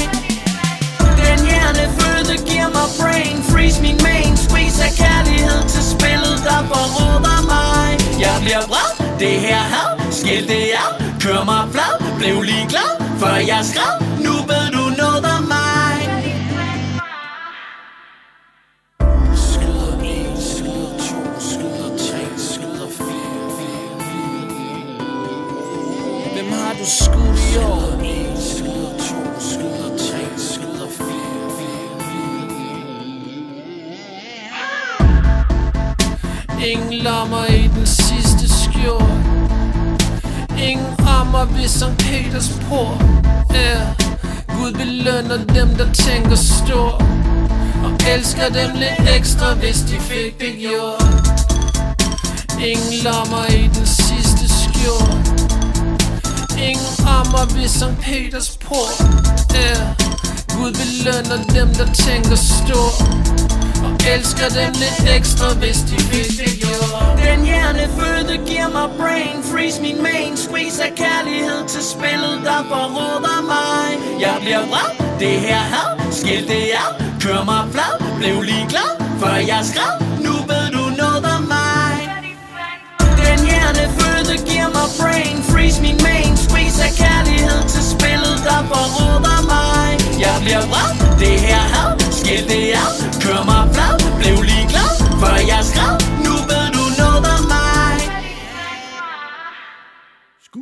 Den 1.23 1.39
hjernefødte 1.49 2.35
giver 2.49 2.71
mig 2.77 2.89
brain 3.01 3.37
freeze. 3.51 3.83
Min 3.83 3.99
main 4.09 4.37
squeeze 4.37 4.79
af 4.89 4.93
kærlighed 5.03 5.61
til 5.73 5.85
spillet, 5.95 6.37
der 6.49 6.61
forråder 6.71 7.41
mig. 7.55 7.89
Jeg 8.25 8.35
bliver 8.45 8.63
vred, 8.71 8.91
det 9.23 9.35
her 9.47 9.63
had, 9.73 9.91
skil 10.13 10.45
det 10.49 10.65
af. 10.83 10.91
Kør 11.21 11.45
mig 11.45 11.63
flad, 11.73 11.95
blev 12.19 12.43
lige 12.43 12.67
glad, 12.73 12.91
før 13.21 13.37
jeg 13.53 13.61
skrev 13.71 14.08
elsker 48.29 48.49
dem 48.49 48.71
lidt 48.77 49.17
ekstra, 49.17 49.55
hvis 49.55 49.77
de 49.77 50.01
fik 50.01 50.41
det 50.41 50.55
gjort. 50.59 51.05
Ingen 52.71 52.95
lommer 53.05 53.45
i 53.51 53.63
den 53.77 53.87
sidste 53.87 54.45
skjort. 54.61 55.27
Ingen 56.69 56.93
rammer 57.07 57.45
ved 57.55 57.69
St. 57.69 57.97
Peters 58.03 58.59
port. 58.67 58.97
Yeah. 59.55 59.83
Gud 60.55 60.73
belønner 60.81 61.41
dem, 61.57 61.69
der 61.79 61.89
tænker 62.07 62.37
stort. 62.37 63.01
Og 63.85 63.93
elsker 64.15 64.49
dem 64.61 64.73
lidt 64.83 65.01
ekstra, 65.17 65.55
hvis 65.55 65.79
de 65.89 65.97
fik 66.11 66.31
det 66.41 66.53
gjort. 66.63 67.19
Den 67.25 67.45
hjernefødte 67.45 68.35
giver 68.51 68.69
mig 68.69 68.89
brain 68.99 69.37
freeze 69.51 69.83
Min 69.83 70.03
main 70.03 70.37
squeeze 70.37 70.85
af 70.85 70.93
kærlighed 70.97 71.61
til 71.69 71.83
spillet, 71.95 72.37
der 72.49 72.61
forråder 72.73 73.41
mig. 73.55 73.87
Jeg 74.21 74.37
bliver 74.41 74.65
vred, 74.71 74.91
det 75.21 75.41
her 75.47 75.63
had, 75.73 76.13
skil 76.13 76.49
det 76.49 76.65
af 76.83 76.91
Kør 77.21 77.45
mig 77.45 77.65
flad, 77.73 78.08
blev 78.19 78.43
lige 78.43 78.67
glad, 78.69 78.91
for 79.21 79.35
jeg 79.53 79.61
skrev 79.71 79.95
Nu 80.27 80.33
ved 80.51 80.67
du 80.77 80.85
noget 81.03 81.25
om 81.37 81.43
mig. 81.57 81.93
Den 83.23 83.39
hjernefødte 83.49 84.35
giver 84.49 84.71
mig 84.77 84.89
brain 85.01 85.37
freeze 85.51 85.81
Min 85.83 85.99
main 86.09 86.37
squeeze 86.37 86.79
af 86.89 86.93
kærlighed 87.03 87.61
til 87.73 87.85
spillet, 87.95 88.37
der 88.49 88.61
forråder 88.73 89.41
mig. 89.55 89.89
Jeg 90.25 90.37
bliver 90.45 90.65
vred, 90.71 90.93
det 91.23 91.41
her 91.47 91.63
had, 91.75 91.91
skil 92.21 92.45
det 92.53 92.65
af 92.83 92.89
Kør 93.23 93.41
mig 93.51 93.63
flad, 93.75 93.97
blev 94.21 94.37
lige 94.51 94.67
glad, 94.73 94.93
for 95.21 95.35
jeg 95.53 95.61
skrev 95.71 96.08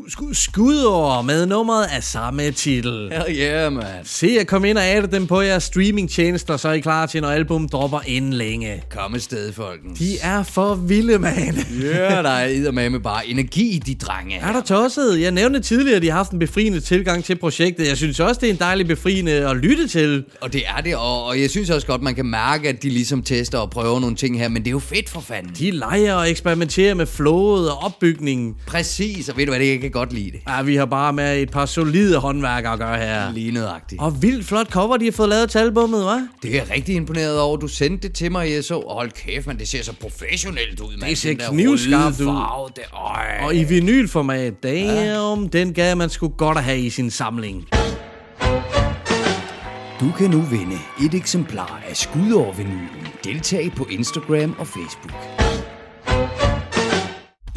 Skud, 0.09 0.35
skud, 0.35 0.35
skudår 0.35 1.23
med 1.23 1.47
nummeret 1.47 1.85
af 1.85 2.03
samme 2.03 2.51
titel. 2.51 3.13
Hell 3.13 3.39
yeah, 3.39 3.73
man. 3.73 3.85
Se 4.05 4.37
at 4.41 4.47
komme 4.47 4.71
ind 4.71 4.79
og 4.79 4.85
adde 4.85 5.17
dem 5.17 5.27
på 5.27 5.41
jeres 5.41 5.63
streamingtjenester, 5.63 6.57
så 6.57 6.69
er 6.69 6.73
I 6.73 6.81
klar 6.81 7.07
til, 7.07 7.23
når 7.23 7.29
album 7.29 7.69
dropper 7.69 8.01
inden 8.07 8.33
længe. 8.33 8.83
Kom 8.91 9.15
afsted, 9.15 9.53
folkens. 9.53 9.99
De 9.99 10.19
er 10.19 10.43
for 10.43 10.75
vilde, 10.75 11.19
man. 11.19 11.59
Ja, 11.83 12.23
der 12.23 12.29
er 12.29 12.89
med 12.89 13.01
bare 13.01 13.27
energi 13.27 13.77
i 13.77 13.79
de 13.79 13.95
drenge. 13.95 14.37
Er 14.37 14.53
der 14.53 14.61
tosset? 14.61 15.21
Jeg 15.21 15.31
nævnte 15.31 15.61
tidligere, 15.61 15.97
at 15.97 16.03
de 16.03 16.11
har 16.11 16.17
haft 16.17 16.31
en 16.31 16.39
befriende 16.39 16.81
tilgang 16.81 17.25
til 17.25 17.37
projektet. 17.37 17.89
Jeg 17.89 17.97
synes 17.97 18.21
også, 18.21 18.41
det 18.41 18.49
er 18.49 18.53
en 18.53 18.59
dejlig 18.59 18.87
befriende 18.87 19.33
at 19.33 19.57
lytte 19.57 19.89
til. 19.89 20.25
Og 20.41 20.53
det 20.53 20.63
er 20.77 20.81
det, 20.81 20.97
og, 20.97 21.25
og 21.25 21.41
jeg 21.41 21.51
synes 21.51 21.71
også 21.71 21.87
godt, 21.87 22.03
man 22.03 22.15
kan 22.15 22.27
mærke, 22.27 22.69
at 22.69 22.83
de 22.83 22.89
ligesom 22.91 23.23
tester 23.23 23.59
og 23.59 23.71
prøver 23.71 24.01
nogle 24.01 24.17
ting 24.17 24.39
her, 24.39 24.49
men 24.49 24.63
det 24.63 24.67
er 24.67 24.73
jo 24.73 24.79
fedt 24.79 25.09
for 25.09 25.21
fanden. 25.21 25.53
De 25.59 25.71
leger 25.71 26.15
og 26.15 26.31
eksperimenterer 26.31 26.95
med 26.95 27.07
flowet 27.07 27.71
og 27.71 27.83
opbygningen. 27.83 28.55
Præcis, 28.67 29.29
og 29.29 29.37
ved 29.37 29.47
du 29.47 29.53
hvad, 29.53 29.61
det 29.61 29.81
kan 29.81 29.91
godt 29.99 30.13
lide 30.13 30.31
det. 30.31 30.41
Ja, 30.49 30.63
vi 30.63 30.77
har 30.77 30.85
bare 30.87 31.13
med 31.13 31.43
et 31.43 31.51
par 31.51 31.67
solide 31.67 32.19
håndværkere 32.19 32.73
at 32.73 32.79
gøre 32.79 32.99
her. 32.99 33.33
Lige 33.33 33.53
nøjagtigt. 33.53 34.01
Og 34.03 34.23
vildt 34.23 34.47
flot 34.47 34.71
cover, 34.71 34.97
de 34.97 35.05
har 35.05 35.13
fået 35.13 35.29
lavet 35.29 35.51
til 35.51 35.59
albummet, 35.59 36.03
hva'? 36.05 36.39
Det 36.43 36.51
er 36.51 36.55
jeg 36.55 36.71
rigtig 36.71 36.95
imponeret 36.95 37.41
over. 37.41 37.57
Du 37.57 37.69
sendte 37.69 38.09
det 38.09 38.17
til 38.17 38.33
mig, 38.33 38.51
jeg 38.51 38.65
så. 38.65 38.85
Hold 38.89 39.11
kæft, 39.11 39.47
man, 39.47 39.59
det 39.59 39.69
ser 39.69 39.83
så 39.83 39.93
professionelt 40.01 40.81
ud, 40.81 40.97
mand. 41.01 41.11
Det 41.11 41.19
ser 41.19 41.35
knivskarpt 41.51 42.21
ud. 42.21 42.27
farve, 42.27 42.69
Det, 42.77 42.83
øj. 42.93 43.47
Og 43.47 43.55
i 43.55 43.65
vinylformat, 43.65 44.63
damn, 44.63 45.49
den 45.49 45.73
gad 45.73 45.95
man 45.95 46.11
sgu 46.11 46.29
godt 46.29 46.59
at 46.59 46.65
have 46.65 46.79
i 46.79 46.91
sin 46.91 47.11
samling. 47.11 47.65
Du 50.01 50.13
kan 50.19 50.31
nu 50.31 50.41
vinde 50.41 50.77
et 51.05 51.15
eksemplar 51.15 51.83
af 51.89 51.97
Skudover-vinylen. 51.97 53.07
Deltag 53.25 53.73
på 53.77 53.87
Instagram 53.91 54.55
og 54.59 54.67
Facebook. 54.67 55.46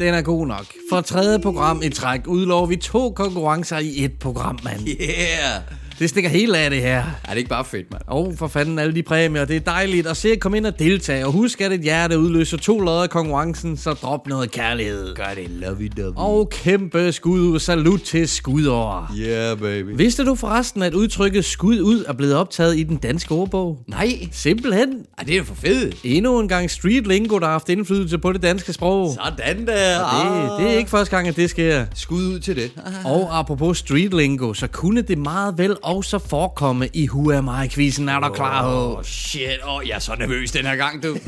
Den 0.00 0.14
er 0.14 0.22
god 0.22 0.46
nok. 0.46 0.66
For 0.90 1.00
tredje 1.00 1.38
program 1.38 1.82
i 1.82 1.88
træk 1.88 2.26
udlover 2.26 2.66
vi 2.66 2.76
to 2.76 3.10
konkurrencer 3.10 3.78
i 3.78 4.04
et 4.04 4.18
program, 4.18 4.58
mand. 4.64 4.80
Yeah! 4.88 5.62
Det 6.00 6.08
stikker 6.08 6.30
helt 6.30 6.56
af 6.56 6.70
det 6.70 6.80
her. 6.80 6.96
Er 6.98 7.30
det 7.30 7.36
ikke 7.36 7.50
bare 7.50 7.64
fedt, 7.64 7.92
mand? 7.92 8.02
Og 8.06 8.34
for 8.36 8.48
fanden 8.48 8.78
alle 8.78 8.94
de 8.94 9.02
præmier. 9.02 9.44
Det 9.44 9.56
er 9.56 9.60
dejligt 9.60 10.06
at 10.06 10.16
se 10.16 10.32
at 10.32 10.40
komme 10.40 10.56
ind 10.56 10.66
og 10.66 10.78
deltage. 10.78 11.26
Og 11.26 11.32
husk, 11.32 11.60
at 11.60 11.72
et 11.72 11.80
hjerte 11.80 12.18
udløser 12.18 12.56
to 12.56 12.80
lodder 12.80 13.04
i 13.04 13.08
konkurrencen, 13.08 13.76
så 13.76 13.92
drop 13.92 14.26
noget 14.26 14.50
kærlighed. 14.50 15.14
Gør 15.14 15.30
det 15.34 15.44
lovey-dovey. 15.62 16.12
Og 16.16 16.50
kæmpe 16.50 17.12
skud 17.12 17.40
ud. 17.40 17.58
Salut 17.58 18.00
til 18.00 18.28
skudår. 18.28 19.10
Yeah, 19.18 19.58
baby. 19.58 19.96
Vidste 19.96 20.24
du 20.24 20.34
forresten, 20.34 20.82
at 20.82 20.94
udtrykket 20.94 21.44
skud 21.44 21.80
ud 21.80 22.04
er 22.08 22.12
blevet 22.12 22.34
optaget 22.36 22.78
i 22.78 22.82
den 22.82 22.96
danske 22.96 23.34
ordbog? 23.34 23.78
Nej, 23.86 24.28
Simpelthen. 24.32 24.88
Ej, 25.18 25.24
det 25.24 25.36
er 25.36 25.44
for 25.44 25.54
fedt. 25.54 25.96
Endnu 26.04 26.40
en 26.40 26.48
gang 26.48 26.70
street 26.70 27.06
lingo, 27.06 27.38
der 27.38 27.44
har 27.44 27.52
haft 27.52 27.68
indflydelse 27.68 28.18
på 28.18 28.32
det 28.32 28.42
danske 28.42 28.72
sprog. 28.72 29.16
Sådan 29.24 29.38
der. 29.38 29.54
Det, 29.54 30.58
det 30.58 30.72
er 30.74 30.78
ikke 30.78 30.90
første 30.90 31.16
gang, 31.16 31.28
at 31.28 31.36
det 31.36 31.50
sker. 31.50 31.84
Skud 31.94 32.26
ud 32.26 32.40
til 32.40 32.56
det. 32.56 32.70
Og 33.04 33.38
apropos 33.38 33.78
street 33.78 34.14
lingo, 34.14 34.54
så 34.54 34.66
kunne 34.66 35.02
det 35.02 35.18
meget 35.18 35.58
vel 35.58 35.76
også 35.90 36.18
forekomme 36.18 36.88
i 36.94 37.08
Who 37.08 37.32
Am 37.32 37.48
I-quizzen. 37.64 38.08
Er 38.08 38.20
du 38.20 38.32
klar, 38.32 38.62
H? 38.62 38.66
Åh, 38.66 38.98
oh, 38.98 39.04
shit. 39.04 39.58
Åh, 39.64 39.74
oh, 39.74 39.88
jeg 39.88 39.94
er 39.94 39.98
så 39.98 40.14
nervøs 40.18 40.50
den 40.50 40.66
her 40.66 40.76
gang, 40.76 41.02
du. 41.02 41.16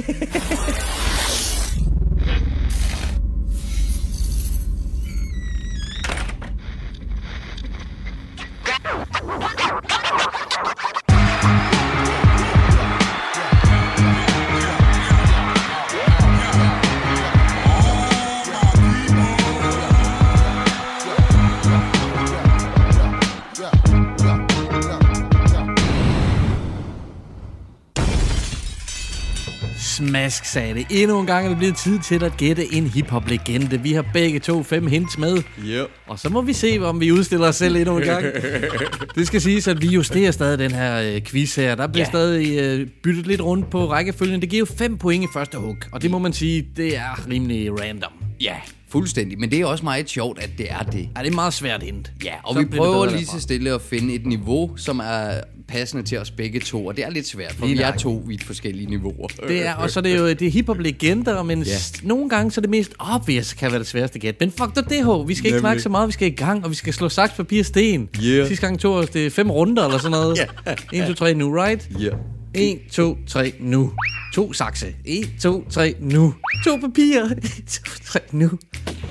Smask 30.09 30.45
sagde 30.45 30.75
det. 30.75 30.87
Endnu 30.91 31.21
en 31.21 31.27
gang 31.27 31.45
er 31.45 31.49
det 31.49 31.59
blevet 31.59 31.77
tid 31.77 31.99
til 31.99 32.25
at 32.25 32.37
gætte 32.37 32.75
en 32.75 32.87
hiphop-legende. 32.87 33.81
Vi 33.81 33.93
har 33.93 34.05
begge 34.13 34.39
to 34.39 34.63
fem 34.63 34.87
hints 34.87 35.19
med. 35.19 35.37
Yep. 35.67 35.87
Og 36.07 36.19
så 36.19 36.29
må 36.29 36.43
vi 36.43 36.53
se, 36.53 36.79
om 36.83 37.01
vi 37.01 37.13
udstiller 37.13 37.49
os 37.49 37.57
selv 37.57 37.77
endnu 37.77 37.97
en 37.99 38.05
gang. 38.05 38.25
Det 39.17 39.27
skal 39.27 39.41
siges, 39.41 39.69
at 39.69 39.83
vi 39.83 39.87
justerer 39.87 40.31
stadig 40.31 40.59
den 40.59 40.71
her 40.73 41.15
øh, 41.15 41.21
quiz 41.23 41.55
her. 41.57 41.75
Der 41.75 41.87
bliver 41.87 42.05
Ja. 42.05 42.11
stadig 42.11 42.59
øh, 42.59 42.87
byttet 43.03 43.27
lidt 43.27 43.41
rundt 43.41 43.71
på 43.71 43.91
rækkefølgen. 43.91 44.41
Det 44.41 44.49
giver 44.51 44.59
jo 44.61 44.75
fem 44.79 44.99
point 44.99 45.25
i 45.25 45.27
første 45.35 45.59
hug. 45.59 45.77
Og 45.93 46.03
det 46.03 46.11
må 46.11 46.19
man 46.19 46.33
sige, 46.33 46.67
det 46.77 46.97
er 46.97 47.29
rimelig 47.31 47.81
random. 47.81 48.13
Ja, 48.41 48.55
fuldstændig. 48.91 49.39
Men 49.41 49.51
det 49.51 49.61
er 49.61 49.67
også 49.67 49.85
meget 49.85 50.11
sjovt, 50.11 50.39
at 50.43 50.51
det 50.59 50.67
er 50.71 50.83
det. 50.83 51.09
Ja, 51.17 51.23
det 51.23 51.31
er 51.31 51.35
meget 51.35 51.55
svært 51.55 51.83
hint. 51.83 52.13
Ja, 52.25 52.33
og 52.45 52.55
Så 52.55 52.61
vi 52.61 52.77
prøver 52.77 53.11
lige 53.11 53.27
så 53.27 53.41
stille 53.41 53.71
at 53.75 53.83
finde 53.83 54.15
et 54.15 54.27
niveau, 54.27 54.77
som 54.77 54.99
er 54.99 55.31
passende 55.73 56.03
til 56.05 56.19
os 56.19 56.31
begge 56.31 56.61
to. 56.61 56.87
Og 56.87 56.97
det 56.97 57.05
er 57.05 57.11
lidt 57.11 57.27
svært, 57.27 57.53
for 57.59 57.67
Lige 57.67 57.77
vi 57.77 57.83
er 57.83 57.97
to 57.97 58.23
vidt 58.27 58.45
forskellige 58.45 58.91
niveauer. 58.91 59.27
Det 59.49 59.67
er, 59.67 59.75
og 59.75 59.91
så 59.91 60.01
er 60.01 60.03
det 60.03 60.19
jo 60.19 60.29
det 60.29 60.43
er 60.43 60.51
hiphop-legender, 60.51 61.43
men 61.43 61.63
Ja. 61.63 61.77
nogle 62.03 62.29
gange 62.29 62.51
så 62.51 62.61
er 62.61 62.63
det 62.63 62.71
mest 62.71 62.93
obvious 62.99 63.53
kan 63.53 63.71
være 63.71 63.79
det 63.79 63.87
sværeste 63.87 64.19
gæt. 64.19 64.37
Men 64.41 64.51
fuck 64.51 64.75
det, 64.75 65.05
H. 65.05 65.29
Vi 65.29 65.35
skal 65.35 65.47
ikke 65.47 65.49
Nemlig. 65.49 65.61
snakke 65.61 65.83
så 65.83 65.89
meget, 65.89 66.07
vi 66.09 66.13
skal 66.13 66.29
i 66.29 66.35
gang, 66.35 66.65
og 66.65 66.71
vi 66.71 66.75
skal 66.77 66.93
slå 66.93 67.09
saks, 67.09 67.33
papir, 67.33 67.63
sten. 67.63 68.09
Yeah. 68.25 68.47
Sidste 68.49 68.67
gang 68.67 68.79
tog 68.81 68.95
os 68.95 69.09
det 69.11 69.33
fem 69.33 69.51
runder 69.51 69.85
eller 69.85 69.99
sådan 69.99 70.11
noget. 70.11 70.39
Ja. 70.93 71.03
1, 71.03 71.09
2, 71.09 71.15
3, 71.15 71.35
nu, 71.35 71.55
right? 71.63 71.89
Ja. 72.01 72.09
1, 72.55 72.81
2, 72.91 73.19
3, 73.27 73.55
nu. 73.61 73.93
To 74.35 74.53
sakse. 74.53 74.95
1, 75.05 75.31
2, 75.41 75.65
3, 75.71 75.95
nu. 76.01 76.35
To 76.65 76.77
papirer. 76.77 77.31
1, 77.31 77.65
2, 77.67 77.83
3, 78.05 78.21
nu. 78.33 78.51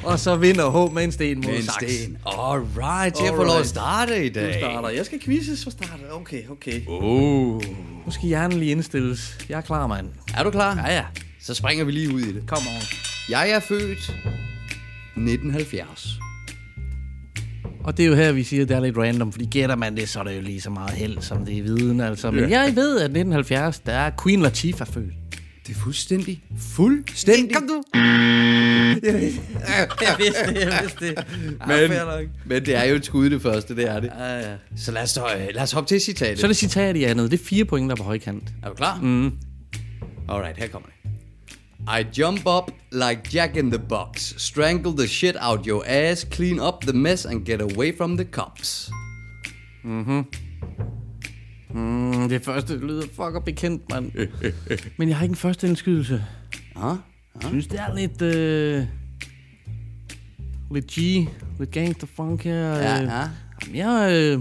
Og 0.04 0.20
så 0.20 0.36
vinder 0.36 0.88
H 0.90 0.94
med 0.94 1.04
en 1.04 1.12
sten 1.12 1.42
mod 1.46 1.54
en 1.56 1.64
saks. 1.64 1.94
sten. 1.94 2.18
Alright, 2.26 3.16
til 3.16 3.24
at 3.26 3.34
få 3.36 3.44
lov 3.44 3.60
at 3.60 3.68
starte 3.68 4.26
i 4.26 4.30
Du 4.30 4.40
dag. 4.40 4.56
starter. 4.60 4.90
Jeg 4.90 5.06
skal 5.06 5.20
quizzes 5.20 5.64
for 5.64 5.72
starten. 5.72 6.06
Okay, 6.12 6.48
okay. 6.50 6.82
Oh. 6.88 7.62
Nu 8.06 8.12
skal 8.12 8.28
hjernen 8.28 8.60
lige 8.60 8.72
indstilles. 8.72 9.38
Jeg 9.50 9.58
er 9.58 9.62
klar, 9.62 9.88
mand. 9.88 10.08
Er 10.38 10.44
du 10.44 10.52
klar? 10.52 10.76
Ja, 10.88 10.94
ja. 10.96 11.04
Så 11.42 11.54
springer 11.54 11.84
vi 11.86 11.92
lige 11.92 12.14
ud 12.14 12.22
i 12.22 12.34
det. 12.34 12.44
Kom 12.48 12.58
on. 12.68 12.82
Jeg 13.30 13.50
er 13.50 13.60
født 13.60 14.00
1970. 15.16 16.10
Og 17.84 17.98
det 17.98 18.06
er 18.06 18.10
jo 18.10 18.16
her, 18.16 18.32
vi 18.32 18.44
siger, 18.44 18.64
at 18.64 18.70
det 18.70 18.78
er 18.78 18.82
lidt 18.82 18.98
random, 18.98 19.32
fordi 19.32 19.46
gætter 19.46 19.76
man 19.76 19.98
det, 19.98 20.10
så 20.10 20.20
er 20.20 20.24
det 20.24 20.36
jo 20.36 20.42
lige 20.42 20.62
så 20.62 20.70
meget 20.70 20.92
held, 20.92 21.18
som 21.22 21.46
det 21.46 21.58
er 21.58 21.64
viden, 21.64 22.02
altså. 22.02 22.32
Men 22.32 22.50
jeg 22.50 22.76
ved, 22.76 22.98
at 22.98 23.04
1970, 23.04 23.80
der 23.80 23.94
er 23.94 24.12
Queen 24.24 24.42
Latifah 24.42 24.88
født. 24.88 25.14
Det 25.68 25.76
er 25.76 25.80
fuldstændig. 25.80 26.44
Fuldstændig. 26.58 27.56
Kom 27.56 27.68
du! 27.68 27.84
jeg 27.94 28.98
vidste 30.20 30.48
det, 30.48 30.62
jeg 30.62 30.80
vidste 30.82 31.08
det. 31.08 31.26
Men, 31.68 31.92
men 32.46 32.66
det 32.66 32.76
er 32.76 32.84
jo 32.84 32.96
et 32.96 33.06
skud 33.06 33.30
det 33.30 33.42
første, 33.42 33.76
det 33.76 33.90
er 33.90 34.00
det. 34.00 34.12
Ja, 34.20 34.40
ja. 34.40 34.56
Så 34.78 34.92
lad 34.92 35.04
os, 35.04 35.18
øh, 35.18 35.24
lad 35.54 35.64
os 35.64 35.72
hoppe 35.72 35.88
til 35.88 36.02
citatet. 36.02 36.40
Så 36.40 36.46
er 36.46 36.48
det 36.48 36.58
citat 36.58 36.96
i 36.96 37.04
andet. 37.04 37.32
Det 37.32 37.40
er 37.40 37.44
fire 37.46 37.66
point, 37.66 37.90
der 37.90 37.96
er 37.96 37.98
på 37.98 38.04
højkant. 38.04 38.44
Er 38.64 38.70
du 38.70 38.76
klar? 38.76 39.00
Mm. 39.02 39.32
Alright, 40.30 40.58
her 40.58 40.68
kommer 40.68 40.90
det. 40.90 41.01
I 41.88 42.04
jump 42.20 42.46
up 42.46 42.72
like 42.92 43.22
Jack 43.34 43.58
in 43.58 43.70
the 43.72 43.80
Box, 43.80 44.34
strangle 44.38 44.92
the 44.94 45.08
shit 45.08 45.36
out 45.42 45.66
your 45.68 45.84
ass, 45.88 46.24
clean 46.32 46.60
up 46.60 46.82
the 46.82 46.94
mess 46.94 47.26
and 47.26 47.46
get 47.46 47.62
away 47.62 47.98
from 47.98 48.18
the 48.18 48.26
cops. 48.32 48.92
Mm, 51.74 52.30
det 52.30 52.46
første 52.46 52.78
lyder 52.88 53.02
fucker 53.16 53.40
bekendt, 53.46 53.84
mand. 53.94 54.12
Men 54.98 55.10
jeg 55.10 55.18
har 55.18 55.24
ikke 55.24 55.32
en 55.34 55.36
første 55.38 55.68
indskydelse. 55.68 56.24
Ah, 56.76 56.96
Jeg 57.42 57.50
synes, 57.50 57.68
det 57.68 57.80
er 57.80 57.96
lidt... 57.96 58.22
Øh, 58.22 58.84
lidt 60.72 60.86
G, 60.92 60.98
lidt 61.60 61.72
gangster 61.72 62.08
funk 62.16 62.44
her. 62.44 62.54
ja, 62.68 63.02
øh. 63.02 63.08
ja. 63.08 63.20
Jamen, 63.64 63.76
Jeg, 63.76 64.10
øh, 64.12 64.40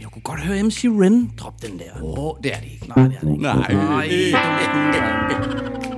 jeg 0.00 0.06
kunne 0.12 0.22
godt 0.22 0.40
høre 0.40 0.62
MC 0.62 0.84
Ren 0.84 1.32
drop 1.38 1.62
den 1.62 1.78
der. 1.78 2.02
Åh, 2.02 2.18
oh, 2.18 2.36
det 2.44 2.54
er 2.54 2.60
det 2.60 2.70
ikke. 2.72 2.88
Nej, 2.88 3.08
det 3.08 3.16
er 3.16 3.20
det 3.20 3.30
ikke. 3.30 3.42
Nej. 3.42 3.72
Nej, 3.74 4.08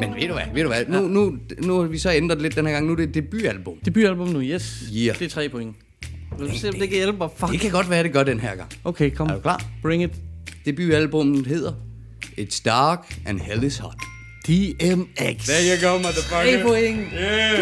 Men 0.01 0.15
ved 0.15 0.29
du 0.29 0.33
hvad, 0.33 0.45
ved 0.55 0.63
du 0.63 0.69
hvad, 0.69 0.85
nu, 0.89 1.09
nu, 1.09 1.39
nu 1.65 1.81
har 1.81 1.89
vi 1.89 1.99
så 1.99 2.13
ændret 2.13 2.43
lidt 2.43 2.57
den 2.57 2.67
her 2.67 2.73
gang, 2.73 2.87
nu 2.87 2.93
er 2.93 2.97
det 2.97 3.09
et 3.09 3.15
debutalbum. 3.15 3.75
Debutalbum 3.85 4.29
nu, 4.29 4.41
yes. 4.43 4.85
Yeah. 4.97 5.19
Det 5.19 5.25
er 5.25 5.29
tre 5.29 5.49
point. 5.49 5.77
Vil 6.39 6.49
du 6.49 6.59
se, 6.59 6.69
om 6.69 6.75
det 6.75 6.89
kan 6.89 6.97
hjælpe 6.97 7.19
mig? 7.19 7.29
Fuck. 7.37 7.53
Det 7.53 7.61
kan 7.61 7.71
godt 7.71 7.91
være, 7.91 8.03
det 8.03 8.13
gør 8.13 8.23
den 8.23 8.41
her 8.41 8.57
gang. 8.57 8.71
Okay, 8.85 9.11
kom. 9.11 9.29
Er 9.29 9.35
du 9.35 9.41
klar? 9.41 9.65
Bring 9.83 10.03
it. 10.03 10.11
Debutalbummet 10.65 11.47
hedder 11.47 11.73
It's 12.39 12.63
Dark 12.65 13.19
and 13.27 13.41
Hell 13.41 13.65
is 13.65 13.79
Hot. 13.79 13.95
DMX. 14.51 15.49
you 15.49 15.89
go, 15.89 15.99
motherfucker. 15.99 16.43
Tre 16.43 16.63
point. 16.63 16.99
Yeah. 17.15 17.61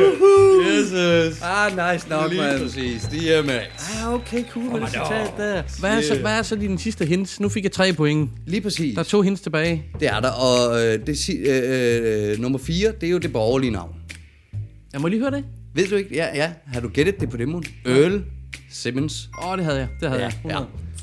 Jesus. 0.76 1.42
Ah, 1.42 1.92
nice 1.92 2.08
nok, 2.08 2.30
Lige 2.30 2.42
man. 2.42 2.58
præcis, 2.60 3.02
DMX. 3.02 3.90
Ah, 4.02 4.14
okay, 4.14 4.44
cool 4.50 4.64
med 4.72 4.80
det 4.80 4.88
citat 4.88 5.32
der. 5.36 5.62
Hvad 5.80 5.90
er, 5.98 6.00
så, 6.02 6.18
hvad 6.20 6.32
er 6.38 6.42
så 6.42 6.56
din 6.56 6.78
sidste 6.78 7.04
hint? 7.06 7.40
Nu 7.40 7.48
fik 7.48 7.64
jeg 7.64 7.72
tre 7.72 7.92
point. 7.92 8.30
Lige 8.46 8.60
præcis. 8.60 8.94
Der 8.94 9.00
er 9.00 9.04
to 9.04 9.22
hints 9.22 9.40
tilbage. 9.40 9.84
Det 10.00 10.08
er 10.08 10.20
der, 10.20 10.30
og 10.30 10.84
øh, 10.84 11.06
det, 11.06 11.28
øh, 11.46 12.30
øh, 12.32 12.38
nummer 12.38 12.58
4, 12.58 12.92
det 13.00 13.06
er 13.06 13.10
jo 13.10 13.18
det 13.18 13.32
borgerlige 13.32 13.70
navn. 13.70 13.94
Jeg 14.92 15.00
må 15.00 15.08
lige 15.08 15.20
høre 15.20 15.30
det. 15.30 15.44
Ved 15.74 15.86
du 15.88 15.96
ikke? 15.96 16.14
Ja, 16.14 16.26
ja. 16.34 16.50
Har 16.72 16.80
du 16.80 16.88
gættet 16.88 17.20
det 17.20 17.30
på 17.30 17.36
demoen? 17.36 17.64
Earl 17.86 18.22
Simmons. 18.70 19.28
Åh, 19.42 19.50
oh, 19.50 19.56
det 19.56 19.64
havde 19.64 19.78
jeg. 19.78 19.88
Det 20.00 20.08
havde 20.08 20.22
Ja, 20.22 20.30
jeg. 20.44 20.50
ja. 20.50 20.58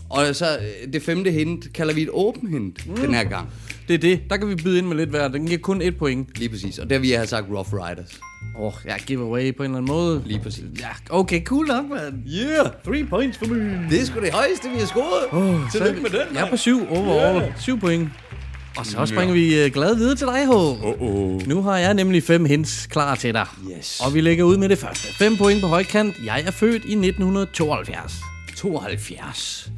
Og 0.09 0.35
så 0.35 0.57
øh, 0.57 0.93
det 0.93 1.01
femte 1.03 1.31
hint 1.31 1.73
kalder 1.73 1.93
vi 1.93 2.01
et 2.01 2.09
åbent 2.11 2.49
hint 2.51 2.87
mm. 2.89 2.95
den 2.95 3.13
her 3.13 3.23
gang. 3.23 3.49
Det 3.87 3.93
er 3.93 3.97
det. 3.97 4.21
Der 4.29 4.37
kan 4.37 4.49
vi 4.49 4.55
byde 4.55 4.77
ind 4.77 4.87
med 4.87 4.97
lidt 4.97 5.09
hver. 5.09 5.27
Den 5.27 5.47
giver 5.47 5.59
kun 5.59 5.81
et 5.81 5.97
point. 5.97 6.37
Lige 6.37 6.49
præcis. 6.49 6.79
Og 6.79 6.89
der 6.89 6.99
vil 6.99 7.09
jeg 7.09 7.19
have 7.19 7.27
sagt 7.27 7.45
Rough 7.49 7.73
Riders. 7.73 8.19
Åh, 8.57 8.65
oh, 8.65 8.73
jeg 8.85 8.99
giveaway 9.05 9.55
på 9.55 9.63
en 9.63 9.69
eller 9.69 9.77
anden 9.77 9.95
måde. 9.95 10.23
Lige 10.25 10.39
præcis. 10.39 10.63
Ja, 10.79 10.87
okay, 11.09 11.43
cool 11.43 11.67
nok, 11.67 11.85
man. 11.89 12.23
Yeah! 12.27 12.69
Three 12.85 13.05
points 13.05 13.37
for 13.37 13.45
me. 13.45 13.87
Det 13.89 14.01
er 14.01 14.05
sgu 14.05 14.19
det 14.19 14.33
højeste, 14.33 14.69
vi 14.69 14.77
har 14.79 14.85
scoret. 14.85 15.25
Oh, 15.31 15.71
Tillykke 15.71 16.01
med 16.01 16.09
den, 16.09 16.35
Jeg 16.35 16.45
er 16.45 16.49
på 16.49 16.57
syv 16.57 16.87
overall. 16.89 17.41
Yeah. 17.41 17.59
Syv 17.59 17.79
point. 17.79 18.09
Og 18.77 18.85
så 18.85 19.05
springer 19.05 19.33
vi 19.33 19.65
uh, 19.65 19.71
glad 19.71 19.95
videre 19.95 20.15
til 20.15 20.27
dig, 20.27 20.45
H. 20.45 20.49
Uh-oh. 20.49 21.47
Nu 21.49 21.61
har 21.61 21.77
jeg 21.77 21.93
nemlig 21.93 22.23
fem 22.23 22.45
hints 22.45 22.87
klar 22.87 23.15
til 23.15 23.33
dig. 23.33 23.45
Yes. 23.77 24.01
Og 24.05 24.13
vi 24.13 24.21
lægger 24.21 24.43
ud 24.43 24.57
med 24.57 24.69
det 24.69 24.77
første. 24.77 25.07
Fem 25.13 25.37
point 25.37 25.61
på 25.61 25.67
højkant. 25.67 26.15
Jeg 26.25 26.43
er 26.47 26.51
født 26.51 26.85
i 26.85 26.93
1972. 26.93 28.13
72. 28.57 29.69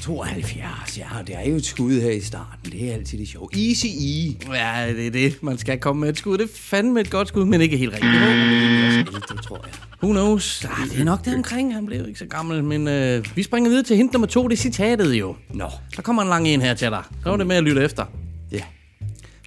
72, 0.00 0.98
ja, 0.98 1.04
det 1.26 1.36
er 1.36 1.50
jo 1.50 1.56
et 1.56 1.64
skud 1.64 2.00
her 2.00 2.10
i 2.10 2.20
starten. 2.20 2.72
Det 2.72 2.88
er 2.88 2.94
altid 2.94 3.18
det 3.18 3.28
sjove. 3.28 3.48
Easy 3.52 3.86
E. 3.86 4.36
Ja, 4.54 4.92
det 4.92 5.06
er 5.06 5.10
det. 5.10 5.42
Man 5.42 5.58
skal 5.58 5.78
komme 5.78 6.00
med 6.00 6.08
et 6.08 6.18
skud. 6.18 6.38
Det 6.38 6.44
er 6.44 6.54
fandme 6.54 7.00
et 7.00 7.10
godt 7.10 7.28
skud, 7.28 7.44
men 7.44 7.60
ikke 7.60 7.76
helt 7.76 7.92
rigtigt. 7.92 9.28
Det 9.28 9.42
tror 9.42 9.60
jeg. 9.64 9.74
Who 10.02 10.12
knows? 10.12 10.64
Ah, 10.64 10.88
det 10.90 11.00
er 11.00 11.04
nok 11.04 11.24
det 11.24 11.34
omkring. 11.34 11.74
Han 11.74 11.86
blev 11.86 12.08
ikke 12.08 12.18
så 12.18 12.26
gammel. 12.26 12.64
Men 12.64 12.88
øh, 12.88 13.24
vi 13.34 13.42
springer 13.42 13.70
videre 13.70 13.84
til 13.84 13.96
hint 13.96 14.12
nummer 14.12 14.26
to. 14.26 14.48
Det 14.48 14.52
er 14.52 14.62
citatet 14.62 15.14
jo. 15.14 15.36
Nå. 15.50 15.68
Der 15.96 16.02
kommer 16.02 16.22
en 16.22 16.28
lang 16.28 16.48
en 16.48 16.60
her 16.60 16.74
til 16.74 16.88
dig. 16.88 17.02
Er 17.26 17.36
det 17.36 17.46
med 17.46 17.56
at 17.56 17.64
lytte 17.64 17.84
efter. 17.84 18.04
Ja. 18.52 18.62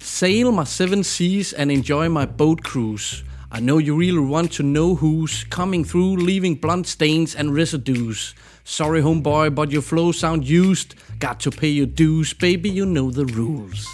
Sail 0.02 0.46
my 0.52 0.64
seven 0.66 1.04
seas 1.04 1.52
and 1.52 1.70
enjoy 1.70 2.08
my 2.08 2.24
boat 2.38 2.58
cruise. 2.58 3.24
I 3.56 3.60
know 3.60 3.80
you 3.80 4.00
really 4.00 4.32
want 4.32 4.50
to 4.52 4.62
know 4.62 4.96
who's 4.96 5.48
coming 5.50 5.88
through, 5.88 6.26
leaving 6.26 6.60
blunt 6.60 6.88
stains 6.88 7.34
and 7.34 7.50
residues. 7.58 8.34
Sorry, 8.64 9.00
homeboy, 9.02 9.54
but 9.54 9.70
your 9.72 9.82
flow 9.82 10.12
sound 10.12 10.44
used. 10.44 10.94
Got 11.20 11.40
to 11.40 11.50
pay 11.50 11.70
your 11.78 11.86
dues, 11.98 12.34
baby, 12.34 12.68
you 12.70 12.86
know 12.86 13.10
the 13.10 13.24
rules. 13.38 13.86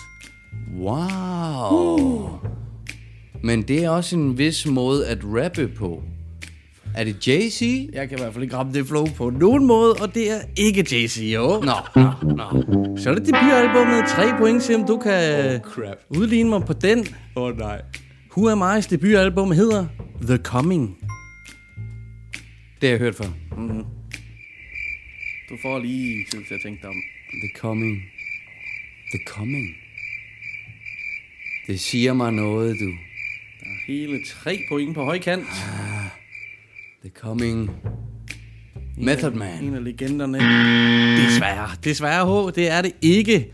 Wow. 0.79 1.97
Uh. 1.99 2.31
Men 3.43 3.63
det 3.63 3.85
er 3.85 3.91
også 3.91 4.17
en 4.17 4.39
vis 4.39 4.67
måde 4.67 5.07
at 5.07 5.19
rappe 5.25 5.69
på. 5.69 6.03
Er 6.95 7.05
det 7.05 7.29
Jay-Z? 7.29 7.63
Jeg 7.93 8.09
kan 8.09 8.19
i 8.19 8.21
hvert 8.21 8.33
fald 8.33 8.43
ikke 8.45 8.57
ramme 8.57 8.73
det 8.73 8.87
flow 8.87 9.07
på 9.17 9.31
nogen 9.31 9.67
måde, 9.67 9.93
og 10.01 10.15
det 10.15 10.31
er 10.31 10.39
ikke 10.57 10.81
Jay-Z, 10.91 11.21
jo. 11.23 11.61
Nå, 11.63 11.73
nå, 11.97 12.11
nå. 12.37 12.97
Så 12.97 13.11
er 13.11 13.15
det 13.15 13.27
debutalbummet. 13.27 14.05
Tre 14.09 14.39
point, 14.39 14.63
se 14.63 14.75
om 14.75 14.85
du 14.87 14.97
kan 14.99 15.55
Oh, 15.55 15.61
crap. 15.61 15.97
udligne 16.11 16.51
mig 16.51 16.63
på 16.65 16.73
den. 16.73 16.99
Åh 17.37 17.43
oh, 17.43 17.57
nej. 17.59 17.83
Who 18.37 18.49
Am 18.51 18.63
I's 18.79 18.89
debutalbum 18.91 19.53
hedder 19.53 19.87
The 20.23 20.37
Coming. 20.37 20.97
Det 22.81 22.89
har 22.89 22.89
jeg 22.89 22.99
hørt 22.99 23.15
før. 23.15 23.27
Du 25.51 25.57
får 25.63 25.79
lige 25.79 26.25
tid 26.31 26.45
til 26.45 26.55
at 26.55 26.61
tænke 26.65 26.83
dig 26.83 26.89
om. 26.89 27.03
The 27.43 27.51
Coming. 27.57 28.03
The 29.11 29.21
Coming. 29.27 29.69
Det 31.67 31.81
siger 31.81 32.13
mig 32.13 32.33
noget, 32.33 32.77
du. 32.81 32.93
Hele 33.87 34.25
tre 34.27 34.61
point 34.69 34.95
på 34.95 35.05
højkant. 35.05 35.47
The 37.05 37.11
Coming. 37.21 37.71
Method 38.97 39.31
Man. 39.31 39.65
En 39.65 39.75
af 39.75 39.85
legenderne. 39.85 40.39
Desværre. 41.17 41.69
Desværre, 41.85 42.51
H. 42.51 42.55
Det 42.55 42.71
er 42.71 42.83
det 42.83 42.93
ikke. 43.03 43.47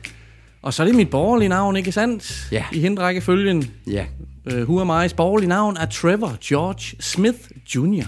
Og 0.63 0.75
så 0.75 0.83
er 0.83 0.87
det 0.87 0.97
mit 0.97 1.11
borgerlige 1.11 1.49
navn, 1.49 1.77
ikke 1.77 1.93
sandt? 1.93 2.49
Ja. 2.53 2.65
I 2.73 2.81
hindrækkefølgen. 2.81 3.71
Ja. 3.87 4.07
Uh, 4.55 4.59
Who 4.59 4.81
Am 4.81 5.05
I's 5.05 5.15
borgerlige 5.15 5.49
navn 5.49 5.77
er 5.77 5.87
Trevor 5.87 6.37
George 6.45 6.97
Smith 7.01 7.39
Jr. 7.75 8.07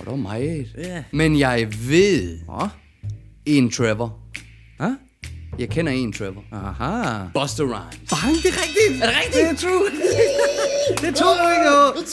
Og 0.00 0.06
det 0.06 0.10
var 0.10 0.16
meget. 0.16 0.74
Ja. 0.78 1.04
Men 1.12 1.38
jeg 1.38 1.68
ved 1.88 2.38
Åh. 2.48 2.68
en 3.46 3.70
Trevor. 3.70 4.18
Hæ? 4.80 4.86
Jeg 5.60 5.68
kender 5.68 5.92
en 5.92 6.12
Trevor. 6.12 6.44
Aha. 6.52 7.18
Buster 7.34 7.64
Rhymes. 7.64 8.10
Bang, 8.10 8.36
det 8.42 8.46
er 8.46 8.58
rigtigt. 8.62 9.02
Er 9.02 9.06
det 9.06 9.16
rigtigt? 9.16 9.34
Det 9.34 9.50
er 9.50 9.68
true. 9.68 9.84
det 11.00 11.08
er 11.08 11.12
to 11.12 11.26
point, 11.42 12.08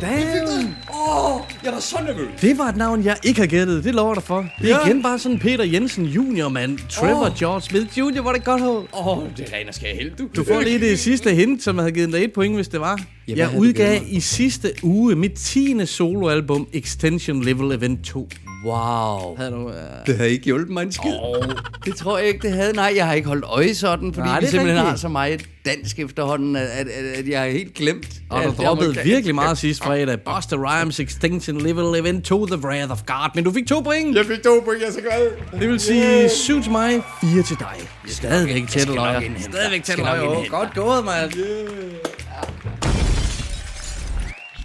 Damn. 0.00 0.74
Åh, 0.94 1.40
jeg 1.64 1.72
var 1.72 1.80
så 1.80 1.96
nervøs. 2.06 2.40
Det 2.40 2.58
var 2.58 2.64
et 2.64 2.76
navn, 2.76 3.04
jeg 3.04 3.16
ikke 3.24 3.40
har 3.40 3.46
gættet. 3.46 3.84
Det 3.84 3.94
lover 3.94 4.14
dig 4.14 4.22
for. 4.22 4.46
Det 4.62 4.70
er 4.70 4.76
Ja. 4.78 4.86
igen 4.86 5.02
bare 5.02 5.18
sådan 5.18 5.38
Peter 5.38 5.64
Jensen 5.64 6.04
Junior, 6.04 6.48
mand. 6.48 6.78
Trevor 6.90 7.26
Åh. 7.26 7.38
George 7.38 7.62
Smith 7.62 7.98
Junior, 7.98 8.22
var 8.24 8.32
det 8.32 8.44
godt, 8.44 8.60
H. 8.60 8.64
Åh, 8.64 8.86
oh, 8.92 9.24
det 9.36 9.48
er 9.52 9.56
rent 9.58 9.68
og 9.68 9.74
skær 9.74 9.94
held, 9.94 10.10
du. 10.18 10.28
Du 10.36 10.44
får 10.44 10.60
lige 10.60 10.80
det 10.80 10.98
sidste 10.98 11.34
hint, 11.34 11.62
som 11.62 11.76
jeg 11.76 11.82
havde 11.82 11.92
givet 11.94 12.12
dig 12.12 12.24
et 12.24 12.32
point, 12.32 12.54
hvis 12.54 12.68
det 12.68 12.80
var. 12.80 12.94
hvad 13.26 13.36
jeg 13.36 13.50
du 13.54 13.58
udgav 13.58 14.00
i 14.08 14.20
sidste 14.20 14.72
uge 14.82 15.14
mit 15.14 15.32
10. 15.32 15.86
soloalbum, 15.86 16.68
Extension 16.72 17.44
Level 17.44 17.72
Event 17.72 18.04
2. 18.04 18.28
Wow. 18.64 19.36
Havde 19.36 19.50
du, 19.50 19.68
uh... 19.68 19.72
Det 20.06 20.16
har 20.16 20.24
ikke 20.24 20.44
hjulpet 20.44 20.70
mig 20.72 20.82
en 20.82 20.92
skid. 20.92 21.12
Oh. 21.22 21.42
Det 21.84 21.96
tror 21.96 22.18
jeg 22.18 22.26
ikke, 22.26 22.48
det 22.48 22.56
havde. 22.56 22.72
Nej, 22.72 22.92
jeg 22.96 23.06
har 23.06 23.14
ikke 23.14 23.28
holdt 23.28 23.44
øje 23.44 23.74
sådan, 23.74 24.14
fordi 24.14 24.28
Nej, 24.28 24.40
vi 24.40 24.46
simpelthen 24.46 24.76
rigtigt. 24.76 24.90
har 24.90 24.96
så 24.96 25.08
meget 25.08 25.42
dansk 25.66 25.98
efterhånden, 25.98 26.56
at, 26.56 26.62
at, 26.66 26.86
at, 26.88 27.04
at 27.18 27.28
jeg 27.28 27.40
har 27.40 27.48
helt 27.48 27.74
glemt. 27.74 28.08
Og 28.30 28.42
alt 28.44 28.56
du 28.58 28.62
droppede 28.62 28.96
virkelig 29.04 29.34
meget 29.34 29.58
sidste 29.58 29.84
fredag. 29.84 30.18
Buster 30.20 30.56
Rhymes 30.56 31.00
Extinction 31.00 31.60
Level 31.60 32.00
Event 32.00 32.24
2, 32.24 32.46
The 32.46 32.56
Wrath 32.56 32.90
of 32.92 33.02
God. 33.06 33.30
Men 33.34 33.44
du 33.44 33.52
fik 33.52 33.66
to 33.66 33.80
point. 33.80 34.16
Jeg 34.16 34.26
fik 34.26 34.42
to 34.42 34.60
point, 34.64 34.80
jeg 34.80 34.88
er 34.88 34.92
så 34.92 35.00
glad. 35.00 35.60
Det 35.60 35.68
vil 35.68 35.80
sige 35.80 36.28
syv 36.28 36.62
til 36.62 36.72
mig, 36.72 37.02
fire 37.20 37.42
til 37.42 37.56
dig. 37.58 37.74
Stadigvæk 38.06 38.68
tæt 38.68 38.88
løjer. 38.88 39.20
Stadigvæk 39.38 39.84
tæt 39.84 39.98
løjer. 39.98 40.48
Godt 40.48 40.74
gået, 40.74 41.04
mand. 41.04 41.32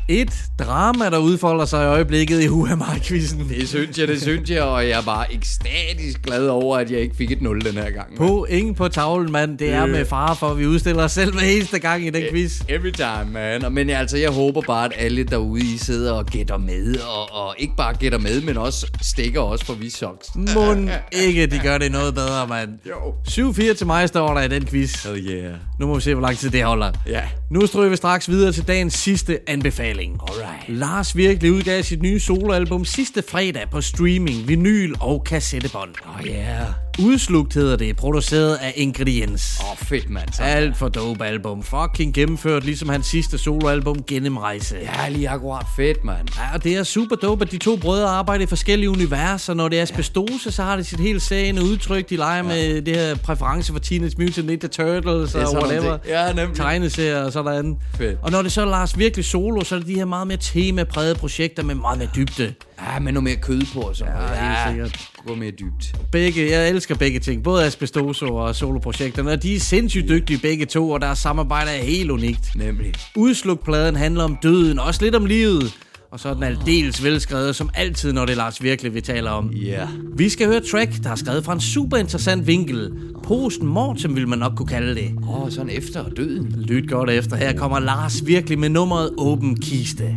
Et 0.09 0.33
drama, 0.59 1.09
der 1.09 1.17
udfolder 1.17 1.65
sig 1.65 1.83
i 1.83 1.87
øjeblikket 1.87 2.43
i 2.43 2.47
Who 2.47 2.67
Am 2.67 2.83
I-quizzen. 2.97 3.49
Det 3.49 3.69
synes 3.69 3.99
jeg, 3.99 4.07
det 4.07 4.21
synes 4.21 4.49
jeg, 4.49 4.61
og 4.63 4.89
jeg 4.89 4.99
er 4.99 5.01
bare 5.01 5.33
ekstatisk 5.33 6.21
glad 6.23 6.47
over, 6.47 6.77
at 6.77 6.91
jeg 6.91 6.99
ikke 6.99 7.15
fik 7.15 7.31
et 7.31 7.41
0 7.41 7.61
den 7.65 7.73
her 7.73 7.89
gang. 7.89 8.17
På 8.17 8.45
ingen 8.49 8.75
på 8.75 8.87
tavlen, 8.87 9.31
mand. 9.31 9.57
Det 9.57 9.69
er 9.69 9.85
med 9.85 10.05
fare 10.05 10.35
for, 10.35 10.47
at 10.47 10.59
vi 10.59 10.67
udstiller 10.67 11.03
os 11.03 11.11
selv 11.11 11.33
hver 11.33 11.41
eneste 11.41 11.79
gang 11.79 12.05
i 12.07 12.09
den 12.09 12.23
quiz. 12.31 12.61
Every 12.69 12.91
time, 12.91 13.31
man. 13.31 13.73
Men 13.73 13.89
altså, 13.89 14.17
jeg 14.17 14.29
håber 14.29 14.61
bare, 14.61 14.85
at 14.85 14.91
alle 14.97 15.23
derude 15.23 15.61
I 15.61 15.77
sidder 15.77 16.11
og 16.11 16.25
gætter 16.25 16.57
med, 16.57 16.95
og, 16.99 17.45
og 17.47 17.55
ikke 17.57 17.73
bare 17.77 17.93
gætter 17.93 18.19
med, 18.19 18.41
men 18.41 18.57
også 18.57 18.87
stikker 19.01 19.41
os 19.41 19.63
for 19.63 19.73
vi 19.73 19.89
socks. 19.89 20.27
Mund 20.35 20.89
ikke, 21.25 21.45
de 21.45 21.59
gør 21.59 21.77
det 21.77 21.91
noget 21.91 22.13
bedre, 22.15 22.47
mand. 22.47 22.69
Jo. 22.89 23.51
7-4 23.51 23.73
til 23.73 23.87
mig 23.87 24.07
står 24.07 24.33
der 24.33 24.41
i 24.41 24.47
den 24.47 24.65
quiz. 24.65 25.03
Hell 25.03 25.29
yeah. 25.29 25.53
Nu 25.79 25.87
må 25.87 25.95
vi 25.95 26.01
se, 26.01 26.13
hvor 26.13 26.21
lang 26.21 26.37
tid 26.37 26.49
det 26.49 26.63
holder. 26.63 26.91
Ja. 27.07 27.21
Nu 27.53 27.67
stryger 27.67 27.89
vi 27.89 27.95
straks 27.95 28.29
videre 28.29 28.51
til 28.51 28.67
dagens 28.67 28.93
sidste 28.93 29.39
anbefaling. 29.47 30.19
Alright. 30.21 30.69
Lars 30.69 31.15
Virkelig 31.15 31.51
udgav 31.51 31.83
sit 31.83 32.01
nye 32.01 32.19
soloalbum 32.19 32.85
sidste 32.85 33.23
fredag 33.29 33.69
på 33.69 33.81
streaming, 33.81 34.47
vinyl 34.47 34.93
og 35.01 35.23
kassettebånd. 35.23 35.93
Oh 36.05 36.25
yeah. 36.27 36.82
Udslugt 36.99 37.53
hedder 37.53 37.75
det, 37.75 37.95
produceret 37.95 38.55
af 38.55 38.73
Ingrediens. 38.75 39.59
Åh, 39.63 39.71
oh, 39.71 39.77
fedt, 39.77 40.09
mand. 40.09 40.41
Alt 40.41 40.77
for 40.77 40.89
dope 40.89 41.25
album. 41.25 41.63
Fucking 41.63 42.13
gennemført, 42.13 42.65
ligesom 42.65 42.89
hans 42.89 43.05
sidste 43.05 43.37
soloalbum 43.37 44.03
Gennemrejse. 44.03 44.77
Ja, 44.81 45.09
lige 45.09 45.29
akkurat 45.29 45.65
fedt, 45.75 46.03
mand. 46.03 46.27
Ja, 46.37 46.53
og 46.53 46.63
det 46.63 46.75
er 46.75 46.83
super 46.83 47.15
dope, 47.15 47.45
at 47.45 47.51
de 47.51 47.57
to 47.57 47.75
brødre 47.75 48.09
arbejder 48.09 48.43
i 48.43 48.47
forskellige 48.47 48.89
universer. 48.89 49.53
Når 49.53 49.67
det 49.67 49.79
er 49.79 49.83
asbestose, 49.83 50.51
så 50.51 50.63
har 50.63 50.75
det 50.75 50.85
sit 50.85 50.99
helt 50.99 51.21
sagende 51.21 51.63
udtryk. 51.63 52.09
De 52.09 52.15
leger 52.15 52.35
ja. 52.35 52.43
med 52.43 52.81
det 52.81 52.95
her 52.95 53.15
præference 53.15 53.71
for 53.71 53.79
Teenage 53.79 54.15
Mutant 54.19 54.47
Ninja 54.47 54.67
Turtles 54.67 55.35
og 55.35 55.53
whatever. 55.53 55.97
Ja, 56.07 56.33
nemlig. 56.33 56.57
Tegneserier 56.57 57.23
og 57.23 57.31
sådan. 57.31 57.77
Fedt. 57.95 58.17
Og 58.21 58.31
når 58.31 58.41
det 58.41 58.51
så 58.51 58.61
er 58.61 58.65
Lars 58.65 58.97
virkelig 58.97 59.25
solo, 59.25 59.63
så 59.63 59.75
er 59.75 59.79
det 59.79 59.87
de 59.87 59.95
her 59.95 60.05
meget 60.05 60.27
mere 60.27 60.37
temaprægede 60.41 61.15
projekter 61.15 61.63
med 61.63 61.75
meget 61.75 61.97
mere 61.97 62.09
dybde. 62.15 62.53
Ja, 62.81 62.99
men 62.99 63.13
noget 63.13 63.23
mere 63.23 63.35
kød 63.35 63.61
på 63.73 63.79
og 63.79 63.95
sådan 63.95 64.13
noget. 64.13 64.29
helt 64.29 64.57
sikkert. 64.69 65.09
Gå 65.27 65.35
mere 65.35 65.51
dybt. 65.51 65.95
Begge, 66.11 66.51
jeg 66.51 66.69
elsker 66.69 66.82
begge 66.87 67.19
ting. 67.19 67.43
Både 67.43 67.65
Asbestoso 67.65 68.35
og 68.35 68.55
soloprojekterne. 68.55 69.31
Og 69.31 69.43
de 69.43 69.55
er 69.55 69.59
sindssygt 69.59 70.09
dygtige 70.09 70.39
begge 70.39 70.65
to, 70.65 70.89
og 70.89 71.01
deres 71.01 71.19
samarbejde 71.19 71.71
er 71.71 71.83
helt 71.83 72.11
unikt. 72.11 72.55
Nemlig. 72.55 72.93
Udslukpladen 73.15 73.95
handler 73.95 74.23
om 74.23 74.37
døden, 74.43 74.79
også 74.79 75.03
lidt 75.03 75.15
om 75.15 75.25
livet. 75.25 75.73
Og 76.11 76.19
så 76.19 76.29
er 76.29 76.33
den 76.33 76.43
aldeles 76.43 77.03
velskrevet, 77.03 77.55
som 77.55 77.69
altid, 77.73 78.13
når 78.13 78.25
det 78.25 78.33
er 78.33 78.37
Lars 78.37 78.63
Virkelig, 78.63 78.93
vi 78.93 79.01
taler 79.01 79.31
om. 79.31 79.51
Ja. 79.51 79.87
Vi 80.17 80.29
skal 80.29 80.47
høre 80.47 80.61
track, 80.71 81.03
der 81.03 81.09
er 81.09 81.15
skrevet 81.15 81.45
fra 81.45 81.53
en 81.53 81.59
super 81.59 81.97
interessant 81.97 82.47
vinkel. 82.47 82.91
Post-mortem 83.23 84.15
vil 84.15 84.27
man 84.27 84.39
nok 84.39 84.51
kunne 84.55 84.67
kalde 84.67 84.95
det. 84.95 85.11
Åh, 85.23 85.43
oh, 85.43 85.51
sådan 85.51 85.69
efter 85.69 86.09
døden. 86.09 86.55
Lyt 86.57 86.89
godt 86.89 87.09
efter. 87.09 87.35
Her 87.35 87.53
kommer 87.57 87.79
Lars 87.79 88.25
Virkelig 88.25 88.59
med 88.59 88.69
nummeret 88.69 89.09
Åben 89.17 89.59
Kiste. 89.61 90.15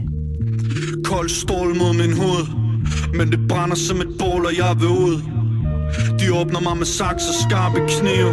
Kold 1.05 1.29
stål 1.29 1.77
mod 1.77 1.95
min 1.95 2.17
hoved 2.17 2.47
Men 3.15 3.31
det 3.31 3.49
brænder 3.49 3.77
som 3.77 4.01
et 4.01 4.09
bål, 4.19 4.47
og 4.47 4.57
jeg 4.57 4.77
vil 4.81 4.89
ud 4.89 5.23
de 6.21 6.27
åbner 6.41 6.61
mig 6.61 6.77
med 6.77 6.87
saks 6.87 7.23
og 7.31 7.37
skarpe 7.45 7.81
kniv 7.95 8.29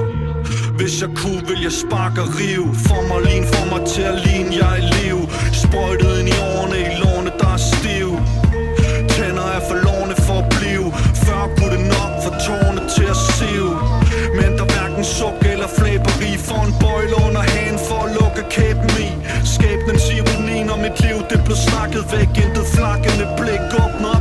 Hvis 0.77 1.01
jeg 1.01 1.09
kunne, 1.21 1.43
vil 1.49 1.61
jeg 1.67 1.75
sparke 1.83 2.19
og 2.25 2.29
rive. 2.39 2.69
Formalin 2.87 3.45
får 3.53 3.65
mig 3.73 3.81
til 3.93 4.05
at 4.11 4.17
ligne, 4.25 4.51
jeg 4.61 4.69
er 4.75 4.79
i 4.83 4.87
liv 4.99 5.17
Sprøjtet 5.63 6.13
ind 6.19 6.29
i 6.33 6.37
årene, 6.53 6.77
i 6.87 6.91
lårene, 7.03 7.31
der 7.41 7.49
er 7.57 7.61
stiv. 7.73 8.09
Tænder 9.15 9.47
er 9.57 9.61
for 9.69 9.77
lårene 9.87 10.15
for 10.25 10.37
at 10.43 10.47
blive. 10.57 10.85
Før 11.25 11.41
kunne 11.55 11.71
det 11.75 11.83
nok 11.95 12.11
få 12.23 12.29
tårne 12.47 12.81
til 12.95 13.07
at 13.13 13.19
sive. 13.35 13.71
Men 14.39 14.49
der 14.57 14.65
hverken 14.71 15.03
suk 15.17 15.39
eller 15.53 15.69
flæberi. 15.77 16.31
For 16.47 16.59
en 16.67 16.73
bøjle 16.83 17.15
under 17.25 17.43
hagen 17.51 17.79
for 17.87 17.99
at 18.05 18.11
lukke 18.19 18.43
kæben 18.55 18.93
i. 19.07 19.09
Skæbnens 19.53 20.05
ironi 20.17 20.57
når 20.69 20.77
mit 20.85 20.97
liv 21.05 21.17
det 21.31 21.39
blev 21.45 21.57
snakket 21.67 22.03
væk. 22.13 22.31
Intet 22.43 22.67
flakkende 22.75 23.25
blik. 23.37 23.63
Åbner 23.83 24.12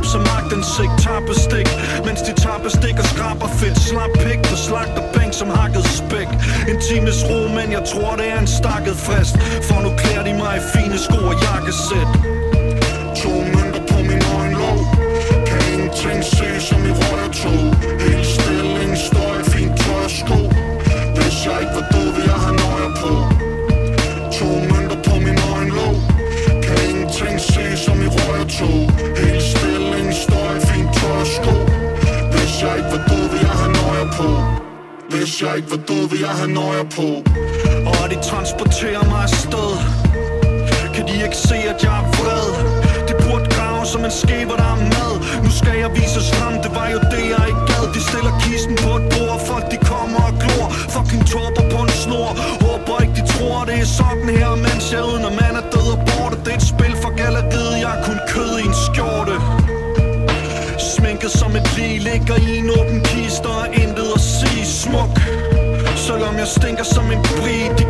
agtindsigt 0.53 1.01
som 1.01 1.13
agtensigt 1.13 2.05
mens 2.05 2.21
de 2.21 2.33
tappestik 2.33 2.95
og 2.99 3.05
skraber 3.05 3.47
fedt. 3.59 3.77
Slap 3.79 4.11
pik 4.23 4.39
på 4.49 4.55
slagterbænk 4.55 5.33
som 5.33 5.49
hakket 5.49 5.85
spæk. 5.99 6.29
En 6.69 6.77
times 6.89 7.19
ro, 7.29 7.39
men 7.57 7.71
jeg 7.71 7.83
tror 7.91 8.15
det 8.15 8.27
er 8.33 8.39
en 8.39 8.47
stakket 8.47 8.97
frist 9.05 9.35
For 9.67 9.79
nu 9.85 9.89
klæder 9.97 10.23
de 10.29 10.33
mig 10.33 10.53
i 10.59 10.63
fine 10.73 10.97
sko 11.05 11.19
og 11.31 11.35
jakkesæt. 11.45 12.09
To 13.21 13.33
mønter 13.55 13.83
på 13.91 13.97
min 14.09 14.21
øjenlåg. 14.37 14.79
Kan 15.49 15.61
ingenting 15.73 16.23
se 16.23 16.47
som 16.67 16.79
i 16.89 16.91
røretog 16.99 17.33
tog. 17.43 17.72
Hvis 35.23 35.41
jeg 35.41 35.53
ikke 35.57 35.71
var 35.75 35.81
død, 35.89 36.03
ville 36.11 36.25
jeg 36.27 36.35
have 36.41 36.51
nøje 36.61 36.85
på. 36.97 37.07
Og 37.91 38.03
de 38.11 38.17
transporterer 38.29 39.03
mig 39.11 39.21
afsted. 39.29 39.71
Kan 40.95 41.03
de 41.09 41.15
ikke 41.25 41.39
se, 41.49 41.57
at 41.73 41.79
jeg 41.85 41.95
er 42.01 42.05
vred? 42.17 42.47
De 43.07 43.13
burde 43.23 43.47
grave 43.55 43.85
som 43.93 44.01
en 44.07 44.15
skæber, 44.21 44.55
der 44.61 44.69
er 44.75 44.81
mad. 44.95 45.13
Nu 45.45 45.51
skal 45.59 45.75
jeg 45.83 45.91
vise 45.99 46.21
frem, 46.33 46.53
det 46.63 46.71
var 46.77 46.87
jo 46.95 46.99
det, 47.13 47.23
jeg 47.33 47.43
ikke 47.51 47.65
gad. 47.71 47.85
De 47.95 48.01
stiller 48.09 48.33
kisten 48.45 48.75
på 48.83 48.91
et 48.99 49.05
bord, 49.13 49.39
folk 49.49 49.65
de 49.73 49.77
kommer 49.91 50.21
og 50.29 50.33
glor. 50.41 50.67
Fucking 50.93 51.23
topper 51.33 51.65
på 51.73 51.79
en 51.85 51.93
snor. 52.03 52.29
Håber 52.63 52.95
ikke, 53.03 53.15
de 53.19 53.23
tror, 53.33 53.59
det 53.69 53.75
er 53.85 53.89
sådan 53.99 54.29
her 54.37 54.51
Mens 54.65 54.85
jeg 54.93 55.01
uden 55.11 55.25
at 55.29 55.35
jeg 66.43 66.49
stinker 66.51 66.83
som 66.83 67.11
en 67.11 67.21
brie 67.21 67.82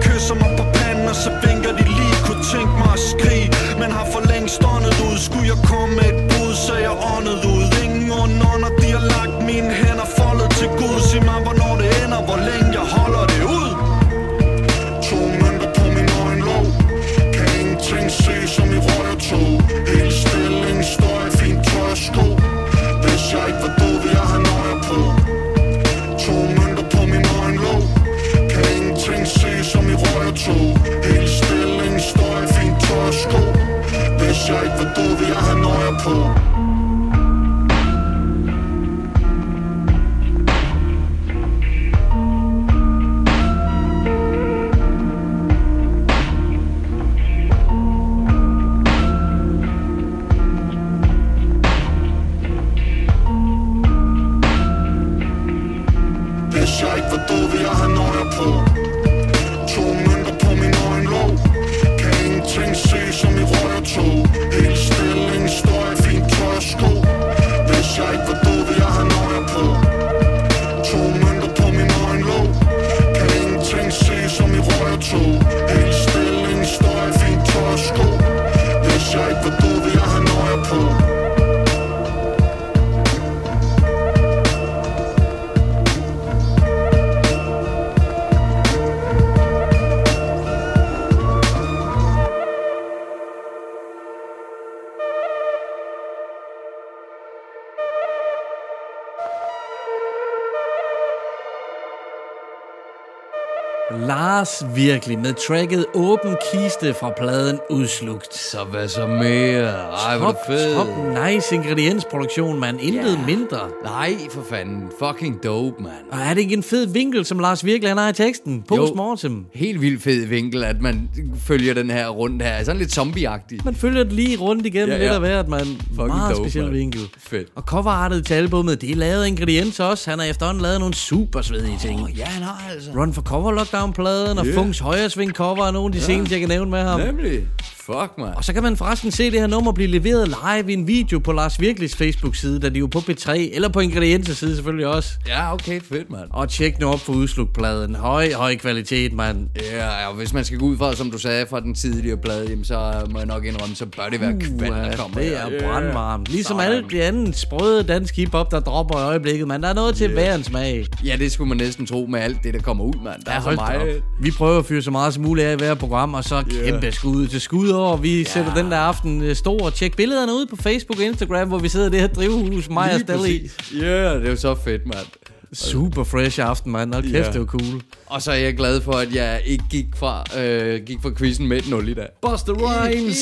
Virkelig 104.76 105.20
med 105.20 105.34
tracket 105.47 105.86
Åben 105.93 106.36
Kiste 106.53 106.93
fra 106.99 107.11
pladen 107.18 107.59
Udslugt. 107.70 108.36
Så 108.36 108.57
hvad 108.72 108.88
så 108.88 109.07
mere? 109.07 109.70
Ej, 109.70 110.18
hvor 110.18 110.28
er 110.28 110.32
Top, 110.32 110.47
det 110.47 110.59
fedt. 110.59 110.76
top 110.76 110.88
nice 111.28 111.55
ingrediensproduktion, 111.55 112.59
mand. 112.59 112.82
Intet 112.82 113.11
Ja. 113.11 113.26
mindre. 113.26 113.59
Nej, 113.84 114.14
for 114.32 114.43
fanden. 114.49 114.84
Fucking 114.99 115.43
dope, 115.43 115.84
mand. 115.84 115.93
Og 116.11 116.20
er 116.20 116.34
det 116.34 116.41
ikke 116.41 116.53
en 116.53 116.64
fed 116.64 116.88
vinkel, 116.88 117.26
som 117.26 117.39
Lars 117.39 117.66
virkelig 117.66 117.89
han 117.89 117.97
har 117.97 118.09
i 118.09 118.14
teksten? 118.14 118.64
Postmortem. 118.68 119.45
Helt 119.55 119.82
vildt 119.82 120.03
fed 120.03 120.26
vinkel, 120.26 120.64
at 120.64 120.82
man 120.82 121.09
følger 121.45 121.74
den 121.74 121.89
her 121.89 122.07
rundt 122.09 122.43
her. 122.43 122.64
Sådan 122.64 122.80
lidt 122.80 122.91
zombieagtig. 122.93 123.59
Man 123.66 123.76
følger 123.76 124.03
det 124.03 124.14
lige 124.14 124.38
rundt 124.38 124.66
igennem 124.66 124.89
Ja, 124.89 124.95
ja, 124.95 125.01
lidt 125.01 125.11
af 125.14 125.20
hvert, 125.20 125.47
man. 125.47 125.68
Meget 125.97 126.36
dope, 126.36 126.36
speciel 126.49 126.64
mand. 126.64 126.76
vinkel. 126.76 127.01
Fedt. 127.18 127.47
Og 127.55 127.64
coverartet 127.64 128.26
til 128.26 128.34
albumet, 128.34 128.82
det 128.82 128.91
er 128.91 128.95
lavet 128.95 129.28
ingredienser 129.28 129.84
også. 129.84 130.09
Han 130.09 130.20
har 130.20 130.26
efterhånden 130.26 130.61
lavet 130.64 130.80
nogle 130.80 130.93
super 130.95 131.41
svedige 131.41 131.78
ting. 131.82 132.09
Ja, 132.18 132.26
han 132.26 132.43
har 132.43 132.70
altså. 132.74 132.89
Run 132.95 133.14
for 133.14 133.22
Cover 133.22 133.51
Lockdown-pladen, 133.51 134.38
og. 134.38 134.45
Funks 134.54 134.80
Højresving 134.80 135.32
cover 135.32 135.66
er 135.66 135.72
nogle 135.72 135.86
af 135.88 135.91
de 135.91 135.97
Ja. 135.97 136.04
seneste, 136.06 136.34
jeg 136.34 136.39
kan 136.39 136.49
nævne 136.49 136.72
med 136.72 136.80
ham. 136.82 136.99
Nemlig. 136.99 137.47
Fuck, 137.86 138.12
man. 138.18 138.28
Og 138.36 138.44
så 138.44 138.54
kan 138.54 138.64
man 138.64 138.78
forresten 138.78 139.12
se 139.12 139.32
det 139.32 139.40
her 139.40 139.48
nummer 139.48 139.72
blive 139.72 139.88
leveret 139.90 140.28
live 140.28 140.72
i 140.72 140.74
en 140.74 140.88
video 140.88 141.20
på 141.20 141.32
Lars 141.32 141.60
Virkeligs 141.60 141.96
Facebook-side, 141.96 142.60
da 142.60 142.70
de 142.70 142.76
er 142.76 142.80
jo 142.80 142.88
på 142.88 143.00
P3, 143.00 143.32
eller 143.56 143.70
på 143.70 143.80
Ingredienser 143.80 144.34
side 144.34 144.56
selvfølgelig 144.56 144.88
også. 144.88 145.10
Ja, 145.28 145.54
okay, 145.54 145.82
fedt, 145.82 146.12
mand. 146.12 146.24
Og 146.30 146.50
tjek 146.50 146.80
nu 146.80 146.88
op 146.88 147.00
for 147.00 147.14
udslugpladen. 147.14 147.96
Høj, 147.96 148.34
høj 148.34 148.56
kvalitet, 148.56 149.14
mand. 149.14 149.48
Ja, 149.72 150.02
ja, 150.06 150.12
hvis 150.12 150.34
man 150.34 150.46
skal 150.46 150.58
gå 150.60 150.66
ud 150.66 150.78
fra, 150.78 150.96
som 150.96 151.12
du 151.12 151.18
sagde 151.18 151.46
fra 151.50 151.60
den 151.60 151.76
tidligere 151.76 152.18
plade, 152.18 152.46
jamen, 152.50 152.66
så 152.66 153.08
må 153.10 153.18
jeg 153.18 153.28
nok 153.28 153.46
indrømme, 153.46 153.76
så 153.76 153.86
bør 153.86 154.10
det 154.12 154.22
være 154.22 154.32
kvand, 154.40 154.74
der 154.74 154.96
kommer. 154.98 155.18
det 155.20 155.38
er 155.38 155.46
brandvarmt. 155.68 156.30
Ligesom 156.30 156.58
Sådan. 156.60 156.72
alt 156.74 156.92
det 156.92 157.00
andet 157.02 157.36
sprøde 157.38 157.84
dansk 157.84 158.16
hiphop, 158.16 158.52
der 158.52 158.60
dropper 158.60 159.00
i 159.00 159.02
øjeblikket, 159.04 159.48
man. 159.48 159.64
Der 159.64 159.70
er 159.70 159.74
noget 159.74 159.96
til 159.96 160.08
Ja. 160.08 160.14
hver 160.14 160.36
en 160.36 160.44
smag. 160.44 160.86
Ja, 161.06 161.16
det 161.20 161.32
skulle 161.32 161.48
man 161.48 161.58
næsten 161.58 161.86
tro 161.86 162.06
med 162.10 162.20
alt 162.20 162.38
det, 162.44 162.54
der 162.54 162.60
kommer 162.62 162.84
ud, 162.84 162.94
mand. 163.04 163.22
Der 163.26 163.32
Ja, 163.32 163.38
er 163.38 163.42
så 163.42 163.52
meget. 163.52 164.04
Vi 164.22 164.32
prøver 164.32 164.60
at 164.60 164.66
fyre 164.66 164.82
så 164.82 164.92
meget 164.92 165.14
som 165.14 165.24
muligt 165.24 165.48
af 165.48 165.54
i 165.54 165.58
hver 165.58 165.74
program, 165.74 166.14
og 166.14 166.24
så 166.24 166.36
Ja. 166.36 166.70
kæmpe 166.72 166.92
skud 166.92 167.28
til 167.28 167.42
skud 167.42 167.73
over. 167.76 167.98
Vi 167.98 168.18
ja. 168.18 168.24
sætter 168.24 168.54
den 168.54 168.72
der 168.72 168.78
aften 168.78 169.22
øh, 169.22 169.36
stor. 169.36 169.70
Tjek 169.70 169.96
billederne 169.96 170.34
ud 170.34 170.46
på 170.46 170.56
Facebook 170.56 171.00
og 171.00 171.06
Instagram, 171.06 171.48
hvor 171.48 171.60
vi 171.60 171.70
sidder 171.70 171.88
i 171.88 171.90
det 171.90 172.00
her 172.00 172.08
drivhus, 172.08 172.70
mig 172.70 172.94
og 172.94 173.02
præcis. 173.08 173.58
Ja, 173.74 174.16
det 174.16 174.26
er 174.26 174.30
jo 174.30 174.36
så 174.36 174.56
fedt, 174.56 174.86
mand. 174.86 175.33
Super 175.54 176.04
fresh 176.04 176.39
aften, 176.49 176.72
mand. 176.72 176.93
Hold 176.93 177.04
kæft, 177.04 177.16
Ja. 177.28 177.32
det 177.32 177.39
var 177.39 177.45
cool. 177.45 177.82
Og 178.06 178.22
så 178.22 178.32
er 178.32 178.36
jeg 178.36 178.54
glad 178.58 178.82
for, 178.82 178.91
at 178.91 179.16
jeg 179.16 179.41
ikke 179.45 179.64
gik 179.70 179.86
fra, 179.95 180.24
øh, 180.41 180.82
gik 180.86 180.97
fra 181.01 181.12
quizzen 181.18 181.47
med 181.47 181.58
et 181.58 181.70
0 181.70 181.89
i 181.89 181.93
dag. 181.93 182.08
Buster 182.22 182.54
Rhymes. 182.54 183.18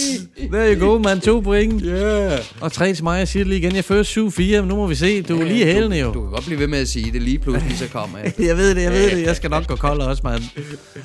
There 0.52 0.76
you 0.76 0.88
go, 0.88 0.98
man. 0.98 1.20
To 1.22 1.40
point. 1.40 1.82
Yeah. 1.86 2.40
Og 2.62 2.72
tre 2.72 2.94
til 2.94 3.04
mig. 3.04 3.20
Jeg 3.20 3.28
siger 3.28 3.44
det 3.44 3.48
lige 3.50 3.60
igen. 3.60 3.76
Jeg 3.76 3.84
fører 3.86 4.04
7-4, 4.04 4.62
men 4.62 4.68
nu 4.70 4.76
må 4.76 4.88
vi 4.88 4.96
se. 4.96 5.22
Du 5.22 5.40
er 5.42 5.44
lige 5.46 5.66
hælende 5.66 5.98
jo. 6.00 6.14
Du 6.14 6.22
kan 6.22 6.30
godt 6.30 6.46
blive 6.46 6.60
ved 6.60 6.68
med 6.68 6.80
at 6.80 6.88
sige 6.88 7.12
det 7.12 7.22
lige 7.22 7.40
pludselig, 7.40 7.78
så 7.78 7.88
kommer 7.88 8.18
jeg. 8.18 8.34
Jeg 8.48 8.58
ved 8.58 8.76
det, 8.76 8.82
jeg 8.82 8.92
ved 8.92 9.12
det. 9.12 9.24
Jeg 9.24 9.36
skal 9.36 9.50
nok 9.50 9.68
gå 9.68 9.76
kold 9.76 10.02
også, 10.02 10.22
mand. 10.26 10.44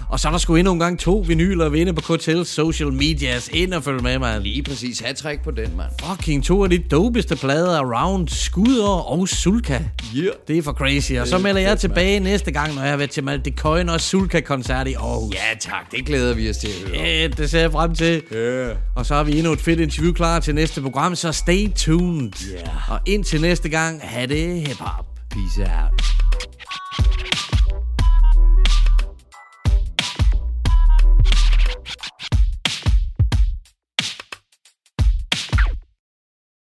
Og 0.08 0.20
så 0.20 0.28
er 0.28 0.32
der 0.32 0.38
sgu 0.38 0.54
endnu 0.56 0.72
en 0.72 0.78
gang 0.78 0.98
to 0.98 1.24
vinyler 1.28 1.68
vinde 1.68 1.92
på 1.92 2.00
KTL 2.16 2.42
Social 2.42 2.92
Medias. 2.92 3.48
Ind 3.52 3.72
og 3.74 3.84
følg 3.84 4.02
med, 4.02 4.18
mand. 4.18 4.42
Lige 4.42 4.62
præcis. 4.62 5.00
Hat 5.00 5.40
på 5.44 5.50
den, 5.50 5.76
mand. 5.76 5.88
Fucking 6.04 6.44
to 6.44 6.64
af 6.64 6.70
de 6.70 6.78
dopeste 6.78 7.36
plader 7.36 7.78
around 7.78 8.28
Skudder 8.28 9.10
og 9.10 9.28
Sulka. 9.28 9.78
Yeah. 10.16 10.28
Det 10.48 10.58
er 10.58 10.62
for 10.62 10.72
crazy. 10.72 11.12
Og 11.20 11.28
så 11.28 11.38
melder 11.38 11.60
jeg 11.60 11.78
tilbage 11.78 12.20
næste 12.20 12.50
gang, 12.52 12.74
når 12.74 12.82
jeg 12.82 12.90
har 12.90 12.96
været 12.96 13.10
til 13.10 13.24
Malte 13.24 13.52
Coyne 13.56 13.92
og 13.92 14.00
Sulka-koncert 14.00 14.88
i 14.88 14.94
Aarhus. 14.94 15.34
Ja, 15.34 15.58
tak. 15.60 15.90
Det 15.90 16.06
glæder 16.06 16.34
vi 16.34 16.50
os 16.50 16.56
til 16.56 16.68
at 16.68 16.88
høre. 16.88 17.06
Ja, 17.06 17.28
det 17.28 17.50
ser 17.50 17.60
jeg 17.60 17.72
frem 17.72 17.94
til. 17.94 18.22
Yeah. 18.32 18.76
Og 18.94 19.06
så 19.06 19.14
har 19.14 19.24
vi 19.24 19.38
endnu 19.38 19.52
et 19.52 19.60
fedt 19.60 19.80
interview 19.80 20.12
klar 20.12 20.40
til 20.40 20.54
næste 20.54 20.82
program, 20.82 21.14
så 21.14 21.32
stay 21.32 21.68
tuned. 21.76 22.32
Yeah. 22.52 22.92
Og 22.92 23.00
indtil 23.06 23.40
næste 23.40 23.68
gang, 23.68 24.00
ha' 24.02 24.26
det 24.26 24.60
hip-hop. 24.60 25.06
Peace 25.30 25.72
out. 25.72 26.02